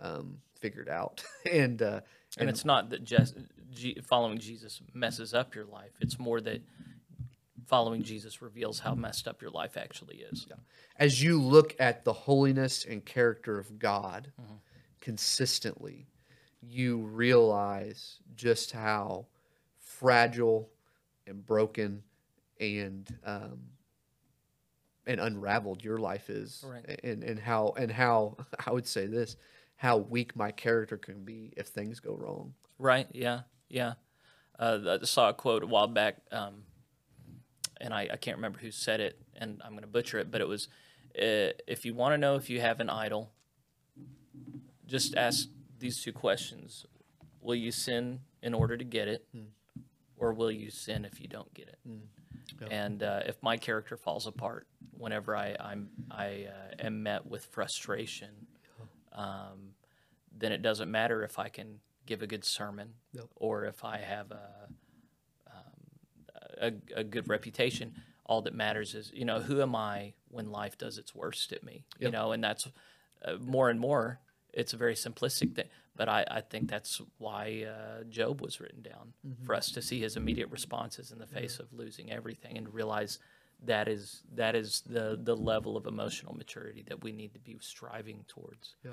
um, 0.00 0.38
figured 0.60 0.88
out. 0.88 1.24
And 1.50 1.80
uh, 1.80 2.00
And 2.38 2.50
it's 2.50 2.64
not 2.64 2.90
that 2.90 3.04
just 3.04 3.36
G- 3.72 3.98
following 4.04 4.38
Jesus 4.38 4.82
messes 4.92 5.32
up 5.32 5.54
your 5.54 5.64
life. 5.64 5.92
It's 6.00 6.18
more 6.18 6.40
that 6.40 6.60
following 7.66 8.02
Jesus 8.02 8.40
reveals 8.42 8.78
how 8.80 8.94
messed 8.94 9.26
up 9.28 9.42
your 9.42 9.50
life 9.50 9.76
actually 9.76 10.18
is. 10.18 10.46
as 10.96 11.22
you 11.22 11.40
look 11.40 11.74
at 11.78 12.04
the 12.04 12.12
holiness 12.12 12.84
and 12.84 13.04
character 13.04 13.58
of 13.58 13.78
God 13.78 14.32
consistently, 15.00 16.06
you 16.60 16.98
realize 16.98 18.18
just 18.34 18.72
how 18.72 19.26
fragile 19.78 20.68
and 21.26 21.44
broken 21.44 22.02
and 22.60 23.08
um, 23.24 23.58
and 25.06 25.20
unraveled 25.20 25.84
your 25.84 25.98
life 25.98 26.28
is, 26.30 26.64
Right. 26.66 27.00
and 27.04 27.22
and 27.22 27.38
how 27.38 27.74
and 27.76 27.90
how 27.92 28.36
I 28.66 28.72
would 28.72 28.86
say 28.86 29.06
this, 29.06 29.36
how 29.76 29.98
weak 29.98 30.34
my 30.34 30.50
character 30.50 30.96
can 30.96 31.24
be 31.24 31.52
if 31.56 31.68
things 31.68 32.00
go 32.00 32.14
wrong. 32.14 32.54
Right? 32.78 33.06
Yeah. 33.12 33.40
Yeah. 33.68 33.94
Uh, 34.58 34.98
I 35.02 35.04
saw 35.04 35.28
a 35.28 35.34
quote 35.34 35.62
a 35.62 35.66
while 35.66 35.86
back, 35.86 36.16
um, 36.32 36.62
and 37.80 37.94
I, 37.94 38.08
I 38.12 38.16
can't 38.16 38.36
remember 38.36 38.58
who 38.58 38.70
said 38.70 39.00
it, 39.00 39.18
and 39.36 39.60
I'm 39.64 39.72
going 39.72 39.82
to 39.82 39.88
butcher 39.88 40.18
it, 40.18 40.30
but 40.30 40.40
it 40.40 40.48
was 40.48 40.68
uh, 41.16 41.56
if 41.66 41.84
you 41.84 41.94
want 41.94 42.12
to 42.12 42.18
know 42.18 42.36
if 42.36 42.50
you 42.50 42.60
have 42.60 42.80
an 42.80 42.90
idol, 42.90 43.30
just 44.86 45.16
ask 45.16 45.48
these 45.78 46.02
two 46.02 46.12
questions. 46.12 46.86
Will 47.40 47.54
you 47.54 47.70
sin 47.72 48.20
in 48.42 48.54
order 48.54 48.76
to 48.76 48.84
get 48.84 49.08
it, 49.08 49.26
or 50.16 50.32
will 50.32 50.50
you 50.50 50.70
sin 50.70 51.04
if 51.04 51.20
you 51.20 51.28
don't 51.28 51.52
get 51.54 51.68
it? 51.68 51.78
Yeah. 52.60 52.68
And 52.70 53.02
uh, 53.02 53.20
if 53.26 53.42
my 53.42 53.56
character 53.56 53.96
falls 53.96 54.26
apart 54.26 54.66
whenever 54.96 55.36
I, 55.36 55.56
I'm, 55.58 55.88
I 56.10 56.46
uh, 56.48 56.74
am 56.86 57.02
met 57.02 57.26
with 57.26 57.44
frustration, 57.46 58.30
um, 59.12 59.74
then 60.36 60.52
it 60.52 60.62
doesn't 60.62 60.90
matter 60.90 61.22
if 61.24 61.38
I 61.38 61.48
can 61.48 61.80
give 62.06 62.22
a 62.22 62.26
good 62.26 62.44
sermon 62.44 62.94
or 63.34 63.64
if 63.64 63.84
I 63.84 63.98
have 63.98 64.30
a, 64.30 64.50
a, 66.60 66.72
a 66.94 67.04
good 67.04 67.28
reputation. 67.28 67.94
All 68.24 68.42
that 68.42 68.54
matters 68.54 68.94
is, 68.94 69.12
you 69.14 69.24
know, 69.24 69.40
who 69.40 69.62
am 69.62 69.76
I 69.76 70.14
when 70.30 70.50
life 70.50 70.76
does 70.76 70.98
its 70.98 71.14
worst 71.14 71.52
at 71.52 71.62
me? 71.62 71.84
You 71.98 72.10
know, 72.10 72.32
and 72.32 72.42
that's 72.42 72.68
uh, 73.24 73.36
more 73.40 73.70
and 73.70 73.78
more. 73.78 74.20
It's 74.52 74.72
a 74.72 74.76
very 74.76 74.94
simplistic 74.94 75.54
thing, 75.54 75.68
but 75.94 76.08
I, 76.08 76.24
I 76.30 76.40
think 76.40 76.68
that's 76.68 77.00
why 77.18 77.66
uh, 77.68 78.04
Job 78.04 78.40
was 78.40 78.60
written 78.60 78.82
down 78.82 79.12
for 79.44 79.54
us 79.54 79.70
to 79.72 79.82
see 79.82 80.00
his 80.00 80.16
immediate 80.16 80.50
responses 80.50 81.12
in 81.12 81.18
the 81.18 81.26
face 81.26 81.58
of 81.60 81.72
losing 81.72 82.10
everything 82.10 82.56
and 82.56 82.72
realize 82.72 83.18
that 83.64 83.88
is 83.88 84.22
that 84.34 84.54
is 84.54 84.82
the 84.86 85.18
the 85.22 85.34
level 85.36 85.76
of 85.76 85.86
emotional 85.86 86.34
maturity 86.34 86.84
that 86.88 87.02
we 87.02 87.12
need 87.12 87.32
to 87.34 87.38
be 87.38 87.56
striving 87.60 88.24
towards. 88.28 88.74
Yeah. 88.84 88.92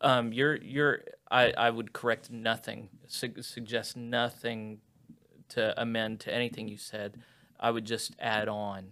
Um, 0.00 0.32
you're 0.32 0.56
you're 0.56 1.00
I, 1.30 1.52
I 1.52 1.70
would 1.70 1.92
correct 1.92 2.30
nothing, 2.30 2.88
su- 3.06 3.42
suggest 3.42 3.96
nothing 3.96 4.80
to 5.54 5.80
amend 5.80 6.20
to 6.20 6.32
anything 6.34 6.68
you 6.68 6.76
said. 6.78 7.20
I 7.58 7.70
would 7.70 7.84
just 7.84 8.14
add 8.18 8.48
on. 8.48 8.88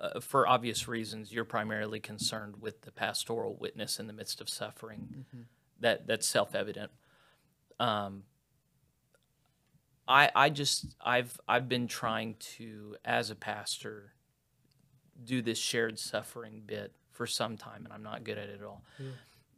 Uh, 0.00 0.20
for 0.20 0.46
obvious 0.46 0.88
reasons, 0.88 1.32
you're 1.32 1.44
primarily 1.44 2.00
concerned 2.00 2.54
with 2.60 2.82
the 2.82 2.90
pastoral 2.92 3.56
witness 3.58 3.98
in 3.98 4.06
the 4.06 4.12
midst 4.12 4.40
of 4.40 4.48
suffering. 4.48 5.24
That 5.80 6.06
that's 6.06 6.26
self 6.26 6.54
evident. 6.54 6.90
Um, 7.78 8.24
I 10.06 10.30
I 10.34 10.50
just 10.50 10.94
I've 11.00 11.38
I've 11.48 11.68
been 11.68 11.86
trying 11.88 12.36
to 12.56 12.96
as 13.04 13.30
a 13.30 13.34
pastor 13.34 14.12
do 15.24 15.42
this 15.42 15.58
shared 15.58 15.98
suffering 15.98 16.62
bit 16.66 16.92
for 17.10 17.26
some 17.26 17.56
time, 17.56 17.84
and 17.84 17.92
I'm 17.92 18.02
not 18.02 18.24
good 18.24 18.38
at 18.38 18.48
it 18.48 18.60
at 18.60 18.66
all. 18.66 18.82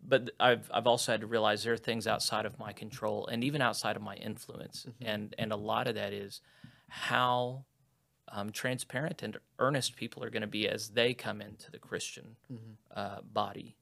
But 0.03 0.31
I've 0.41 0.71
I've 0.75 0.87
also 0.87 1.13
had 1.13 1.21
to 1.21 1.27
realize 1.27 1.63
there 1.65 1.75
are 1.75 1.77
things 1.77 2.07
outside 2.07 2.45
of 2.47 2.59
my 2.59 2.73
control 2.73 3.27
and 3.29 3.45
even 3.45 3.61
outside 3.63 3.97
of 3.97 4.03
my 4.03 4.17
influence, 4.17 4.87
and 5.01 5.35
and 5.39 5.53
a 5.53 5.57
lot 5.57 5.87
of 5.87 5.95
that 5.95 6.13
is 6.13 6.41
how 6.89 7.65
um, 8.29 8.51
transparent 8.51 9.23
and 9.23 9.37
earnest 9.59 9.97
people 9.97 10.25
are 10.25 10.31
going 10.31 10.43
to 10.43 10.47
be 10.49 10.69
as 10.69 10.89
they 10.91 11.15
come 11.15 11.41
into 11.41 11.71
the 11.71 11.79
Christian 11.79 12.37
uh, 12.97 13.21
body. 13.23 13.77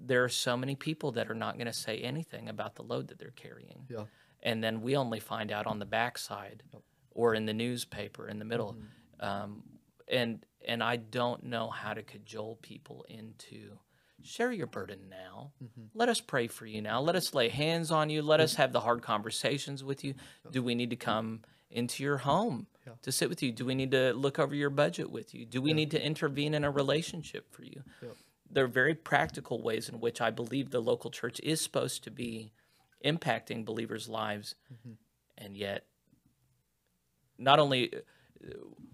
There 0.00 0.22
are 0.22 0.28
so 0.28 0.56
many 0.56 0.76
people 0.76 1.12
that 1.12 1.28
are 1.30 1.34
not 1.34 1.54
going 1.54 1.66
to 1.66 1.72
say 1.72 1.98
anything 1.98 2.48
about 2.48 2.76
the 2.76 2.82
load 2.82 3.08
that 3.08 3.18
they're 3.18 3.30
carrying. 3.30 3.86
Yeah. 3.88 4.04
and 4.42 4.62
then 4.62 4.80
we 4.82 4.96
only 4.96 5.18
find 5.20 5.50
out 5.50 5.66
on 5.66 5.78
the 5.80 5.86
backside 5.86 6.62
or 7.10 7.34
in 7.34 7.46
the 7.46 7.52
newspaper 7.54 8.28
in 8.28 8.38
the 8.38 8.44
middle. 8.44 8.76
Um, 9.20 9.62
and 10.08 10.44
and 10.68 10.82
i 10.84 10.94
don't 10.96 11.42
know 11.42 11.68
how 11.68 11.92
to 11.94 12.02
cajole 12.02 12.56
people 12.62 13.04
into 13.08 13.76
share 14.22 14.52
your 14.52 14.66
burden 14.66 15.08
now. 15.10 15.52
Mm-hmm. 15.62 15.82
Let 15.94 16.08
us 16.08 16.20
pray 16.20 16.46
for 16.46 16.66
you 16.66 16.82
now. 16.82 17.00
Let 17.00 17.16
us 17.16 17.34
lay 17.34 17.48
hands 17.48 17.90
on 17.90 18.10
you. 18.10 18.22
Let 18.22 18.40
us 18.40 18.54
have 18.56 18.72
the 18.72 18.80
hard 18.80 19.02
conversations 19.02 19.84
with 19.84 20.04
you. 20.04 20.14
Do 20.50 20.62
we 20.62 20.74
need 20.74 20.90
to 20.90 20.96
come 20.96 21.42
into 21.70 22.02
your 22.02 22.18
home 22.18 22.66
to 23.02 23.12
sit 23.12 23.28
with 23.28 23.42
you? 23.42 23.52
Do 23.52 23.64
we 23.64 23.74
need 23.74 23.90
to 23.90 24.12
look 24.12 24.38
over 24.38 24.54
your 24.54 24.70
budget 24.70 25.10
with 25.10 25.34
you? 25.34 25.44
Do 25.44 25.60
we 25.60 25.72
need 25.72 25.90
to 25.92 26.04
intervene 26.04 26.54
in 26.54 26.64
a 26.64 26.70
relationship 26.70 27.52
for 27.52 27.62
you? 27.62 27.82
There 28.50 28.64
are 28.64 28.68
very 28.68 28.94
practical 28.94 29.60
ways 29.60 29.88
in 29.88 30.00
which 30.00 30.20
i 30.20 30.30
believe 30.30 30.70
the 30.70 30.80
local 30.80 31.10
church 31.10 31.40
is 31.42 31.60
supposed 31.60 32.04
to 32.04 32.10
be 32.10 32.52
impacting 33.04 33.64
believers' 33.64 34.08
lives, 34.08 34.54
mm-hmm. 34.72 34.94
and 35.38 35.56
yet, 35.56 35.84
not 37.38 37.58
only 37.58 37.92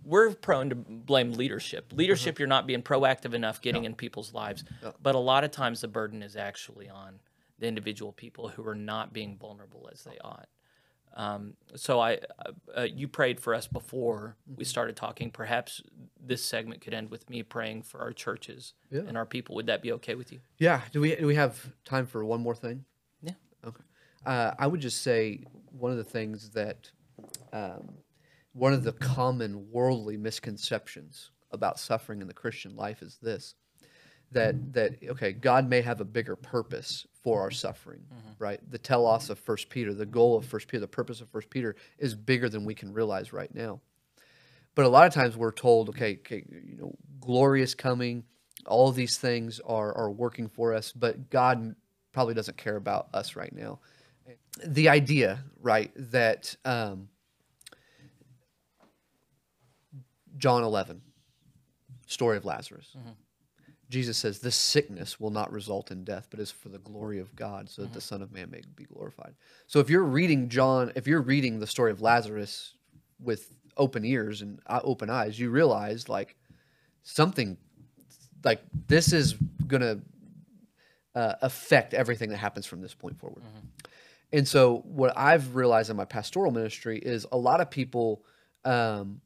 we're 0.04 0.34
prone 0.34 0.68
to 0.70 0.74
blame 0.74 1.32
leadership. 1.32 1.92
Leadership, 1.94 2.38
you're 2.38 2.48
not 2.48 2.66
being 2.66 2.82
proactive 2.82 3.34
enough 3.34 3.60
getting 3.60 3.84
in 3.84 3.94
people's 3.94 4.34
lives, 4.34 4.64
but 5.02 5.14
a 5.14 5.18
lot 5.18 5.44
of 5.44 5.50
times 5.50 5.80
the 5.80 5.88
burden 5.88 6.22
is 6.22 6.36
actually 6.36 6.88
on 6.88 7.20
the 7.58 7.66
individual 7.66 8.12
people 8.12 8.48
who 8.48 8.66
are 8.66 8.74
not 8.74 9.12
being 9.12 9.36
vulnerable 9.36 9.88
as 9.92 10.02
they 10.02 10.18
ought. 10.24 10.48
Um, 11.14 11.54
so 11.76 12.00
I, 12.00 12.14
uh, 12.14 12.52
uh, 12.78 12.82
you 12.82 13.06
prayed 13.06 13.38
for 13.38 13.54
us 13.54 13.66
before 13.66 14.36
we 14.56 14.64
started 14.64 14.96
talking. 14.96 15.30
Perhaps 15.30 15.82
this 16.18 16.42
segment 16.42 16.80
could 16.80 16.94
end 16.94 17.10
with 17.10 17.28
me 17.28 17.42
praying 17.42 17.82
for 17.82 18.00
our 18.00 18.12
churches 18.12 18.72
Yeah. 18.90 19.02
and 19.06 19.16
our 19.16 19.26
people. 19.26 19.54
Would 19.56 19.66
that 19.66 19.82
be 19.82 19.92
okay 19.92 20.14
with 20.14 20.32
you? 20.32 20.40
Yeah. 20.58 20.80
Do 20.90 21.02
we 21.02 21.14
do 21.14 21.26
we 21.26 21.34
have 21.34 21.74
time 21.84 22.06
for 22.06 22.24
one 22.24 22.40
more 22.40 22.54
thing? 22.54 22.86
Yeah. 23.22 23.34
Okay. 23.64 23.82
Uh, 24.24 24.52
I 24.58 24.66
would 24.66 24.80
just 24.80 25.02
say 25.02 25.44
one 25.70 25.90
of 25.90 25.98
the 25.98 26.04
things 26.04 26.50
that 26.50 26.90
um, 27.52 27.98
one 28.52 28.72
of 28.72 28.84
the 28.84 28.92
common 28.92 29.70
worldly 29.70 30.16
misconceptions 30.16 31.30
about 31.50 31.78
suffering 31.78 32.20
in 32.20 32.26
the 32.26 32.34
Christian 32.34 32.76
life 32.76 33.02
is 33.02 33.18
this: 33.22 33.54
that 34.32 34.72
that 34.74 34.94
okay, 35.10 35.32
God 35.32 35.68
may 35.68 35.80
have 35.82 36.00
a 36.00 36.04
bigger 36.04 36.36
purpose 36.36 37.06
for 37.22 37.40
our 37.40 37.50
suffering, 37.50 38.02
right? 38.38 38.60
The 38.70 38.78
telos 38.78 39.30
of 39.30 39.38
First 39.38 39.68
Peter, 39.68 39.94
the 39.94 40.06
goal 40.06 40.36
of 40.36 40.44
First 40.44 40.68
Peter, 40.68 40.80
the 40.80 40.88
purpose 40.88 41.20
of 41.20 41.28
First 41.28 41.50
Peter 41.50 41.76
is 41.98 42.14
bigger 42.14 42.48
than 42.48 42.64
we 42.64 42.74
can 42.74 42.92
realize 42.92 43.32
right 43.32 43.54
now. 43.54 43.80
But 44.74 44.86
a 44.86 44.88
lot 44.88 45.06
of 45.06 45.12
times 45.12 45.36
we're 45.36 45.52
told, 45.52 45.90
okay, 45.90 46.14
okay, 46.14 46.44
you 46.50 46.76
know, 46.76 46.94
glory 47.20 47.62
is 47.62 47.74
coming. 47.74 48.24
All 48.66 48.90
these 48.90 49.18
things 49.18 49.60
are 49.60 49.96
are 49.96 50.10
working 50.10 50.48
for 50.48 50.74
us, 50.74 50.92
but 50.92 51.30
God 51.30 51.74
probably 52.12 52.34
doesn't 52.34 52.56
care 52.56 52.76
about 52.76 53.08
us 53.14 53.36
right 53.36 53.52
now. 53.54 53.80
The 54.66 54.88
idea, 54.88 55.44
right, 55.60 55.90
that 55.96 56.56
um, 56.64 57.08
John 60.42 60.64
eleven, 60.64 61.00
story 62.08 62.36
of 62.36 62.44
Lazarus. 62.44 62.96
Jesus 63.88 64.18
says, 64.18 64.40
This 64.40 64.56
sickness 64.56 65.20
will 65.20 65.30
not 65.30 65.52
result 65.52 65.92
in 65.92 66.02
death, 66.02 66.26
but 66.30 66.40
is 66.40 66.50
for 66.50 66.68
the 66.68 66.80
glory 66.80 67.20
of 67.20 67.36
God, 67.36 67.70
so 67.70 67.82
that 67.82 67.92
the 67.92 68.00
Son 68.00 68.22
of 68.22 68.32
Man 68.32 68.50
may 68.50 68.62
be 68.74 68.82
glorified. 68.84 69.34
So 69.68 69.78
if 69.78 69.88
you're 69.88 70.02
reading 70.02 70.48
John, 70.48 70.90
if 70.96 71.06
you're 71.06 71.20
reading 71.22 71.60
the 71.60 71.66
story 71.68 71.92
of 71.92 72.00
Lazarus 72.02 72.74
with 73.20 73.54
open 73.76 74.04
ears 74.04 74.42
and 74.42 74.58
uh, 74.66 74.80
open 74.82 75.10
eyes, 75.10 75.38
you 75.38 75.48
realize 75.48 76.08
like 76.08 76.34
something 77.04 77.56
like 78.42 78.62
this 78.88 79.12
is 79.12 79.34
going 79.68 79.82
to 79.82 80.00
uh, 81.14 81.34
affect 81.40 81.94
everything 81.94 82.30
that 82.30 82.38
happens 82.38 82.66
from 82.66 82.80
this 82.80 82.94
point 82.94 83.16
forward. 83.16 83.44
And 84.32 84.48
so, 84.48 84.78
what 84.86 85.16
I've 85.16 85.54
realized 85.54 85.88
in 85.88 85.96
my 85.96 86.04
pastoral 86.06 86.50
ministry 86.50 86.98
is 86.98 87.26
a 87.30 87.36
lot 87.36 87.60
of 87.60 87.70
people, 87.70 88.24
um, 88.64 89.20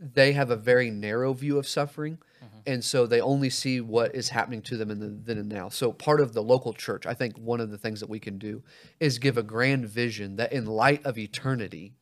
they 0.00 0.32
have 0.32 0.50
a 0.50 0.56
very 0.56 0.90
narrow 0.90 1.32
view 1.34 1.58
of 1.58 1.66
suffering. 1.68 2.18
And 2.66 2.84
so 2.84 3.06
they 3.06 3.20
only 3.20 3.50
see 3.50 3.80
what 3.80 4.14
is 4.14 4.30
happening 4.30 4.62
to 4.62 4.76
them 4.76 4.90
in 4.90 4.98
the 4.98 5.08
then 5.08 5.38
and 5.38 5.48
now. 5.48 5.68
So, 5.68 5.92
part 5.92 6.20
of 6.20 6.32
the 6.32 6.42
local 6.42 6.72
church, 6.72 7.06
I 7.06 7.14
think 7.14 7.36
one 7.38 7.60
of 7.60 7.70
the 7.70 7.78
things 7.78 8.00
that 8.00 8.08
we 8.08 8.18
can 8.18 8.38
do 8.38 8.62
is 8.98 9.18
give 9.18 9.38
a 9.38 9.42
grand 9.42 9.86
vision 9.86 10.36
that 10.36 10.52
in 10.52 10.66
light 10.66 11.04
of 11.04 11.16
eternity, 11.18 11.94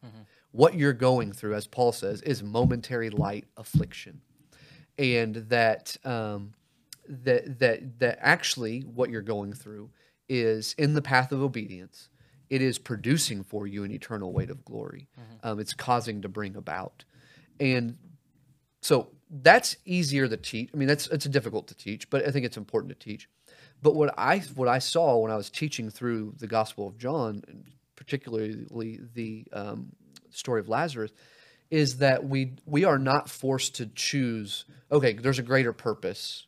what 0.52 0.74
you're 0.74 0.92
going 0.92 1.32
through, 1.32 1.54
as 1.54 1.66
Paul 1.66 1.92
says, 1.92 2.22
is 2.22 2.42
momentary 2.42 3.10
light 3.10 3.44
affliction 3.56 4.20
and 4.98 5.36
that 5.48 5.96
um, 6.04 6.54
that 7.08 7.58
that 7.60 7.98
that 8.00 8.18
actually 8.20 8.80
what 8.80 9.10
you're 9.10 9.22
going 9.22 9.52
through 9.52 9.90
is 10.28 10.74
in 10.76 10.94
the 10.94 11.02
path 11.02 11.32
of 11.32 11.40
obedience. 11.40 12.08
It 12.50 12.62
is 12.62 12.78
producing 12.78 13.44
for 13.44 13.66
you 13.66 13.84
an 13.84 13.90
eternal 13.92 14.32
weight 14.32 14.50
of 14.50 14.64
glory. 14.64 15.06
Um, 15.42 15.60
it's 15.60 15.74
causing 15.74 16.22
to 16.22 16.28
bring 16.28 16.56
about, 16.56 17.04
and 17.60 17.96
so 18.82 19.08
that's 19.30 19.76
easier 19.84 20.28
to 20.28 20.36
teach. 20.36 20.70
I 20.72 20.76
mean, 20.76 20.88
that's 20.88 21.06
it's 21.08 21.26
difficult 21.26 21.68
to 21.68 21.74
teach, 21.74 22.08
but 22.10 22.26
I 22.26 22.30
think 22.30 22.46
it's 22.46 22.56
important 22.56 22.98
to 22.98 22.98
teach. 22.98 23.28
But 23.82 23.94
what 23.94 24.14
I 24.18 24.38
what 24.54 24.68
I 24.68 24.78
saw 24.78 25.18
when 25.18 25.30
I 25.30 25.36
was 25.36 25.50
teaching 25.50 25.90
through 25.90 26.34
the 26.38 26.46
Gospel 26.46 26.88
of 26.88 26.98
John, 26.98 27.42
particularly 27.96 29.00
the 29.14 29.46
um, 29.52 29.92
story 30.30 30.60
of 30.60 30.68
Lazarus, 30.68 31.12
is 31.70 31.98
that 31.98 32.24
we 32.24 32.54
we 32.66 32.84
are 32.84 32.98
not 32.98 33.28
forced 33.28 33.76
to 33.76 33.86
choose. 33.86 34.64
Okay, 34.90 35.12
there's 35.12 35.38
a 35.38 35.42
greater 35.44 35.72
purpose, 35.72 36.46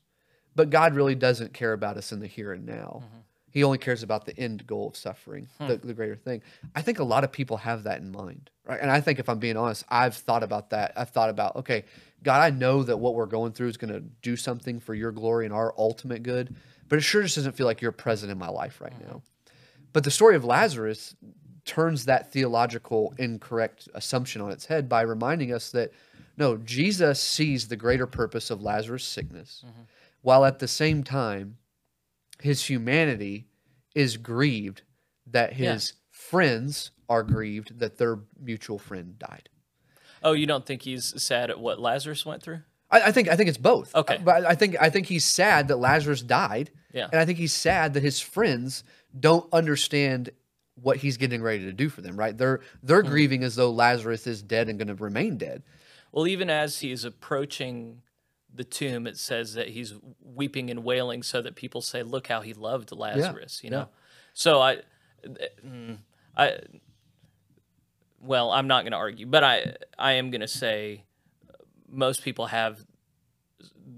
but 0.54 0.70
God 0.70 0.94
really 0.94 1.14
doesn't 1.14 1.52
care 1.52 1.72
about 1.72 1.96
us 1.96 2.12
in 2.12 2.20
the 2.20 2.26
here 2.26 2.52
and 2.52 2.66
now. 2.66 3.02
He 3.51 3.64
only 3.64 3.78
cares 3.78 4.03
about 4.03 4.26
the 4.26 4.38
end 4.38 4.66
goal 4.66 4.88
of 4.88 4.96
suffering, 4.96 5.48
hmm. 5.59 5.68
the, 5.68 5.76
the 5.76 5.94
greater 5.94 6.16
thing. 6.16 6.42
I 6.74 6.82
think 6.82 6.98
a 6.98 7.05
lot 7.05 7.24
of 7.24 7.32
people 7.32 7.57
have 7.59 7.84
that 7.84 8.01
in 8.01 8.11
mind, 8.11 8.51
right? 8.64 8.80
And 8.80 8.90
I 8.90 9.01
think 9.01 9.18
if 9.18 9.28
I'm 9.28 9.38
being 9.38 9.57
honest, 9.57 9.84
I've 9.88 10.14
thought 10.14 10.42
about 10.42 10.70
that. 10.70 10.92
I've 10.96 11.11
thought 11.11 11.30
about, 11.30 11.57
okay, 11.57 11.84
God, 12.22 12.40
I 12.40 12.51
know 12.51 12.82
that 12.82 12.96
what 12.96 13.14
we're 13.14 13.26
going 13.26 13.53
through 13.53 13.68
is 13.68 13.76
going 13.76 13.92
to 13.92 14.01
do 14.01 14.36
something 14.36 14.78
for 14.78 14.94
your 14.94 15.12
glory 15.12 15.46
and 15.46 15.55
our 15.55 15.74
ultimate 15.76 16.22
good, 16.22 16.55
but 16.88 16.98
it 16.98 17.03
sure 17.03 17.22
just 17.22 17.36
doesn't 17.36 17.57
feel 17.57 17.66
like 17.66 17.80
you're 17.80 17.92
present 17.92 18.30
in 18.30 18.38
my 18.38 18.48
life 18.48 18.80
right 18.80 18.92
hmm. 18.92 19.09
now. 19.09 19.22
But 19.92 20.05
the 20.05 20.11
story 20.11 20.36
of 20.36 20.44
Lazarus 20.44 21.16
turns 21.64 22.07
that 22.07 22.32
theological 22.32 23.14
incorrect 23.18 23.88
assumption 23.94 24.40
on 24.40 24.51
its 24.51 24.66
head 24.66 24.88
by 24.88 25.03
reminding 25.03 25.53
us 25.53 25.70
that 25.72 25.92
no, 26.36 26.57
Jesus 26.57 27.20
sees 27.20 27.68
the 27.68 27.76
greater 27.76 28.07
purpose 28.07 28.51
of 28.51 28.62
Lazarus' 28.62 29.05
sickness, 29.05 29.62
mm-hmm. 29.66 29.82
while 30.22 30.46
at 30.46 30.59
the 30.59 30.68
same 30.68 31.05
time, 31.05 31.59
his 32.43 32.64
humanity 32.68 33.47
is 33.95 34.16
grieved 34.16 34.82
that 35.26 35.57
Yeah. 35.57 35.74
his 35.74 35.95
friends 36.11 36.91
are 37.09 37.22
grieved 37.22 37.78
that 37.80 37.99
their 37.99 38.18
mutual 38.41 38.78
friend 38.78 39.18
died. 39.18 39.49
Oh, 40.22 40.32
you 40.32 40.47
don't 40.47 40.66
think 40.66 40.82
he's 40.82 41.20
sad 41.22 41.51
at 41.51 41.59
what 41.59 41.80
Lazarus 41.80 42.24
went 42.26 42.43
through? 42.43 42.61
I, 42.91 43.03
I 43.03 43.12
think 43.12 43.28
I 43.28 43.36
think 43.36 43.49
it's 43.49 43.59
both. 43.59 43.95
Okay. 43.95 44.18
but 44.22 44.45
I 44.45 44.55
think 44.55 44.76
I 44.80 44.91
think 44.91 45.07
he's 45.07 45.24
sad 45.24 45.68
that 45.68 45.76
Lazarus 45.76 46.22
died, 46.22 46.70
Yeah. 46.93 47.09
and 47.11 47.20
I 47.20 47.24
think 47.24 47.38
he's 47.38 47.53
sad 47.55 47.95
that 47.95 48.03
his 48.03 48.20
friends 48.20 48.84
don't 49.18 49.51
understand 49.53 50.30
what 50.74 50.99
he's 50.99 51.16
getting 51.16 51.43
ready 51.43 51.64
to 51.64 51.72
do 51.72 51.88
for 51.88 52.01
them. 52.01 52.16
Right? 52.16 52.36
They're 52.36 52.61
they're 52.82 53.03
Hmm. 53.03 53.09
grieving 53.09 53.45
as 53.45 53.57
though 53.57 53.70
Lazarus 53.70 54.26
is 54.26 54.43
dead 54.43 54.68
and 54.68 54.78
going 54.78 54.88
to 54.88 54.95
remain 55.03 55.36
dead. 55.38 55.62
Well, 56.12 56.26
even 56.26 56.50
as 56.50 56.80
he's 56.80 57.04
approaching 57.04 58.03
the 58.54 58.64
tomb, 58.64 59.06
it 59.06 59.16
says 59.16 59.54
that 59.54 59.68
he's 59.68 59.94
weeping 60.22 60.70
and 60.70 60.84
wailing 60.84 61.22
so 61.22 61.40
that 61.42 61.54
people 61.54 61.80
say, 61.82 62.02
"Look 62.02 62.26
how 62.26 62.40
he 62.40 62.52
loved 62.52 62.92
Lazarus." 62.92 63.62
You 63.62 63.70
know, 63.70 63.78
yeah. 63.78 63.84
so 64.32 64.60
I, 64.60 64.78
mm, 65.64 65.98
I, 66.36 66.58
well, 68.20 68.50
I'm 68.50 68.66
not 68.66 68.82
going 68.82 68.92
to 68.92 68.98
argue, 68.98 69.26
but 69.26 69.44
I, 69.44 69.76
I 69.98 70.12
am 70.12 70.30
going 70.30 70.40
to 70.40 70.48
say, 70.48 71.04
most 71.88 72.22
people 72.22 72.46
have 72.46 72.84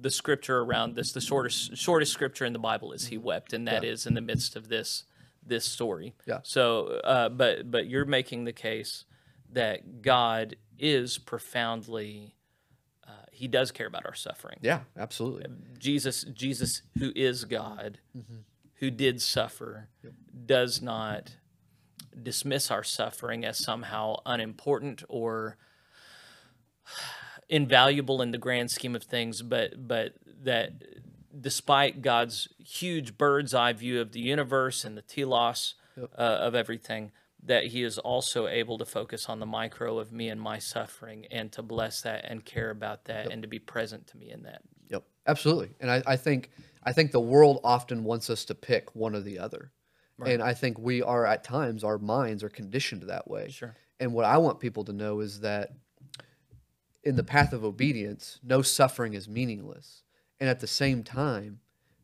the 0.01 0.11
scripture 0.11 0.59
around 0.61 0.95
this. 0.95 1.13
The 1.13 1.21
shortest, 1.21 1.77
shortest 1.77 2.13
scripture 2.13 2.45
in 2.45 2.53
the 2.53 2.59
Bible 2.59 2.93
is 2.93 3.07
"He 3.07 3.19
wept," 3.19 3.53
and 3.53 3.67
that 3.69 3.85
is 3.85 4.07
in 4.07 4.15
the 4.15 4.21
midst 4.21 4.57
of 4.57 4.69
this, 4.69 5.05
this 5.45 5.65
story. 5.65 6.15
Yeah. 6.27 6.39
So, 6.43 6.87
uh, 7.05 7.29
but 7.29 7.71
but 7.71 7.87
you're 7.87 8.05
making 8.05 8.45
the 8.45 8.53
case 8.53 9.05
that 9.51 10.03
God 10.03 10.57
is 10.79 11.19
profoundly. 11.19 12.35
He 13.43 13.49
does 13.49 13.73
care 13.73 13.89
about 13.89 14.07
our 14.07 14.15
suffering. 14.15 14.61
Yeah, 14.63 14.83
absolutely. 14.97 15.47
Jesus, 15.77 16.23
Jesus, 16.33 16.83
who 16.97 17.11
is 17.17 17.45
God, 17.45 17.99
who 18.75 18.89
did 18.89 19.21
suffer, 19.21 19.89
does 20.47 20.81
not 20.81 21.39
dismiss 22.23 22.71
our 22.71 22.85
suffering 22.85 23.45
as 23.45 23.59
somehow 23.59 24.15
unimportant 24.25 25.03
or 25.09 25.57
invaluable 27.49 28.23
in 28.23 28.31
the 28.31 28.39
grand 28.39 28.71
scheme 28.71 28.95
of 28.95 29.03
things, 29.03 29.43
but 29.43 29.89
but 29.89 30.15
that 30.45 30.75
despite 31.41 32.01
God's 32.01 32.47
huge 32.65 33.19
bird's 33.19 33.55
eye 33.55 33.73
view 33.73 34.01
of 34.01 34.13
the 34.13 34.21
universe 34.21 34.85
and 34.85 34.97
the 34.97 35.03
telos 35.03 35.75
uh, 35.99 36.05
of 36.17 36.55
everything, 36.55 37.11
that 37.45 37.67
He 37.67 37.83
is 37.83 37.99
also 37.99 38.47
able 38.47 38.79
to 38.79 38.85
focus 38.85 39.29
on 39.29 39.41
the 39.41 39.47
micro 39.47 39.99
of 39.99 40.13
me 40.13 40.29
and 40.29 40.41
my 40.41 40.59
suffering, 40.59 41.27
and 41.31 41.51
to 41.53 41.63
bless 41.63 42.03
that 42.03 42.25
and 42.29 42.45
care 42.45 42.71
about 42.71 43.07
that, 43.07 43.33
and 43.33 43.43
to 43.43 43.49
be 43.49 43.59
present 43.59 44.07
to 44.09 44.17
me 44.17 44.31
in 44.31 44.43
that. 44.43 44.63
Yep, 44.91 45.05
absolutely. 45.27 45.71
And 45.81 45.91
I, 45.91 46.03
I 46.07 46.17
think 46.17 46.51
I 46.85 46.93
think 46.93 47.11
the 47.11 47.21
world 47.21 47.61
often 47.65 48.05
wants 48.05 48.31
us 48.31 48.45
to 48.47 48.55
pick 48.55 48.95
one 48.95 49.15
or 49.15 49.21
the 49.21 49.39
other, 49.39 49.73
and 50.25 50.43
I 50.43 50.55
think 50.55 50.79
we 50.79 51.03
are 51.03 51.27
at 51.27 51.43
times 51.43 51.83
our 51.83 51.99
minds 51.99 52.45
are 52.45 52.49
conditioned 52.49 53.03
that 53.03 53.29
way. 53.29 53.49
Sure. 53.51 53.75
And 53.99 54.13
what 54.13 54.25
I 54.25 54.39
want 54.39 54.61
people 54.61 54.85
to 54.85 54.93
know 54.93 55.21
is 55.21 55.41
that 55.41 55.71
in 57.05 57.17
the 57.17 57.25
path 57.25 57.53
of 57.53 57.65
obedience, 57.65 58.39
no 58.45 58.63
suffering 58.63 59.15
is 59.15 59.29
meaningless, 59.29 60.03
and 60.39 60.49
at 60.49 60.61
the 60.61 60.67
same 60.69 61.03
time, 61.03 61.59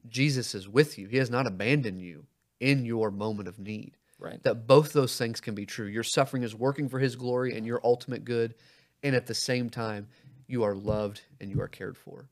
Jesus 0.09 0.55
is 0.55 0.69
with 0.69 0.99
you. 0.99 1.07
He 1.07 1.19
has 1.19 1.31
not 1.31 1.47
abandoned 1.47 2.01
you 2.01 2.27
in 2.59 2.85
your 2.85 3.11
moment 3.11 3.49
of 3.49 3.59
need. 3.59 3.98
Right. 4.19 4.43
That 4.43 4.67
both 4.67 4.93
those 4.93 5.17
things 5.17 5.41
can 5.41 5.55
be 5.55 5.67
true. 5.67 5.87
Your 5.87 6.03
suffering 6.03 6.43
is 6.43 6.55
working 6.55 6.89
for 6.89 6.99
His 6.99 7.15
glory 7.15 7.57
and 7.57 7.65
your 7.67 7.81
ultimate 7.85 8.25
good, 8.25 8.55
and 9.03 9.15
at 9.15 9.27
the 9.27 9.35
same 9.35 9.71
time, 9.71 10.09
you 10.47 10.65
are 10.65 10.75
loved 10.75 11.21
and 11.41 11.51
you 11.51 11.61
are 11.61 11.69
cared 11.69 11.97
for. 11.97 12.29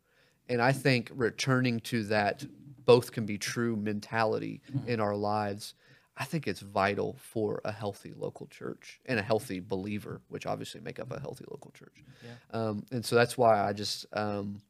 And 0.49 0.61
I 0.61 0.73
think 0.73 1.11
returning 1.15 1.81
to 1.81 2.05
that 2.05 2.45
both 2.85 3.13
can 3.13 3.27
be 3.27 3.37
true 3.39 3.77
mentality 3.77 4.63
in 4.87 5.01
our 5.01 5.17
lives, 5.17 5.75
I 6.17 6.25
think 6.25 6.47
it's 6.47 6.61
vital 6.61 7.17
for 7.19 7.61
a 7.65 7.73
healthy 7.73 8.15
local 8.17 8.47
church 8.47 9.01
and 9.07 9.19
a 9.19 9.23
healthy 9.23 9.61
believer, 9.61 10.23
which 10.29 10.47
obviously 10.47 10.81
make 10.81 10.99
up 10.99 11.13
a 11.13 11.21
healthy 11.21 11.45
local 11.51 11.73
church. 11.73 12.05
Um, 12.53 12.85
and 12.91 13.05
so 13.05 13.17
that's 13.17 13.37
why 13.37 13.61
I 13.61 13.73
just, 13.73 14.07
um, 14.13 14.61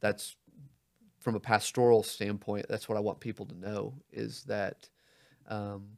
that's 0.00 0.36
from 1.18 1.34
a 1.34 1.40
pastoral 1.40 2.02
standpoint, 2.02 2.66
that's 2.68 2.88
what 2.88 2.96
I 2.96 3.00
want 3.00 3.18
people 3.18 3.46
to 3.46 3.58
know 3.58 3.94
is 4.12 4.44
that 4.44 4.88
um, 5.48 5.88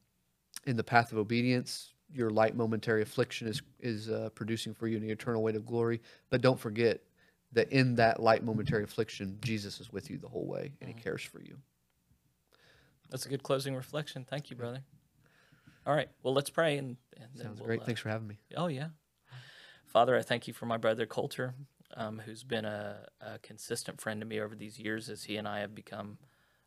in 0.66 0.76
the 0.76 0.84
path 0.84 1.12
of 1.12 1.18
obedience, 1.18 1.94
your 2.12 2.30
light 2.30 2.54
momentary 2.56 3.02
affliction 3.02 3.48
is 3.48 3.62
is 3.80 4.08
uh, 4.08 4.28
producing 4.34 4.74
for 4.74 4.86
you 4.86 4.96
an 4.96 5.08
eternal 5.08 5.42
weight 5.42 5.56
of 5.56 5.66
glory. 5.66 6.00
But 6.30 6.40
don't 6.40 6.58
forget 6.58 7.00
that 7.52 7.70
in 7.72 7.94
that 7.96 8.20
light 8.20 8.44
momentary 8.44 8.84
affliction, 8.84 9.38
Jesus 9.40 9.80
is 9.80 9.92
with 9.92 10.10
you 10.10 10.18
the 10.18 10.28
whole 10.28 10.46
way, 10.46 10.72
and 10.80 10.88
He 10.88 10.94
cares 10.94 11.22
for 11.22 11.40
you. 11.40 11.56
That's 13.10 13.26
a 13.26 13.28
good 13.28 13.42
closing 13.42 13.74
reflection. 13.74 14.26
Thank 14.28 14.50
you, 14.50 14.56
brother. 14.56 14.82
All 15.86 15.94
right. 15.94 16.08
Well, 16.22 16.34
let's 16.34 16.50
pray. 16.50 16.76
And, 16.78 16.96
and 17.16 17.40
Sounds 17.40 17.60
we'll, 17.60 17.66
great. 17.66 17.80
uh, 17.80 17.84
Thanks 17.84 18.00
for 18.00 18.08
having 18.08 18.26
me. 18.26 18.38
Oh, 18.56 18.66
yeah. 18.66 18.88
Father, 19.86 20.16
I 20.16 20.22
thank 20.22 20.48
you 20.48 20.52
for 20.52 20.66
my 20.66 20.76
brother 20.76 21.06
Coulter, 21.06 21.54
um, 21.96 22.20
who's 22.26 22.42
been 22.42 22.64
a, 22.64 23.06
a 23.20 23.38
consistent 23.38 24.00
friend 24.00 24.20
to 24.20 24.26
me 24.26 24.40
over 24.40 24.56
these 24.56 24.80
years 24.80 25.08
as 25.08 25.24
he 25.24 25.36
and 25.36 25.46
I 25.46 25.60
have 25.60 25.74
become 25.74 26.18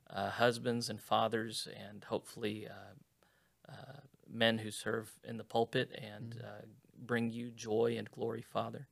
uh, 0.10 0.30
husbands 0.30 0.90
and 0.90 1.02
fathers 1.02 1.68
and 1.78 2.06
hopefully 2.06 2.68
uh, 3.70 4.00
men 4.32 4.58
who 4.58 4.72
serve 4.72 5.12
in 5.24 5.38
the 5.38 5.44
pulpit 5.44 5.98
and 6.02 6.42
uh, 6.44 6.66
bring 7.06 7.30
you 7.30 7.52
joy 7.52 7.96
and 7.98 8.10
glory, 8.12 8.42
Father. 8.42 8.88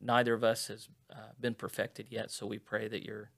Neither 0.00 0.34
of 0.34 0.42
us 0.42 0.68
has 0.68 0.88
uh, 1.12 1.32
been 1.40 1.54
perfected 1.54 2.06
yet, 2.10 2.30
so 2.30 2.46
we 2.46 2.58
pray 2.58 2.88
that 2.88 3.04
your, 3.04 3.30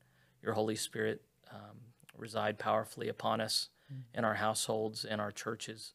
your 0.43 0.55
Holy 0.55 0.77
Spirit 0.77 1.23
um, 1.51 1.79
reside 2.17 2.59
powerfully 2.59 3.09
upon 3.09 3.41
us 3.41 3.69
in 4.15 4.25
our 4.25 4.35
households 4.35 5.05
and 5.05 5.21
our 5.21 5.31
churches 5.31 5.93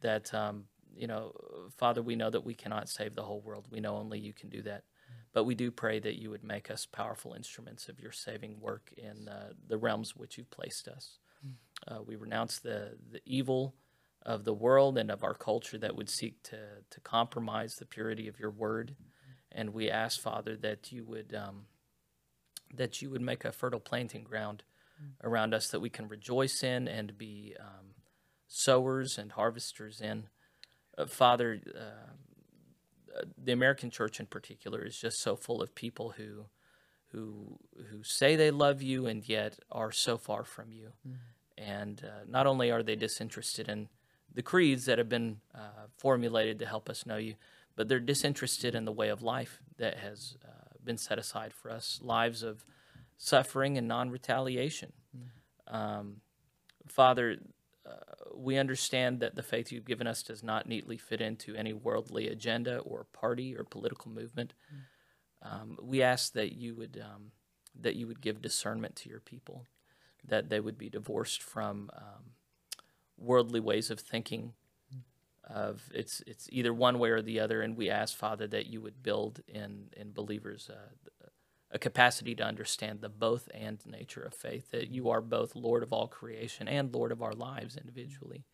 that 0.00 0.32
um, 0.32 0.64
you 0.94 1.06
know 1.06 1.32
father 1.76 2.02
we 2.02 2.16
know 2.16 2.30
that 2.30 2.44
we 2.44 2.54
cannot 2.54 2.88
save 2.88 3.14
the 3.14 3.22
whole 3.22 3.40
world. 3.40 3.66
We 3.70 3.80
know 3.80 3.96
only 3.96 4.18
you 4.18 4.32
can 4.32 4.48
do 4.48 4.62
that. 4.62 4.84
But 5.32 5.44
we 5.44 5.54
do 5.54 5.70
pray 5.70 6.00
that 6.00 6.20
you 6.20 6.30
would 6.30 6.44
make 6.44 6.70
us 6.70 6.86
powerful 6.86 7.34
instruments 7.34 7.88
of 7.88 8.00
your 8.00 8.12
saving 8.12 8.60
work 8.60 8.92
in 8.96 9.28
uh, 9.28 9.52
the 9.68 9.78
realms 9.78 10.16
which 10.16 10.38
you've 10.38 10.50
placed 10.50 10.88
us. 10.88 11.18
Uh, 11.88 12.02
we 12.04 12.16
renounce 12.16 12.58
the, 12.58 12.96
the 13.12 13.20
evil 13.24 13.74
of 14.22 14.44
the 14.44 14.54
world 14.54 14.98
and 14.98 15.10
of 15.10 15.24
our 15.24 15.34
culture 15.34 15.78
that 15.78 15.96
would 15.96 16.08
seek 16.08 16.42
to, 16.42 16.58
to 16.90 17.00
compromise 17.00 17.76
the 17.76 17.86
purity 17.86 18.28
of 18.28 18.38
your 18.38 18.50
word 18.50 18.94
and 19.52 19.72
we 19.72 19.90
ask 19.90 20.20
father 20.20 20.56
that 20.56 20.92
you 20.92 21.04
would 21.04 21.34
um, 21.34 21.66
that 22.74 23.02
you 23.02 23.10
would 23.10 23.22
make 23.22 23.44
a 23.44 23.52
fertile 23.52 23.80
planting 23.80 24.22
ground 24.22 24.62
around 25.24 25.54
us 25.54 25.68
that 25.68 25.80
we 25.80 25.90
can 25.90 26.08
rejoice 26.08 26.62
in 26.62 26.86
and 26.86 27.16
be 27.16 27.54
um, 27.58 27.94
sowers 28.46 29.18
and 29.18 29.32
harvesters 29.32 30.00
in. 30.00 30.28
Uh, 30.96 31.06
Father, 31.06 31.60
uh, 31.74 33.18
uh, 33.18 33.24
the 33.42 33.52
American 33.52 33.90
church 33.90 34.20
in 34.20 34.26
particular 34.26 34.84
is 34.84 34.98
just 34.98 35.20
so 35.20 35.36
full 35.36 35.62
of 35.62 35.74
people 35.74 36.14
who 36.16 36.46
who 37.12 37.58
who 37.90 38.04
say 38.04 38.36
they 38.36 38.50
love 38.50 38.82
you 38.82 39.06
and 39.06 39.28
yet 39.28 39.58
are 39.72 39.90
so 39.90 40.16
far 40.16 40.44
from 40.44 40.70
you. 40.72 40.92
And 41.58 42.02
uh, 42.04 42.24
not 42.28 42.46
only 42.46 42.70
are 42.70 42.82
they 42.82 42.96
disinterested 42.96 43.68
in 43.68 43.88
the 44.32 44.42
creeds 44.42 44.84
that 44.86 44.98
have 44.98 45.08
been 45.08 45.40
uh, 45.54 45.86
formulated 45.96 46.58
to 46.58 46.66
help 46.66 46.88
us 46.88 47.06
know 47.06 47.16
you, 47.16 47.34
but 47.76 47.88
they're 47.88 48.00
disinterested 48.00 48.74
in 48.74 48.84
the 48.84 48.92
way 48.92 49.08
of 49.08 49.22
life 49.22 49.60
that 49.78 49.98
has 49.98 50.36
uh, 50.44 50.74
been 50.84 50.98
set 50.98 51.18
aside 51.18 51.52
for 51.52 51.70
us 51.70 52.00
lives 52.02 52.42
of 52.42 52.64
suffering 53.16 53.76
and 53.76 53.88
non 53.88 54.10
retaliation. 54.10 54.92
Um, 55.66 56.16
Father, 56.88 57.36
uh, 57.86 57.92
we 58.34 58.56
understand 58.56 59.20
that 59.20 59.36
the 59.36 59.42
faith 59.42 59.70
you've 59.70 59.84
given 59.84 60.06
us 60.06 60.22
does 60.22 60.42
not 60.42 60.68
neatly 60.68 60.96
fit 60.96 61.20
into 61.20 61.54
any 61.54 61.72
worldly 61.72 62.28
agenda 62.28 62.78
or 62.78 63.06
party 63.12 63.56
or 63.56 63.64
political 63.64 64.10
movement. 64.10 64.54
Um, 65.42 65.78
we 65.80 66.02
ask 66.02 66.32
that 66.32 66.52
you 66.52 66.74
would 66.74 67.02
um, 67.02 67.32
that 67.78 67.96
you 67.96 68.06
would 68.06 68.20
give 68.20 68.42
discernment 68.42 68.96
to 68.96 69.08
your 69.08 69.20
people, 69.20 69.64
that 70.26 70.50
they 70.50 70.60
would 70.60 70.76
be 70.76 70.90
divorced 70.90 71.42
from 71.42 71.90
um, 71.96 72.32
worldly 73.20 73.60
ways 73.60 73.90
of 73.90 74.00
thinking. 74.00 74.54
Of 75.44 75.90
it's 75.92 76.22
it's 76.28 76.48
either 76.52 76.72
one 76.72 76.98
way 77.00 77.10
or 77.10 77.22
the 77.22 77.40
other, 77.40 77.60
and 77.60 77.76
we 77.76 77.90
ask 77.90 78.16
Father 78.16 78.46
that 78.48 78.66
you 78.66 78.80
would 78.80 79.02
build 79.02 79.40
in 79.48 79.88
in 79.96 80.12
believers 80.12 80.70
uh, 80.70 81.26
a 81.72 81.78
capacity 81.78 82.34
to 82.34 82.44
understand 82.44 83.00
the 83.00 83.08
both 83.08 83.48
and 83.54 83.84
nature 83.86 84.22
of 84.22 84.34
faith, 84.34 84.70
that 84.70 84.90
you 84.90 85.08
are 85.08 85.20
both 85.20 85.54
Lord 85.54 85.82
of 85.82 85.92
all 85.92 86.08
creation 86.08 86.68
and 86.68 86.94
Lord 86.94 87.12
of 87.12 87.22
our 87.22 87.32
lives 87.32 87.76
individually, 87.76 88.44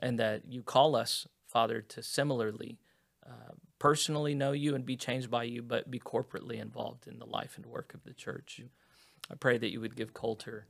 and 0.00 0.18
that 0.18 0.42
you 0.48 0.62
call 0.62 0.96
us, 0.96 1.26
Father, 1.46 1.80
to 1.80 2.02
similarly 2.02 2.78
uh, 3.26 3.54
personally 3.78 4.34
know 4.34 4.52
you 4.52 4.74
and 4.74 4.84
be 4.84 4.96
changed 4.96 5.30
by 5.30 5.44
you, 5.44 5.62
but 5.62 5.90
be 5.90 6.00
corporately 6.00 6.60
involved 6.60 7.06
in 7.06 7.18
the 7.18 7.26
life 7.26 7.56
and 7.56 7.66
work 7.66 7.94
of 7.94 8.04
the 8.04 8.14
church. 8.14 8.60
I 9.30 9.34
pray 9.34 9.58
that 9.58 9.70
you 9.70 9.80
would 9.80 9.96
give 9.96 10.14
Coulter 10.14 10.66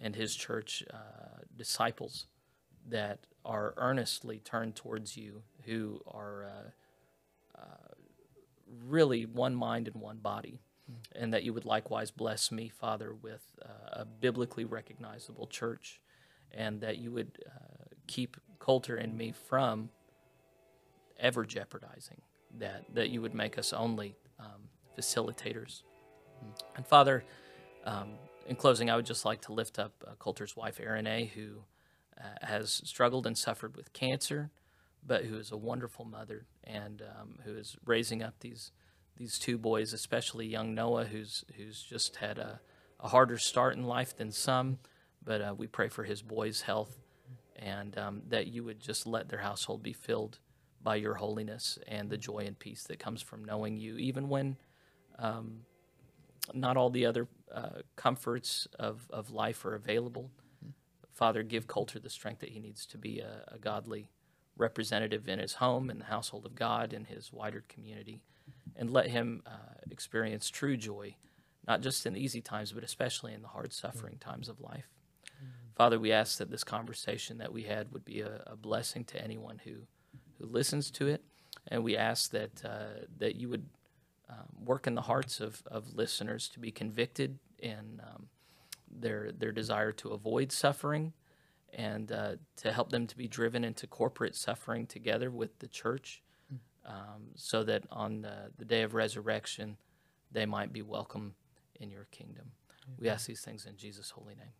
and 0.00 0.16
his 0.16 0.34
church 0.34 0.82
uh, 0.92 1.42
disciples 1.56 2.26
that 2.88 3.26
are 3.44 3.74
earnestly 3.76 4.38
turned 4.38 4.76
towards 4.76 5.16
you, 5.16 5.42
who 5.64 6.00
are 6.06 6.44
uh, 6.44 7.60
uh, 7.60 7.94
really 8.86 9.26
one 9.26 9.54
mind 9.54 9.88
and 9.88 10.00
one 10.00 10.18
body 10.18 10.60
and 11.14 11.32
that 11.32 11.42
you 11.42 11.52
would 11.52 11.64
likewise 11.64 12.10
bless 12.10 12.50
me, 12.50 12.68
Father, 12.68 13.14
with 13.14 13.42
uh, 13.62 14.00
a 14.00 14.04
biblically 14.04 14.64
recognizable 14.64 15.46
church, 15.46 16.00
and 16.52 16.80
that 16.80 16.98
you 16.98 17.10
would 17.10 17.38
uh, 17.46 17.84
keep 18.06 18.36
Coulter 18.58 18.96
and 18.96 19.16
me 19.16 19.32
from 19.32 19.90
ever 21.18 21.44
jeopardizing 21.44 22.20
that, 22.58 22.84
that 22.94 23.10
you 23.10 23.22
would 23.22 23.34
make 23.34 23.58
us 23.58 23.72
only 23.72 24.14
um, 24.38 24.68
facilitators. 24.98 25.82
And 26.76 26.86
Father, 26.86 27.24
um, 27.84 28.12
in 28.46 28.56
closing, 28.56 28.90
I 28.90 28.96
would 28.96 29.06
just 29.06 29.24
like 29.24 29.40
to 29.42 29.52
lift 29.52 29.78
up 29.78 29.92
uh, 30.06 30.14
Coulter's 30.18 30.56
wife, 30.56 30.80
Erin 30.80 31.06
A., 31.06 31.26
who 31.34 31.62
uh, 32.18 32.46
has 32.46 32.80
struggled 32.84 33.26
and 33.26 33.36
suffered 33.36 33.76
with 33.76 33.92
cancer, 33.92 34.50
but 35.04 35.24
who 35.24 35.36
is 35.36 35.50
a 35.50 35.56
wonderful 35.56 36.04
mother 36.04 36.46
and 36.64 37.02
um, 37.02 37.38
who 37.44 37.54
is 37.56 37.76
raising 37.84 38.22
up 38.22 38.34
these 38.40 38.72
these 39.16 39.38
two 39.38 39.58
boys, 39.58 39.92
especially 39.92 40.46
young 40.46 40.74
Noah, 40.74 41.04
who's 41.04 41.44
who's 41.56 41.82
just 41.82 42.16
had 42.16 42.38
a, 42.38 42.60
a 42.98 43.08
harder 43.08 43.38
start 43.38 43.76
in 43.76 43.84
life 43.84 44.16
than 44.16 44.32
some. 44.32 44.78
But 45.24 45.40
uh, 45.40 45.54
we 45.56 45.66
pray 45.66 45.88
for 45.88 46.04
his 46.04 46.22
boys' 46.22 46.62
health, 46.62 46.98
and 47.56 47.96
um, 47.98 48.22
that 48.28 48.48
you 48.48 48.64
would 48.64 48.80
just 48.80 49.06
let 49.06 49.28
their 49.28 49.40
household 49.40 49.82
be 49.82 49.92
filled 49.92 50.38
by 50.82 50.96
your 50.96 51.14
holiness 51.14 51.78
and 51.86 52.10
the 52.10 52.16
joy 52.16 52.44
and 52.46 52.58
peace 52.58 52.84
that 52.84 52.98
comes 52.98 53.22
from 53.22 53.44
knowing 53.44 53.76
you, 53.76 53.96
even 53.98 54.28
when 54.28 54.56
um, 55.18 55.60
not 56.52 56.76
all 56.76 56.90
the 56.90 57.06
other 57.06 57.28
uh, 57.54 57.82
comforts 57.96 58.66
of, 58.78 59.06
of 59.10 59.30
life 59.30 59.64
are 59.64 59.74
available. 59.74 60.30
Father, 61.22 61.44
give 61.44 61.68
Coulter 61.68 62.00
the 62.00 62.10
strength 62.10 62.40
that 62.40 62.48
he 62.48 62.58
needs 62.58 62.84
to 62.86 62.98
be 62.98 63.20
a, 63.20 63.44
a 63.54 63.56
godly 63.56 64.08
representative 64.56 65.28
in 65.28 65.38
his 65.38 65.54
home, 65.54 65.88
in 65.88 66.00
the 66.00 66.06
household 66.06 66.44
of 66.44 66.56
God, 66.56 66.92
in 66.92 67.04
his 67.04 67.32
wider 67.32 67.62
community 67.68 68.22
and 68.74 68.90
let 68.90 69.06
him 69.06 69.40
uh, 69.46 69.74
experience 69.88 70.50
true 70.50 70.76
joy, 70.76 71.14
not 71.64 71.80
just 71.80 72.06
in 72.06 72.14
the 72.14 72.20
easy 72.20 72.40
times, 72.40 72.72
but 72.72 72.82
especially 72.82 73.32
in 73.34 73.40
the 73.40 73.46
hard 73.46 73.72
suffering 73.72 74.16
times 74.18 74.48
of 74.48 74.60
life. 74.60 74.88
Father, 75.76 75.96
we 76.00 76.10
ask 76.10 76.38
that 76.38 76.50
this 76.50 76.64
conversation 76.64 77.38
that 77.38 77.52
we 77.52 77.62
had 77.62 77.92
would 77.92 78.04
be 78.04 78.20
a, 78.22 78.42
a 78.48 78.56
blessing 78.56 79.04
to 79.04 79.22
anyone 79.22 79.60
who, 79.62 79.74
who 80.40 80.46
listens 80.46 80.90
to 80.90 81.06
it. 81.06 81.22
And 81.68 81.84
we 81.84 81.96
ask 81.96 82.32
that, 82.32 82.64
uh, 82.64 83.04
that 83.18 83.36
you 83.36 83.48
would 83.48 83.66
um, 84.28 84.64
work 84.64 84.88
in 84.88 84.96
the 84.96 85.02
hearts 85.02 85.38
of, 85.38 85.62
of 85.66 85.94
listeners 85.94 86.48
to 86.48 86.58
be 86.58 86.72
convicted 86.72 87.38
and 87.62 88.00
um, 88.02 88.26
their, 88.92 89.32
their 89.32 89.52
desire 89.52 89.92
to 89.92 90.10
avoid 90.10 90.52
suffering 90.52 91.12
and 91.72 92.12
uh, 92.12 92.36
to 92.56 92.72
help 92.72 92.90
them 92.90 93.06
to 93.06 93.16
be 93.16 93.26
driven 93.26 93.64
into 93.64 93.86
corporate 93.86 94.36
suffering 94.36 94.86
together 94.86 95.30
with 95.30 95.58
the 95.58 95.68
church 95.68 96.22
um, 96.84 97.28
so 97.34 97.62
that 97.64 97.84
on 97.90 98.22
the, 98.22 98.50
the 98.58 98.64
day 98.64 98.82
of 98.82 98.94
resurrection, 98.94 99.76
they 100.30 100.46
might 100.46 100.72
be 100.72 100.82
welcome 100.82 101.34
in 101.80 101.90
your 101.90 102.06
kingdom. 102.10 102.50
We 102.98 103.08
ask 103.08 103.26
these 103.26 103.40
things 103.40 103.66
in 103.66 103.76
Jesus' 103.76 104.10
holy 104.10 104.34
name. 104.34 104.52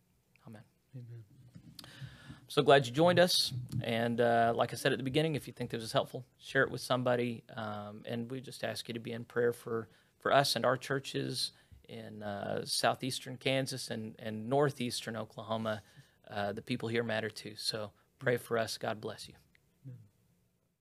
Amen. 0.47 0.61
I'm 0.95 2.49
so 2.49 2.61
glad 2.61 2.85
you 2.85 2.91
joined 2.91 3.19
us. 3.19 3.53
And 3.83 4.21
uh, 4.21 4.53
like 4.55 4.73
I 4.73 4.75
said 4.75 4.91
at 4.91 4.97
the 4.97 5.03
beginning, 5.03 5.35
if 5.35 5.47
you 5.47 5.53
think 5.53 5.71
this 5.71 5.81
was 5.81 5.91
helpful, 5.91 6.25
share 6.37 6.63
it 6.63 6.71
with 6.71 6.81
somebody. 6.81 7.43
Um, 7.55 8.01
and 8.05 8.29
we 8.29 8.41
just 8.41 8.63
ask 8.63 8.87
you 8.87 8.93
to 8.93 8.99
be 8.99 9.11
in 9.11 9.25
prayer 9.25 9.53
for, 9.53 9.89
for 10.19 10.33
us 10.33 10.55
and 10.55 10.65
our 10.65 10.77
churches 10.77 11.51
in 11.87 12.23
uh, 12.23 12.65
southeastern 12.65 13.37
Kansas 13.37 13.89
and, 13.89 14.15
and 14.19 14.49
northeastern 14.49 15.15
Oklahoma. 15.15 15.81
Uh, 16.29 16.53
the 16.53 16.61
people 16.61 16.89
here 16.89 17.03
matter 17.03 17.29
too. 17.29 17.53
So 17.57 17.91
pray 18.19 18.37
for 18.37 18.57
us. 18.57 18.77
God 18.77 19.01
bless 19.01 19.27
you. 19.27 19.35